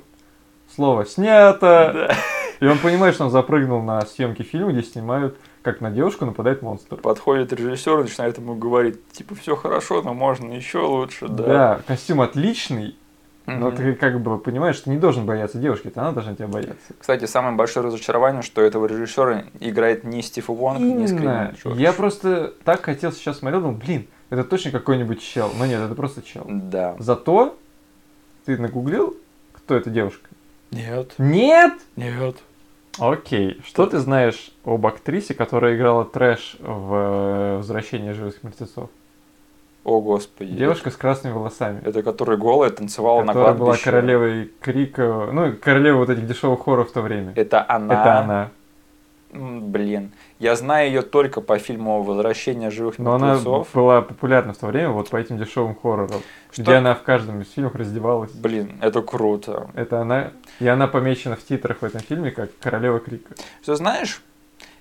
слово 0.76 1.06
«снято». 1.06 1.92
Да. 1.94 2.16
И 2.62 2.66
он 2.68 2.78
понимает, 2.80 3.16
что 3.16 3.26
он 3.26 3.32
запрыгнул 3.32 3.82
на 3.82 4.02
съемки 4.06 4.42
фильма, 4.44 4.72
где 4.72 4.82
снимают, 4.84 5.38
как 5.62 5.82
на 5.82 5.92
девушку 5.92 6.26
нападает 6.26 6.62
монстр. 6.62 6.96
Подходит 6.96 7.52
режиссер 7.52 8.00
и 8.00 8.04
начинает 8.04 8.38
ему 8.38 8.56
говорить, 8.56 9.06
типа, 9.12 9.36
все 9.36 9.56
хорошо, 9.56 10.02
но 10.02 10.14
можно 10.14 10.54
еще 10.54 10.80
лучше, 10.80 11.28
да. 11.28 11.44
Да, 11.44 11.82
костюм 11.86 12.22
отличный, 12.22 12.96
но 13.46 13.68
Мгм. 13.68 13.76
ты 13.76 13.94
как 13.94 14.22
бы 14.22 14.38
понимаешь, 14.40 14.78
что 14.78 14.90
не 14.90 14.98
должен 14.98 15.26
бояться 15.26 15.58
девушки, 15.58 15.88
это 15.88 16.02
она 16.02 16.12
должна 16.14 16.34
тебя 16.34 16.48
бояться. 16.48 16.94
Кстати, 16.98 17.26
самое 17.26 17.56
большое 17.56 17.86
разочарование, 17.86 18.42
что 18.42 18.62
этого 18.62 18.86
режиссера 18.86 19.44
играет 19.60 20.04
не 20.06 20.22
Стив 20.22 20.48
Вонг, 20.48 20.80
не 20.80 20.92
Именно. 20.92 21.08
Скрин 21.08 21.56
Джордж. 21.62 21.78
Я 21.82 21.92
просто 21.94 22.54
так 22.64 22.84
хотел 22.84 23.12
сейчас 23.12 23.40
смотрел, 23.40 23.62
думал, 23.62 23.76
блин, 23.76 24.08
это 24.30 24.46
точно 24.46 24.72
какой-нибудь 24.72 25.22
чел. 25.22 25.52
Но 25.58 25.66
нет, 25.66 25.82
это 25.82 25.94
просто 25.94 26.22
чел. 26.22 26.46
Да. 26.48 26.96
Зато 27.00 27.58
ты 28.46 28.58
нагуглил, 28.58 29.18
кто 29.52 29.76
эта 29.76 29.90
девушка? 29.90 30.30
Нет. 30.72 31.14
Нет! 31.18 31.74
Нет. 31.96 32.38
Окей. 33.00 33.60
Что 33.66 33.86
ты 33.86 34.00
знаешь 34.00 34.52
об 34.64 34.86
актрисе, 34.88 35.34
которая 35.34 35.76
играла 35.76 36.06
трэш 36.06 36.58
в 36.60 36.94
э, 36.94 37.58
«Возвращении 37.58 38.12
живых 38.12 38.42
мертвецов»? 38.44 38.90
О, 39.84 40.02
господи. 40.02 40.52
Девушка 40.52 40.90
с 40.90 40.96
красными 40.96 41.34
волосами. 41.34 41.80
Это 41.86 42.02
которая 42.02 42.38
голая 42.38 42.72
танцевала 42.72 43.22
на 43.22 43.28
которая 43.28 43.54
была 43.54 43.66
кладбище. 43.66 43.84
королевой 43.86 44.52
крика, 44.60 45.30
ну, 45.32 45.54
королевой 45.54 46.00
вот 46.00 46.10
этих 46.10 46.26
дешевых 46.26 46.64
хорроров 46.64 46.90
в 46.90 46.94
то 46.94 47.02
время. 47.02 47.34
Это 47.36 47.64
она. 47.70 47.94
Это 47.94 48.20
она. 48.20 48.50
Блин. 49.32 50.12
Я 50.38 50.56
знаю 50.58 50.88
ее 50.88 51.02
только 51.02 51.40
по 51.40 51.58
фильму 51.58 52.04
«Возвращение 52.04 52.70
живых 52.70 53.00
Но 53.00 53.16
она 53.16 53.32
мертвецов». 53.32 53.70
была 53.74 54.02
популярна 54.02 54.54
в 54.54 54.58
то 54.58 54.68
время 54.68 54.90
вот 54.90 55.10
по 55.10 55.16
этим 55.16 55.38
дешевым 55.38 55.76
хоррорам, 55.76 56.22
Что? 56.52 56.62
где 56.62 56.74
она 56.74 56.94
в 56.94 57.04
каждом 57.04 57.42
из 57.42 57.52
фильмов 57.52 57.76
раздевалась. 57.76 58.32
Блин, 58.32 58.78
это 58.82 59.02
круто. 59.02 59.70
Это 59.76 60.02
она, 60.02 60.32
и 60.60 60.68
она 60.68 60.88
помечена 60.88 61.38
в 61.38 61.44
титрах 61.44 61.78
в 61.82 61.86
этом 61.86 62.02
фильме 62.02 62.32
как 62.32 62.50
королева 62.60 63.00
крика. 63.00 63.34
Что 63.62 63.76
знаешь, 63.76 64.22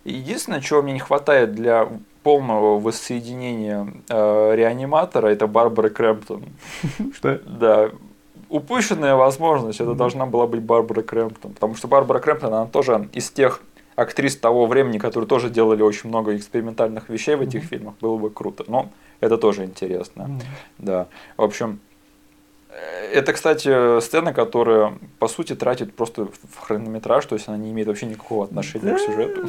единственное, 0.05 0.60
чего 0.60 0.82
мне 0.82 0.94
не 0.94 0.98
хватает 0.98 1.55
для 1.55 1.89
полного 2.24 2.81
воссоединения 2.81 3.86
э, 4.09 4.55
реаниматора, 4.56 5.28
это 5.28 5.47
Барбара 5.47 5.89
Крэмптон. 5.89 6.43
Что? 7.14 7.39
Да. 7.47 7.90
Упущенная 8.48 9.14
возможность, 9.14 9.81
это 9.81 9.94
должна 9.94 10.26
была 10.26 10.48
быть 10.48 10.62
Барбара 10.62 11.02
Крэмптон. 11.02 11.52
Потому 11.52 11.76
что 11.76 11.86
Барбара 11.86 12.18
Крэмптон, 12.18 12.52
она 12.52 12.66
тоже 12.66 13.09
из 13.12 13.31
тех 13.31 13.60
актрис 13.97 14.37
того 14.37 14.66
времени, 14.66 14.99
которые 14.99 15.29
тоже 15.29 15.51
делали 15.51 15.83
очень 15.83 16.09
много 16.09 16.37
экспериментальных 16.37 17.09
вещей 17.09 17.37
в 17.37 17.41
этих 17.43 17.61
Мгм. 17.62 17.69
фильмах. 17.69 17.95
Было 18.01 18.16
бы 18.19 18.31
круто. 18.31 18.65
Но 18.66 18.91
это 19.21 19.39
тоже 19.39 19.65
интересно. 19.65 20.41
Да. 20.79 21.07
В 21.37 21.43
общем, 21.43 21.79
э, 22.71 23.11
это, 23.12 23.33
кстати, 23.33 24.01
сцена, 24.01 24.33
которая, 24.33 24.99
по 25.21 25.29
сути, 25.29 25.55
тратит 25.55 25.95
просто 25.95 26.25
в 26.27 26.59
хронометраж, 26.59 27.25
то 27.27 27.37
есть 27.37 27.47
она 27.49 27.57
не 27.57 27.71
имеет 27.71 27.87
вообще 27.87 28.07
никакого 28.07 28.45
отношения 28.45 28.95
к 28.97 28.99
сюжету. 28.99 29.49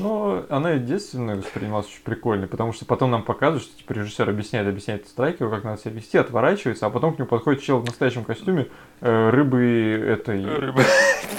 Но 0.00 0.44
она 0.48 0.70
единственная 0.72 1.36
воспринималась 1.36 1.86
очень 1.86 2.02
прикольной, 2.02 2.46
потому 2.48 2.72
что 2.72 2.86
потом 2.86 3.10
нам 3.10 3.22
показывают, 3.22 3.64
что 3.64 3.76
типа 3.76 3.92
режиссер 3.92 4.28
объясняет, 4.28 4.66
объясняет 4.66 5.06
Страйкеру, 5.06 5.50
как 5.50 5.64
надо 5.64 5.80
себя 5.80 5.90
вести, 5.92 6.16
отворачивается, 6.16 6.86
а 6.86 6.90
потом 6.90 7.14
к 7.14 7.18
нему 7.18 7.28
подходит 7.28 7.60
чел 7.62 7.80
в 7.80 7.84
настоящем 7.84 8.24
костюме 8.24 8.68
рыбы 9.04 10.02
этой... 10.08 10.44
Рыба. 10.44 10.82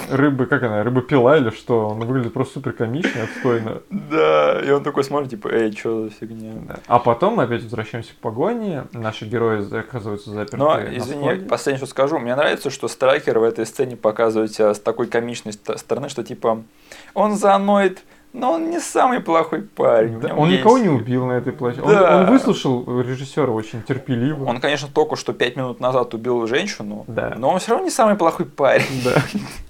Рыбы, 0.08 0.46
как 0.46 0.62
она, 0.62 0.84
рыба 0.84 1.02
пила 1.02 1.36
или 1.36 1.50
что? 1.50 1.88
Он 1.88 1.98
выглядит 1.98 2.32
просто 2.32 2.54
супер 2.54 2.72
комично, 2.72 3.24
отстойно. 3.24 3.82
Да, 3.90 4.62
и 4.64 4.70
он 4.70 4.84
такой 4.84 5.02
смотрит, 5.02 5.30
типа, 5.30 5.48
эй, 5.48 5.72
что 5.76 6.04
за 6.04 6.10
фигня? 6.10 6.52
Да. 6.68 6.76
А 6.86 7.00
потом 7.00 7.34
мы 7.34 7.42
опять 7.42 7.64
возвращаемся 7.64 8.12
к 8.12 8.16
погоне, 8.18 8.84
наши 8.92 9.24
герои 9.24 9.66
оказываются 9.76 10.30
заперты 10.30 10.58
Но, 10.58 10.74
на 10.76 10.96
извини, 10.96 11.22
складе. 11.22 11.46
последнее, 11.46 11.78
что 11.78 11.86
скажу, 11.86 12.18
мне 12.20 12.36
нравится, 12.36 12.70
что 12.70 12.86
Страйкер 12.86 13.40
в 13.40 13.42
этой 13.42 13.66
сцене 13.66 13.96
показывает 13.96 14.52
себя 14.52 14.72
с 14.72 14.78
такой 14.78 15.08
комичной 15.08 15.52
ст- 15.54 15.76
стороны, 15.76 16.08
что, 16.08 16.22
типа, 16.22 16.62
он 17.14 17.34
зооноид, 17.34 18.04
но 18.36 18.52
он 18.52 18.70
не 18.70 18.78
самый 18.80 19.20
плохой 19.20 19.62
парень. 19.62 20.20
Да, 20.20 20.34
он 20.34 20.48
есть- 20.48 20.60
никого 20.60 20.78
не 20.78 20.88
убил 20.88 21.26
на 21.26 21.32
этой 21.32 21.52
площадке. 21.52 21.88
Да. 21.88 22.18
Он, 22.18 22.24
он 22.24 22.30
выслушал 22.32 22.84
режиссера 23.00 23.50
очень 23.50 23.82
терпеливо. 23.82 24.44
Он, 24.44 24.60
конечно, 24.60 24.88
только 24.92 25.16
что 25.16 25.32
пять 25.32 25.56
минут 25.56 25.80
назад 25.80 26.12
убил 26.14 26.46
женщину, 26.46 27.04
Да. 27.08 27.34
но 27.38 27.50
он 27.50 27.58
все 27.58 27.70
равно 27.72 27.84
не 27.86 27.90
самый 27.90 28.16
плохой 28.16 28.46
парень. 28.46 29.02
Да, 29.04 29.14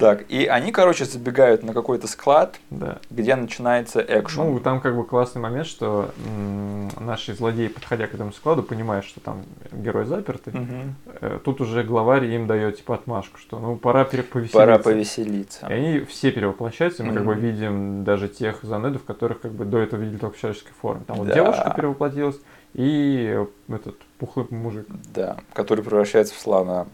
Так, 0.00 0.24
и 0.30 0.46
они, 0.46 0.72
короче, 0.72 1.04
забегают 1.04 1.62
на 1.62 1.72
какой-то 1.74 2.06
склад, 2.06 2.58
да. 2.70 2.98
где 3.10 3.36
начинается 3.36 4.00
экшен. 4.00 4.44
Ну, 4.52 4.58
там 4.60 4.80
как 4.80 4.96
бы 4.96 5.04
классный 5.04 5.42
момент, 5.42 5.66
что 5.66 6.10
м, 6.26 6.88
наши 6.98 7.34
злодеи, 7.34 7.68
подходя 7.68 8.06
к 8.06 8.14
этому 8.14 8.32
складу, 8.32 8.62
понимают, 8.62 9.04
что 9.04 9.20
там 9.20 9.42
герой 9.72 10.06
заперты. 10.06 10.50
Мгм. 10.52 10.94
Э, 11.20 11.38
Тут 11.44 11.60
уже 11.60 11.84
главарь 11.84 12.24
им 12.24 12.46
дает 12.46 12.78
типа 12.78 12.94
отмашку, 12.94 13.38
что 13.38 13.58
ну 13.58 13.76
пора 13.76 14.04
повеселиться. 14.04 14.56
Пора 14.58 14.78
повеселиться. 14.78 15.66
И 15.68 15.72
они 15.72 16.00
все 16.00 16.32
перевоплощаются, 16.32 17.02
и 17.02 17.06
мы 17.06 17.12
как 17.14 17.24
бы 17.26 17.34
видим 17.34 18.02
даже 18.02 18.28
тех 18.28 18.62
занедов, 18.62 19.04
которых 19.04 19.40
как 19.40 19.52
бы 19.52 19.64
до 19.66 19.78
этого 19.78 20.00
видели 20.00 20.16
только 20.18 20.36
в 20.36 20.40
человеческой 20.40 20.72
форме. 20.80 21.02
Там 21.06 21.18
вот 21.18 21.28
Да. 21.28 21.34
девушка 21.34 21.72
перевоплотилась, 21.76 22.40
и 22.72 23.38
этот 23.68 23.98
пухлый 24.18 24.46
мужик. 24.50 24.86
Да, 25.12 25.36
который 25.52 25.84
превращается 25.84 26.34
в 26.34 26.38
слона. 26.38 26.86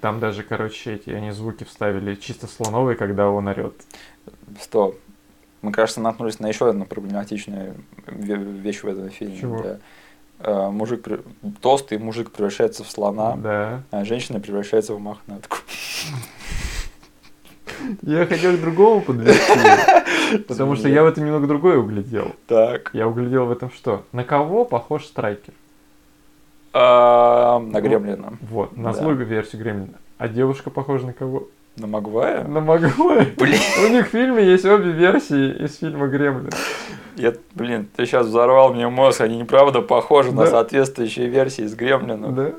Там 0.00 0.20
даже, 0.20 0.42
короче, 0.42 0.94
эти 0.94 1.10
они 1.10 1.30
звуки 1.30 1.64
вставили 1.64 2.14
чисто 2.16 2.46
слоновые, 2.46 2.96
когда 2.96 3.30
он 3.30 3.48
орет. 3.48 3.74
Стоп. 4.60 4.98
Мы, 5.62 5.72
кажется, 5.72 6.00
наткнулись 6.00 6.38
на 6.38 6.46
еще 6.48 6.68
одну 6.68 6.84
проблематичную 6.84 7.74
ве- 8.06 8.60
вещь 8.60 8.82
в 8.82 8.86
этом 8.86 9.08
фильме. 9.10 9.38
Чего? 9.40 9.62
Да. 9.62 9.78
Э, 10.38 10.70
Мужик, 10.70 11.06
толстый 11.62 11.98
мужик 11.98 12.30
превращается 12.30 12.84
в 12.84 12.90
слона, 12.90 13.36
Да. 13.36 13.82
а 13.90 14.04
женщина 14.04 14.38
превращается 14.38 14.94
в 14.94 15.00
мохнатку. 15.00 15.56
Я 18.02 18.26
хотел 18.26 18.56
к 18.56 18.60
другому 18.60 19.00
подвести. 19.00 20.38
Потому 20.48 20.76
что 20.76 20.88
я 20.88 21.02
в 21.02 21.06
этом 21.06 21.24
немного 21.24 21.46
другое 21.46 21.78
углядел. 21.78 22.34
Так. 22.46 22.90
Я 22.92 23.06
углядел 23.08 23.46
в 23.46 23.50
этом 23.52 23.70
что? 23.70 24.04
На 24.12 24.24
кого 24.24 24.64
похож 24.64 25.04
Страйкер? 25.06 25.54
А, 26.78 27.58
на 27.58 27.80
Гремлина. 27.80 28.34
Вот, 28.42 28.76
на 28.76 28.92
злую 28.92 29.16
версию 29.24 29.62
Гремлина. 29.62 29.94
А 30.18 30.28
девушка 30.28 30.68
похожа 30.70 31.06
на 31.06 31.12
кого? 31.14 31.48
На 31.78 31.86
Магвая? 31.86 32.44
На 32.44 32.60
Магуайра. 32.60 33.26
Блин, 33.38 33.58
У 33.84 33.88
них 33.92 34.08
в 34.08 34.10
фильме 34.10 34.44
есть 34.44 34.64
обе 34.66 34.90
версии 34.92 35.64
из 35.64 35.78
фильма 35.78 36.06
Гремлин. 36.08 36.50
я, 37.16 37.32
блин, 37.54 37.88
ты 37.96 38.04
сейчас 38.04 38.26
взорвал 38.26 38.74
мне 38.74 38.88
мозг. 38.88 39.20
Они 39.22 39.38
неправда 39.38 39.80
похожи 39.80 40.32
на 40.32 40.44
Да. 40.44 40.50
соответствующие 40.50 41.28
версии 41.28 41.64
из 41.64 41.74
Гремлина. 41.74 42.32
Да. 42.32 42.52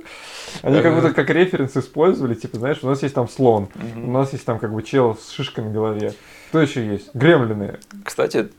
Они 0.64 0.82
как 0.82 0.96
будто 0.96 1.14
как 1.14 1.30
референс 1.30 1.78
использовали, 1.78 2.34
типа, 2.34 2.58
знаешь, 2.58 2.80
у 2.82 2.88
нас 2.88 3.04
есть 3.04 3.14
там 3.14 3.28
слон, 3.28 3.68
у 3.98 4.12
нас 4.12 4.34
есть 4.34 4.46
там 4.46 4.58
как 4.60 4.74
бы 4.74 4.82
чел 4.82 5.16
с 5.16 5.30
шишками 5.32 5.70
в 5.70 5.74
голове. 5.74 6.14
Кто 6.50 6.62
еще 6.62 6.86
есть? 6.86 7.10
Гремлины. 7.14 7.80
Кстати, 8.04 8.50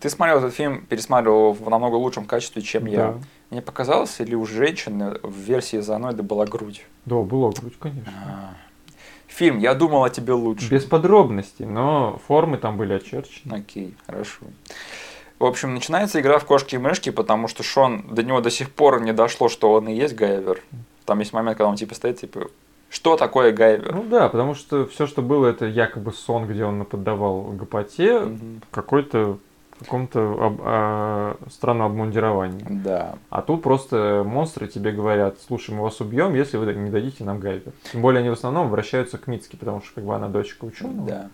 ты 0.00 0.10
смотрел 0.10 0.38
этот 0.38 0.54
фильм, 0.54 0.84
пересматривал 0.86 1.52
в 1.52 1.68
намного 1.70 1.94
лучшем 1.94 2.26
качестве, 2.26 2.62
чем 2.62 2.86
я. 2.86 2.96
Да. 2.96 3.18
Мне 3.50 3.62
показалось, 3.62 4.20
или 4.20 4.34
у 4.34 4.46
женщины 4.46 5.16
в 5.22 5.34
версии 5.36 5.78
Заноида 5.78 6.22
была 6.22 6.46
грудь? 6.46 6.84
Да, 7.06 7.16
было 7.16 7.50
грудь, 7.50 7.74
конечно. 7.80 8.12
А. 8.14 8.54
Фильм, 9.26 9.58
я 9.58 9.74
думал 9.74 10.04
о 10.04 10.10
тебе 10.10 10.32
лучше. 10.32 10.68
Без 10.70 10.84
подробностей, 10.84 11.64
но 11.64 12.20
формы 12.26 12.58
там 12.58 12.76
были 12.76 12.94
очерчены. 12.94 13.54
Окей, 13.54 13.94
хорошо. 14.06 14.46
В 15.38 15.44
общем, 15.46 15.72
начинается 15.72 16.20
игра 16.20 16.38
в 16.38 16.44
кошки 16.44 16.74
и 16.74 16.78
мышки, 16.78 17.10
потому 17.10 17.48
что 17.48 17.62
Шон, 17.62 18.04
до 18.10 18.22
него 18.22 18.40
до 18.40 18.50
сих 18.50 18.70
пор 18.70 19.00
не 19.00 19.12
дошло, 19.12 19.48
что 19.48 19.72
он 19.72 19.88
и 19.88 19.94
есть 19.94 20.14
Гайвер. 20.14 20.62
Там 21.06 21.20
есть 21.20 21.32
момент, 21.32 21.56
когда 21.56 21.70
он 21.70 21.76
типа 21.76 21.94
стоит, 21.94 22.20
типа, 22.20 22.48
что 22.90 23.16
такое 23.16 23.52
Гайвер? 23.52 23.94
Ну 23.94 24.04
да, 24.04 24.28
потому 24.28 24.54
что 24.54 24.86
все, 24.86 25.06
что 25.06 25.22
было, 25.22 25.46
это 25.46 25.66
якобы 25.66 26.12
сон, 26.12 26.46
где 26.46 26.64
он 26.64 26.78
наподдавал 26.78 27.42
гопоте, 27.52 28.18
в 28.18 28.60
какой-то 28.70 29.38
каком-то 29.80 30.20
об- 30.20 30.60
а, 30.62 31.36
странном 31.50 31.86
обмундировании. 31.86 32.66
Да. 32.68 33.14
А 33.30 33.40
тут 33.40 33.62
просто 33.62 34.22
монстры 34.26 34.66
тебе 34.68 34.92
говорят, 34.92 35.38
слушай, 35.46 35.74
мы 35.74 35.82
вас 35.82 36.00
убьем, 36.00 36.34
если 36.34 36.58
вы 36.58 36.70
не 36.74 36.90
дадите 36.90 37.24
нам 37.24 37.40
гайвер. 37.40 37.72
Тем 37.90 38.02
более 38.02 38.20
они 38.20 38.28
в 38.28 38.34
основном 38.34 38.66
обращаются 38.66 39.16
к 39.16 39.26
Мицке, 39.26 39.56
потому 39.56 39.80
что 39.80 39.94
как 39.94 40.04
бы 40.04 40.14
она 40.14 40.28
дочка 40.28 40.66
ученого. 40.66 41.08
Да. 41.08 41.30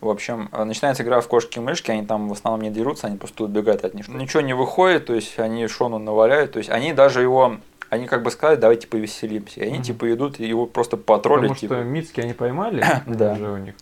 В 0.00 0.08
общем, 0.08 0.48
э, 0.52 0.64
начинается 0.64 1.02
игра 1.02 1.20
в 1.20 1.28
кошки 1.28 1.58
и 1.58 1.62
мышки, 1.62 1.90
они 1.90 2.04
там 2.04 2.28
в 2.28 2.32
основном 2.32 2.62
не 2.62 2.70
дерутся, 2.70 3.06
они 3.06 3.16
просто 3.16 3.44
убегают 3.44 3.84
от 3.84 3.94
них. 3.94 4.08
Ничего 4.08 4.42
не 4.42 4.54
выходит, 4.54 5.06
то 5.06 5.14
есть 5.14 5.38
они 5.38 5.66
Шону 5.68 5.98
наваляют, 5.98 6.52
то 6.52 6.58
есть 6.58 6.70
они 6.70 6.92
даже 6.92 7.22
его, 7.22 7.56
они 7.90 8.06
как 8.06 8.22
бы 8.22 8.30
сказали, 8.30 8.56
давайте 8.58 8.86
повеселимся. 8.86 9.60
И 9.60 9.64
они 9.64 9.74
Мгм. 9.76 9.82
типа 9.82 10.12
идут 10.14 10.40
и 10.40 10.46
его 10.46 10.66
просто 10.66 10.96
потроллят, 10.96 11.42
Потому 11.50 11.60
типа. 11.60 11.74
что 11.74 11.84
Мицки 11.84 12.20
они 12.20 12.32
поймали, 12.32 12.84
Да. 13.06 13.32
уже 13.34 13.50
у 13.50 13.56
них. 13.58 13.74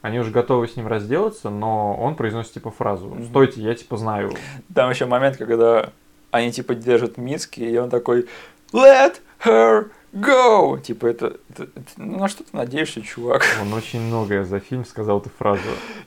Они 0.00 0.18
уже 0.18 0.30
готовы 0.32 0.66
с 0.66 0.74
ним 0.76 0.88
разделаться, 0.88 1.48
но 1.50 1.94
он 1.94 2.16
произносит 2.16 2.52
типа 2.54 2.70
фразу. 2.72 3.16
«Стойте, 3.30 3.60
я 3.62 3.74
типа 3.74 3.96
знаю». 3.96 4.32
Там 4.74 4.90
еще 4.90 5.06
момент, 5.06 5.36
когда 5.36 5.90
они 6.32 6.50
типа 6.50 6.74
держат 6.74 7.18
Мицки, 7.18 7.60
и 7.60 7.76
он 7.76 7.88
такой 7.88 8.26
Let 8.72 9.16
her 9.44 9.90
go! 10.14 10.80
Типа 10.80 11.06
это, 11.06 11.36
это- 11.50 11.62
это- 11.64 11.82
ну, 11.98 12.18
на 12.18 12.28
что 12.28 12.42
ты 12.42 12.50
надеешься, 12.56 13.00
чувак? 13.02 13.42
Он 13.60 13.72
очень 13.74 14.00
многое 14.00 14.44
за 14.44 14.58
фильм 14.60 14.84
сказал 14.84 15.20
эту 15.20 15.30
фразу. 15.38 15.60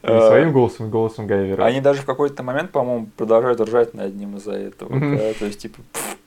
И 0.04 0.08
А. 0.08 0.28
своим 0.28 0.52
голосом, 0.52 0.88
и 0.88 0.90
голосом 0.90 1.26
Гайвера. 1.28 1.64
Они 1.64 1.80
даже 1.80 2.02
в 2.02 2.06
какой-то 2.06 2.44
момент, 2.44 2.72
по-моему, 2.72 3.08
продолжают 3.16 3.62
ржать 3.62 3.94
над 3.94 4.14
ним 4.16 4.36
из-за 4.38 4.54
этого. 4.54 4.90
То 5.40 5.46
есть, 5.46 5.60
типа, 5.60 5.80
«Пф, 5.94 6.18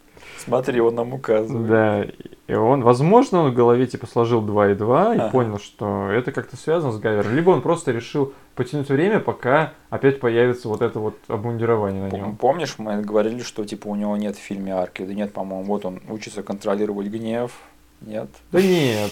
смотри, 0.48 0.80
он 0.80 0.94
нам 0.94 1.14
указывает. 1.14 1.66
Да, 1.68 2.04
и 2.46 2.54
он, 2.54 2.82
возможно, 2.82 3.42
он 3.42 3.50
в 3.52 3.54
голове 3.54 3.86
типа 3.86 4.06
сложил 4.06 4.40
2 4.40 4.70
и 4.70 4.74
2 4.74 5.14
и 5.14 5.18
Ага. 5.18 5.30
понял, 5.30 5.58
что 5.58 6.08
это 6.10 6.32
как-то 6.32 6.56
связано 6.56 6.92
с 6.92 6.98
Гайвером. 6.98 7.34
Либо 7.34 7.50
он 7.50 7.60
просто 7.62 7.92
решил 7.92 8.32
потянуть 8.54 8.88
время, 8.88 9.20
пока 9.20 9.74
опять 9.90 10.18
появится 10.18 10.68
вот 10.68 10.82
это 10.82 10.98
вот 10.98 11.14
обмундирование 11.28 12.08
на 12.08 12.14
нем. 12.14 12.36
Помнишь, 12.36 12.76
мы 12.78 13.02
говорили, 13.02 13.40
что 13.42 13.64
типа 13.64 13.88
у 13.88 13.94
него 13.94 14.16
нет 14.16 14.36
в 14.36 14.40
фильме 14.40 14.74
арки? 14.74 15.02
Да 15.02 15.14
нет, 15.14 15.32
по-моему, 15.32 15.64
вот 15.64 15.84
он 15.84 16.00
учится 16.08 16.42
контролировать 16.42 17.06
гнев. 17.08 17.52
Нет. 18.00 18.28
Да 18.52 18.62
нет. 18.62 19.10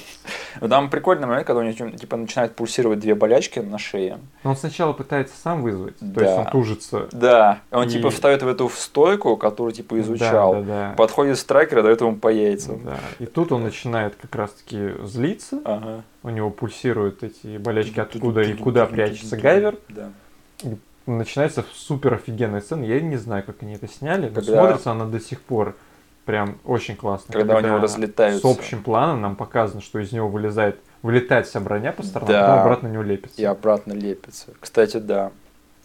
Но 0.60 0.68
Там 0.76 0.88
прикольный 0.90 1.26
момент, 1.26 1.46
когда 1.46 1.60
у 1.60 1.64
него 1.64 1.90
типа 1.90 2.16
начинают 2.16 2.54
пульсировать 2.54 3.00
две 3.00 3.14
болячки 3.16 3.58
на 3.58 3.78
шее. 3.78 4.18
Но 4.44 4.50
он 4.50 4.56
сначала 4.56 4.92
пытается 4.92 5.34
сам 5.42 5.62
вызвать, 5.62 5.98
то 5.98 6.04
Да. 6.04 6.24
есть 6.24 6.38
он 6.38 6.46
тужится. 6.46 7.08
Да. 7.12 7.60
Он 7.72 7.88
И- 7.88 7.90
типа 7.90 8.10
вставит 8.10 8.42
в 8.42 8.48
эту 8.48 8.68
стойку, 8.68 9.36
которую 9.36 9.72
типа 9.72 9.98
изучал. 10.00 10.54
Да, 10.54 10.60
да, 10.60 10.66
да. 10.90 10.94
Подходит 10.96 11.38
страйкер 11.38 11.80
и 11.80 11.82
дает 11.82 12.00
ему 12.00 12.16
по 12.16 12.28
яйцам. 12.28 12.80
Да. 12.84 12.96
И 13.18 13.26
тут 13.26 13.50
он 13.52 13.64
начинает 13.64 14.14
как 14.14 14.34
раз-таки 14.36 14.90
злиться, 15.04 15.60
Ага. 15.64 16.02
у 16.22 16.30
него 16.30 16.50
пульсируют 16.50 17.24
эти 17.24 17.56
болячки, 17.58 17.98
откуда 17.98 18.42
и 18.42 18.54
куда 18.54 18.86
прячется 18.86 19.36
Гайвер. 19.36 19.76
Да. 19.88 20.10
Начинается 21.06 21.64
супер 21.72 22.14
офигенная 22.14 22.60
сцена, 22.60 22.82
я 22.84 23.00
не 23.00 23.16
знаю, 23.16 23.44
как 23.44 23.62
они 23.62 23.74
это 23.74 23.86
сняли, 23.86 24.28
но 24.28 24.34
Когда- 24.34 24.52
смотрится 24.60 24.90
она 24.90 25.04
до 25.04 25.20
сих 25.20 25.40
пор 25.40 25.76
прям 26.26 26.58
очень 26.64 26.96
классно. 26.96 27.32
Когда 27.32 27.56
у 27.56 27.60
него 27.60 27.78
разлетаются. 27.78 28.46
С 28.46 28.50
общим 28.50 28.82
планом 28.82 29.22
нам 29.22 29.36
показано, 29.36 29.80
что 29.80 29.98
из 30.00 30.12
него 30.12 30.28
вылезает, 30.28 30.78
вылетает 31.02 31.46
вся 31.46 31.60
броня 31.60 31.92
по 31.92 32.02
сторонам, 32.02 32.32
Да. 32.34 32.46
потом 32.48 32.60
обратно 32.60 32.88
на 32.88 32.92
него 32.92 33.02
лепится. 33.04 33.40
И 33.40 33.44
обратно 33.44 33.92
лепится. 33.94 34.48
Кстати, 34.60 34.98
да. 34.98 35.30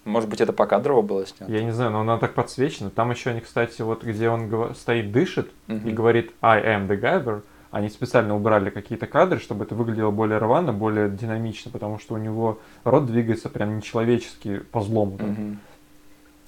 Может 0.04 0.30
быть, 0.30 0.42
это 0.42 0.52
покадрово 0.52 1.04
было 1.04 1.26
снято? 1.28 1.52
Я 1.52 1.64
не 1.64 1.72
знаю, 1.72 1.92
но 1.92 2.02
она 2.02 2.18
так 2.18 2.34
подсвечена. 2.34 2.90
Там 2.90 3.12
еще 3.12 3.30
они, 3.30 3.40
кстати, 3.40 3.84
вот 3.84 4.04
где 4.04 4.30
он 4.30 4.74
стоит, 4.76 5.12
дышит 5.12 5.52
и 5.68 5.74
Мгм. 5.74 5.94
говорит 5.96 6.32
I 6.42 6.60
am 6.76 6.88
the 6.88 7.00
Guyver, 7.00 7.44
они 7.70 7.88
специально 7.90 8.36
убрали 8.36 8.72
какие-то 8.72 9.06
кадры, 9.06 9.40
чтобы 9.40 9.64
это 9.66 9.76
выглядело 9.76 10.10
более 10.10 10.40
рвано, 10.40 10.74
более 10.74 11.08
динамично, 11.08 11.70
потому 11.72 12.00
что 12.00 12.16
у 12.16 12.18
него 12.18 12.58
рот 12.84 13.06
двигается 13.06 13.48
прям 13.48 13.78
нечеловечески 13.78 14.58
по 14.72 14.82
злому. 14.82 15.18
Мгм. 15.20 15.60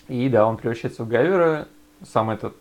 И 0.07 0.27
да, 0.29 0.47
он 0.47 0.57
превращается 0.57 1.03
в 1.03 1.07
Гайвера, 1.07 1.67
сам 2.11 2.31
этот 2.31 2.55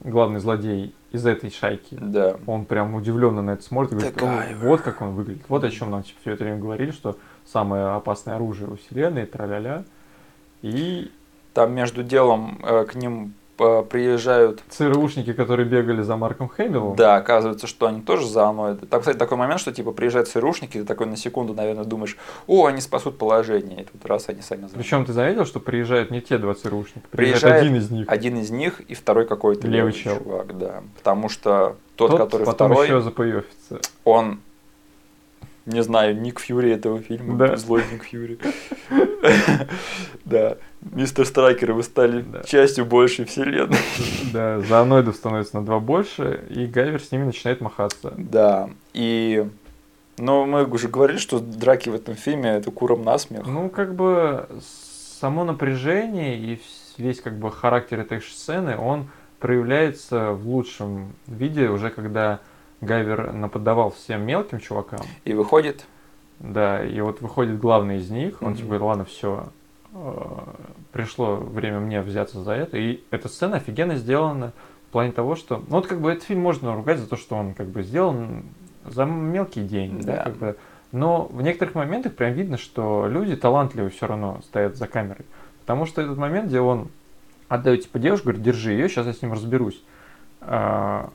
главный 0.00 0.40
злодей 0.40 0.94
из 1.12 1.26
этой 1.26 1.50
шайки. 1.50 1.96
Да. 2.00 2.36
Он 2.46 2.64
прям 2.64 2.94
удивленно 2.94 3.42
на 3.42 3.52
это 3.52 3.62
смотрит 3.62 3.92
и 3.92 3.96
говорит, 3.96 4.16
The 4.16 4.22
«О, 4.22 4.42
Guyver». 4.42 4.68
вот 4.68 4.80
как 4.80 5.02
он 5.02 5.14
выглядит. 5.14 5.44
Вот 5.48 5.64
о 5.64 5.70
чем 5.70 5.90
нам 5.90 6.02
типа, 6.02 6.18
все 6.20 6.32
это 6.32 6.44
время 6.44 6.58
говорили, 6.58 6.90
что 6.90 7.16
самое 7.44 7.86
опасное 7.94 8.36
оружие 8.36 8.70
у 8.70 8.76
вселенной, 8.76 9.26
тра-ля-ля. 9.26 9.84
И 10.62 11.10
Там 11.52 11.72
между 11.74 12.02
делом 12.02 12.60
э, 12.62 12.84
к 12.84 12.94
ним 12.94 13.34
приезжают 13.88 14.62
ЦРУшники, 14.70 15.32
которые 15.32 15.68
бегали 15.68 16.02
за 16.02 16.16
Марком 16.16 16.48
Хэмиллом. 16.48 16.96
Да, 16.96 17.16
оказывается, 17.16 17.66
что 17.66 17.86
они 17.86 18.00
тоже 18.00 18.26
зооноиды. 18.26 18.86
Там, 18.86 19.00
кстати, 19.00 19.16
такой 19.18 19.36
момент, 19.36 19.60
что 19.60 19.72
типа 19.72 19.92
приезжают 19.92 20.28
ЦРУшники, 20.28 20.78
ты 20.78 20.84
такой 20.84 21.06
на 21.06 21.16
секунду, 21.16 21.54
наверное, 21.54 21.84
думаешь, 21.84 22.16
о, 22.46 22.66
они 22.66 22.80
спасут 22.80 23.18
положение. 23.18 23.82
И 23.82 23.84
тут 23.84 24.04
раз 24.06 24.28
они 24.28 24.40
сами 24.42 24.60
зооноиды. 24.60 24.78
Причем 24.78 25.04
ты 25.04 25.12
заметил, 25.12 25.44
что 25.44 25.60
приезжают 25.60 26.10
не 26.10 26.20
те 26.20 26.38
два 26.38 26.54
ЦРУшника, 26.54 27.06
приезжает, 27.10 27.40
Приезжает 27.42 27.62
один 27.62 27.76
из 27.76 27.90
них. 27.90 28.08
Один 28.08 28.36
из 28.38 28.50
них 28.50 28.80
и 28.80 28.94
второй 28.94 29.26
какой-то 29.26 29.66
Левый 29.66 29.92
левый, 29.92 29.92
чел. 29.92 30.16
чувак, 30.18 30.58
да. 30.58 30.82
Потому 30.96 31.28
что 31.28 31.76
тот, 31.96 32.10
Тот 32.12 32.20
который 32.20 32.46
потом 32.46 32.70
второй, 32.70 32.86
еще 32.86 33.00
запоёфится. 33.00 33.80
он, 34.04 34.40
не 35.70 35.82
знаю, 35.82 36.20
Ник 36.20 36.40
Фьюри 36.40 36.72
этого 36.72 37.00
фильма, 37.00 37.36
Да. 37.36 37.56
злой 37.56 37.82
Ник 37.92 38.04
Фьюри. 38.04 38.38
Да, 40.24 40.56
мистер 40.80 41.26
Страйкер, 41.26 41.72
вы 41.72 41.82
стали 41.82 42.24
частью 42.46 42.86
большей 42.86 43.24
вселенной. 43.24 43.76
Да, 44.32 44.60
зооноидов 44.60 45.16
становится 45.16 45.56
на 45.58 45.64
два 45.64 45.78
больше, 45.80 46.44
и 46.48 46.66
Гайвер 46.66 47.00
с 47.02 47.10
ними 47.12 47.24
начинает 47.24 47.60
махаться. 47.60 48.14
Да, 48.16 48.70
и... 48.92 49.46
Но 50.18 50.44
мы 50.44 50.64
уже 50.64 50.88
говорили, 50.88 51.18
что 51.18 51.40
драки 51.40 51.88
в 51.88 51.94
этом 51.94 52.14
фильме 52.14 52.50
это 52.50 52.70
куром 52.70 53.02
насмех. 53.04 53.46
Ну, 53.46 53.70
как 53.70 53.94
бы 53.94 54.46
само 55.20 55.44
напряжение 55.44 56.38
и 56.38 56.60
весь 56.98 57.20
как 57.20 57.38
бы 57.38 57.50
характер 57.50 58.00
этой 58.00 58.20
сцены, 58.20 58.76
он 58.76 59.08
проявляется 59.38 60.32
в 60.32 60.46
лучшем 60.46 61.12
виде 61.26 61.68
уже 61.68 61.88
когда 61.90 62.40
Гайвер 62.80 63.32
наподдавал 63.32 63.90
всем 63.90 64.22
мелким 64.22 64.58
чувакам. 64.58 65.00
И 65.24 65.32
выходит, 65.34 65.86
Да, 66.38 66.82
и 66.84 67.00
вот 67.02 67.20
выходит 67.20 67.58
главный 67.58 67.98
из 67.98 68.10
них, 68.10 68.40
он 68.40 68.48
Мгм. 68.50 68.56
типа 68.56 68.66
говорит, 68.68 68.82
ладно, 68.86 69.04
все, 69.04 69.44
пришло 70.92 71.36
время 71.36 71.80
мне 71.80 72.00
взяться 72.02 72.42
за 72.42 72.52
это. 72.52 72.76
И 72.78 73.02
эта 73.10 73.28
сцена 73.28 73.56
офигенно 73.56 73.96
сделана 73.96 74.52
в 74.88 74.92
плане 74.92 75.12
того, 75.12 75.36
что... 75.36 75.56
Ну, 75.68 75.76
вот 75.76 75.86
как 75.86 76.00
бы 76.00 76.10
этот 76.10 76.24
фильм 76.24 76.40
можно 76.40 76.74
ругать 76.74 76.98
за 76.98 77.06
то, 77.08 77.16
что 77.16 77.36
он 77.36 77.54
как 77.54 77.66
бы 77.68 77.82
сделан 77.82 78.44
за 78.86 79.04
мелкие 79.04 79.64
деньги, 79.66 80.02
да, 80.02 80.16
Да. 80.16 80.22
как 80.24 80.36
бы. 80.36 80.56
Но 80.92 81.26
в 81.26 81.42
некоторых 81.42 81.74
моментах 81.74 82.14
прям 82.16 82.32
видно, 82.32 82.56
что 82.56 83.06
люди 83.08 83.36
талантливые 83.36 83.90
все 83.90 84.06
равно 84.06 84.40
стоят 84.42 84.76
за 84.76 84.86
камерой. 84.88 85.24
Потому 85.60 85.86
что 85.86 86.02
этот 86.02 86.16
момент, 86.18 86.48
где 86.48 86.60
он 86.60 86.88
отдает 87.48 87.82
типа 87.82 87.98
девушку, 88.00 88.24
говорит, 88.26 88.42
держи 88.42 88.72
ее, 88.72 88.88
сейчас 88.88 89.06
я 89.06 89.12
с 89.12 89.22
ним 89.22 89.32
разберусь. 89.32 89.80
А, 90.40 91.10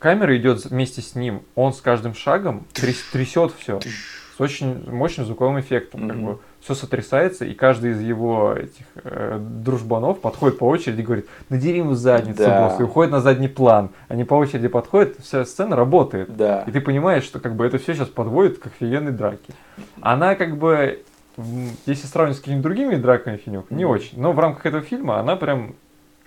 камера 0.00 0.36
идет 0.36 0.64
вместе 0.64 1.00
с 1.02 1.14
ним, 1.14 1.42
он 1.54 1.72
с 1.72 1.80
каждым 1.80 2.14
шагом 2.14 2.66
тряс- 2.74 3.04
трясет 3.12 3.52
все 3.56 3.78
с 4.36 4.40
очень 4.40 4.90
мощным 4.90 5.26
звуковым 5.26 5.60
эффектом. 5.60 6.08
Как 6.08 6.18
бы 6.18 6.38
все 6.60 6.74
сотрясается, 6.74 7.44
и 7.44 7.52
каждый 7.54 7.92
из 7.92 8.00
его 8.00 8.54
этих 8.54 8.84
э, 9.04 9.38
дружбанов 9.38 10.20
подходит 10.20 10.58
по 10.58 10.64
очереди 10.64 11.00
и 11.00 11.04
говорит, 11.04 11.26
надери 11.50 11.78
ему 11.78 11.94
задницу, 11.94 12.38
Да. 12.44 12.68
босс, 12.68 12.80
и 12.80 12.82
уходит 12.82 13.12
на 13.12 13.20
задний 13.20 13.48
план. 13.48 13.90
Они 14.08 14.24
по 14.24 14.34
очереди 14.34 14.68
подходят, 14.68 15.16
вся 15.20 15.44
сцена 15.44 15.76
работает. 15.76 16.34
да. 16.36 16.64
И 16.66 16.70
ты 16.70 16.80
понимаешь, 16.80 17.24
что 17.24 17.38
как 17.38 17.54
бы 17.54 17.66
это 17.66 17.76
все 17.78 17.94
сейчас 17.94 18.08
подводит 18.08 18.58
к 18.58 18.66
офигенной 18.66 19.12
драке. 19.12 19.52
Она 20.00 20.34
как 20.34 20.56
бы 20.56 21.02
если 21.86 22.06
сравнивать 22.06 22.36
с 22.38 22.40
какими-то 22.40 22.62
другими 22.62 22.96
драками 22.96 23.36
в 23.36 23.40
фильмах, 23.42 23.64
не 23.70 23.84
очень. 23.84 24.20
Но 24.20 24.32
в 24.32 24.38
рамках 24.38 24.66
этого 24.66 24.82
фильма 24.82 25.18
она 25.20 25.36
прям 25.36 25.74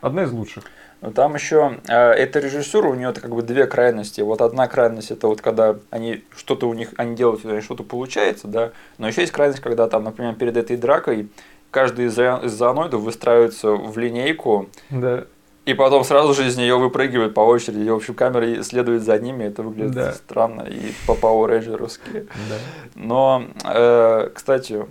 одна 0.01 0.23
из 0.23 0.31
лучших. 0.31 0.63
Но 1.03 1.11
там 1.11 1.35
еще 1.35 1.79
э, 1.89 1.93
эта 2.11 2.39
режиссура, 2.39 2.87
у 2.87 2.93
нее 2.95 3.11
как 3.11 3.29
бы 3.35 3.41
две 3.41 3.67
крайности. 3.67 4.21
Вот 4.21 4.41
одна 4.41 4.67
крайность 4.69 5.11
это 5.11 5.27
вот 5.27 5.41
когда 5.41 5.75
они 5.89 6.23
что-то 6.33 6.69
у 6.69 6.73
них, 6.73 6.93
они 6.95 7.13
делают, 7.17 7.43
э, 7.43 7.59
что-то 7.59 7.83
получается, 7.83 8.47
да. 8.47 8.71
Но 8.97 9.09
еще 9.09 9.19
есть 9.19 9.33
крайность, 9.33 9.59
когда 9.59 9.89
там, 9.89 10.05
например, 10.05 10.35
перед 10.35 10.55
этой 10.55 10.77
дракой 10.77 11.27
каждый 11.71 12.05
из, 12.05 12.17
из 12.17 12.53
зооноидов 12.53 13.01
выстраивается 13.01 13.71
в 13.71 13.97
линейку, 13.97 14.69
Да. 14.89 15.25
и 15.65 15.73
потом 15.73 16.05
сразу 16.05 16.33
же 16.33 16.47
из 16.47 16.55
нее 16.55 16.77
выпрыгивают 16.77 17.33
по 17.33 17.41
очереди. 17.41 17.81
И, 17.85 17.89
в 17.89 17.95
общем, 17.95 18.13
камера 18.13 18.63
следует 18.63 19.03
за 19.03 19.19
ними. 19.19 19.43
Это 19.43 19.61
выглядит 19.61 19.91
Да. 19.95 20.13
странно 20.13 20.61
и 20.61 20.93
по 21.05 21.11
Power 21.11 21.49
Rangers'ски. 21.49 22.27
Да. 22.49 22.55
Но, 22.95 23.43
э, 23.65 24.29
кстати, 24.33 24.85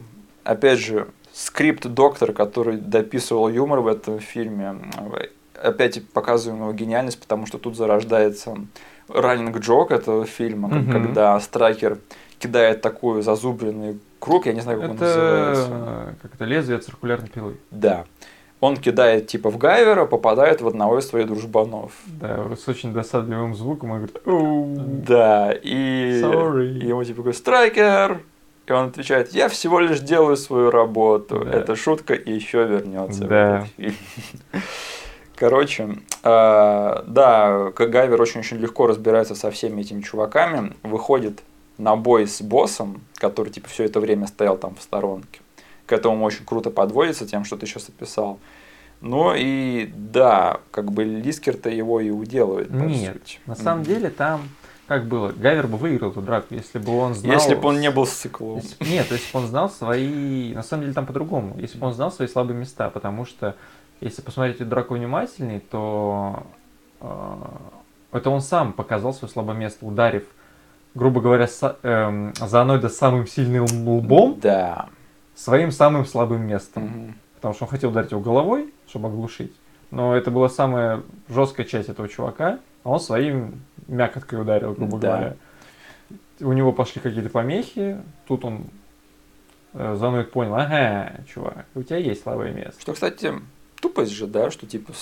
опять 0.44 0.78
же, 0.78 1.08
скрипт-доктор, 1.32 2.32
который 2.32 2.76
дописывал 2.76 3.48
юмор 3.48 3.80
в 3.80 3.86
этом 3.86 4.18
фильме, 4.18 4.76
э, 4.98 5.26
опять 5.62 6.06
показываем 6.10 6.62
его 6.62 6.72
гениальность, 6.72 7.20
потому 7.20 7.46
что 7.46 7.58
тут 7.58 7.76
зарождается 7.76 8.56
раннинг 9.08 9.58
джок 9.58 9.90
этого 9.90 10.24
фильма, 10.26 10.68
Мгм. 10.68 10.92
когда 10.92 11.38
Страйкер 11.40 11.98
кидает 12.38 12.80
такой 12.80 13.22
зазубренный 13.22 13.98
круг, 14.18 14.46
я 14.46 14.52
не 14.52 14.60
знаю, 14.60 14.80
как 14.80 14.90
он 14.90 14.96
называется. 14.96 15.62
Это 15.64 16.16
как 16.22 16.34
это 16.34 16.44
лезвие 16.44 16.78
циркулярной 16.78 17.28
пилы. 17.28 17.56
Да. 17.70 18.04
Он 18.60 18.76
кидает 18.76 19.26
типа 19.26 19.50
в 19.50 19.58
Гайвера, 19.58 20.06
попадает 20.06 20.60
в 20.60 20.68
одного 20.68 20.98
из 21.00 21.06
своих 21.08 21.26
дружбанов. 21.26 21.92
Да, 22.06 22.46
с 22.56 22.68
очень 22.68 22.92
досадливым 22.92 23.56
звуком. 23.56 23.90
Он 23.90 23.96
говорит, 23.98 24.20
«Оу, 24.24 24.74
Да, 24.76 25.52
и 25.52 26.20
Sorry. 26.22 26.78
и 26.78 26.86
ему 26.86 27.02
типа 27.02 27.22
говорит, 27.22 27.38
страйкер! 27.38 28.20
И 28.68 28.72
он 28.72 28.86
отвечает, 28.88 29.32
я 29.32 29.48
всего 29.48 29.80
лишь 29.80 29.98
делаю 29.98 30.36
свою 30.36 30.70
работу. 30.70 31.44
Да. 31.44 31.50
Это 31.58 31.74
шутка 31.74 32.14
и 32.14 32.32
еще 32.32 32.64
вернется 32.64 33.24
Да. 33.24 33.66
Короче, 35.46 35.96
э, 36.22 37.02
да, 37.08 37.72
К- 37.74 37.86
Гайвер 37.88 38.22
очень-очень 38.22 38.58
легко 38.58 38.86
разбирается 38.86 39.34
со 39.34 39.50
всеми 39.50 39.80
этими 39.80 40.00
чуваками, 40.00 40.72
выходит 40.84 41.42
на 41.78 41.96
бой 41.96 42.28
с 42.28 42.40
боссом, 42.40 43.00
который 43.16 43.50
типа 43.50 43.68
все 43.68 43.82
это 43.82 43.98
время 43.98 44.28
стоял 44.28 44.56
там 44.56 44.76
в 44.76 44.80
сторонке. 44.82 45.40
К 45.86 45.94
этому 45.94 46.24
очень 46.24 46.44
круто 46.44 46.70
подводится 46.70 47.26
тем, 47.26 47.44
что 47.44 47.56
ты 47.56 47.66
сейчас 47.66 47.88
описал. 47.88 48.38
Ну 49.00 49.34
и 49.36 49.90
да, 49.96 50.60
как 50.70 50.92
бы 50.92 51.02
Лискер-то 51.02 51.70
его 51.70 51.98
и 51.98 52.10
уделывает, 52.10 52.68
по 52.68 52.74
Нет, 52.84 53.14
сути. 53.14 53.40
на 53.46 53.56
самом 53.56 53.78
Мгм. 53.80 53.86
деле 53.88 54.10
там 54.10 54.42
как 54.86 55.06
было, 55.06 55.32
Гайвер 55.32 55.66
бы 55.66 55.76
выиграл 55.76 56.10
эту 56.12 56.20
драку, 56.22 56.54
если 56.54 56.78
бы 56.78 56.96
он 56.96 57.14
знал... 57.14 57.32
Если 57.34 57.56
бы 57.56 57.66
он 57.68 57.80
не 57.80 57.90
был 57.90 58.06
циклом. 58.06 58.58
Если- 58.58 58.76
Нет, 58.84 59.06
если 59.10 59.32
бы 59.32 59.40
он 59.40 59.46
знал 59.48 59.68
свои... 59.70 60.52
На 60.54 60.62
самом 60.62 60.82
деле 60.82 60.94
там 60.94 61.06
по-другому. 61.06 61.56
Если 61.58 61.78
бы 61.78 61.86
он 61.88 61.94
знал 61.94 62.12
свои 62.12 62.28
слабые 62.28 62.56
места, 62.56 62.90
потому 62.90 63.24
что 63.24 63.56
если 64.02 64.22
посмотреть 64.22 64.66
драку 64.68 64.94
внимательней, 64.94 65.60
то 65.60 66.42
э, 67.00 67.34
это 68.12 68.30
он 68.30 68.40
сам 68.40 68.72
показал 68.72 69.14
свое 69.14 69.30
слабое 69.32 69.56
место, 69.56 69.86
ударив, 69.86 70.24
грубо 70.94 71.20
говоря, 71.20 71.44
са- 71.46 71.76
эм, 71.82 72.32
зооноида 72.34 72.88
самым 72.88 73.26
сильным 73.26 73.64
лбом 73.88 74.38
Да. 74.40 74.88
своим 75.34 75.70
самым 75.70 76.04
слабым 76.04 76.42
местом. 76.42 76.84
Мгм. 76.84 77.14
Потому 77.36 77.54
что 77.54 77.64
он 77.64 77.70
хотел 77.70 77.90
ударить 77.90 78.10
его 78.12 78.20
головой, 78.20 78.72
чтобы 78.88 79.08
оглушить. 79.08 79.52
Но 79.90 80.14
это 80.14 80.30
была 80.30 80.48
самая 80.48 81.02
жесткая 81.28 81.66
часть 81.66 81.88
этого 81.88 82.08
чувака, 82.08 82.58
а 82.84 82.90
он 82.90 83.00
своим 83.00 83.62
мякоткой 83.88 84.40
ударил, 84.40 84.74
грубо 84.74 84.98
Да. 84.98 85.08
говоря. 85.16 85.36
У 86.40 86.52
него 86.52 86.72
пошли 86.72 87.00
какие-то 87.00 87.30
помехи, 87.30 87.98
тут 88.26 88.44
он 88.44 88.64
э, 89.74 89.94
зооноид 89.98 90.30
понял, 90.32 90.54
ага, 90.54 91.12
чувак, 91.32 91.64
у 91.74 91.82
тебя 91.82 91.96
есть 91.96 92.22
слабое 92.22 92.52
место. 92.52 92.80
Что, 92.80 92.92
кстати, 92.92 93.32
тупость 93.82 94.12
же, 94.12 94.28
да, 94.28 94.50
что 94.52 94.64
типа 94.64 94.92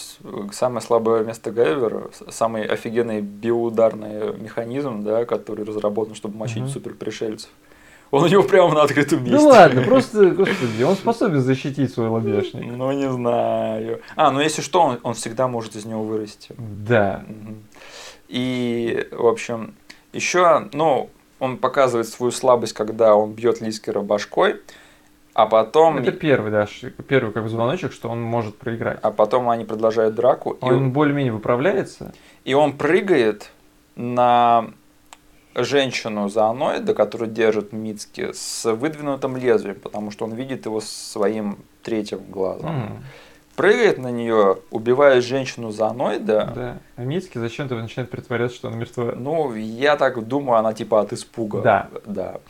самое 0.53 0.81
слабое 0.81 1.23
место 1.23 1.51
Гайвера, 1.53 2.11
самый 2.31 2.65
офигенный 2.65 3.21
биоударный 3.21 4.37
механизм, 4.39 5.05
да, 5.05 5.27
который 5.27 5.67
разработан, 5.67 6.15
чтобы 6.15 6.39
мочить 6.39 6.63
Мгм. 6.63 6.69
суперпришельцев. 6.69 7.51
Он 8.11 8.25
у 8.25 8.27
него 8.27 8.43
прямо 8.43 8.75
на 8.75 8.83
открытом 8.83 9.23
месте. 9.23 9.37
Ну 9.39 9.49
ладно, 9.49 9.83
просто, 9.83 10.31
господи, 10.31 10.83
он 10.83 10.97
способен 10.97 11.41
защитить 11.41 11.93
свой 11.93 12.09
лобешник. 12.09 12.65
Ну, 12.73 12.91
не 12.91 13.09
знаю. 13.09 14.01
А, 14.17 14.33
ну 14.33 14.41
если 14.41 14.63
что, 14.63 14.81
он, 14.81 14.99
он 15.05 15.15
всегда 15.15 15.47
может 15.47 15.77
из 15.77 15.85
него 15.85 16.03
вырасти. 16.03 16.53
Да. 16.59 17.25
И, 18.29 19.07
в 19.13 19.27
общем, 19.27 19.75
еще, 20.13 20.69
ну, 20.73 21.11
он 21.39 21.59
показывает 21.59 22.09
свою 22.09 22.33
слабость, 22.33 22.73
когда 22.73 23.15
он 23.15 23.33
бьет 23.33 23.61
Лискера 23.61 24.01
башкой, 24.01 24.57
а 25.35 25.47
потом, 25.47 25.99
Это 25.99 26.13
первый, 26.13 26.51
да, 26.51 26.67
первый 27.09 27.33
как 27.33 27.45
бы 27.45 27.49
звоночек, 27.49 27.93
что 27.93 28.09
он 28.09 28.21
может 28.21 28.57
проиграть. 28.59 28.99
а 29.03 29.11
потом 29.11 29.49
они 29.49 29.65
продолжают 29.65 30.15
драку, 30.15 30.53
и 30.53 30.65
Он 30.65 30.93
более-менее 30.93 31.33
выправляется. 31.33 32.13
И 32.45 32.55
он 32.55 32.73
прыгает 32.77 33.51
на 33.97 34.71
женщину 35.55 36.29
зооноида, 36.29 36.95
которую 36.95 37.31
держит 37.31 37.73
Мицки, 37.73 38.33
с 38.33 38.71
выдвинутым 38.73 39.37
лезвием, 39.37 39.77
потому 39.81 40.11
что 40.11 40.25
он 40.25 40.33
видит 40.35 40.67
его 40.67 40.81
своим 40.81 41.59
третьим 41.83 42.21
глазом. 42.29 42.69
М, 42.71 43.05
Прыгает 43.61 43.99
на 43.99 44.11
нее, 44.11 44.57
убивает 44.71 45.23
женщину 45.23 45.71
зооноида. 45.71 46.53
Да. 46.55 46.79
А 46.97 47.05
Мицки 47.05 47.37
зачем-то 47.37 47.75
начинает 47.75 48.11
притворяться, 48.11 48.57
что 48.57 48.69
она 48.69 48.79
мертва. 48.79 49.13
Ну, 49.15 49.55
я 49.55 49.97
так 49.97 50.27
думаю, 50.27 50.59
она 50.61 50.73
типа 50.73 51.03
от 51.03 51.13
испуга. 51.13 51.61
Да. 51.61 51.89
Да. 52.07 52.41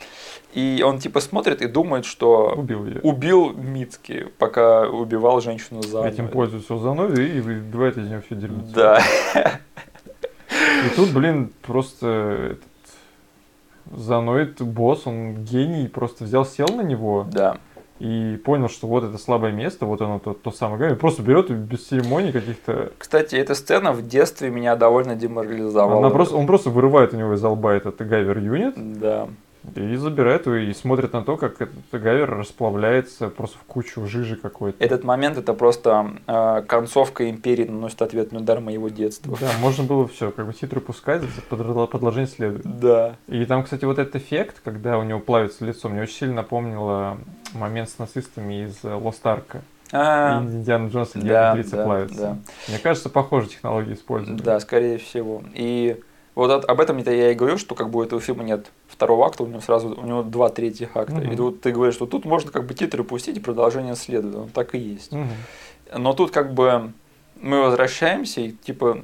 И 0.53 0.81
он 0.85 0.99
типа 0.99 1.19
смотрит 1.19 1.61
и 1.61 1.67
думает, 1.67 2.05
что 2.05 2.53
Убил 2.55 2.85
ее. 2.85 3.01
убил 3.01 3.51
Мицки, 3.51 4.27
пока 4.37 4.87
убивал 4.87 5.41
женщину 5.41 5.81
зооноида. 5.81 6.15
Этим 6.15 6.29
пользуется 6.29 6.77
зоной 6.77 7.29
и 7.29 7.41
выбивает 7.41 7.97
из 7.97 8.07
нее 8.07 8.21
все 8.21 8.35
дерьмо. 8.35 8.63
Да. 8.73 9.01
И 9.35 10.95
тут, 10.95 11.11
блин, 11.11 11.51
просто 11.61 12.07
этот 12.51 13.99
зооноид 13.99 14.61
босс, 14.61 15.05
он 15.05 15.43
гений, 15.43 15.89
просто 15.89 16.23
взял, 16.23 16.45
сел 16.45 16.69
на 16.69 16.83
него 16.83 17.27
Да. 17.29 17.57
И 18.01 18.37
понял, 18.37 18.67
что 18.67 18.87
вот 18.87 19.03
это 19.03 19.19
слабое 19.19 19.51
место, 19.51 19.85
вот 19.85 20.01
оно 20.01 20.17
то, 20.17 20.33
то 20.33 20.49
самое 20.49 20.79
гамми, 20.79 20.95
просто 20.95 21.21
берет 21.21 21.51
и 21.51 21.53
без 21.53 21.85
церемоний 21.85 22.31
каких-то... 22.31 22.91
Кстати, 22.97 23.35
эта 23.35 23.53
сцена 23.53 23.91
в 23.91 24.07
детстве 24.07 24.49
меня 24.49 24.75
довольно 24.75 25.15
деморализовала. 25.15 25.99
Она 25.99 26.09
просто, 26.09 26.35
он 26.35 26.47
просто 26.47 26.71
вырывает 26.71 27.13
у 27.13 27.17
него 27.17 27.35
из 27.35 27.43
лба 27.43 27.73
этот 27.73 27.97
гайвер 27.97 28.39
юнит 28.39 28.73
Да. 28.99 29.27
и 29.75 29.95
забирает 29.97 30.47
его 30.47 30.55
и 30.55 30.73
смотрит 30.73 31.13
на 31.13 31.21
то, 31.21 31.37
как 31.37 31.61
этот 31.61 31.75
гайвер 31.91 32.35
расплавляется 32.39 33.27
просто 33.27 33.59
в 33.59 33.65
кучу 33.65 34.03
жижи 34.07 34.35
какой-то. 34.35 34.83
Этот 34.83 35.03
момент 35.03 35.37
это 35.37 35.53
просто 35.53 36.13
э, 36.25 36.63
концовка 36.67 37.29
империи 37.29 37.65
наносит 37.65 38.01
ответный 38.01 38.39
удар 38.39 38.61
моего 38.61 38.89
детства. 38.89 39.37
Да, 39.39 39.51
можно 39.61 39.83
было 39.83 40.07
все, 40.07 40.31
как 40.31 40.47
бы 40.47 40.53
титры 40.53 40.81
пускать, 40.81 41.21
продолжение 41.49 42.25
следует. 42.25 42.63
Да. 42.79 43.15
И 43.27 43.45
там, 43.45 43.63
кстати, 43.63 43.85
вот 43.85 43.99
этот 43.99 44.15
эффект, 44.15 44.59
когда 44.63 44.97
у 44.97 45.03
него 45.03 45.19
плавится 45.19 45.63
лицо, 45.63 45.87
мне 45.87 46.01
очень 46.01 46.15
сильно 46.15 46.33
напомнило 46.37 47.19
момент 47.53 47.89
с 47.89 47.97
нацистами 47.97 48.65
из 48.65 48.83
э, 48.83 48.87
Ark. 48.89 49.61
А, 49.93 50.41
Индиана 50.41 50.87
Джонса, 50.87 51.19
да, 51.19 51.53
да, 51.55 51.83
плавятся. 51.83 52.17
да. 52.17 52.37
Мне 52.69 52.79
кажется, 52.79 53.09
похожие 53.09 53.49
технологии 53.49 53.93
используют. 53.93 54.41
Да, 54.41 54.59
скорее 54.61 54.97
всего. 54.97 55.43
И 55.53 55.99
вот 56.33 56.49
от- 56.49 56.65
об 56.69 56.79
этом 56.79 56.97
я 56.97 57.31
и 57.31 57.33
говорю, 57.35 57.57
что 57.57 57.75
как 57.75 57.89
бы 57.89 57.99
у 57.99 58.03
этого 58.03 58.21
фильма 58.21 58.43
нет 58.43 58.71
второго 58.87 59.25
акта, 59.25 59.43
у 59.43 59.47
него 59.47 59.59
сразу 59.59 59.89
у 59.89 60.05
него 60.05 60.23
два 60.23 60.47
третьих 60.49 60.95
акта. 60.95 61.15
Мгм. 61.15 61.31
И 61.31 61.35
тут 61.35 61.61
ты 61.61 61.71
говоришь, 61.73 61.95
что 61.95 62.05
тут 62.05 62.23
можно 62.23 62.51
как 62.51 62.65
бы 62.65 62.73
титры 62.73 63.03
пустить 63.03 63.37
и 63.37 63.41
продолжение 63.41 63.95
следует. 63.95 64.35
Он 64.35 64.49
так 64.49 64.75
и 64.75 64.77
есть. 64.77 65.11
Мгм. 65.11 65.27
Но 65.97 66.13
тут 66.13 66.31
как 66.31 66.53
бы 66.53 66.93
мы 67.35 67.61
возвращаемся, 67.61 68.39
и 68.41 68.51
типа, 68.51 68.99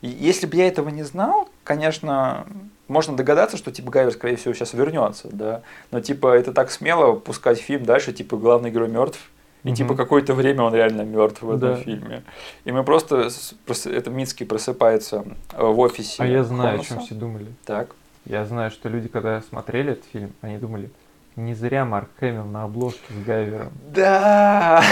если 0.00 0.46
бы 0.46 0.56
я 0.56 0.68
этого 0.68 0.88
не 0.88 1.02
знал, 1.02 1.48
конечно, 1.64 2.46
можно 2.90 3.16
догадаться, 3.16 3.56
что 3.56 3.70
типа 3.72 3.90
Гайвер, 3.90 4.12
скорее 4.12 4.36
всего, 4.36 4.52
сейчас 4.54 4.74
вернется, 4.74 5.28
да. 5.32 5.62
Но 5.90 6.00
типа 6.00 6.34
это 6.36 6.52
так 6.52 6.70
смело 6.70 7.14
пускать 7.14 7.58
фильм 7.60 7.84
дальше, 7.84 8.12
типа 8.12 8.36
главный 8.36 8.70
герой 8.70 8.88
мертв. 8.88 9.18
И 9.62 9.68
Мгм. 9.68 9.76
типа 9.76 9.94
какое-то 9.94 10.32
время 10.34 10.62
он 10.62 10.74
реально 10.74 11.02
мертв 11.02 11.42
в 11.42 11.50
этом 11.50 11.74
Да. 11.74 11.76
фильме. 11.76 12.22
И 12.64 12.72
мы 12.72 12.82
просто, 12.82 13.28
с- 13.28 13.54
прос- 13.66 13.90
это 13.90 14.08
Мицкий 14.10 14.46
просыпается 14.46 15.24
э, 15.52 15.62
в 15.62 15.78
офисе. 15.80 16.22
А 16.22 16.26
я 16.26 16.44
знаю, 16.44 16.62
о 16.62 16.70
Хроноса. 16.82 16.88
чем 16.88 16.98
все 17.00 17.14
думали. 17.14 17.46
Так. 17.66 17.94
Я 18.24 18.44
знаю, 18.46 18.70
что 18.70 18.88
люди, 18.88 19.08
когда 19.08 19.42
смотрели 19.42 19.92
этот 19.92 20.04
фильм, 20.12 20.32
они 20.40 20.56
думали, 20.58 20.90
не 21.36 21.54
зря 21.54 21.84
Марк 21.84 22.08
Хэмилл 22.20 22.44
на 22.44 22.64
обложке 22.64 23.00
с 23.12 23.24
Гайвером. 23.26 23.70
Да, 23.94 24.82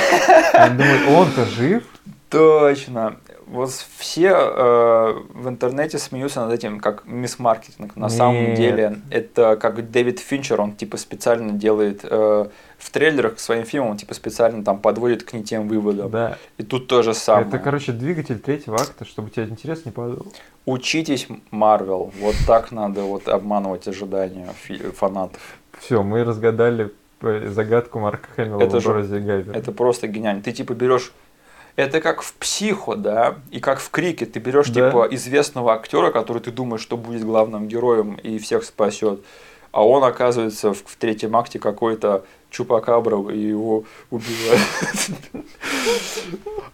Они 0.53 0.77
думают, 0.79 1.09
он-то 1.09 1.45
жив? 1.47 1.83
Точно. 2.31 3.17
Вот 3.47 3.71
все 3.97 4.29
э, 4.31 5.15
в 5.31 5.49
интернете 5.49 5.99
смеются 5.99 6.41
над 6.45 6.53
этим 6.53 6.81
как 6.81 7.07
мисс-маркетинг. 7.07 7.97
На 7.97 8.11
самом 8.11 8.49
Нет. 8.51 8.57
деле 8.57 8.99
это 9.11 9.57
как 9.57 9.91
Дэвид 9.91 10.21
Финчер, 10.21 10.61
он 10.61 10.75
типа 10.75 10.99
специально 10.99 11.53
делает 11.53 12.01
э, 12.05 12.47
в 12.77 12.91
трейлерах 12.91 13.37
к 13.37 13.39
своим 13.39 13.65
фильмам, 13.65 13.93
он 13.93 13.97
типа 13.97 14.13
специально 14.15 14.63
там 14.63 14.79
подводит 14.79 15.23
к 15.25 15.33
не 15.33 15.43
тем 15.43 15.67
выводам. 15.67 16.11
Да. 16.11 16.37
И 16.59 16.63
тут 16.63 16.89
то 16.89 17.03
же 17.03 17.15
самое. 17.15 17.49
Это, 17.49 17.59
короче, 17.59 17.93
двигатель 17.93 18.39
третьего 18.39 18.77
акта, 18.77 19.07
чтобы 19.07 19.31
тебя 19.31 19.47
интерес 19.47 19.87
не 19.87 19.93
падал. 19.93 20.27
Учитесь, 20.67 21.27
Марвел. 21.51 22.13
Вот 22.21 22.35
так 22.47 22.71
надо 22.71 23.03
вот 23.03 23.29
обманывать 23.29 23.89
ожидания 23.89 24.49
фанатов. 24.95 25.41
Все, 25.81 26.03
мы 26.03 26.23
разгадали 26.25 26.93
э, 27.23 27.49
загадку 27.49 27.99
Марка 27.99 28.29
Хэмилла 28.37 28.61
Это 28.61 28.79
в 28.79 28.83
же- 28.83 29.21
Гайвера. 29.21 29.57
Это 29.57 29.73
просто 29.73 30.07
гениально. 30.07 30.43
Ты 30.43 30.53
типа 30.53 30.75
берешь 30.75 31.13
это 31.77 32.01
как 32.01 32.23
в 32.23 32.33
психо, 32.35 32.97
да, 32.97 33.37
и 33.51 33.61
как 33.61 33.81
в 33.81 33.91
крике. 33.91 34.27
Ты 34.27 34.41
берешь 34.41 34.69
Да. 34.69 34.89
типа 34.91 35.09
известного 35.11 35.73
актера, 35.75 36.11
который 36.11 36.43
ты 36.43 36.51
думаешь, 36.51 36.83
что 36.83 36.97
будет 36.97 37.25
главным 37.25 37.69
героем 37.69 38.15
и 38.15 38.39
всех 38.39 38.65
спасет. 38.65 39.21
А 39.71 39.87
он 39.87 40.03
оказывается 40.03 40.73
в, 40.73 40.79
в 40.79 40.97
третьем 40.97 41.37
акте 41.37 41.59
какой-то 41.59 42.25
чупакабра 42.51 43.31
и 43.31 43.39
его 43.39 43.85
убивают. 44.11 44.63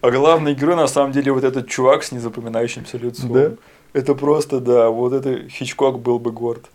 А 0.01 0.11
главный 0.11 0.53
герой 0.53 0.75
на 0.75 0.87
самом 0.87 1.11
деле 1.11 1.31
вот 1.31 1.43
этот 1.43 1.67
чувак 1.67 2.03
с 2.03 2.11
незапоминающимся 2.11 2.97
лицом. 2.97 3.33
Да? 3.33 3.51
Это 3.93 4.15
просто, 4.15 4.59
да, 4.59 4.89
вот 4.89 5.13
это 5.13 5.47
Хичкок 5.49 5.99
был 5.99 6.19
бы 6.19 6.31
горд. 6.31 6.65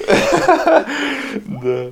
Да. 1.46 1.90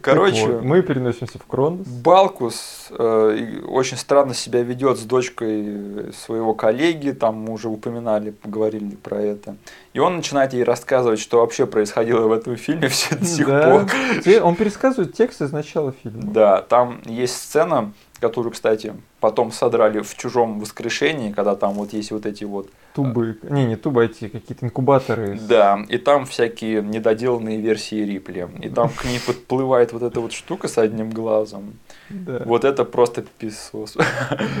Короче, 0.00 0.46
вот, 0.46 0.62
мы 0.64 0.82
переносимся 0.82 1.38
в 1.38 1.46
Кронос. 1.46 1.86
Балкус 1.86 2.88
э, 2.90 3.60
очень 3.66 3.96
странно 3.96 4.34
себя 4.34 4.62
ведет 4.62 4.98
с 4.98 5.02
дочкой 5.02 6.12
своего 6.12 6.54
коллеги, 6.54 7.10
там 7.10 7.36
мы 7.36 7.52
уже 7.52 7.68
упоминали, 7.68 8.30
поговорили 8.30 8.94
про 8.96 9.20
это. 9.20 9.56
И 9.92 9.98
он 9.98 10.16
начинает 10.16 10.52
ей 10.52 10.62
рассказывать, 10.64 11.20
что 11.20 11.38
вообще 11.40 11.66
происходило 11.66 12.26
в 12.28 12.32
этом 12.32 12.56
фильме 12.56 12.88
все 12.88 13.16
до 13.16 13.24
сих 13.24 13.46
Да. 13.46 13.86
пор. 14.24 14.42
Он 14.44 14.54
пересказывает 14.54 15.14
текст 15.14 15.42
из 15.42 15.52
начала 15.52 15.92
фильма. 16.02 16.22
Да, 16.32 16.62
там 16.62 17.00
есть 17.04 17.36
сцена, 17.36 17.92
которую, 18.22 18.52
кстати, 18.52 18.94
потом 19.20 19.50
содрали 19.50 20.00
в 20.00 20.16
чужом 20.16 20.60
воскрешении, 20.60 21.32
когда 21.32 21.56
там 21.56 21.74
вот 21.74 21.92
есть 21.92 22.12
вот 22.12 22.24
эти 22.24 22.44
вот. 22.44 22.70
Тубы. 22.94 23.36
Не, 23.42 23.66
не 23.66 23.76
тубы, 23.76 24.02
а 24.02 24.04
эти 24.04 24.28
какие-то 24.28 24.64
инкубаторы. 24.64 25.38
Да, 25.48 25.84
и 25.88 25.98
там 25.98 26.24
всякие 26.24 26.82
недоделанные 26.82 27.60
версии 27.60 27.96
Рипли. 27.96 28.48
И 28.62 28.68
там 28.68 28.88
к 28.88 29.04
ней 29.04 29.20
подплывает 29.26 29.92
вот 29.92 30.02
эта 30.02 30.20
вот 30.20 30.32
штука 30.32 30.68
с 30.68 30.78
одним 30.78 31.10
глазом. 31.10 31.74
Да. 32.10 32.42
Вот 32.44 32.64
это 32.64 32.84
просто 32.84 33.24
писос. 33.38 33.96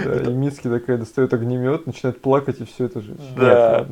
Да, 0.04 0.22
и 0.22 0.32
Мицки 0.32 0.68
такая 0.68 0.98
достает 0.98 1.32
огнемет, 1.32 1.86
начинает 1.86 2.20
плакать 2.20 2.60
и 2.60 2.64
все 2.64 2.86
это 2.86 3.00
же. 3.00 3.16
Да. 3.36 3.86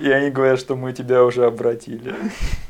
И 0.00 0.10
они 0.10 0.30
говорят, 0.30 0.58
что 0.58 0.74
мы 0.74 0.92
тебя 0.92 1.24
уже 1.24 1.46
обратили. 1.46 2.14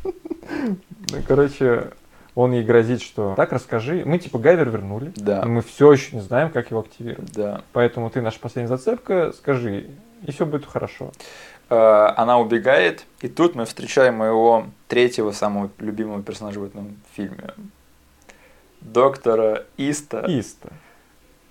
Ну, 0.02 1.22
короче, 1.26 1.92
он 2.34 2.52
ей 2.52 2.64
грозит, 2.64 3.00
что 3.02 3.34
так 3.36 3.52
расскажи. 3.52 4.02
Мы 4.04 4.18
типа 4.18 4.38
Гайвер 4.38 4.70
вернули. 4.70 5.12
Да. 5.16 5.42
но 5.42 5.48
Мы 5.50 5.62
все 5.62 5.92
еще 5.92 6.16
не 6.16 6.22
знаем, 6.22 6.50
как 6.50 6.70
его 6.70 6.80
активировать. 6.80 7.32
Да. 7.32 7.62
Поэтому 7.72 8.10
ты 8.10 8.20
наша 8.20 8.40
последняя 8.40 8.68
зацепка, 8.68 9.32
скажи, 9.32 9.90
и 10.22 10.32
все 10.32 10.44
будет 10.44 10.66
хорошо. 10.66 11.12
Э, 11.70 12.08
Она 12.16 12.38
убегает, 12.38 13.04
и 13.20 13.28
тут 13.28 13.54
мы 13.54 13.64
встречаем 13.66 14.14
моего 14.16 14.66
третьего 14.88 15.30
самого 15.30 15.70
любимого 15.78 16.22
персонажа 16.22 16.60
в 16.60 16.64
этом 16.64 16.96
фильме. 17.14 17.54
Доктора 18.80 19.64
Иста, 19.76 20.24
Иста 20.28 20.70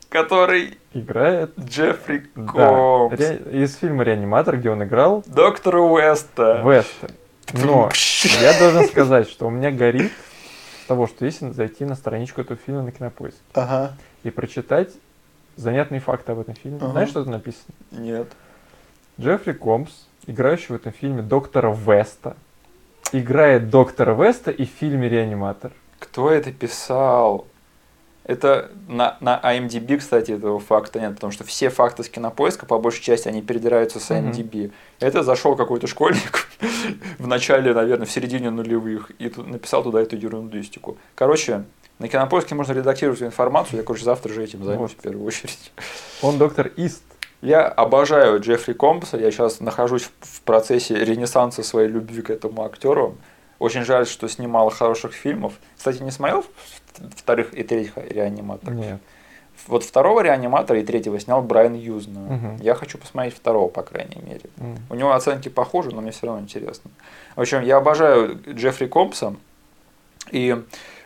который 0.09 0.77
играет 0.93 1.57
Джеффри 1.59 2.27
да, 2.35 2.51
Комс. 2.51 3.19
ре- 3.19 3.63
из 3.63 3.75
фильма 3.77 4.03
«Реаниматор», 4.03 4.57
где 4.57 4.69
он 4.69 4.83
играл 4.83 5.23
Доктора 5.25 5.79
Уэста. 5.79 6.61
Веста. 6.63 7.07
Но 7.53 7.89
я 8.41 8.59
должен 8.59 8.85
сказать, 8.87 9.27
что 9.27 9.47
у 9.47 9.49
меня 9.49 9.71
горит 9.71 10.11
того, 10.83 11.07
что 11.07 11.25
если 11.25 11.49
зайти 11.51 11.85
на 11.85 11.95
страничку 11.95 12.41
этого 12.41 12.57
фильма 12.63 12.83
на 12.83 12.91
Кинопоиске 12.91 13.39
Ага. 13.53 13.93
и 14.23 14.29
прочитать 14.29 14.91
занятные 15.55 15.99
факты 15.99 16.31
об 16.31 16.39
этом 16.39 16.55
фильме. 16.55 16.77
Ага. 16.81 16.91
Знаешь, 16.91 17.09
что 17.09 17.23
там 17.23 17.33
написано? 17.33 17.73
Нет. 17.91 18.27
Джеффри 19.19 19.53
Комс, 19.53 19.91
играющий 20.25 20.67
в 20.69 20.73
этом 20.75 20.91
фильме 20.91 21.21
доктора 21.21 21.73
Веста, 21.73 22.35
играет 23.11 23.69
доктора 23.69 24.13
Веста 24.15 24.51
и 24.51 24.65
в 24.65 24.69
фильме 24.69 25.07
«Реаниматор». 25.09 25.71
Кто 25.99 26.31
это 26.31 26.51
писал? 26.51 27.47
Это 28.25 28.71
на, 28.87 29.17
на 29.19 29.37
IMDb, 29.43 29.97
кстати, 29.97 30.31
этого 30.31 30.59
факта 30.59 30.99
нет, 30.99 31.15
потому 31.15 31.31
что 31.33 31.43
все 31.43 31.69
факты 31.69 32.03
с 32.03 32.09
кинопоиска, 32.09 32.65
по 32.65 32.79
большей 32.79 33.01
части, 33.03 33.27
они 33.27 33.41
передираются 33.41 33.99
с. 33.99 34.09
IMDb. 34.11 34.71
Это 35.01 35.23
зашел 35.23 35.55
какой-то 35.57 35.87
школьник 35.87 36.47
в 37.19 37.27
начале, 37.27 37.73
наверное, 37.73 38.05
в 38.07 38.11
середине 38.11 38.49
нулевых 38.49 39.11
и 39.19 39.27
тут 39.27 39.47
написал 39.47 39.83
туда 39.83 40.01
эту 40.01 40.15
ерундистику. 40.15 40.97
Короче, 41.15 41.65
на 41.99 42.07
кинопоиске 42.07 42.55
можно 42.55 42.71
редактировать 42.71 43.21
информацию, 43.21 43.77
я, 43.79 43.83
короче, 43.83 44.05
завтра 44.05 44.31
же 44.33 44.41
этим 44.43 44.63
займусь 44.63 44.91
Вот. 44.91 44.99
в 44.99 45.01
первую 45.01 45.25
очередь. 45.27 45.71
Он 46.21 46.37
доктор 46.37 46.67
Ист. 46.77 47.03
Я 47.41 47.67
обожаю 47.67 48.39
Джеффри 48.39 48.71
Компса, 48.71 49.17
я 49.17 49.29
сейчас 49.31 49.59
нахожусь 49.59 50.03
в- 50.03 50.11
в 50.37 50.41
процессе 50.43 50.95
ренессанса 50.95 51.61
своей 51.61 51.89
любви 51.89 52.21
к 52.21 52.29
этому 52.29 52.63
актеру. 52.63 53.17
Очень 53.59 53.83
жаль, 53.83 54.07
что 54.07 54.29
снимал 54.29 54.69
хороших 54.69 55.11
фильмов. 55.11 55.53
Кстати, 55.77 56.01
не 56.01 56.11
смотрел 56.11 56.45
вторых 57.15 57.53
и 57.53 57.63
третьих 57.63 57.97
реаниматоров? 57.97 58.75
Нет. 58.75 58.99
Вот 59.67 59.83
второго 59.83 60.21
реаниматора 60.21 60.79
и 60.79 60.83
третьего 60.83 61.19
снял 61.19 61.41
Брайан 61.41 61.75
Юзна. 61.75 62.19
Мгм. 62.19 62.57
Я 62.57 62.75
хочу 62.75 62.97
посмотреть 62.97 63.35
второго, 63.35 63.69
по 63.69 63.83
крайней 63.83 64.21
мере. 64.21 64.49
М. 64.57 64.77
У 64.89 64.95
него 64.95 65.13
оценки 65.13 65.49
похожи, 65.49 65.91
но 65.91 66.01
мне 66.01 66.11
все 66.11 66.27
равно 66.27 66.41
интересно. 66.41 66.91
В 67.35 67.41
общем, 67.41 67.61
я 67.61 67.77
обожаю 67.77 68.39
Джеффри 68.47 68.87
Компса. 68.87 69.35
И 70.31 70.61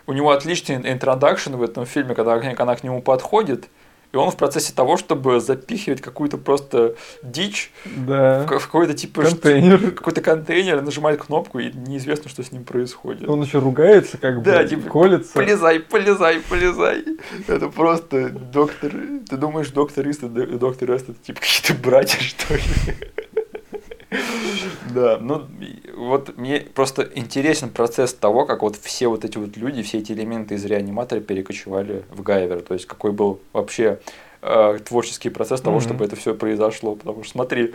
у 0.07 0.14
него 0.14 0.31
отличный 0.31 0.77
интродакшн 0.77 1.55
в 1.55 1.61
этом 1.61 1.85
фильме, 1.85 2.15
когда 2.15 2.34
она 2.34 2.76
к 2.76 2.84
нему 2.84 3.01
подходит. 3.01 3.68
И 4.13 4.15
он 4.17 4.31
в 4.31 4.38
процессе 4.38 4.73
того, 4.73 4.95
чтобы 4.97 5.39
запихивать 5.41 6.01
какую-то 6.01 6.38
просто 6.38 6.95
дичь 7.23 7.71
Да. 7.85 8.43
в 8.43 8.45
ка- 8.47 8.59
в 8.59 8.65
какой-то 8.65 8.93
типа 8.93 9.23
Контейнер. 9.23 9.91
какой-то 9.95 10.21
контейнер, 10.21 10.81
нажимает 10.81 11.21
кнопку, 11.21 11.59
и 11.59 11.71
неизвестно, 11.73 12.29
что 12.29 12.41
с 12.41 12.51
ним 12.51 12.63
происходит. 12.63 13.27
Он 13.27 13.41
еще 13.41 13.59
ругается, 13.59 14.17
как 14.17 14.38
бы, 14.38 14.43
Да, 14.43 14.63
типа, 14.65 14.89
колется. 14.89 15.34
Полезай, 15.34 15.79
полезай, 15.81 16.39
полезай. 16.49 17.03
Это 17.47 17.67
просто 17.69 18.29
доктор... 18.29 18.91
Ты 19.29 19.35
думаешь, 19.38 19.69
доктор 19.71 20.07
Ист 20.07 20.23
и 20.23 20.27
доктор 20.27 20.91
Эст 20.91 21.09
это 21.09 21.19
типа 21.21 21.41
какие-то 21.41 21.73
братья, 21.84 22.19
что 22.21 22.53
ли? 22.53 22.61
Да, 24.93 25.17
ну 25.19 25.47
вот 25.95 26.38
мне 26.38 26.61
просто 26.61 27.01
интересен 27.15 27.69
процесс 27.69 28.13
того, 28.13 28.45
как 28.45 28.61
вот 28.61 28.77
все 28.77 29.07
вот 29.07 29.25
эти 29.25 29.38
вот 29.38 29.57
люди, 29.57 29.84
все 29.84 29.97
эти 29.99 30.13
элементы 30.13 30.55
из 30.55 30.65
реаниматора 30.65 31.19
перекочевали 31.19 32.03
в 32.09 32.21
Гайвер. 32.21 32.61
То 32.61 32.73
есть 32.73 32.85
какой 32.85 33.11
был 33.11 33.41
вообще 33.53 33.99
э, 34.41 34.79
творческий 34.85 35.29
процесс 35.29 35.61
того, 35.61 35.77
Мгм. 35.77 35.85
чтобы 35.85 36.05
это 36.05 36.15
все 36.15 36.34
произошло. 36.34 36.95
Потому 36.95 37.23
что 37.23 37.34
смотри, 37.34 37.73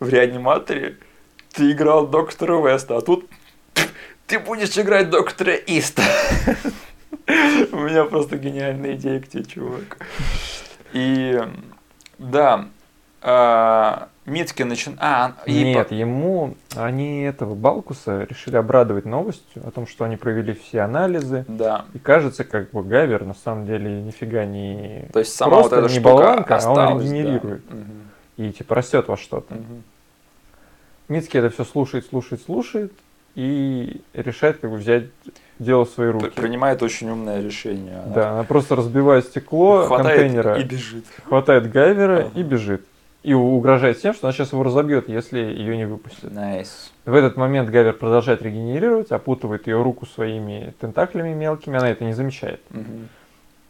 в 0.00 0.08
реаниматоре 0.08 0.96
ты 1.52 1.70
играл 1.72 2.06
доктора 2.08 2.60
Веста, 2.60 2.96
а 2.96 3.00
тут 3.00 3.28
ты 4.26 4.40
будешь 4.40 4.76
играть 4.76 5.10
доктора 5.10 5.54
Иста. 5.54 6.02
У 7.28 7.76
меня 7.76 8.04
просто 8.04 8.36
гениальная 8.36 8.94
идея 8.94 9.20
к 9.20 9.28
тебе, 9.28 9.44
чувак. 9.44 9.98
И 10.92 11.40
да, 12.18 12.68
Мицки 14.26 14.64
начин... 14.64 14.96
А, 15.00 15.34
и 15.46 15.62
Нет, 15.62 15.92
ему 15.92 16.56
они 16.74 17.22
этого 17.22 17.54
Балкуса 17.54 18.24
решили 18.28 18.56
обрадовать 18.56 19.04
новостью 19.04 19.62
о 19.64 19.70
том, 19.70 19.86
что 19.86 20.04
они 20.04 20.16
провели 20.16 20.52
все 20.52 20.80
анализы. 20.80 21.44
Да. 21.46 21.84
И 21.94 21.98
кажется, 22.00 22.42
как 22.44 22.70
бы 22.72 22.82
Гавер 22.82 23.24
на 23.24 23.34
самом 23.34 23.66
деле 23.66 24.02
нифига 24.02 24.44
не... 24.44 25.08
То 25.12 25.20
есть 25.20 25.32
сама 25.34 25.56
вот 25.62 25.70
Просто 25.70 25.86
эта 25.86 25.92
не 25.94 26.00
болванка, 26.00 26.56
а 26.56 26.56
он 26.56 26.70
осталась, 26.78 27.04
да. 27.04 27.16
регенерирует. 27.16 27.70
Мгм, 27.70 27.86
И 28.36 28.52
типа 28.52 28.74
растет 28.74 29.06
во 29.06 29.16
что-то. 29.16 29.54
мгм. 29.54 29.84
Мицки 31.08 31.36
это 31.36 31.50
все 31.50 31.64
слушает, 31.64 32.04
слушает, 32.06 32.42
слушает 32.42 32.92
и 33.36 34.00
решает 34.12 34.58
как 34.58 34.70
бы 34.70 34.76
взять 34.76 35.04
дело 35.60 35.84
в 35.84 35.90
свои 35.90 36.08
руки. 36.08 36.30
Принимает 36.30 36.82
очень 36.82 37.08
умное 37.10 37.40
решение. 37.40 38.00
Она 38.04 38.14
Да, 38.14 38.30
она 38.32 38.42
просто 38.42 38.74
разбивает 38.74 39.24
стекло 39.26 39.84
хватает 39.84 40.18
контейнера, 40.20 40.58
и 40.58 40.64
бежит. 40.64 41.04
хватает 41.28 41.70
Гайвера 41.70 42.18
Ага. 42.26 42.30
и 42.34 42.42
бежит. 42.42 42.84
И 43.26 43.34
угрожает 43.34 44.00
тем, 44.00 44.14
что 44.14 44.28
она 44.28 44.32
сейчас 44.32 44.52
его 44.52 44.62
разобьет, 44.62 45.08
если 45.08 45.40
ее 45.40 45.76
не 45.76 45.84
выпустят. 45.84 46.32
Nice. 46.32 46.92
В 47.04 47.12
этот 47.12 47.36
момент 47.36 47.68
Гайвер 47.70 47.94
продолжает 47.94 48.40
регенерировать, 48.40 49.10
опутывает 49.10 49.66
ее 49.66 49.82
руку 49.82 50.06
своими 50.06 50.72
тентаклями 50.80 51.34
мелкими, 51.34 51.76
она 51.76 51.90
это 51.90 52.04
не 52.04 52.12
замечает. 52.12 52.60
Мгм. 52.70 53.08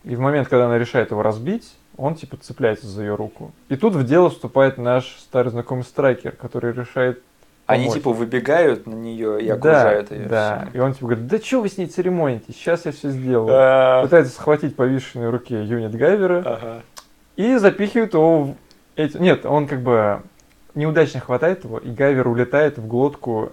И 0.04 0.14
в 0.14 0.20
момент, 0.20 0.48
когда 0.48 0.66
она 0.66 0.76
решает 0.76 1.10
его 1.10 1.22
разбить, 1.22 1.72
он 1.96 2.16
типа 2.16 2.36
цепляется 2.36 2.86
за 2.86 3.00
ее 3.00 3.14
руку. 3.14 3.50
И 3.70 3.76
тут 3.76 3.94
в 3.94 4.04
дело 4.04 4.28
вступает 4.28 4.76
наш 4.76 5.16
старый 5.20 5.50
знакомый 5.50 5.84
страйкер, 5.84 6.32
который 6.32 6.74
решает 6.74 7.22
Они 7.64 7.84
помочь. 7.84 7.96
типа 7.96 8.12
выбегают 8.12 8.86
на 8.86 8.92
нее 8.94 9.40
и 9.42 9.46
да, 9.48 9.54
окружают 9.54 10.10
ее. 10.10 10.26
Да, 10.26 10.68
и 10.74 10.78
он 10.78 10.92
типа 10.92 11.06
говорит, 11.06 11.28
да 11.28 11.38
что 11.38 11.62
вы 11.62 11.70
с 11.70 11.78
ней 11.78 11.86
церемоните, 11.86 12.52
сейчас 12.52 12.84
я 12.84 12.92
все 12.92 13.08
сделаю. 13.08 14.02
Пытается 14.02 14.34
схватить 14.34 14.76
на 14.76 15.30
руке 15.30 15.64
юнит 15.64 15.94
Гайвера 15.94 16.42
Ага. 16.44 16.82
и 17.36 17.56
запихивает 17.56 18.12
его 18.12 18.54
эти... 18.96 19.16
Нет, 19.16 19.46
он 19.46 19.66
как 19.66 19.82
бы 19.82 20.22
неудачно 20.74 21.20
хватает 21.20 21.64
его, 21.64 21.78
и 21.78 21.90
Гайвер 21.90 22.28
улетает 22.28 22.78
в 22.78 22.86
глотку 22.86 23.52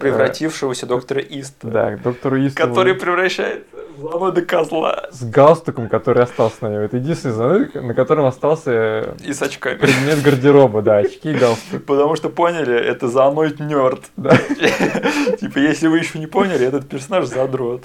Превратившегося 0.00 0.86
доктора 0.86 1.20
Иста. 1.20 1.68
Да, 1.68 1.90
к 1.96 2.02
доктору 2.02 2.38
Истову. 2.38 2.70
Который 2.70 2.94
превращается 2.94 3.66
в 3.96 4.00
зломота 4.00 4.40
козла. 4.40 5.08
С 5.10 5.22
галстуком, 5.24 5.90
который 5.90 6.22
остался 6.22 6.56
на 6.64 6.68
нем. 6.68 6.80
Это 6.80 6.96
единственный 6.96 7.32
зануд, 7.32 7.74
на 7.74 7.92
котором 7.92 8.24
остался 8.24 9.14
И 9.22 9.34
с 9.34 9.42
очками. 9.42 9.76
предмет 9.76 10.22
гардероба, 10.22 10.80
да, 10.80 10.98
очки 10.98 11.32
и 11.32 11.34
галстук. 11.34 11.84
Потому 11.84 12.16
что 12.16 12.30
поняли, 12.30 12.74
это 12.74 13.08
зооноид 13.08 13.60
нерд. 13.60 14.00
Да. 14.16 14.34
Типа, 15.38 15.58
если 15.58 15.88
вы 15.88 15.98
еще 15.98 16.18
не 16.18 16.26
поняли, 16.26 16.66
этот 16.66 16.88
персонаж 16.88 17.26
задрот. 17.26 17.84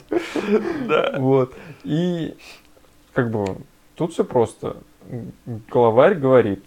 Да. 0.88 1.16
Вот. 1.18 1.54
И 1.84 2.38
как 3.14 3.30
бы 3.30 3.58
тут 3.96 4.14
все 4.14 4.24
просто. 4.24 4.78
Главарь 5.70 6.16
говорит, 6.16 6.64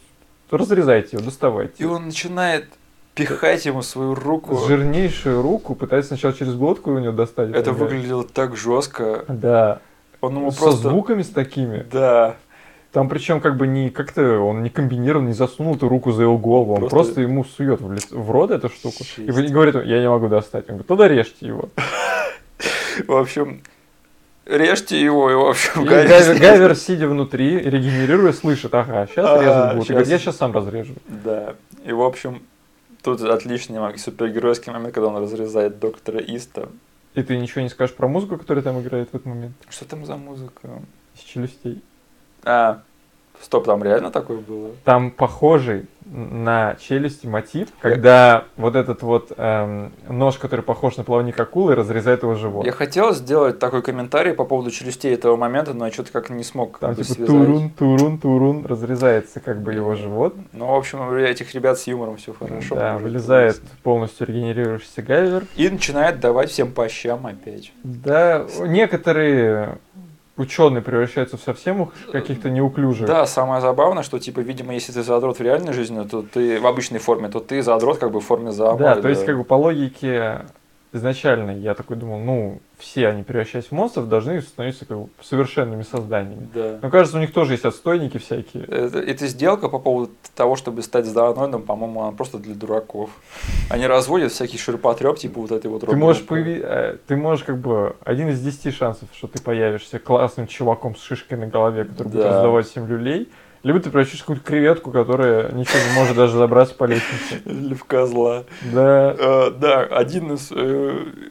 разрезайте 0.57 1.17
его, 1.17 1.25
доставайте. 1.25 1.83
И 1.83 1.87
он 1.87 2.07
начинает 2.07 2.67
пихать 3.15 3.67
ему 3.67 3.83
свою 3.83 4.15
руку. 4.15 4.57
Жирнейшую 4.67 5.43
руку 5.43 5.75
пытается 5.75 6.09
сначала 6.09 6.33
через 6.35 6.55
глотку 6.55 6.93
у 6.93 6.99
него 6.99 7.13
достать. 7.13 7.51
Это 7.51 7.73
Да. 7.73 7.73
выглядело 7.73 8.25
так 8.25 8.57
жестко. 8.57 9.25
Да. 9.29 9.81
Он 10.21 10.37
ему 10.37 10.51
Со 10.53 10.63
просто... 10.63 10.89
звуками 10.89 11.23
с 11.23 11.29
такими. 11.29 11.85
Да. 11.93 12.37
Там 12.93 13.09
причем 13.09 13.41
как 13.41 13.57
бы 13.57 13.67
не 13.67 13.91
как-то 13.91 14.39
он 14.41 14.63
не 14.63 14.71
комбинирован, 14.71 15.27
не 15.27 15.33
засунул 15.35 15.75
эту 15.77 15.89
руку 15.89 16.11
за 16.13 16.23
его 16.23 16.39
голову, 16.39 16.73
он 16.75 16.79
Просто- 16.81 16.97
просто, 16.97 17.21
ему 17.21 17.45
сует 17.45 17.81
в, 17.83 17.93
лицо- 17.93 18.17
в 18.19 18.31
рот 18.31 18.51
эту 18.51 18.71
штуку. 18.71 19.05
Жесть. 19.05 19.19
И 19.19 19.53
говорит, 19.53 19.75
я 19.85 20.01
не 20.01 20.09
могу 20.09 20.29
достать. 20.29 20.65
Он 20.69 20.77
говорит, 20.77 20.87
тогда 20.87 21.07
режьте 21.09 21.47
его. 21.47 21.69
В 23.07 23.13
общем, 23.15 23.63
режьте 24.49 25.01
его, 25.01 25.31
и, 25.31 25.35
в 25.35 25.47
общем, 25.47 25.85
Гайвер 25.85 26.39
Гайвер, 26.41 26.75
сидя 26.75 27.07
внутри, 27.07 27.59
регенерируя, 27.59 28.33
слышит, 28.33 28.75
ага, 28.75 29.07
сейчас 29.07 29.27
А, 29.29 29.43
резать 29.43 29.73
будут. 29.75 29.89
Щас. 29.89 30.09
я 30.09 30.19
сейчас 30.19 30.37
сам 30.37 30.53
разрежу. 30.53 30.95
Да. 31.07 31.55
И, 31.85 31.93
в 31.93 32.03
общем, 32.03 32.43
тут 33.03 33.21
отличный 33.23 33.79
супергеройский 33.99 34.73
момент, 34.73 34.95
когда 34.95 35.09
он 35.09 35.23
разрезает 35.23 35.79
доктора 35.79 36.21
Иста. 36.21 36.69
И 37.15 37.23
ты 37.23 37.37
ничего 37.37 37.63
не 37.63 37.69
скажешь 37.69 37.95
про 37.95 38.09
музыку, 38.09 38.37
которая 38.39 38.63
там 38.63 38.81
играет 38.81 39.09
в 39.11 39.15
этот 39.15 39.27
момент? 39.27 39.55
Что 39.69 39.85
там 39.85 40.05
за 40.05 40.17
музыка? 40.17 40.69
Из 41.17 41.21
челюстей. 41.23 41.83
А, 42.45 42.83
стоп, 43.41 43.67
там 43.67 43.83
реально 43.83 44.11
такое 44.11 44.39
было? 44.39 44.71
Там 44.85 45.11
похожий 45.11 45.87
на 46.11 46.77
челюсти 46.81 47.27
мотив, 47.27 47.69
когда 47.81 48.45
вот 48.57 48.77
этот 48.77 49.03
вот 49.03 49.33
эм, 49.37 49.93
нож, 50.09 50.37
который 50.39 50.63
похож 50.63 50.97
на 50.97 51.05
плавник 51.05 51.39
акулы, 51.39 51.75
разрезает 51.75 52.23
его 52.23 52.35
живот. 52.35 52.65
Я 52.65 52.73
хотел 52.73 53.15
сделать 53.15 53.59
такой 53.59 53.83
комментарий 53.83 54.33
по 54.33 54.45
поводу 54.45 54.71
челюстей 54.71 55.15
этого 55.15 55.37
момента, 55.37 55.75
но 55.75 55.87
я 55.87 55.93
что-то 55.93 56.13
как 56.13 56.31
не 56.31 56.45
смог 56.45 56.79
Там 56.79 56.95
типа 56.95 57.05
связать. 57.05 57.27
турун, 57.27 57.71
турун, 57.71 58.19
турун, 58.19 58.67
разрезается 58.67 59.41
как 59.41 59.61
бы 59.63 59.75
его 59.75 59.95
живот. 59.95 60.35
Ну, 60.53 60.67
в 60.67 60.75
общем, 60.75 61.01
у 61.09 61.15
этих 61.15 61.55
ребят 61.55 61.79
с 61.79 61.87
юмором 61.87 62.17
все 62.17 62.33
хорошо. 62.33 62.75
да, 62.75 62.99
вылезает 62.99 63.61
быть. 63.61 63.71
полностью 63.83 64.27
регенерирующийся 64.27 65.03
Гайвер. 65.03 65.45
И 65.57 65.69
начинает 65.69 66.21
давать 66.21 66.51
всем 66.51 66.73
по 66.73 66.89
щам 66.89 67.27
опять. 67.27 67.73
Да, 67.83 68.47
некоторые 68.61 69.79
ученые 70.39 70.83
превращаются 70.83 71.37
в 71.37 71.41
совсем 71.41 71.91
каких-то 72.11 72.49
неуклюжих. 72.49 73.07
Да, 73.07 73.27
самое 73.27 73.61
забавное, 73.61 74.03
что, 74.03 74.19
типа, 74.19 74.41
видимо, 74.41 74.73
если 74.73 74.93
ты 74.93 75.03
задрот 75.03 75.39
в 75.39 75.43
реальной 75.43 75.73
жизни, 75.73 76.03
то 76.05 76.23
ты 76.23 76.61
в 76.61 76.67
обычной 76.67 76.99
форме, 76.99 77.29
то 77.29 77.41
ты 77.41 77.63
задрот 77.63 77.99
как 77.99 78.11
бы 78.13 78.21
в 78.21 78.25
форме 78.25 78.53
зооморда. 78.53 78.95
Да, 78.97 79.03
то 79.03 79.09
есть, 79.09 79.25
как 79.27 79.37
бы 79.37 79.45
по 79.45 79.55
логике 79.55 80.47
изначально 80.93 81.51
я 81.53 81.75
такой 81.75 81.97
думал, 81.97 82.19
ну, 82.21 82.61
все 82.79 83.09
они, 83.09 83.23
превращаясь 83.23 83.67
в 83.67 83.73
монстров, 83.73 84.09
должны 84.09 84.41
становиться 84.41 84.87
как 84.87 84.99
бы 84.99 85.09
совершенными 85.21 85.83
созданиями. 85.83 86.49
Да. 86.55 86.79
Но 86.83 86.91
кажется, 86.91 87.19
у 87.19 87.21
них 87.21 87.33
тоже 87.33 87.55
есть 87.55 87.65
отстойники 87.65 88.19
всякие. 88.19 88.65
Это, 88.65 88.99
эта 89.01 89.27
сделка 89.27 89.69
по 89.69 89.79
поводу 89.79 90.13
того, 90.35 90.57
чтобы 90.57 90.83
стать 90.83 91.07
зооноидом, 91.07 91.63
по-моему, 91.63 92.03
она 92.03 92.13
просто 92.13 92.39
для 92.39 92.55
дураков. 92.55 93.11
Они 93.71 93.87
разводят 93.87 94.33
всякий 94.33 94.59
ширпотреб, 94.59 95.19
типа 95.19 95.41
вот 95.41 95.53
этой 95.53 95.67
вот 95.71 95.85
Ты 95.87 95.97
можешь, 95.97 96.23
появи- 96.23 96.63
э, 96.63 96.97
ты 97.07 97.17
можешь 97.17 97.45
как 97.45 97.59
бы 97.59 97.97
один 98.05 98.29
из 98.29 98.41
десяти 98.41 98.71
шансов, 98.71 99.09
что 99.13 99.27
ты 99.27 99.43
появишься 99.43 99.99
классным 99.99 100.47
чуваком 100.47 100.97
с 100.97 101.03
шишкой 101.03 101.39
на 101.39 101.47
голове, 101.49 101.85
который 101.85 102.09
будет 102.09 102.23
Да. 102.23 102.29
раздавать 102.35 102.67
всем 102.69 102.87
люлей, 102.87 103.29
либо 103.69 103.81
ты 103.81 103.91
превращаешься 103.91 104.25
в 104.25 104.27
какую-то 104.27 104.45
креветку, 104.47 104.91
которая 104.91 105.53
ничего 105.53 105.79
не 105.91 105.95
может 105.95 106.17
даже 106.17 106.39
забраться 106.39 106.75
по 106.75 106.85
лестнице. 106.85 107.43
Или 107.45 107.75
в 107.75 107.85
козла. 107.85 108.45
Да, 108.73 109.15
Э, 109.19 109.51
да, 109.51 109.81
один 109.83 110.33
из 110.33 110.51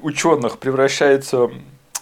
ученых 0.01 0.59
превращается 0.59 1.49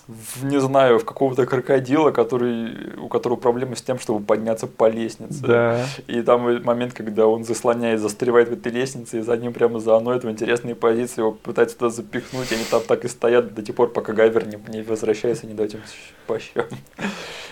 в, 0.07 0.45
не 0.45 0.59
знаю, 0.59 0.99
в 0.99 1.05
какого-то 1.05 1.45
крокодила, 1.45 2.11
который, 2.11 2.95
у 2.97 3.07
которого 3.07 3.37
проблемы 3.37 3.75
с 3.75 3.81
тем, 3.81 3.97
чтобы 3.99 4.23
подняться 4.23 4.67
по 4.67 4.87
лестнице. 4.87 5.41
да. 5.41 5.85
И 6.07 6.21
там 6.21 6.63
момент, 6.63 6.93
когда 6.93 7.27
он 7.27 7.43
заслоняет, 7.43 7.99
застревает 7.99 8.49
в 8.49 8.53
этой 8.53 8.71
лестнице, 8.71 9.19
и 9.19 9.21
за 9.21 9.35
ним 9.37 9.53
прямо 9.53 9.79
зооноид 9.79 10.23
в 10.23 10.29
интересные 10.29 10.75
позиции, 10.75 11.21
его 11.21 11.31
пытаются 11.31 11.77
туда 11.77 11.89
запихнуть, 11.89 12.51
и 12.51 12.55
они 12.55 12.63
там 12.69 12.81
так 12.87 13.05
и 13.05 13.07
стоят 13.07 13.53
до 13.55 13.61
тех 13.63 13.75
пор, 13.75 13.91
пока 13.91 14.13
Гайвер 14.13 14.47
не, 14.47 14.59
не 14.71 14.83
возвращается, 14.83 15.47
не 15.47 15.53
дает 15.53 15.73
им 15.73 15.81
по 16.27 16.39
щам. 16.39 16.65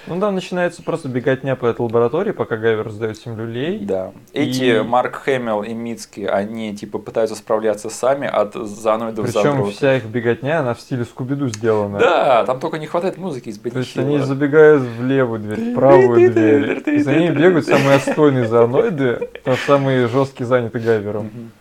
Ну 0.05 0.19
там 0.19 0.35
начинается 0.35 0.83
просто 0.83 1.07
беготня 1.07 1.55
по 1.55 1.65
этой 1.65 1.79
лаборатории, 1.79 2.31
пока 2.31 2.57
Гайвер 2.57 2.87
раздает 2.87 3.17
всем 3.17 3.37
люлей. 3.37 3.79
Да. 3.79 4.11
Эти 4.33 4.79
И- 4.79 4.81
Марк 4.81 5.15
Хэмилл 5.15 5.63
и 5.63 5.73
Мицки, 5.73 6.25
они 6.25 6.75
типа 6.75 6.99
пытаются 6.99 7.37
справляться 7.37 7.89
сами 7.89 8.27
от 8.27 8.53
зооноидов 8.53 9.27
Причем 9.27 9.71
вся 9.71 9.95
их 9.95 10.05
беготня, 10.05 10.59
она 10.59 10.73
в 10.73 10.81
стиле 10.81 11.05
Скуби-Ду 11.05 11.47
сделана. 11.47 11.99
Да, 11.99 12.42
там 12.45 12.59
только 12.59 12.77
не 12.79 12.87
хватает 12.87 13.17
музыки 13.17 13.49
из 13.49 13.57
То 13.57 13.79
есть 13.79 13.97
они 13.97 14.19
забегают 14.19 14.83
в 14.83 15.05
левую 15.05 15.39
дверь, 15.39 15.71
в 15.71 15.75
правую 15.75 16.31
дверь. 16.31 16.83
И 16.89 16.99
за 16.99 17.15
ними 17.15 17.35
бегают 17.35 17.65
самые 17.65 17.95
отстойные 17.95 18.47
зооноиды, 18.47 19.29
самые 19.65 20.07
жесткие 20.07 20.47
заняты 20.47 20.79
Гайвером. 20.79 21.51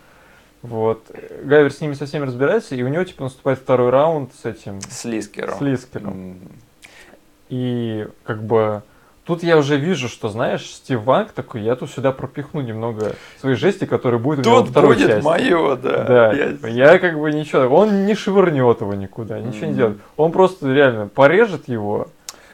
Вот. 0.63 1.05
Гайвер 1.43 1.73
с 1.73 1.81
ними 1.81 1.95
со 1.95 2.07
всеми 2.07 2.25
разбирается, 2.25 2.77
и 2.77 2.83
у 2.83 2.89
него 2.89 3.03
типа 3.03 3.25
наступает 3.25 3.59
второй 3.59 3.91
раунд 3.91 4.33
с 4.41 4.45
этим, 4.45 4.81
С 4.81 5.05
Лискером. 5.05 5.59
с 5.59 5.61
Лискером. 5.61 6.39
И 7.49 8.07
как 8.25 8.43
бы 8.45 8.83
тут 9.25 9.43
я 9.43 9.57
уже 9.57 9.77
вижу, 9.77 10.09
что, 10.09 10.29
знаешь, 10.29 10.65
Стив 10.67 11.03
Ванг 11.03 11.33
такой, 11.33 11.63
я 11.63 11.77
тут 11.77 11.91
сюда 11.91 12.13
пропихну 12.13 12.61
немного 12.61 13.13
своей 13.41 13.57
жести, 13.57 13.85
которая 13.85 14.21
будет 14.21 14.47
у 14.47 14.51
него 14.51 14.61
Тут 14.61 14.71
второй 14.71 14.95
будет 14.97 15.09
части. 15.09 15.25
мое, 15.25 15.77
да. 15.77 16.05
Да, 16.05 16.33
Я- 16.33 16.69
я 16.69 16.99
как 16.99 17.19
бы 17.19 17.33
ничего, 17.33 17.63
он 17.77 18.07
не 18.07 18.15
швырнет 18.15 18.81
его 18.81 18.95
никуда, 18.95 19.39
ничего 19.41 19.67
не 19.67 19.73
Мгм. 19.73 19.77
делает. 19.77 19.99
Он 20.17 20.33
просто 20.33 20.73
реально 20.73 21.09
порежет 21.09 21.69
его. 21.69 22.09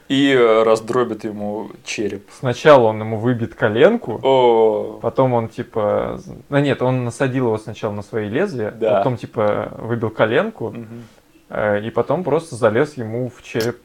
И 0.08 0.32
э, 0.32 0.62
раздробит 0.62 1.24
ему 1.24 1.68
череп. 1.84 2.26
Сначала 2.38 2.84
он 2.86 2.98
ему 3.00 3.18
выбит 3.18 3.54
коленку, 3.54 4.18
О, 4.22 4.98
потом 5.02 5.34
он 5.34 5.48
типа, 5.48 6.18
ну 6.48 6.58
нет, 6.60 6.80
он 6.80 7.04
насадил 7.04 7.48
его 7.48 7.58
сначала 7.58 7.92
на 7.92 8.00
свои 8.00 8.26
лезвия, 8.30 8.70
Да. 8.70 8.96
потом 8.98 9.18
типа 9.18 9.68
выбил 9.76 10.08
коленку, 10.08 10.74
э, 11.50 11.80
и 11.84 11.90
потом 11.90 12.24
просто 12.24 12.56
залез 12.56 12.96
ему 12.96 13.28
в 13.30 13.42
череп, 13.42 13.76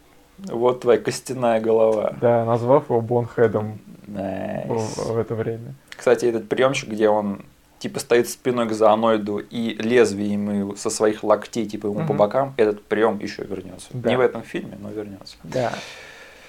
вот 0.49 0.81
твоя 0.81 0.99
костяная 0.99 1.59
голова. 1.61 2.15
да, 2.21 2.45
назвав 2.45 2.89
его 2.89 3.01
Bonehead 3.01 3.64
ом 3.64 3.79
Nice. 4.07 4.67
в, 4.67 5.13
в 5.13 5.17
это 5.17 5.35
время. 5.35 5.73
Кстати, 5.95 6.25
этот 6.25 6.49
приемчик, 6.49 6.89
где 6.89 7.09
он 7.09 7.41
типа 7.79 7.99
стоит 7.99 8.29
спиной 8.29 8.67
к 8.69 8.71
зооноиду 8.73 9.39
и 9.39 9.75
лезвие 9.75 10.33
ему 10.33 10.75
со 10.75 10.89
своих 10.89 11.23
локтей 11.23 11.65
типа 11.65 11.87
ему 11.87 11.99
по 11.99 12.13
Мгм. 12.13 12.17
бокам, 12.17 12.53
этот 12.57 12.83
прием 12.85 13.19
еще 13.19 13.43
вернется. 13.43 13.87
Да. 13.91 14.09
Не 14.09 14.15
в 14.17 14.21
этом 14.21 14.41
фильме, 14.41 14.77
но 14.81 14.89
вернется. 14.89 15.35
Да. 15.43 15.73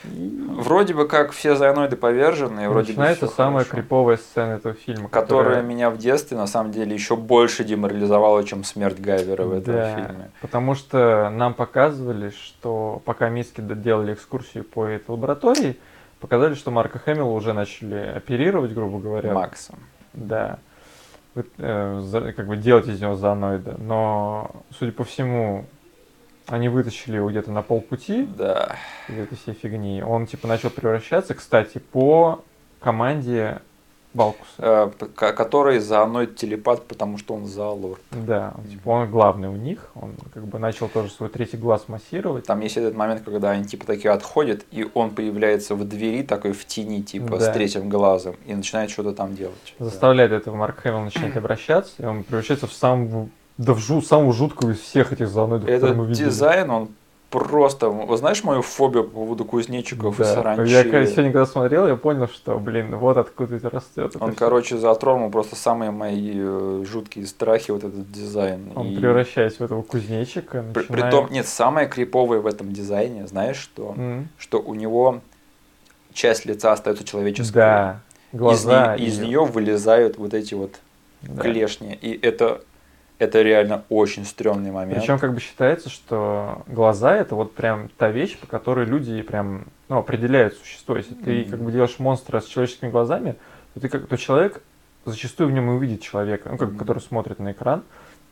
Вроде 0.04 0.94
бы 0.94 1.08
как 1.08 1.32
все 1.32 1.56
зооноиды 1.56 1.96
повержены, 1.96 2.64
и 2.64 2.66
вроде 2.66 2.88
Начинается 2.88 3.26
бы 3.26 3.32
самая 3.32 3.64
хорошо. 3.64 3.70
криповая 3.70 4.16
сцена 4.16 4.52
этого 4.52 4.74
фильма, 4.74 5.08
которая 5.08 5.62
меня 5.62 5.90
в 5.90 5.98
детстве 5.98 6.36
на 6.36 6.46
самом 6.46 6.72
деле 6.72 6.94
еще 6.94 7.16
больше 7.16 7.64
деморализовала, 7.64 8.44
чем 8.44 8.64
смерть 8.64 9.00
Гайвера 9.00 9.44
в 9.44 9.52
этом 9.52 9.74
Да, 9.74 9.94
фильме. 9.96 10.30
Потому 10.40 10.74
что 10.74 11.30
нам 11.30 11.54
показывали, 11.54 12.30
что 12.30 13.02
пока 13.04 13.28
Мицки 13.28 13.60
делали 13.60 14.14
экскурсию 14.14 14.64
по 14.64 14.84
этой 14.84 15.10
лаборатории, 15.10 15.76
показали, 16.20 16.54
что 16.54 16.70
Марка 16.70 16.98
Хэмилла 16.98 17.32
уже 17.32 17.52
начали 17.52 18.12
оперировать, 18.16 18.72
грубо 18.72 18.98
говоря. 18.98 19.32
Максом. 19.32 19.78
Да. 20.12 20.58
Э, 21.58 22.32
как 22.36 22.46
бы 22.46 22.56
делать 22.56 22.86
из 22.86 23.00
него 23.00 23.16
зооноида. 23.16 23.76
Но, 23.78 24.50
судя 24.78 24.92
по 24.92 25.02
всему, 25.02 25.64
они 26.46 26.68
вытащили 26.68 27.16
его 27.16 27.30
где-то 27.30 27.50
на 27.50 27.62
полпути 27.62 28.28
Да. 28.36 28.76
из 29.08 29.18
этой 29.18 29.36
всей 29.36 29.54
фигни. 29.54 30.02
Он 30.02 30.26
типа 30.26 30.46
начал 30.48 30.70
превращаться, 30.70 31.34
кстати, 31.34 31.78
по 31.78 32.42
команде 32.80 33.60
Балкуса. 34.12 34.46
Э, 34.58 34.90
который 35.16 35.80
зооноид 35.80 36.36
телепат, 36.36 36.86
потому 36.86 37.18
что 37.18 37.34
он 37.34 37.46
зоолорд. 37.46 38.00
Да, 38.12 38.54
он, 38.56 38.64
типа, 38.64 38.88
он 38.90 39.10
главный 39.10 39.48
у 39.48 39.56
них. 39.56 39.90
Он 39.96 40.12
как 40.32 40.44
бы 40.46 40.60
начал 40.60 40.88
тоже 40.88 41.10
свой 41.10 41.28
третий 41.30 41.56
глаз 41.56 41.88
массировать. 41.88 42.46
Там 42.46 42.60
есть 42.60 42.76
этот 42.76 42.94
момент, 42.94 43.22
когда 43.24 43.50
они 43.50 43.64
типа 43.64 43.84
такие 43.86 44.12
отходят, 44.12 44.64
и 44.70 44.88
он 44.94 45.10
появляется 45.10 45.74
в 45.74 45.82
двери, 45.88 46.22
такой 46.22 46.52
в 46.52 46.64
тени, 46.64 47.02
типа 47.02 47.40
с 47.40 47.46
Да. 47.46 47.52
третьим 47.52 47.88
глазом, 47.88 48.36
и 48.46 48.54
начинает 48.54 48.90
что-то 48.90 49.14
там 49.14 49.34
делать. 49.34 49.74
Заставляет 49.80 50.30
этого 50.30 50.54
Марк 50.54 50.78
Хэмилл 50.82 51.00
начинать 51.00 51.36
обращаться, 51.36 51.94
и 52.00 52.04
он 52.06 52.22
превращается 52.22 52.68
в 52.68 52.72
самого, 52.72 53.28
да 53.58 53.72
в 53.74 53.78
жу- 53.78 54.02
самую 54.02 54.32
жуткую 54.32 54.74
из 54.74 54.80
всех 54.80 55.12
этих 55.12 55.28
зооноидов, 55.28 55.66
которые 55.68 55.94
мы 55.94 56.04
Этот 56.04 56.10
видели. 56.10 56.24
дизайн, 56.28 56.70
он 56.70 56.88
просто... 57.30 57.88
Вы 57.88 58.16
знаешь 58.16 58.44
мою 58.44 58.62
фобию 58.62 59.04
по 59.04 59.10
поводу 59.10 59.44
кузнечиков 59.44 60.20
и 60.20 60.22
Да. 60.22 60.34
саранчи? 60.34 60.70
Я 60.70 60.82
сегодня, 60.84 61.32
когда 61.32 61.46
смотрел, 61.46 61.86
я 61.88 61.96
понял, 61.96 62.28
что, 62.28 62.58
блин, 62.58 62.94
вот 62.96 63.16
откуда 63.16 63.56
это 63.56 63.70
растет. 63.70 64.16
Он, 64.20 64.34
короче, 64.34 64.76
затронул 64.78 65.30
просто 65.30 65.56
самые 65.56 65.90
мои 65.90 66.32
э, 66.36 66.84
жуткие 66.88 67.26
страхи, 67.26 67.70
вот 67.72 67.82
этот 67.84 68.10
дизайн. 68.12 68.70
Он 68.76 68.86
И 68.86 68.96
превращаясь 68.96 69.56
в 69.56 69.60
этого 69.62 69.82
кузнечика, 69.82 70.64
при- 70.72 70.82
начинает... 70.82 70.88
Притом, 71.10 71.28
нет, 71.32 71.46
самое 71.48 71.88
криповое 71.88 72.40
в 72.40 72.46
этом 72.46 72.72
дизайне, 72.72 73.26
знаешь 73.26 73.56
что? 73.56 73.94
М, 73.96 74.28
Что 74.38 74.60
у 74.60 74.74
него 74.74 75.20
часть 76.12 76.44
лица 76.46 76.72
остается 76.72 77.02
человеческой. 77.04 77.52
Да, 77.54 78.00
глаза. 78.32 78.94
Из, 78.94 79.18
и- 79.20 79.26
нее 79.26 79.44
вылезают 79.44 80.18
вот 80.18 80.34
эти 80.34 80.54
вот 80.54 80.76
да. 81.22 81.42
клешни. 81.42 81.98
И 82.00 82.16
это, 82.22 82.60
это 83.24 83.42
реально 83.42 83.84
очень 83.88 84.24
стрёмный 84.24 84.70
момент. 84.70 85.00
Причем 85.00 85.18
как 85.18 85.34
бы 85.34 85.40
считается, 85.40 85.88
что 85.88 86.62
глаза 86.66 87.16
это 87.16 87.34
вот 87.34 87.54
прям 87.54 87.88
та 87.98 88.10
вещь, 88.10 88.38
по 88.38 88.46
которой 88.46 88.86
люди 88.86 89.20
прям 89.22 89.64
ну, 89.88 89.98
определяют 89.98 90.54
существо. 90.54 90.96
Если 90.96 91.14
ты 91.14 91.44
как 91.44 91.60
бы 91.60 91.72
делаешь 91.72 91.98
монстра 91.98 92.40
с 92.40 92.46
человеческими 92.46 92.90
глазами, 92.90 93.34
то 93.74 93.80
ты 93.80 93.88
как 93.88 94.06
то 94.06 94.16
человек 94.16 94.62
зачастую 95.04 95.50
в 95.50 95.52
нем 95.52 95.70
и 95.70 95.72
увидит 95.74 96.00
человека, 96.00 96.48
ну, 96.50 96.56
как, 96.56 96.70
Мгм. 96.70 96.78
который 96.78 97.00
смотрит 97.00 97.38
на 97.38 97.52
экран. 97.52 97.82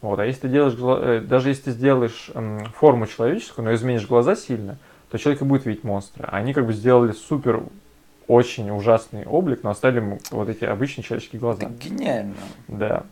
Вот, 0.01 0.19
а 0.19 0.27
если 0.27 0.43
ты 0.43 0.49
делаешь, 0.49 0.75
э, 0.79 1.21
даже 1.21 1.51
если 1.51 1.65
ты 1.65 1.71
сделаешь 1.73 2.31
форму 2.77 3.07
человеческую, 3.07 3.65
но 3.67 3.75
изменишь 3.75 4.07
глаза 4.07 4.35
сильно, 4.37 4.79
то 5.11 5.19
человек 5.19 5.43
и 5.43 5.45
будет 5.45 5.67
видеть 5.67 5.85
монстра. 5.85 6.29
Они 6.33 6.55
как 6.55 6.67
бы 6.67 6.73
сделали 6.73 7.13
супер 7.13 7.63
очень 8.27 8.71
ужасный 8.71 9.27
облик, 9.27 9.61
но 9.63 9.71
оставили 9.71 10.01
ему 10.01 10.19
вот 10.31 10.49
эти 10.49 10.65
обычные 10.65 11.05
человеческие 11.05 11.39
глаза. 11.41 11.65
Это 11.65 11.73
гениально. 11.73 12.35
Да. 12.69 13.05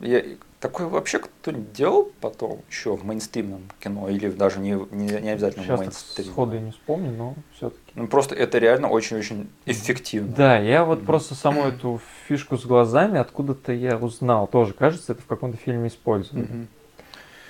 Я, 0.00 0.22
такое 0.60 0.88
вообще 0.88 1.18
кто-нибудь 1.18 1.72
делал 1.72 2.12
потом 2.20 2.60
еще 2.70 2.96
в 2.96 3.04
мейнстримном 3.04 3.62
кино? 3.80 4.08
Или 4.08 4.30
даже 4.30 4.60
не, 4.60 4.72
не, 4.90 5.20
не 5.20 5.30
обязательно 5.30 5.62
в 5.62 5.66
Сейчас 5.66 5.78
так 5.78 5.78
мейнстриме? 5.78 6.30
сходу 6.30 6.56
и 6.56 6.60
не 6.60 6.70
вспомню, 6.72 7.12
но 7.12 7.34
все-таки. 7.56 7.92
Ну, 7.94 8.06
просто 8.06 8.34
это 8.34 8.58
реально 8.58 8.88
очень-очень 8.88 9.48
эффективно. 9.64 10.34
Да, 10.34 10.58
я 10.58 10.84
вот 10.84 10.98
Мгм. 10.98 11.06
просто 11.06 11.34
саму 11.34 11.64
эту 11.68 12.00
фишку 12.28 12.56
с 12.58 12.66
глазами 12.66 13.18
откуда-то 13.18 13.72
я 13.72 13.96
узнал. 13.96 14.46
Тоже, 14.46 14.74
кажется, 14.74 15.12
это 15.12 15.22
в 15.22 15.26
каком-то 15.26 15.56
фильме 15.56 15.88
использовали. 15.88 16.44
Мгм. 16.44 16.68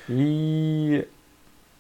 И 0.09 1.09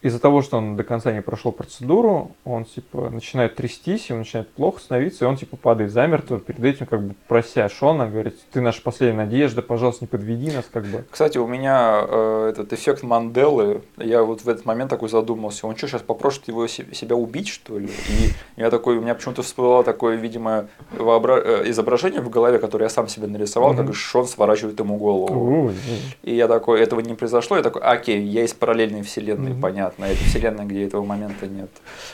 из-за 0.06 0.18
того, 0.20 0.42
что 0.42 0.58
он 0.58 0.76
до 0.76 0.84
конца 0.84 1.12
не 1.12 1.22
прошел 1.22 1.52
процедуру, 1.52 2.30
он 2.44 2.64
типа 2.64 3.10
начинает 3.10 3.54
трястись, 3.56 4.08
ему 4.10 4.20
начинает 4.20 4.48
плохо 4.50 4.80
становиться, 4.80 5.24
и 5.24 5.28
он 5.28 5.36
типа 5.36 5.56
падает 5.56 5.92
замертво, 5.92 6.38
перед 6.38 6.62
этим 6.64 6.86
как 6.86 7.02
бы 7.02 7.14
прося 7.28 7.68
Шона, 7.68 8.08
говорит, 8.08 8.36
ты 8.52 8.60
наша 8.60 8.82
последняя 8.82 9.16
надежда, 9.24 9.62
пожалуйста, 9.62 10.04
не 10.04 10.08
подведи 10.08 10.50
нас, 10.50 10.64
как 10.72 10.84
бы. 10.84 11.04
Кстати, 11.10 11.38
у 11.38 11.46
меня 11.46 12.04
э, 12.08 12.48
этот 12.52 12.72
эффект 12.72 13.02
Манделы, 13.02 13.82
я 13.96 14.22
вот 14.22 14.42
в 14.42 14.48
этот 14.48 14.64
момент 14.66 14.90
такой 14.90 15.08
задумался, 15.08 15.66
он 15.66 15.76
что, 15.76 15.88
сейчас 15.88 16.02
попросит 16.02 16.48
его 16.48 16.66
се- 16.66 16.92
себя 16.94 17.16
убить, 17.16 17.48
что 17.48 17.78
ли? 17.78 17.86
И 17.86 18.30
я 18.60 18.70
такой, 18.70 18.98
у 18.98 19.00
меня 19.00 19.14
почему-то 19.14 19.42
всплыло 19.42 19.82
такое, 19.84 20.16
видимо, 20.16 20.68
вообра- 20.96 21.42
э, 21.64 21.70
изображение 21.70 22.20
в 22.20 22.28
голове, 22.30 22.58
которое 22.58 22.84
я 22.84 22.90
сам 22.90 23.08
себе 23.08 23.26
нарисовал, 23.26 23.72
Мгм. 23.72 23.86
как 23.86 23.94
Шон 23.94 24.26
сворачивает 24.26 24.78
ему 24.78 24.96
голову. 24.96 25.66
Ой, 25.68 25.74
И 26.22 26.34
я 26.34 26.48
такой, 26.48 26.80
этого 26.80 27.00
не 27.00 27.14
произошло, 27.14 27.56
я 27.56 27.62
такой, 27.62 27.82
окей, 27.82 28.22
я 28.22 28.44
из 28.44 28.52
параллельной 28.52 29.02
вселенной, 29.02 29.52
Мгм. 29.52 29.60
понятно, 29.60 29.95
это 30.04 30.22
вселенная, 30.24 30.66
где 30.66 30.84
этого 30.84 31.04
момента 31.04 31.46
нет. 31.46 31.70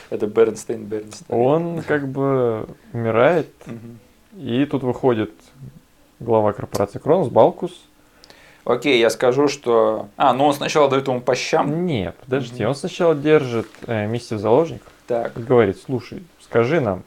Это 0.09 0.27
Бернстейн, 0.27 0.85
Бернстейн. 0.85 1.25
Он 1.29 1.81
как 1.81 2.07
бы 2.07 2.67
умирает, 2.93 3.49
и 4.35 4.65
тут 4.65 4.83
выходит 4.83 5.31
глава 6.19 6.53
корпорации 6.53 6.99
Кронос, 6.99 7.29
Балкус. 7.29 7.71
Окей, 8.65 8.99
я 8.99 9.09
скажу, 9.09 9.49
что... 9.49 10.07
А, 10.15 10.33
ну 10.33 10.45
он 10.45 10.53
сначала 10.53 10.89
дает 10.89 11.07
ему 11.07 11.19
по 11.19 11.35
щам. 11.35 11.85
Нет, 11.85 12.15
подожди, 12.23 12.63
он 12.65 12.75
сначала 12.75 13.13
держит 13.13 13.67
э, 13.87 14.07
Мисти 14.07 14.35
в 14.35 14.39
заложниках, 14.39 14.87
Так. 15.05 15.37
и 15.37 15.41
говорит, 15.41 15.77
слушай, 15.85 16.23
скажи 16.41 16.79
нам. 16.79 17.03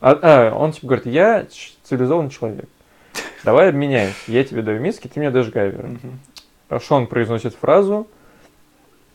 А, 0.00 0.18
а, 0.20 0.54
он 0.54 0.72
типа 0.72 0.86
говорит, 0.88 1.06
я 1.06 1.46
цивилизованный 1.84 2.30
человек. 2.30 2.68
Давай 3.44 3.68
обменяемся. 3.68 4.16
Я 4.26 4.44
тебе 4.44 4.62
даю 4.62 4.80
миски, 4.80 5.06
ты 5.08 5.20
мне 5.20 5.30
гайвера. 5.30 5.86
Мгм. 5.86 6.20
А 6.68 6.80
Шон 6.80 7.06
произносит 7.06 7.54
фразу, 7.54 8.06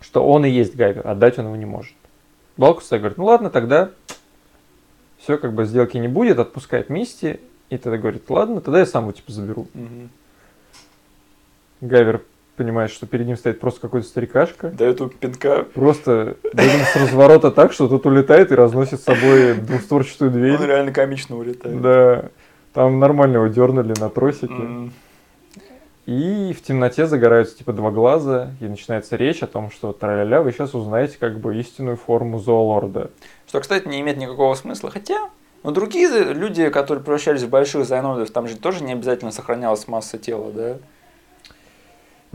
что 0.06 0.24
он 0.24 0.46
и 0.46 0.50
есть 0.50 0.76
гайвер, 0.76 1.08
отдать 1.08 1.40
он 1.40 1.46
его 1.46 1.56
не 1.56 1.66
может. 1.66 1.96
Балкус 2.58 2.88
тогда 2.88 3.00
говорит, 3.00 3.18
ну 3.18 3.26
ладно, 3.26 3.50
тогда 3.50 3.90
все, 5.18 5.38
как 5.38 5.54
бы 5.54 5.66
сделки 5.66 5.98
не 5.98 6.08
будет, 6.08 6.38
отпускает 6.38 6.90
Мисти, 6.90 7.40
и 7.72 7.78
тогда 7.78 7.98
говорит, 7.98 8.30
ладно, 8.30 8.62
тогда 8.62 8.80
я 8.80 8.86
сам 8.86 9.06
его 9.06 9.14
типа 9.14 9.32
заберу. 9.32 9.68
Мгм. 9.74 10.10
Гайвер 11.82 12.22
понимает, 12.56 12.92
что 12.92 13.08
перед 13.08 13.26
ним 13.26 13.36
стоит 13.36 13.60
просто 13.60 13.82
какой-то 13.82 14.08
старикашка. 14.08 14.70
Дает 14.70 15.00
ему 15.00 15.10
пинка. 15.10 15.64
Просто 15.74 16.38
дает 16.54 16.88
с 16.88 16.96
разворота 16.96 17.50
так, 17.52 17.74
что 17.74 17.88
тот 17.88 18.06
улетает 18.06 18.52
и 18.52 18.56
разносит 18.56 19.02
с 19.02 19.04
собой 19.04 19.56
двустворчатую 19.56 20.30
дверь. 20.30 20.56
Он 20.56 20.66
реально 20.66 20.92
комично 20.94 21.36
улетает. 21.36 21.82
Да. 21.82 22.30
Там 22.74 23.00
нормально 23.00 23.38
его 23.38 23.48
дернули 23.48 23.94
на 24.00 24.10
тросике. 24.10 24.54
М. 24.54 24.94
И 26.06 26.54
в 26.54 26.62
темноте 26.62 27.08
загораются 27.08 27.58
типа 27.58 27.74
два 27.74 27.90
глаза, 27.90 28.52
и 28.62 28.66
начинается 28.66 29.16
речь 29.16 29.42
о 29.42 29.48
том, 29.48 29.72
что 29.72 29.92
траля 29.92 30.42
вы 30.42 30.52
сейчас 30.52 30.76
узнаете 30.76 31.18
как 31.20 31.40
бы 31.40 31.58
истинную 31.58 31.98
форму 31.98 32.40
зоолорда. 32.40 33.10
Что, 33.48 33.60
кстати, 33.60 33.88
не 33.88 34.02
имеет 34.02 34.18
никакого 34.18 34.54
смысла. 34.54 34.92
Хотя, 34.92 35.30
ну, 35.64 35.72
другие 35.72 36.34
люди, 36.34 36.70
которые 36.70 37.04
превращались 37.04 37.42
в 37.42 37.50
больших 37.50 37.86
зайнодов, 37.86 38.30
там 38.30 38.48
же 38.48 38.56
тоже 38.56 38.84
не 38.84 38.94
обязательно 38.94 39.32
сохранялась 39.32 39.88
масса 39.88 40.20
тела, 40.20 40.52
да? 40.52 40.78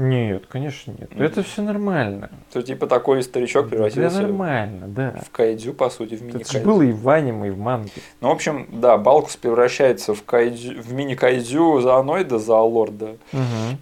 Нет, 0.00 0.46
конечно 0.48 0.92
нет. 0.92 1.10
Мгм. 1.14 1.22
Это 1.22 1.42
все 1.42 1.60
нормально. 1.62 2.30
То, 2.52 2.62
типа, 2.62 2.86
такой 2.86 3.22
старичок 3.22 3.64
Да 3.66 3.70
превратился 3.70 4.22
нормально, 4.22 4.88
да. 4.88 5.14
в 5.26 5.30
кайдзю, 5.30 5.74
по 5.74 5.90
сути, 5.90 6.14
в 6.14 6.22
Это 6.22 6.24
мини-кайдзю. 6.38 6.64
было 6.66 6.82
и 6.82 6.92
в 6.92 7.08
аниме, 7.08 7.48
и 7.48 7.50
в 7.50 7.58
манге. 7.58 7.90
Ну, 8.22 8.28
в 8.28 8.32
общем, 8.32 8.66
да, 8.72 8.96
Балкус 8.96 9.36
превращается 9.36 10.14
в, 10.14 10.22
кайдзю, 10.24 10.80
в 10.80 10.92
мини-кайдзю 10.94 11.80
зооноида, 11.80 12.38
зоолорда. 12.38 13.16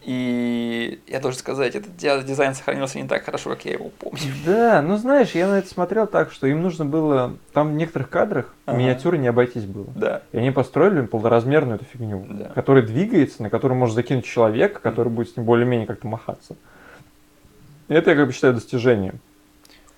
И 0.05 1.01
я 1.07 1.21
должен 1.21 1.39
сказать, 1.39 1.75
этот 1.75 1.97
ди- 1.97 2.23
дизайн 2.27 2.55
сохранился 2.55 3.01
не 3.01 3.07
так 3.09 3.25
хорошо, 3.25 3.51
как 3.51 3.65
я 3.65 3.73
его 3.75 3.91
помню. 3.99 4.19
Да, 4.45 4.83
ну 4.83 4.97
знаешь, 4.97 5.31
я 5.33 5.49
на 5.49 5.59
это 5.59 5.69
смотрел 5.69 6.07
так, 6.07 6.33
что 6.33 6.47
им 6.47 6.63
нужно 6.63 6.85
было... 6.85 7.37
Там 7.53 7.69
в 7.71 7.73
некоторых 7.75 8.11
кадрах 8.11 8.55
Ага. 8.69 8.79
миниатюры 8.79 9.19
не 9.19 9.29
обойтись 9.29 9.65
было. 9.65 9.87
Да. 9.95 10.23
И 10.33 10.39
они 10.39 10.51
построили 10.51 11.01
полноразмерную 11.03 11.77
эту 11.77 11.85
фигню, 11.85 12.25
Да. 12.29 12.45
которая 12.55 12.83
двигается, 12.85 13.43
на 13.43 13.51
которую 13.51 13.79
можно 13.79 13.95
закинуть 13.95 14.25
человека, 14.25 14.81
который 14.81 15.09
будет 15.09 15.31
с 15.31 15.37
ним 15.37 15.47
более-менее 15.47 15.87
как-то 15.87 16.07
махаться. 16.07 16.57
И 17.89 17.95
это 17.95 18.11
я 18.11 18.17
как 18.17 18.27
бы 18.27 18.33
считаю 18.33 18.55
достижением. 18.55 19.21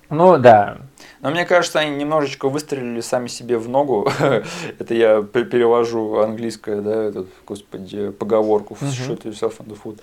Ну 0.09 0.39
да, 0.39 0.79
Но 1.21 1.31
мне 1.31 1.45
кажется, 1.45 1.79
они 1.79 1.95
немножечко 1.97 2.49
выстрелили 2.49 3.01
сами 3.01 3.29
себе 3.29 3.59
в 3.59 3.69
ногу. 3.69 4.11
Это 4.79 4.95
я 4.95 5.23
пе- 5.23 5.45
перевожу 5.45 6.19
английское, 6.19 6.81
да, 6.81 7.05
этот, 7.05 7.29
господи, 7.47 8.11
поговорку 8.11 8.77
Мгм. 8.81 8.91
shoot 8.91 9.23
yourself 9.23 9.59
in 9.61 9.67
the 9.69 9.79
foot. 9.81 10.01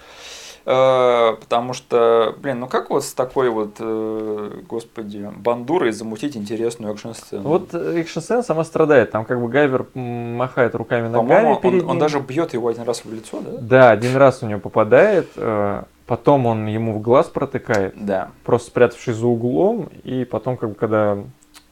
Э, 0.70 1.36
Потому 1.40 1.72
что, 1.72 2.36
блин, 2.42 2.60
ну 2.60 2.68
как 2.68 2.90
вот 2.90 3.06
с 3.06 3.14
такой 3.14 3.50
вот, 3.50 3.76
э, 3.80 4.62
господи, 4.68 5.32
бандурой 5.38 5.94
замутить 5.94 6.36
интересную 6.36 6.94
экшн-сцену? 6.94 7.48
вот 7.48 7.74
экшн-сцена 7.74 8.44
сама 8.44 8.66
страдает. 8.66 9.12
Там 9.12 9.24
как 9.24 9.42
бы 9.42 9.48
Гайвер 9.48 9.86
махает 9.94 10.76
руками 10.76 11.08
ногами 11.08 11.28
По-моему, 11.28 11.56
перед 11.62 11.84
он, 11.84 11.90
он 11.92 11.96
ним. 11.96 12.00
даже 12.00 12.20
бьет 12.20 12.54
его 12.54 12.68
один 12.68 12.84
раз 12.84 13.06
в 13.06 13.14
лицо, 13.14 13.40
да? 13.40 13.52
Да, 13.62 13.92
один 13.92 14.18
раз 14.18 14.44
у 14.44 14.46
него 14.48 14.60
попадает, 14.60 15.30
э, 15.38 15.84
потом 16.06 16.46
он 16.46 16.66
ему 16.66 16.94
в 16.96 17.02
глаз 17.02 17.28
протыкает, 17.28 17.94
Да. 17.96 18.32
просто 18.44 18.68
спрятавшись 18.68 19.16
за 19.16 19.26
углом, 19.26 19.88
и 20.04 20.26
потом, 20.26 20.58
как 20.58 20.70
бы, 20.70 20.76
когда 20.76 21.18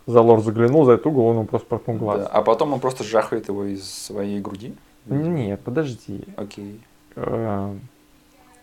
Залор 0.08 0.40
заглянул 0.40 0.86
за 0.86 0.94
этот 0.94 1.08
угол, 1.08 1.26
он 1.26 1.36
ему 1.38 1.46
просто 1.48 1.68
проткнул 1.68 1.98
глаз. 1.98 2.22
да. 2.22 2.28
А 2.28 2.42
потом 2.44 2.72
он 2.72 2.80
просто 2.80 3.04
жахает 3.04 3.50
его 3.50 3.66
из 3.66 3.84
своей 3.92 4.40
груди. 4.40 4.74
Нет, 5.08 5.60
подожди. 5.66 6.24
Окей. 6.38 6.80
Э, 7.18 7.74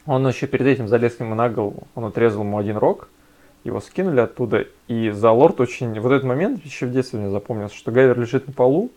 Он 0.06 0.26
еще 0.26 0.46
перед 0.46 0.66
этим 0.66 0.88
залез 0.88 1.14
к 1.16 1.20
нему 1.20 1.34
на 1.34 1.48
голову, 1.48 1.86
он 1.94 2.04
отрезал 2.04 2.42
ему 2.42 2.58
один 2.58 2.76
рог, 2.76 3.08
его 3.64 3.80
скинули 3.80 4.20
оттуда, 4.20 4.66
и 4.88 5.10
Залорд 5.10 5.60
очень... 5.60 5.98
Вот 6.00 6.10
этот 6.10 6.24
момент 6.24 6.64
еще 6.64 6.86
в 6.86 6.92
детстве 6.92 7.20
мне 7.20 7.30
запомнился, 7.30 7.76
что 7.76 7.92
Гайвер 7.92 8.18
лежит 8.18 8.48
на 8.48 8.52
полу, 8.52 8.90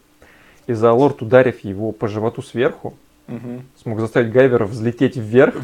и 0.66 0.74
Залорд, 0.74 1.22
ударив 1.22 1.64
его 1.64 1.92
по 1.92 2.08
животу 2.08 2.42
сверху, 2.42 2.96
Мгм. 3.28 3.64
смог 3.82 4.00
заставить 4.00 4.32
Гайвера 4.32 4.66
взлететь 4.66 5.18
вверх 5.18 5.56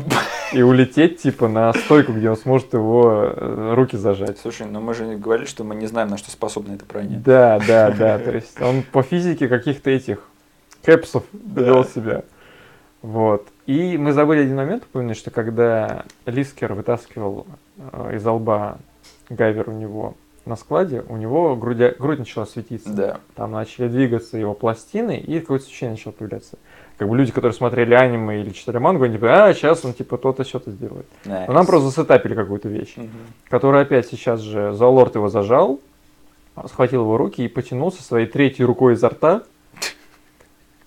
и 0.52 0.64
улететь, 0.64 1.22
типа, 1.22 1.48
на 1.48 1.72
стойку, 1.74 2.12
где 2.12 2.30
он 2.32 2.36
сможет 2.36 2.74
его 2.74 3.34
э, 3.36 3.74
руки 3.76 3.98
зажать. 3.98 4.40
Слушай, 4.40 4.66
ну 4.66 4.82
мы 4.82 4.96
же 4.96 5.16
говорили, 5.16 5.46
что 5.46 5.64
мы 5.64 5.76
не 5.76 5.86
знаем, 5.86 6.10
на 6.10 6.18
что 6.18 6.32
способна 6.32 6.74
эта 6.74 6.86
броня. 6.86 7.22
Да, 7.24 7.60
да, 7.68 7.92
да, 7.92 8.18
то 8.18 8.32
есть 8.32 8.60
он 8.60 8.82
по 8.82 9.04
физике 9.04 9.48
каких-то 9.48 9.92
этих 9.92 10.28
кэпсов 10.84 11.24
довел 11.34 11.86
себя. 11.86 12.24
Вот. 13.04 13.48
И 13.72 13.98
мы 13.98 14.11
забыли 14.11 14.41
один 14.41 14.57
момент 14.57 14.84
упомянуть, 14.84 15.15
что 15.15 15.31
когда 15.31 16.03
Лискер 16.26 16.73
вытаскивал 16.73 17.48
э, 17.77 18.18
из 18.18 18.26
лба 18.26 18.80
Гайвер 19.30 19.69
у 19.69 19.72
него 19.72 20.15
на 20.45 20.57
складе, 20.57 21.06
у 21.07 21.15
него 21.15 21.56
грудя, 21.56 21.93
грудь 21.98 22.19
начала 22.19 22.45
светиться. 22.45 22.91
Да. 22.91 23.19
Там 23.34 23.52
начали 23.53 23.88
двигаться 23.88 24.38
его 24.38 24.53
пластины, 24.53 25.18
и 25.19 25.39
какое-то 25.39 25.64
свечение 25.64 25.91
начало 25.91 26.11
появляться. 26.11 26.57
Как 26.98 27.07
бы 27.07 27.15
люди, 27.15 27.31
которые 27.31 27.53
смотрели 27.53 27.93
аниме 27.93 28.41
или 28.41 28.49
читали 28.49 28.77
мангу, 28.77 29.06
они 29.06 29.14
типа, 29.14 29.45
а, 29.45 29.53
сейчас 29.53 29.85
он 29.85 29.93
типа 29.93 30.18
то-то, 30.18 30.43
что-то 30.43 30.72
сделает. 30.72 31.06
Но 31.23 31.53
нам 31.53 31.64
Nice. 31.64 31.68
просто 31.68 31.88
засетапили 31.91 32.35
какую-то 32.35 32.68
вещь, 32.68 32.95
Мгм. 32.98 33.10
которая 33.49 33.84
опять 33.84 34.06
сейчас 34.07 34.41
же 34.41 34.73
Зоолорд 34.73 35.15
его 35.15 35.30
зажал, 35.30 35.80
схватил 36.68 37.03
его 37.03 37.15
руки 37.15 37.45
и 37.45 37.48
потянулся 37.48 38.03
своей 38.03 38.27
третьей 38.27 38.65
рукой 38.65 38.95
изо 38.95 39.07
рта 39.07 39.43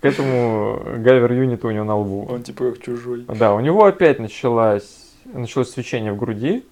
к 0.05 0.07
этому 0.07 0.83
гайвер 0.99 1.33
юниту 1.33 1.69
у 1.69 1.71
него 1.71 1.85
на 1.85 1.97
лбу. 1.97 2.27
Он 2.31 2.43
типа 2.43 2.73
как 2.73 2.83
чужой. 2.83 3.25
Да, 3.27 3.55
у 3.55 3.61
него 3.61 3.85
опять 3.87 4.19
началось, 4.19 5.13
началось 5.25 5.71
свечение 5.71 6.13
в 6.13 6.19
груди. 6.19 6.63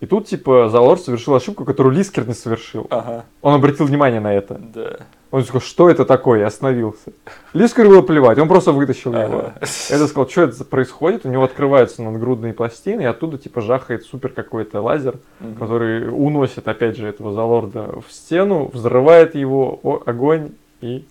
И 0.00 0.06
тут, 0.06 0.26
типа, 0.26 0.68
Залор 0.70 0.98
совершил 0.98 1.34
ошибку, 1.34 1.64
которую 1.64 1.92
Лискер 1.94 2.26
не 2.26 2.32
совершил. 2.32 2.86
Ага, 2.88 3.24
Он 3.42 3.54
обратил 3.56 3.84
внимание 3.84 4.20
на 4.20 4.32
это. 4.32 4.54
да. 4.58 4.96
Он 5.30 5.42
сказал, 5.42 5.60
что 5.60 5.90
это 5.90 6.06
такое, 6.06 6.40
и 6.40 6.42
остановился. 6.44 7.12
Лискеру 7.52 7.90
было 7.90 8.00
плевать, 8.00 8.38
он 8.38 8.48
просто 8.48 8.72
вытащил 8.72 9.12
его. 9.12 9.38
Ага. 9.38 9.54
Я 9.60 9.98
сказал, 10.06 10.26
что 10.28 10.42
это 10.44 10.64
происходит, 10.64 11.26
у 11.26 11.28
него 11.28 11.42
открываются 11.44 12.02
надгрудные 12.02 12.54
пластины, 12.54 13.02
и 13.02 13.04
оттуда, 13.04 13.36
типа, 13.36 13.60
жахает 13.60 14.04
супер 14.04 14.30
какой-то 14.30 14.80
лазер, 14.80 15.16
Мгм. 15.40 15.56
который 15.56 16.08
уносит, 16.08 16.66
опять 16.68 16.96
же, 16.96 17.06
этого 17.06 17.34
Залорда 17.34 18.00
в 18.00 18.10
стену, 18.10 18.70
взрывает 18.72 19.34
его, 19.34 19.78
о, 19.82 20.00
огонь 20.06 20.52
и 20.80 21.04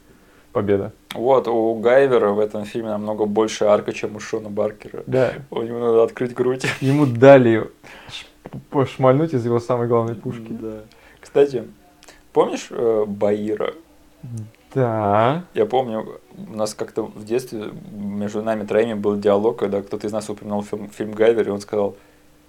победа. 0.62 0.92
Вот, 1.14 1.48
у 1.48 1.76
Гайвера 1.76 2.30
в 2.32 2.40
этом 2.40 2.66
фильме 2.66 2.90
намного 2.90 3.26
больше 3.26 3.66
арка, 3.66 3.94
чем 3.94 4.16
у 4.16 4.20
Шона 4.20 4.50
Баркера. 4.50 5.04
Да, 5.06 5.34
У 5.52 5.62
него 5.62 5.80
надо 5.80 6.04
открыть 6.04 6.34
грудь. 6.34 6.66
ему 6.82 7.06
дали 7.06 7.70
ш- 8.10 8.26
пошмальнуть 8.72 9.34
из 9.34 9.46
его 9.46 9.60
самой 9.60 9.88
главной 9.88 10.16
пушки. 10.16 10.48
Да. 10.50 10.80
Кстати, 11.22 11.64
помнишь 12.34 12.68
э, 12.72 13.04
Баира? 13.08 13.74
Да. 14.74 15.44
Я 15.54 15.66
помню, 15.66 16.20
у 16.36 16.56
нас 16.56 16.74
как-то 16.74 17.04
в 17.04 17.24
детстве 17.26 17.66
между 17.92 18.42
нами 18.42 18.66
троими 18.66 18.94
был 18.96 19.16
диалог, 19.18 19.58
когда 19.60 19.82
кто-то 19.82 20.08
из 20.08 20.12
нас 20.12 20.30
упоминал 20.30 20.64
фильм, 20.64 20.90
фильм 20.90 21.12
Гайвер, 21.12 21.48
и 21.48 21.52
он 21.52 21.62
сказал, 21.62 21.96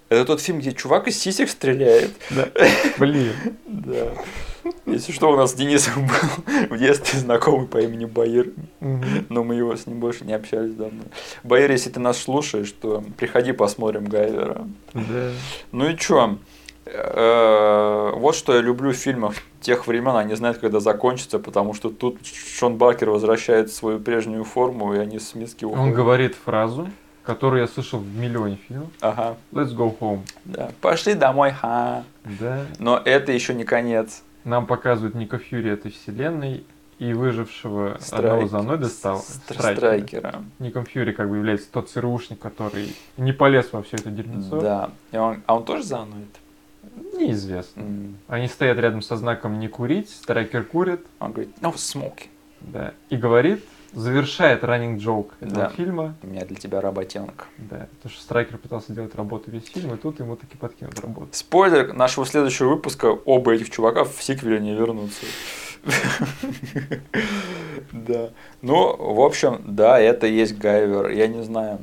это 0.09 0.25
тот 0.25 0.41
фильм, 0.41 0.59
где 0.59 0.71
чувак 0.73 1.07
из 1.07 1.17
сисек 1.19 1.49
стреляет. 1.49 2.11
Да. 2.31 2.47
Блин. 2.97 3.33
Да. 3.67 4.07
Если 4.85 5.11
что, 5.11 5.31
у 5.31 5.35
нас 5.35 5.51
с 5.51 5.53
Денисом 5.53 6.07
был 6.07 6.75
в 6.75 6.77
детстве 6.77 7.19
знакомый 7.19 7.67
по 7.67 7.77
имени 7.79 8.05
Баир, 8.05 8.51
но 9.29 9.43
мы 9.43 9.55
его 9.55 9.75
с 9.75 9.85
ним 9.87 9.99
больше 9.99 10.25
не 10.25 10.33
общались 10.33 10.73
давно. 10.73 11.03
Баир, 11.43 11.71
если 11.71 11.89
ты 11.89 11.99
нас 11.99 12.17
слушаешь, 12.17 12.71
то 12.71 13.03
приходи 13.17 13.51
посмотрим 13.51 14.05
Гайвера. 14.05 14.67
Да. 14.93 15.31
Ну 15.71 15.89
и 15.89 15.95
чё? 15.97 16.37
Э, 16.85 18.11
Вот 18.15 18.35
что 18.35 18.55
я 18.55 18.61
люблю 18.61 18.91
в 18.91 18.95
фильмах 18.95 19.35
тех 19.61 19.87
времен, 19.87 20.15
они 20.15 20.35
знают, 20.35 20.57
когда 20.57 20.79
закончится, 20.79 21.39
потому 21.39 21.73
что 21.73 21.89
тут 21.89 22.17
Шон 22.25 22.77
Баркер 22.77 23.09
возвращает 23.09 23.71
свою 23.71 23.99
прежнюю 23.99 24.43
форму, 24.43 24.93
и 24.95 24.97
они 24.97 25.19
с 25.19 25.35
миски 25.35 25.65
уходят. 25.65 25.83
Он 25.85 25.93
говорит 25.93 26.35
фразу, 26.35 26.89
которую 27.23 27.61
я 27.61 27.67
слышал 27.67 27.99
в 27.99 28.15
миллионе 28.17 28.57
фильмов. 28.67 28.87
Ага, 29.01 29.37
Let's 29.51 29.75
go 29.75 29.95
home. 29.99 30.21
да. 30.45 30.71
Пошли 30.81 31.13
домой, 31.13 31.51
ха. 31.51 32.03
Да. 32.39 32.65
Но 32.79 32.99
это 33.03 33.31
еще 33.31 33.53
не 33.53 33.65
конец. 33.65 34.23
Нам 34.43 34.65
показывают 34.65 35.15
Ника 35.15 35.37
Фьюри 35.37 35.69
этой 35.71 35.91
вселенной 35.91 36.63
и 36.97 37.13
выжившего 37.13 37.95
одного 38.11 38.41
Страйк- 38.43 38.49
за 38.49 38.77
достал. 38.77 39.19
Стр- 39.19 39.73
Страйкера. 39.75 40.43
Ником 40.59 40.85
Фьюри 40.85 41.13
как 41.13 41.29
бы 41.29 41.37
является 41.37 41.71
тот 41.71 41.89
ЦРУшник, 41.89 42.39
который 42.39 42.93
не 43.17 43.31
полез 43.31 43.71
во 43.71 43.81
все 43.83 43.97
это 43.97 44.09
дерьмецо. 44.09 44.59
Да. 44.59 44.91
И 45.11 45.17
он, 45.17 45.41
а 45.45 45.55
он 45.55 45.63
тоже 45.63 45.83
заново? 45.83 46.17
Неизвестно. 47.13 47.83
Они 48.27 48.47
стоят 48.47 48.77
рядом 48.79 49.01
со 49.01 49.15
знаком 49.17 49.59
«Не 49.59 49.67
курить», 49.67 50.09
Страйкер 50.09 50.63
курит, 50.63 51.05
Он 51.19 51.31
говорит, 51.31 51.53
no 51.61 51.73
smoking. 51.73 52.27
да, 52.61 52.93
и 53.09 53.17
говорит, 53.17 53.63
завершает 53.93 54.63
раннинг 54.63 54.99
джок 55.01 55.33
этого 55.39 55.63
Да. 55.63 55.69
фильма, 55.69 56.15
У 56.23 56.27
меня 56.27 56.45
для 56.45 56.55
тебя 56.55 56.81
работенка. 56.81 57.45
да, 57.57 57.87
потому 57.97 58.13
что 58.13 58.21
Страйкер 58.23 58.57
пытался 58.57 58.93
делать 58.93 59.15
работу 59.15 59.49
весь 59.51 59.67
фильм, 59.67 59.93
и 59.93 59.97
тут 59.97 60.19
ему 60.19 60.35
таки 60.35 60.57
подкинут 60.57 60.99
работу. 60.99 61.29
Спойлер 61.31 61.93
нашего 61.93 62.25
следующего 62.25 62.69
выпуска, 62.69 63.07
оба 63.07 63.53
этих 63.53 63.69
чувака 63.69 64.03
в 64.03 64.21
сиквеле 64.21 64.59
не 64.59 64.73
вернутся. 64.75 65.25
Да. 67.91 68.29
Ну, 68.61 68.95
в 69.13 69.21
общем, 69.21 69.61
да, 69.65 69.99
это 69.99 70.27
и 70.27 70.33
есть 70.33 70.57
Гайвер. 70.57 71.09
Я 71.09 71.27
не 71.27 71.43
знаю. 71.43 71.79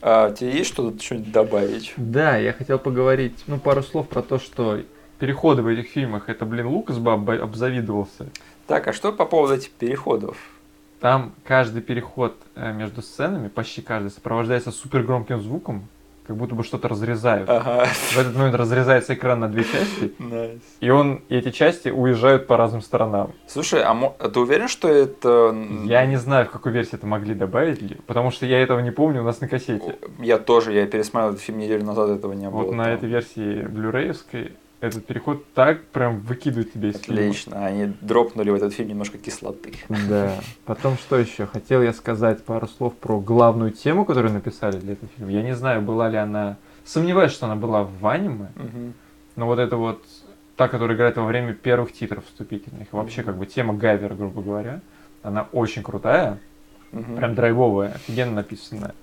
А 0.00 0.30
тебе 0.32 0.50
есть 0.58 0.70
что-то 0.72 1.02
что-нибудь 1.02 1.32
добавить? 1.32 1.92
Да, 1.96 2.36
я 2.36 2.52
хотел 2.52 2.78
поговорить, 2.78 3.34
ну, 3.46 3.58
пару 3.58 3.82
слов 3.82 4.08
про 4.08 4.22
то, 4.22 4.38
что 4.38 4.80
переходы 5.18 5.62
в 5.62 5.66
этих 5.66 5.88
фильмах, 5.88 6.28
это, 6.28 6.44
блин, 6.44 6.66
Лукас 6.66 6.98
бы 6.98 7.12
об- 7.12 7.30
обзавидовался. 7.30 8.26
Так, 8.66 8.86
а 8.88 8.92
что 8.92 9.12
по 9.12 9.24
поводу 9.24 9.54
этих 9.54 9.70
переходов? 9.70 10.36
Там 11.04 11.34
каждый 11.44 11.82
переход 11.82 12.34
э, 12.54 12.72
между 12.72 13.02
сценами, 13.02 13.48
почти 13.48 13.82
каждый, 13.82 14.10
сопровождается 14.10 14.70
супер 14.70 15.02
громким 15.02 15.38
звуком, 15.42 15.86
как 16.26 16.34
будто 16.34 16.54
бы 16.54 16.64
что-то 16.64 16.88
разрезают. 16.88 17.46
Ага. 17.50 17.84
В 17.84 18.16
этот 18.16 18.34
момент 18.34 18.54
разрезается 18.54 19.12
экран 19.12 19.40
на 19.40 19.48
две 19.48 19.64
части, 19.64 20.14
Nice. 20.18 20.62
и 20.80 20.88
он, 20.88 21.20
и 21.28 21.36
эти 21.36 21.50
части 21.50 21.90
уезжают 21.90 22.46
по 22.46 22.56
разным 22.56 22.80
сторонам. 22.80 23.32
Слушай, 23.46 23.82
а 23.82 23.92
а 23.92 24.28
ты 24.30 24.40
уверен, 24.40 24.66
что 24.66 24.88
это... 24.88 25.54
Я 25.84 26.06
не 26.06 26.16
знаю, 26.16 26.46
в 26.46 26.50
какой 26.50 26.72
версии 26.72 26.94
это 26.94 27.06
могли 27.06 27.34
добавить, 27.34 27.82
ли, 27.82 27.98
потому 28.06 28.30
что 28.30 28.46
я 28.46 28.62
этого 28.62 28.80
не 28.80 28.90
помню 28.90 29.20
у 29.20 29.24
нас 29.24 29.42
на 29.42 29.46
кассете. 29.46 29.98
Я 30.20 30.38
тоже, 30.38 30.72
я 30.72 30.86
пересмотрел 30.86 31.32
этот 31.32 31.42
фильм 31.42 31.58
неделю 31.58 31.84
назад, 31.84 32.08
этого 32.08 32.32
не 32.32 32.48
было. 32.48 32.62
Вот 32.62 32.74
на 32.74 32.84
там. 32.84 32.94
этой 32.94 33.10
версии 33.10 33.60
блюреевской 33.60 34.52
этот 34.80 35.06
переход 35.06 35.44
так 35.54 35.82
прям 35.86 36.20
выкидывает 36.20 36.72
тебя 36.72 36.90
из 36.90 36.98
фильма. 36.98 37.20
Отлично, 37.22 37.64
они 37.66 37.92
дропнули 38.00 38.50
в 38.50 38.54
этот 38.54 38.74
фильм 38.74 38.88
немножко 38.90 39.18
кислоты. 39.18 39.72
Да. 40.08 40.34
Потом 40.66 40.96
что 40.98 41.16
еще? 41.18 41.46
Хотел 41.46 41.82
я 41.82 41.92
сказать 41.92 42.44
пару 42.44 42.66
слов 42.68 42.94
про 42.94 43.18
главную 43.20 43.70
тему, 43.70 44.04
которую 44.04 44.32
написали 44.34 44.78
для 44.78 44.92
этого 44.92 45.08
фильма. 45.16 45.32
Я 45.32 45.42
не 45.42 45.54
знаю, 45.54 45.80
была 45.82 46.08
ли 46.08 46.16
она... 46.18 46.56
Сомневаюсь, 46.84 47.32
что 47.32 47.46
она 47.46 47.56
была 47.56 47.84
в 47.84 48.06
аниме, 48.06 48.48
Мгм. 48.56 48.92
но 49.36 49.46
вот 49.46 49.58
это 49.58 49.76
вот 49.78 50.04
та, 50.56 50.68
которая 50.68 50.96
играет 50.96 51.16
во 51.16 51.24
время 51.24 51.54
первых 51.54 51.92
титров 51.92 52.26
вступительных. 52.26 52.88
Вообще, 52.92 53.22
как 53.22 53.36
бы 53.38 53.46
тема 53.46 53.72
Гайвера, 53.72 54.14
грубо 54.14 54.42
говоря, 54.42 54.80
она 55.22 55.48
очень 55.52 55.82
крутая, 55.82 56.38
Мгм. 56.92 57.16
прям 57.16 57.34
драйвовая, 57.34 57.92
офигенно 57.94 58.32
написанная. 58.32 58.94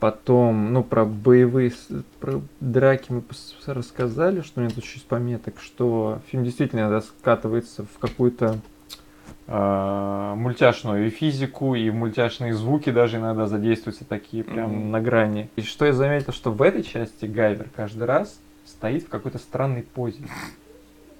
Потом, 0.00 0.72
ну, 0.74 0.82
про 0.84 1.04
боевые, 1.06 1.72
про 2.20 2.40
драки 2.60 3.10
мы 3.12 3.22
рассказали, 3.66 4.42
что 4.42 4.60
у 4.60 4.64
меня 4.64 4.74
тут 4.74 4.84
еще 4.84 4.94
есть 4.96 5.06
пометок, 5.06 5.54
что 5.58 6.20
фильм 6.26 6.44
действительно 6.44 6.80
иногда 6.80 7.00
скатывается 7.00 7.84
в 7.84 7.98
какую-то 7.98 8.58
а, 9.48 10.34
мультяшную 10.34 11.06
и 11.06 11.10
физику, 11.10 11.74
и 11.74 11.90
мультяшные 11.90 12.52
звуки 12.52 12.90
даже 12.90 13.16
иногда 13.16 13.46
задействуются 13.46 14.04
такие 14.04 14.44
прям 14.44 14.70
Мгм. 14.70 14.90
на 14.90 15.00
грани. 15.00 15.48
И 15.56 15.62
что 15.62 15.86
я 15.86 15.92
заметил, 15.92 16.32
что 16.32 16.50
в 16.50 16.60
этой 16.62 16.82
части 16.82 17.24
Гайвер 17.24 17.68
каждый 17.74 18.04
раз 18.04 18.38
стоит 18.66 19.04
в 19.04 19.08
какой-то 19.08 19.38
странной 19.38 19.82
позе. 19.82 20.24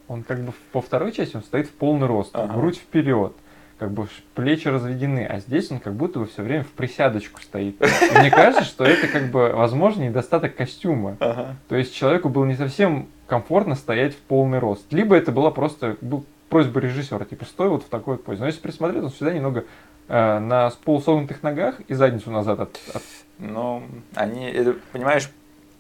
Он 0.09 0.23
как 0.23 0.41
бы 0.41 0.53
по 0.73 0.81
второй 0.83 1.13
части 1.13 1.37
он 1.37 1.43
стоит 1.43 1.67
в 1.69 1.73
полный 1.73 2.07
рост, 2.07 2.31
Ага. 2.35 2.53
грудь 2.55 2.77
вперед, 2.77 3.33
как 3.79 3.91
бы 3.91 4.07
плечи 4.35 4.69
разведены, 4.69 5.27
а 5.27 5.39
здесь 5.39 5.71
он 5.71 5.81
как 5.81 5.95
будто 5.95 6.21
бы 6.21 6.27
все 6.27 6.43
время 6.43 6.65
в 6.65 6.69
присядочку 6.69 7.41
стоит. 7.43 7.77
И 7.83 8.19
мне 8.19 8.31
кажется, 8.31 8.65
что 8.65 8.85
это 8.85 9.07
как 9.09 9.31
бы, 9.31 9.53
возможно, 9.53 10.03
недостаток 10.03 10.57
костюма. 10.57 11.17
Ага. 11.21 11.57
То 11.69 11.77
есть 11.77 11.95
человеку 11.95 12.29
было 12.31 12.45
не 12.47 12.55
совсем 12.55 13.09
комфортно 13.27 13.75
стоять 13.75 14.15
в 14.15 14.19
полный 14.19 14.59
рост. 14.61 14.91
Либо 14.93 15.15
это 15.15 15.31
была 15.31 15.51
просто 15.51 15.97
был 16.01 16.25
просьба 16.49 16.81
режиссера, 16.81 17.25
типа, 17.25 17.45
стой 17.45 17.69
вот 17.69 17.83
в 17.83 17.89
такой 17.89 18.15
вот 18.15 18.25
позе. 18.25 18.41
Но 18.41 18.47
если 18.47 18.61
присмотреть, 18.61 19.03
он 19.03 19.11
всегда 19.11 19.33
немного 19.33 19.65
э, 20.09 20.39
на 20.39 20.71
полусогнутых 20.85 21.43
ногах 21.43 21.81
и 21.89 21.95
задницу 21.95 22.31
назад 22.31 22.61
от, 22.61 22.81
от- 22.95 23.03
Ну, 23.39 23.83
они, 24.15 24.47
это, 24.47 24.77
понимаешь, 24.93 25.29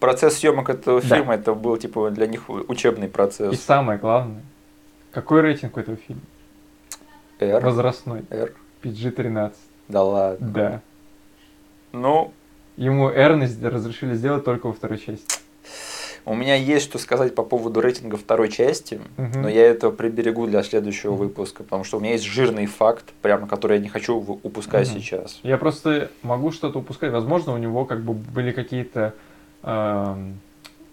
процесс 0.01 0.37
съемок 0.39 0.69
этого 0.69 1.01
Да. 1.01 1.17
фильма, 1.17 1.35
это 1.35 1.55
был, 1.55 1.77
типа, 1.79 2.11
для 2.11 2.27
них 2.27 2.51
учебный 2.51 3.07
И 3.07 3.11
процесс. 3.11 3.59
самое 3.63 3.99
главное, 3.99 4.43
какой 5.13 5.41
рейтинг 5.41 5.77
у 5.77 5.81
этого 5.81 5.97
фильма? 5.97 6.21
R, 7.41 7.65
Возрастной. 7.65 8.25
R, 8.31 8.53
PG-13. 8.83 9.53
да 9.89 10.03
ладно. 10.03 10.49
Да. 10.51 10.81
Ну, 11.93 12.33
Ему 12.77 13.09
R 13.09 13.39
разрешили 13.63 14.15
сделать 14.15 14.45
только 14.45 14.67
во 14.67 14.73
второй 14.75 14.99
части. 14.99 15.39
у 16.27 16.35
меня 16.35 16.57
есть 16.57 16.85
что 16.85 16.99
сказать 16.99 17.35
по 17.35 17.43
поводу 17.43 17.81
рейтинга 17.81 18.17
второй 18.17 18.49
части, 18.51 19.01
Мгм. 19.17 19.43
но 19.43 19.49
я 19.49 19.63
это 19.67 19.91
приберегу 19.91 20.47
для 20.47 20.63
следующего 20.63 21.13
Мгм. 21.13 21.21
выпуска, 21.21 21.63
потому 21.63 21.85
что 21.85 21.97
у 21.97 22.01
меня 22.01 22.13
есть 22.13 22.25
жирный 22.25 22.67
факт, 22.67 23.13
прямо 23.23 23.47
который 23.47 23.77
я 23.79 23.83
не 23.83 23.89
хочу 23.89 24.17
упускать 24.43 24.91
Мгм. 24.91 24.99
сейчас. 25.01 25.39
Я 25.43 25.57
просто 25.57 26.11
могу 26.23 26.51
что-то 26.53 26.81
упускать. 26.81 27.13
Возможно, 27.13 27.55
у 27.55 27.59
него 27.59 27.85
как 27.87 28.03
бы 28.03 28.13
были 28.13 28.51
какие-то 28.53 29.15
эм, 29.63 30.39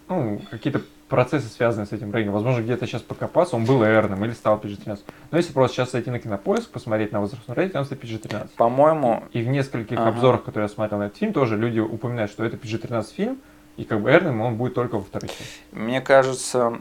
ну, 0.08 0.40
какие-то 0.52 0.82
процессы, 1.14 1.48
связанные 1.48 1.86
с 1.86 1.92
этим 1.92 2.12
рейтингом. 2.12 2.34
Возможно, 2.34 2.62
где-то 2.64 2.88
сейчас 2.88 3.04
покопаться, 3.04 3.56
он 3.56 3.66
был 3.66 3.84
эрным 3.84 4.26
или 4.26 4.32
стал 4.32 4.58
PG-13. 4.60 5.00
Но 5.30 5.38
если 5.38 5.54
просто 5.54 5.76
сейчас 5.78 5.92
зайти 5.92 6.10
на 6.10 6.18
кинопоиск, 6.20 6.72
посмотреть 6.72 7.12
на 7.12 7.22
возрастной 7.22 7.56
рейтинг, 7.56 7.76
он 7.82 7.86
стоит 7.86 8.04
PG-13. 8.04 8.50
По-моему, 8.58 9.24
И 9.32 9.44
в 9.44 9.48
нескольких 9.48 10.00
Ага. 10.00 10.10
обзорах, 10.10 10.44
которые 10.44 10.64
я 10.68 10.74
смотрел 10.74 11.00
на 11.00 11.04
этот 11.04 11.18
фильм, 11.20 11.32
тоже 11.34 11.56
люди 11.56 11.80
упоминают, 11.80 12.32
что 12.32 12.44
это 12.44 12.58
PG-13 12.58 13.14
фильм, 13.16 13.38
и 13.78 13.84
как 13.84 14.02
бы 14.02 14.10
эрным 14.10 14.42
он 14.42 14.56
будет 14.56 14.74
только 14.74 14.98
во 14.98 15.06
части. 15.20 15.30
мне 15.72 16.02
кажется, 16.02 16.80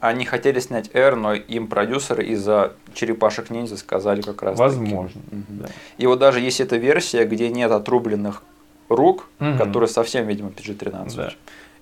они 0.00 0.26
хотели 0.26 0.60
снять 0.60 0.90
R, 0.94 1.16
но 1.16 1.32
им 1.32 1.66
продюсеры 1.66 2.24
из-за 2.26 2.74
черепашек 2.92 3.48
ниндзя 3.48 3.78
сказали 3.78 4.20
как 4.20 4.42
раз. 4.42 4.58
Возможно. 4.58 5.22
Мгм. 5.30 5.44
Да. 5.48 5.66
И 5.96 6.06
вот 6.06 6.18
даже 6.18 6.40
есть 6.40 6.60
эта 6.60 6.76
версия, 6.76 7.24
где 7.24 7.48
нет 7.48 7.70
отрубленных 7.70 8.42
рук, 8.90 9.28
Мгм. 9.38 9.56
которая 9.56 9.88
совсем, 9.88 10.26
видимо, 10.26 10.50
PG-13. 10.50 11.16
Да. 11.16 11.30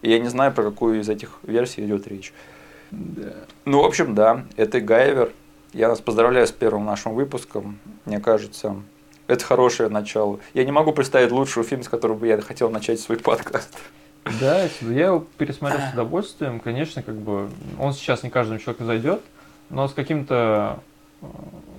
И 0.03 0.11
я 0.11 0.19
не 0.19 0.29
знаю, 0.29 0.53
про 0.53 0.63
какую 0.63 1.01
из 1.01 1.09
этих 1.09 1.39
версий 1.43 1.85
идет 1.85 2.07
речь. 2.07 2.33
Да. 2.91 3.35
Ну, 3.65 3.83
в 3.83 3.85
общем, 3.85 4.15
да, 4.15 4.45
это 4.57 4.81
Гайвер. 4.81 5.33
Я 5.73 5.89
вас 5.89 6.01
поздравляю 6.01 6.47
с 6.47 6.53
первым 6.53 6.85
нашим 6.85 7.15
выпуском. 7.15 7.79
Мне 8.05 8.19
кажется, 8.19 8.77
это 9.29 9.45
хорошее 9.45 9.89
начало. 9.89 10.41
Я 10.55 10.65
не 10.65 10.73
могу 10.73 10.93
представить 10.93 11.31
лучшего 11.31 11.65
фильма, 11.65 11.85
с 11.85 11.89
которого 11.89 12.19
бы 12.19 12.27
я 12.27 12.41
хотел 12.41 12.71
начать 12.71 12.99
свой 12.99 13.19
подкаст. 13.19 13.79
Да, 14.41 14.69
я 14.81 15.07
его 15.07 15.25
пересмотрел 15.39 15.81
с 15.81 15.93
удовольствием. 15.93 16.61
Конечно, 16.61 17.03
как 17.03 17.15
бы 17.15 17.49
он 17.79 17.93
сейчас 17.93 18.23
не 18.23 18.31
каждому 18.31 18.59
человеку 18.59 18.85
зайдет, 18.85 19.21
но 19.71 19.87
с 19.87 19.93
каким-то 19.93 20.81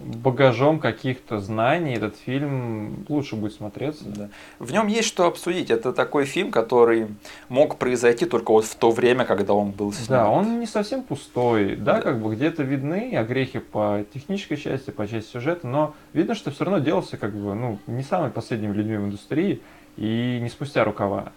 багажом 0.04 0.80
каких-то 0.80 1.40
знаний 1.40 1.94
этот 1.94 2.16
фильм 2.18 3.06
лучше 3.08 3.36
будет 3.36 3.54
смотреться. 3.54 4.04
Да. 4.06 4.30
В 4.60 4.72
нем 4.72 4.88
есть 4.88 5.08
что 5.08 5.26
обсудить. 5.26 5.70
Это 5.70 5.94
такой 5.94 6.26
фильм, 6.26 6.52
который 6.52 7.08
мог 7.50 7.78
произойти 7.78 8.26
только 8.26 8.52
вот 8.52 8.66
в 8.66 8.76
то 8.76 8.92
время, 8.92 9.26
когда 9.26 9.54
он 9.54 9.72
был 9.72 9.94
снят. 9.94 10.10
Да, 10.10 10.30
он 10.30 10.60
не 10.60 10.66
совсем 10.66 11.04
пустой, 11.04 11.76
да, 11.76 11.96
да. 11.96 12.02
как 12.02 12.22
бы 12.22 12.36
где-то 12.36 12.64
видны 12.64 13.16
огрехи 13.16 13.60
по 13.60 14.04
технической 14.14 14.58
части, 14.58 14.92
по 14.92 15.08
части 15.08 15.32
сюжета, 15.32 15.68
но 15.68 15.96
видно, 16.14 16.36
что 16.36 16.52
все 16.52 16.66
равно 16.66 16.80
делался 16.80 17.18
как 17.18 17.34
бы, 17.34 17.54
ну, 17.54 17.80
не 17.88 18.04
самыми 18.04 18.32
последними 18.32 18.74
людьми 18.74 18.98
в 18.98 19.06
индустрии 19.06 19.62
и 19.98 20.40
не 20.42 20.50
спустя 20.50 20.84
рукава. 20.84 21.32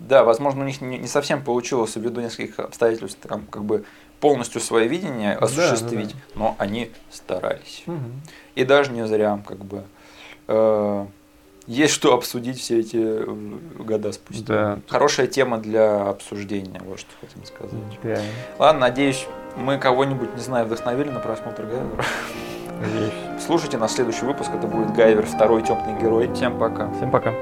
Да, 0.00 0.24
возможно, 0.24 0.64
у 0.64 0.66
них 0.66 0.80
не, 0.80 0.98
не 0.98 1.06
совсем 1.06 1.42
получилось 1.42 1.94
ввиду 1.96 2.20
нескольких 2.20 2.58
обстоятельств 2.58 3.18
там, 3.26 3.46
как 3.48 3.64
бы 3.64 3.84
полностью 4.24 4.62
свое 4.62 4.88
видение 4.88 5.34
осуществить, 5.34 6.08
да, 6.08 6.14
да, 6.14 6.20
да. 6.34 6.40
но 6.40 6.56
они 6.56 6.90
старались. 7.10 7.82
Угу. 7.86 7.98
И 8.54 8.64
даже 8.64 8.90
не 8.90 9.06
зря, 9.06 9.38
как 9.46 9.62
бы. 9.62 9.84
Э, 10.48 11.04
есть 11.66 11.92
что 11.92 12.14
обсудить 12.14 12.58
все 12.58 12.80
эти 12.80 12.96
э, 12.96 13.26
года 13.80 14.12
спустя. 14.12 14.44
Да. 14.46 14.78
Хорошая 14.88 15.26
тема 15.26 15.58
для 15.58 16.08
обсуждения, 16.08 16.80
вот 16.86 17.00
что 17.00 17.10
хотим 17.20 17.44
сказать. 17.44 17.74
Да. 18.02 18.18
Ладно, 18.58 18.80
надеюсь, 18.80 19.26
мы 19.56 19.76
кого-нибудь, 19.76 20.34
не 20.34 20.40
знаю, 20.40 20.64
вдохновили 20.64 21.10
на 21.10 21.20
просмотр 21.20 21.64
Гайвера. 21.64 22.04
Надеюсь. 22.80 23.44
Слушайте 23.44 23.76
на 23.76 23.88
следующий 23.88 24.24
выпуск, 24.24 24.50
это 24.54 24.66
будет 24.66 24.94
Гайвер, 24.94 25.26
второй 25.26 25.60
темный 25.60 26.00
герой. 26.00 26.32
Всем 26.32 26.58
пока. 26.58 26.90
Всем 26.94 27.10
пока. 27.10 27.34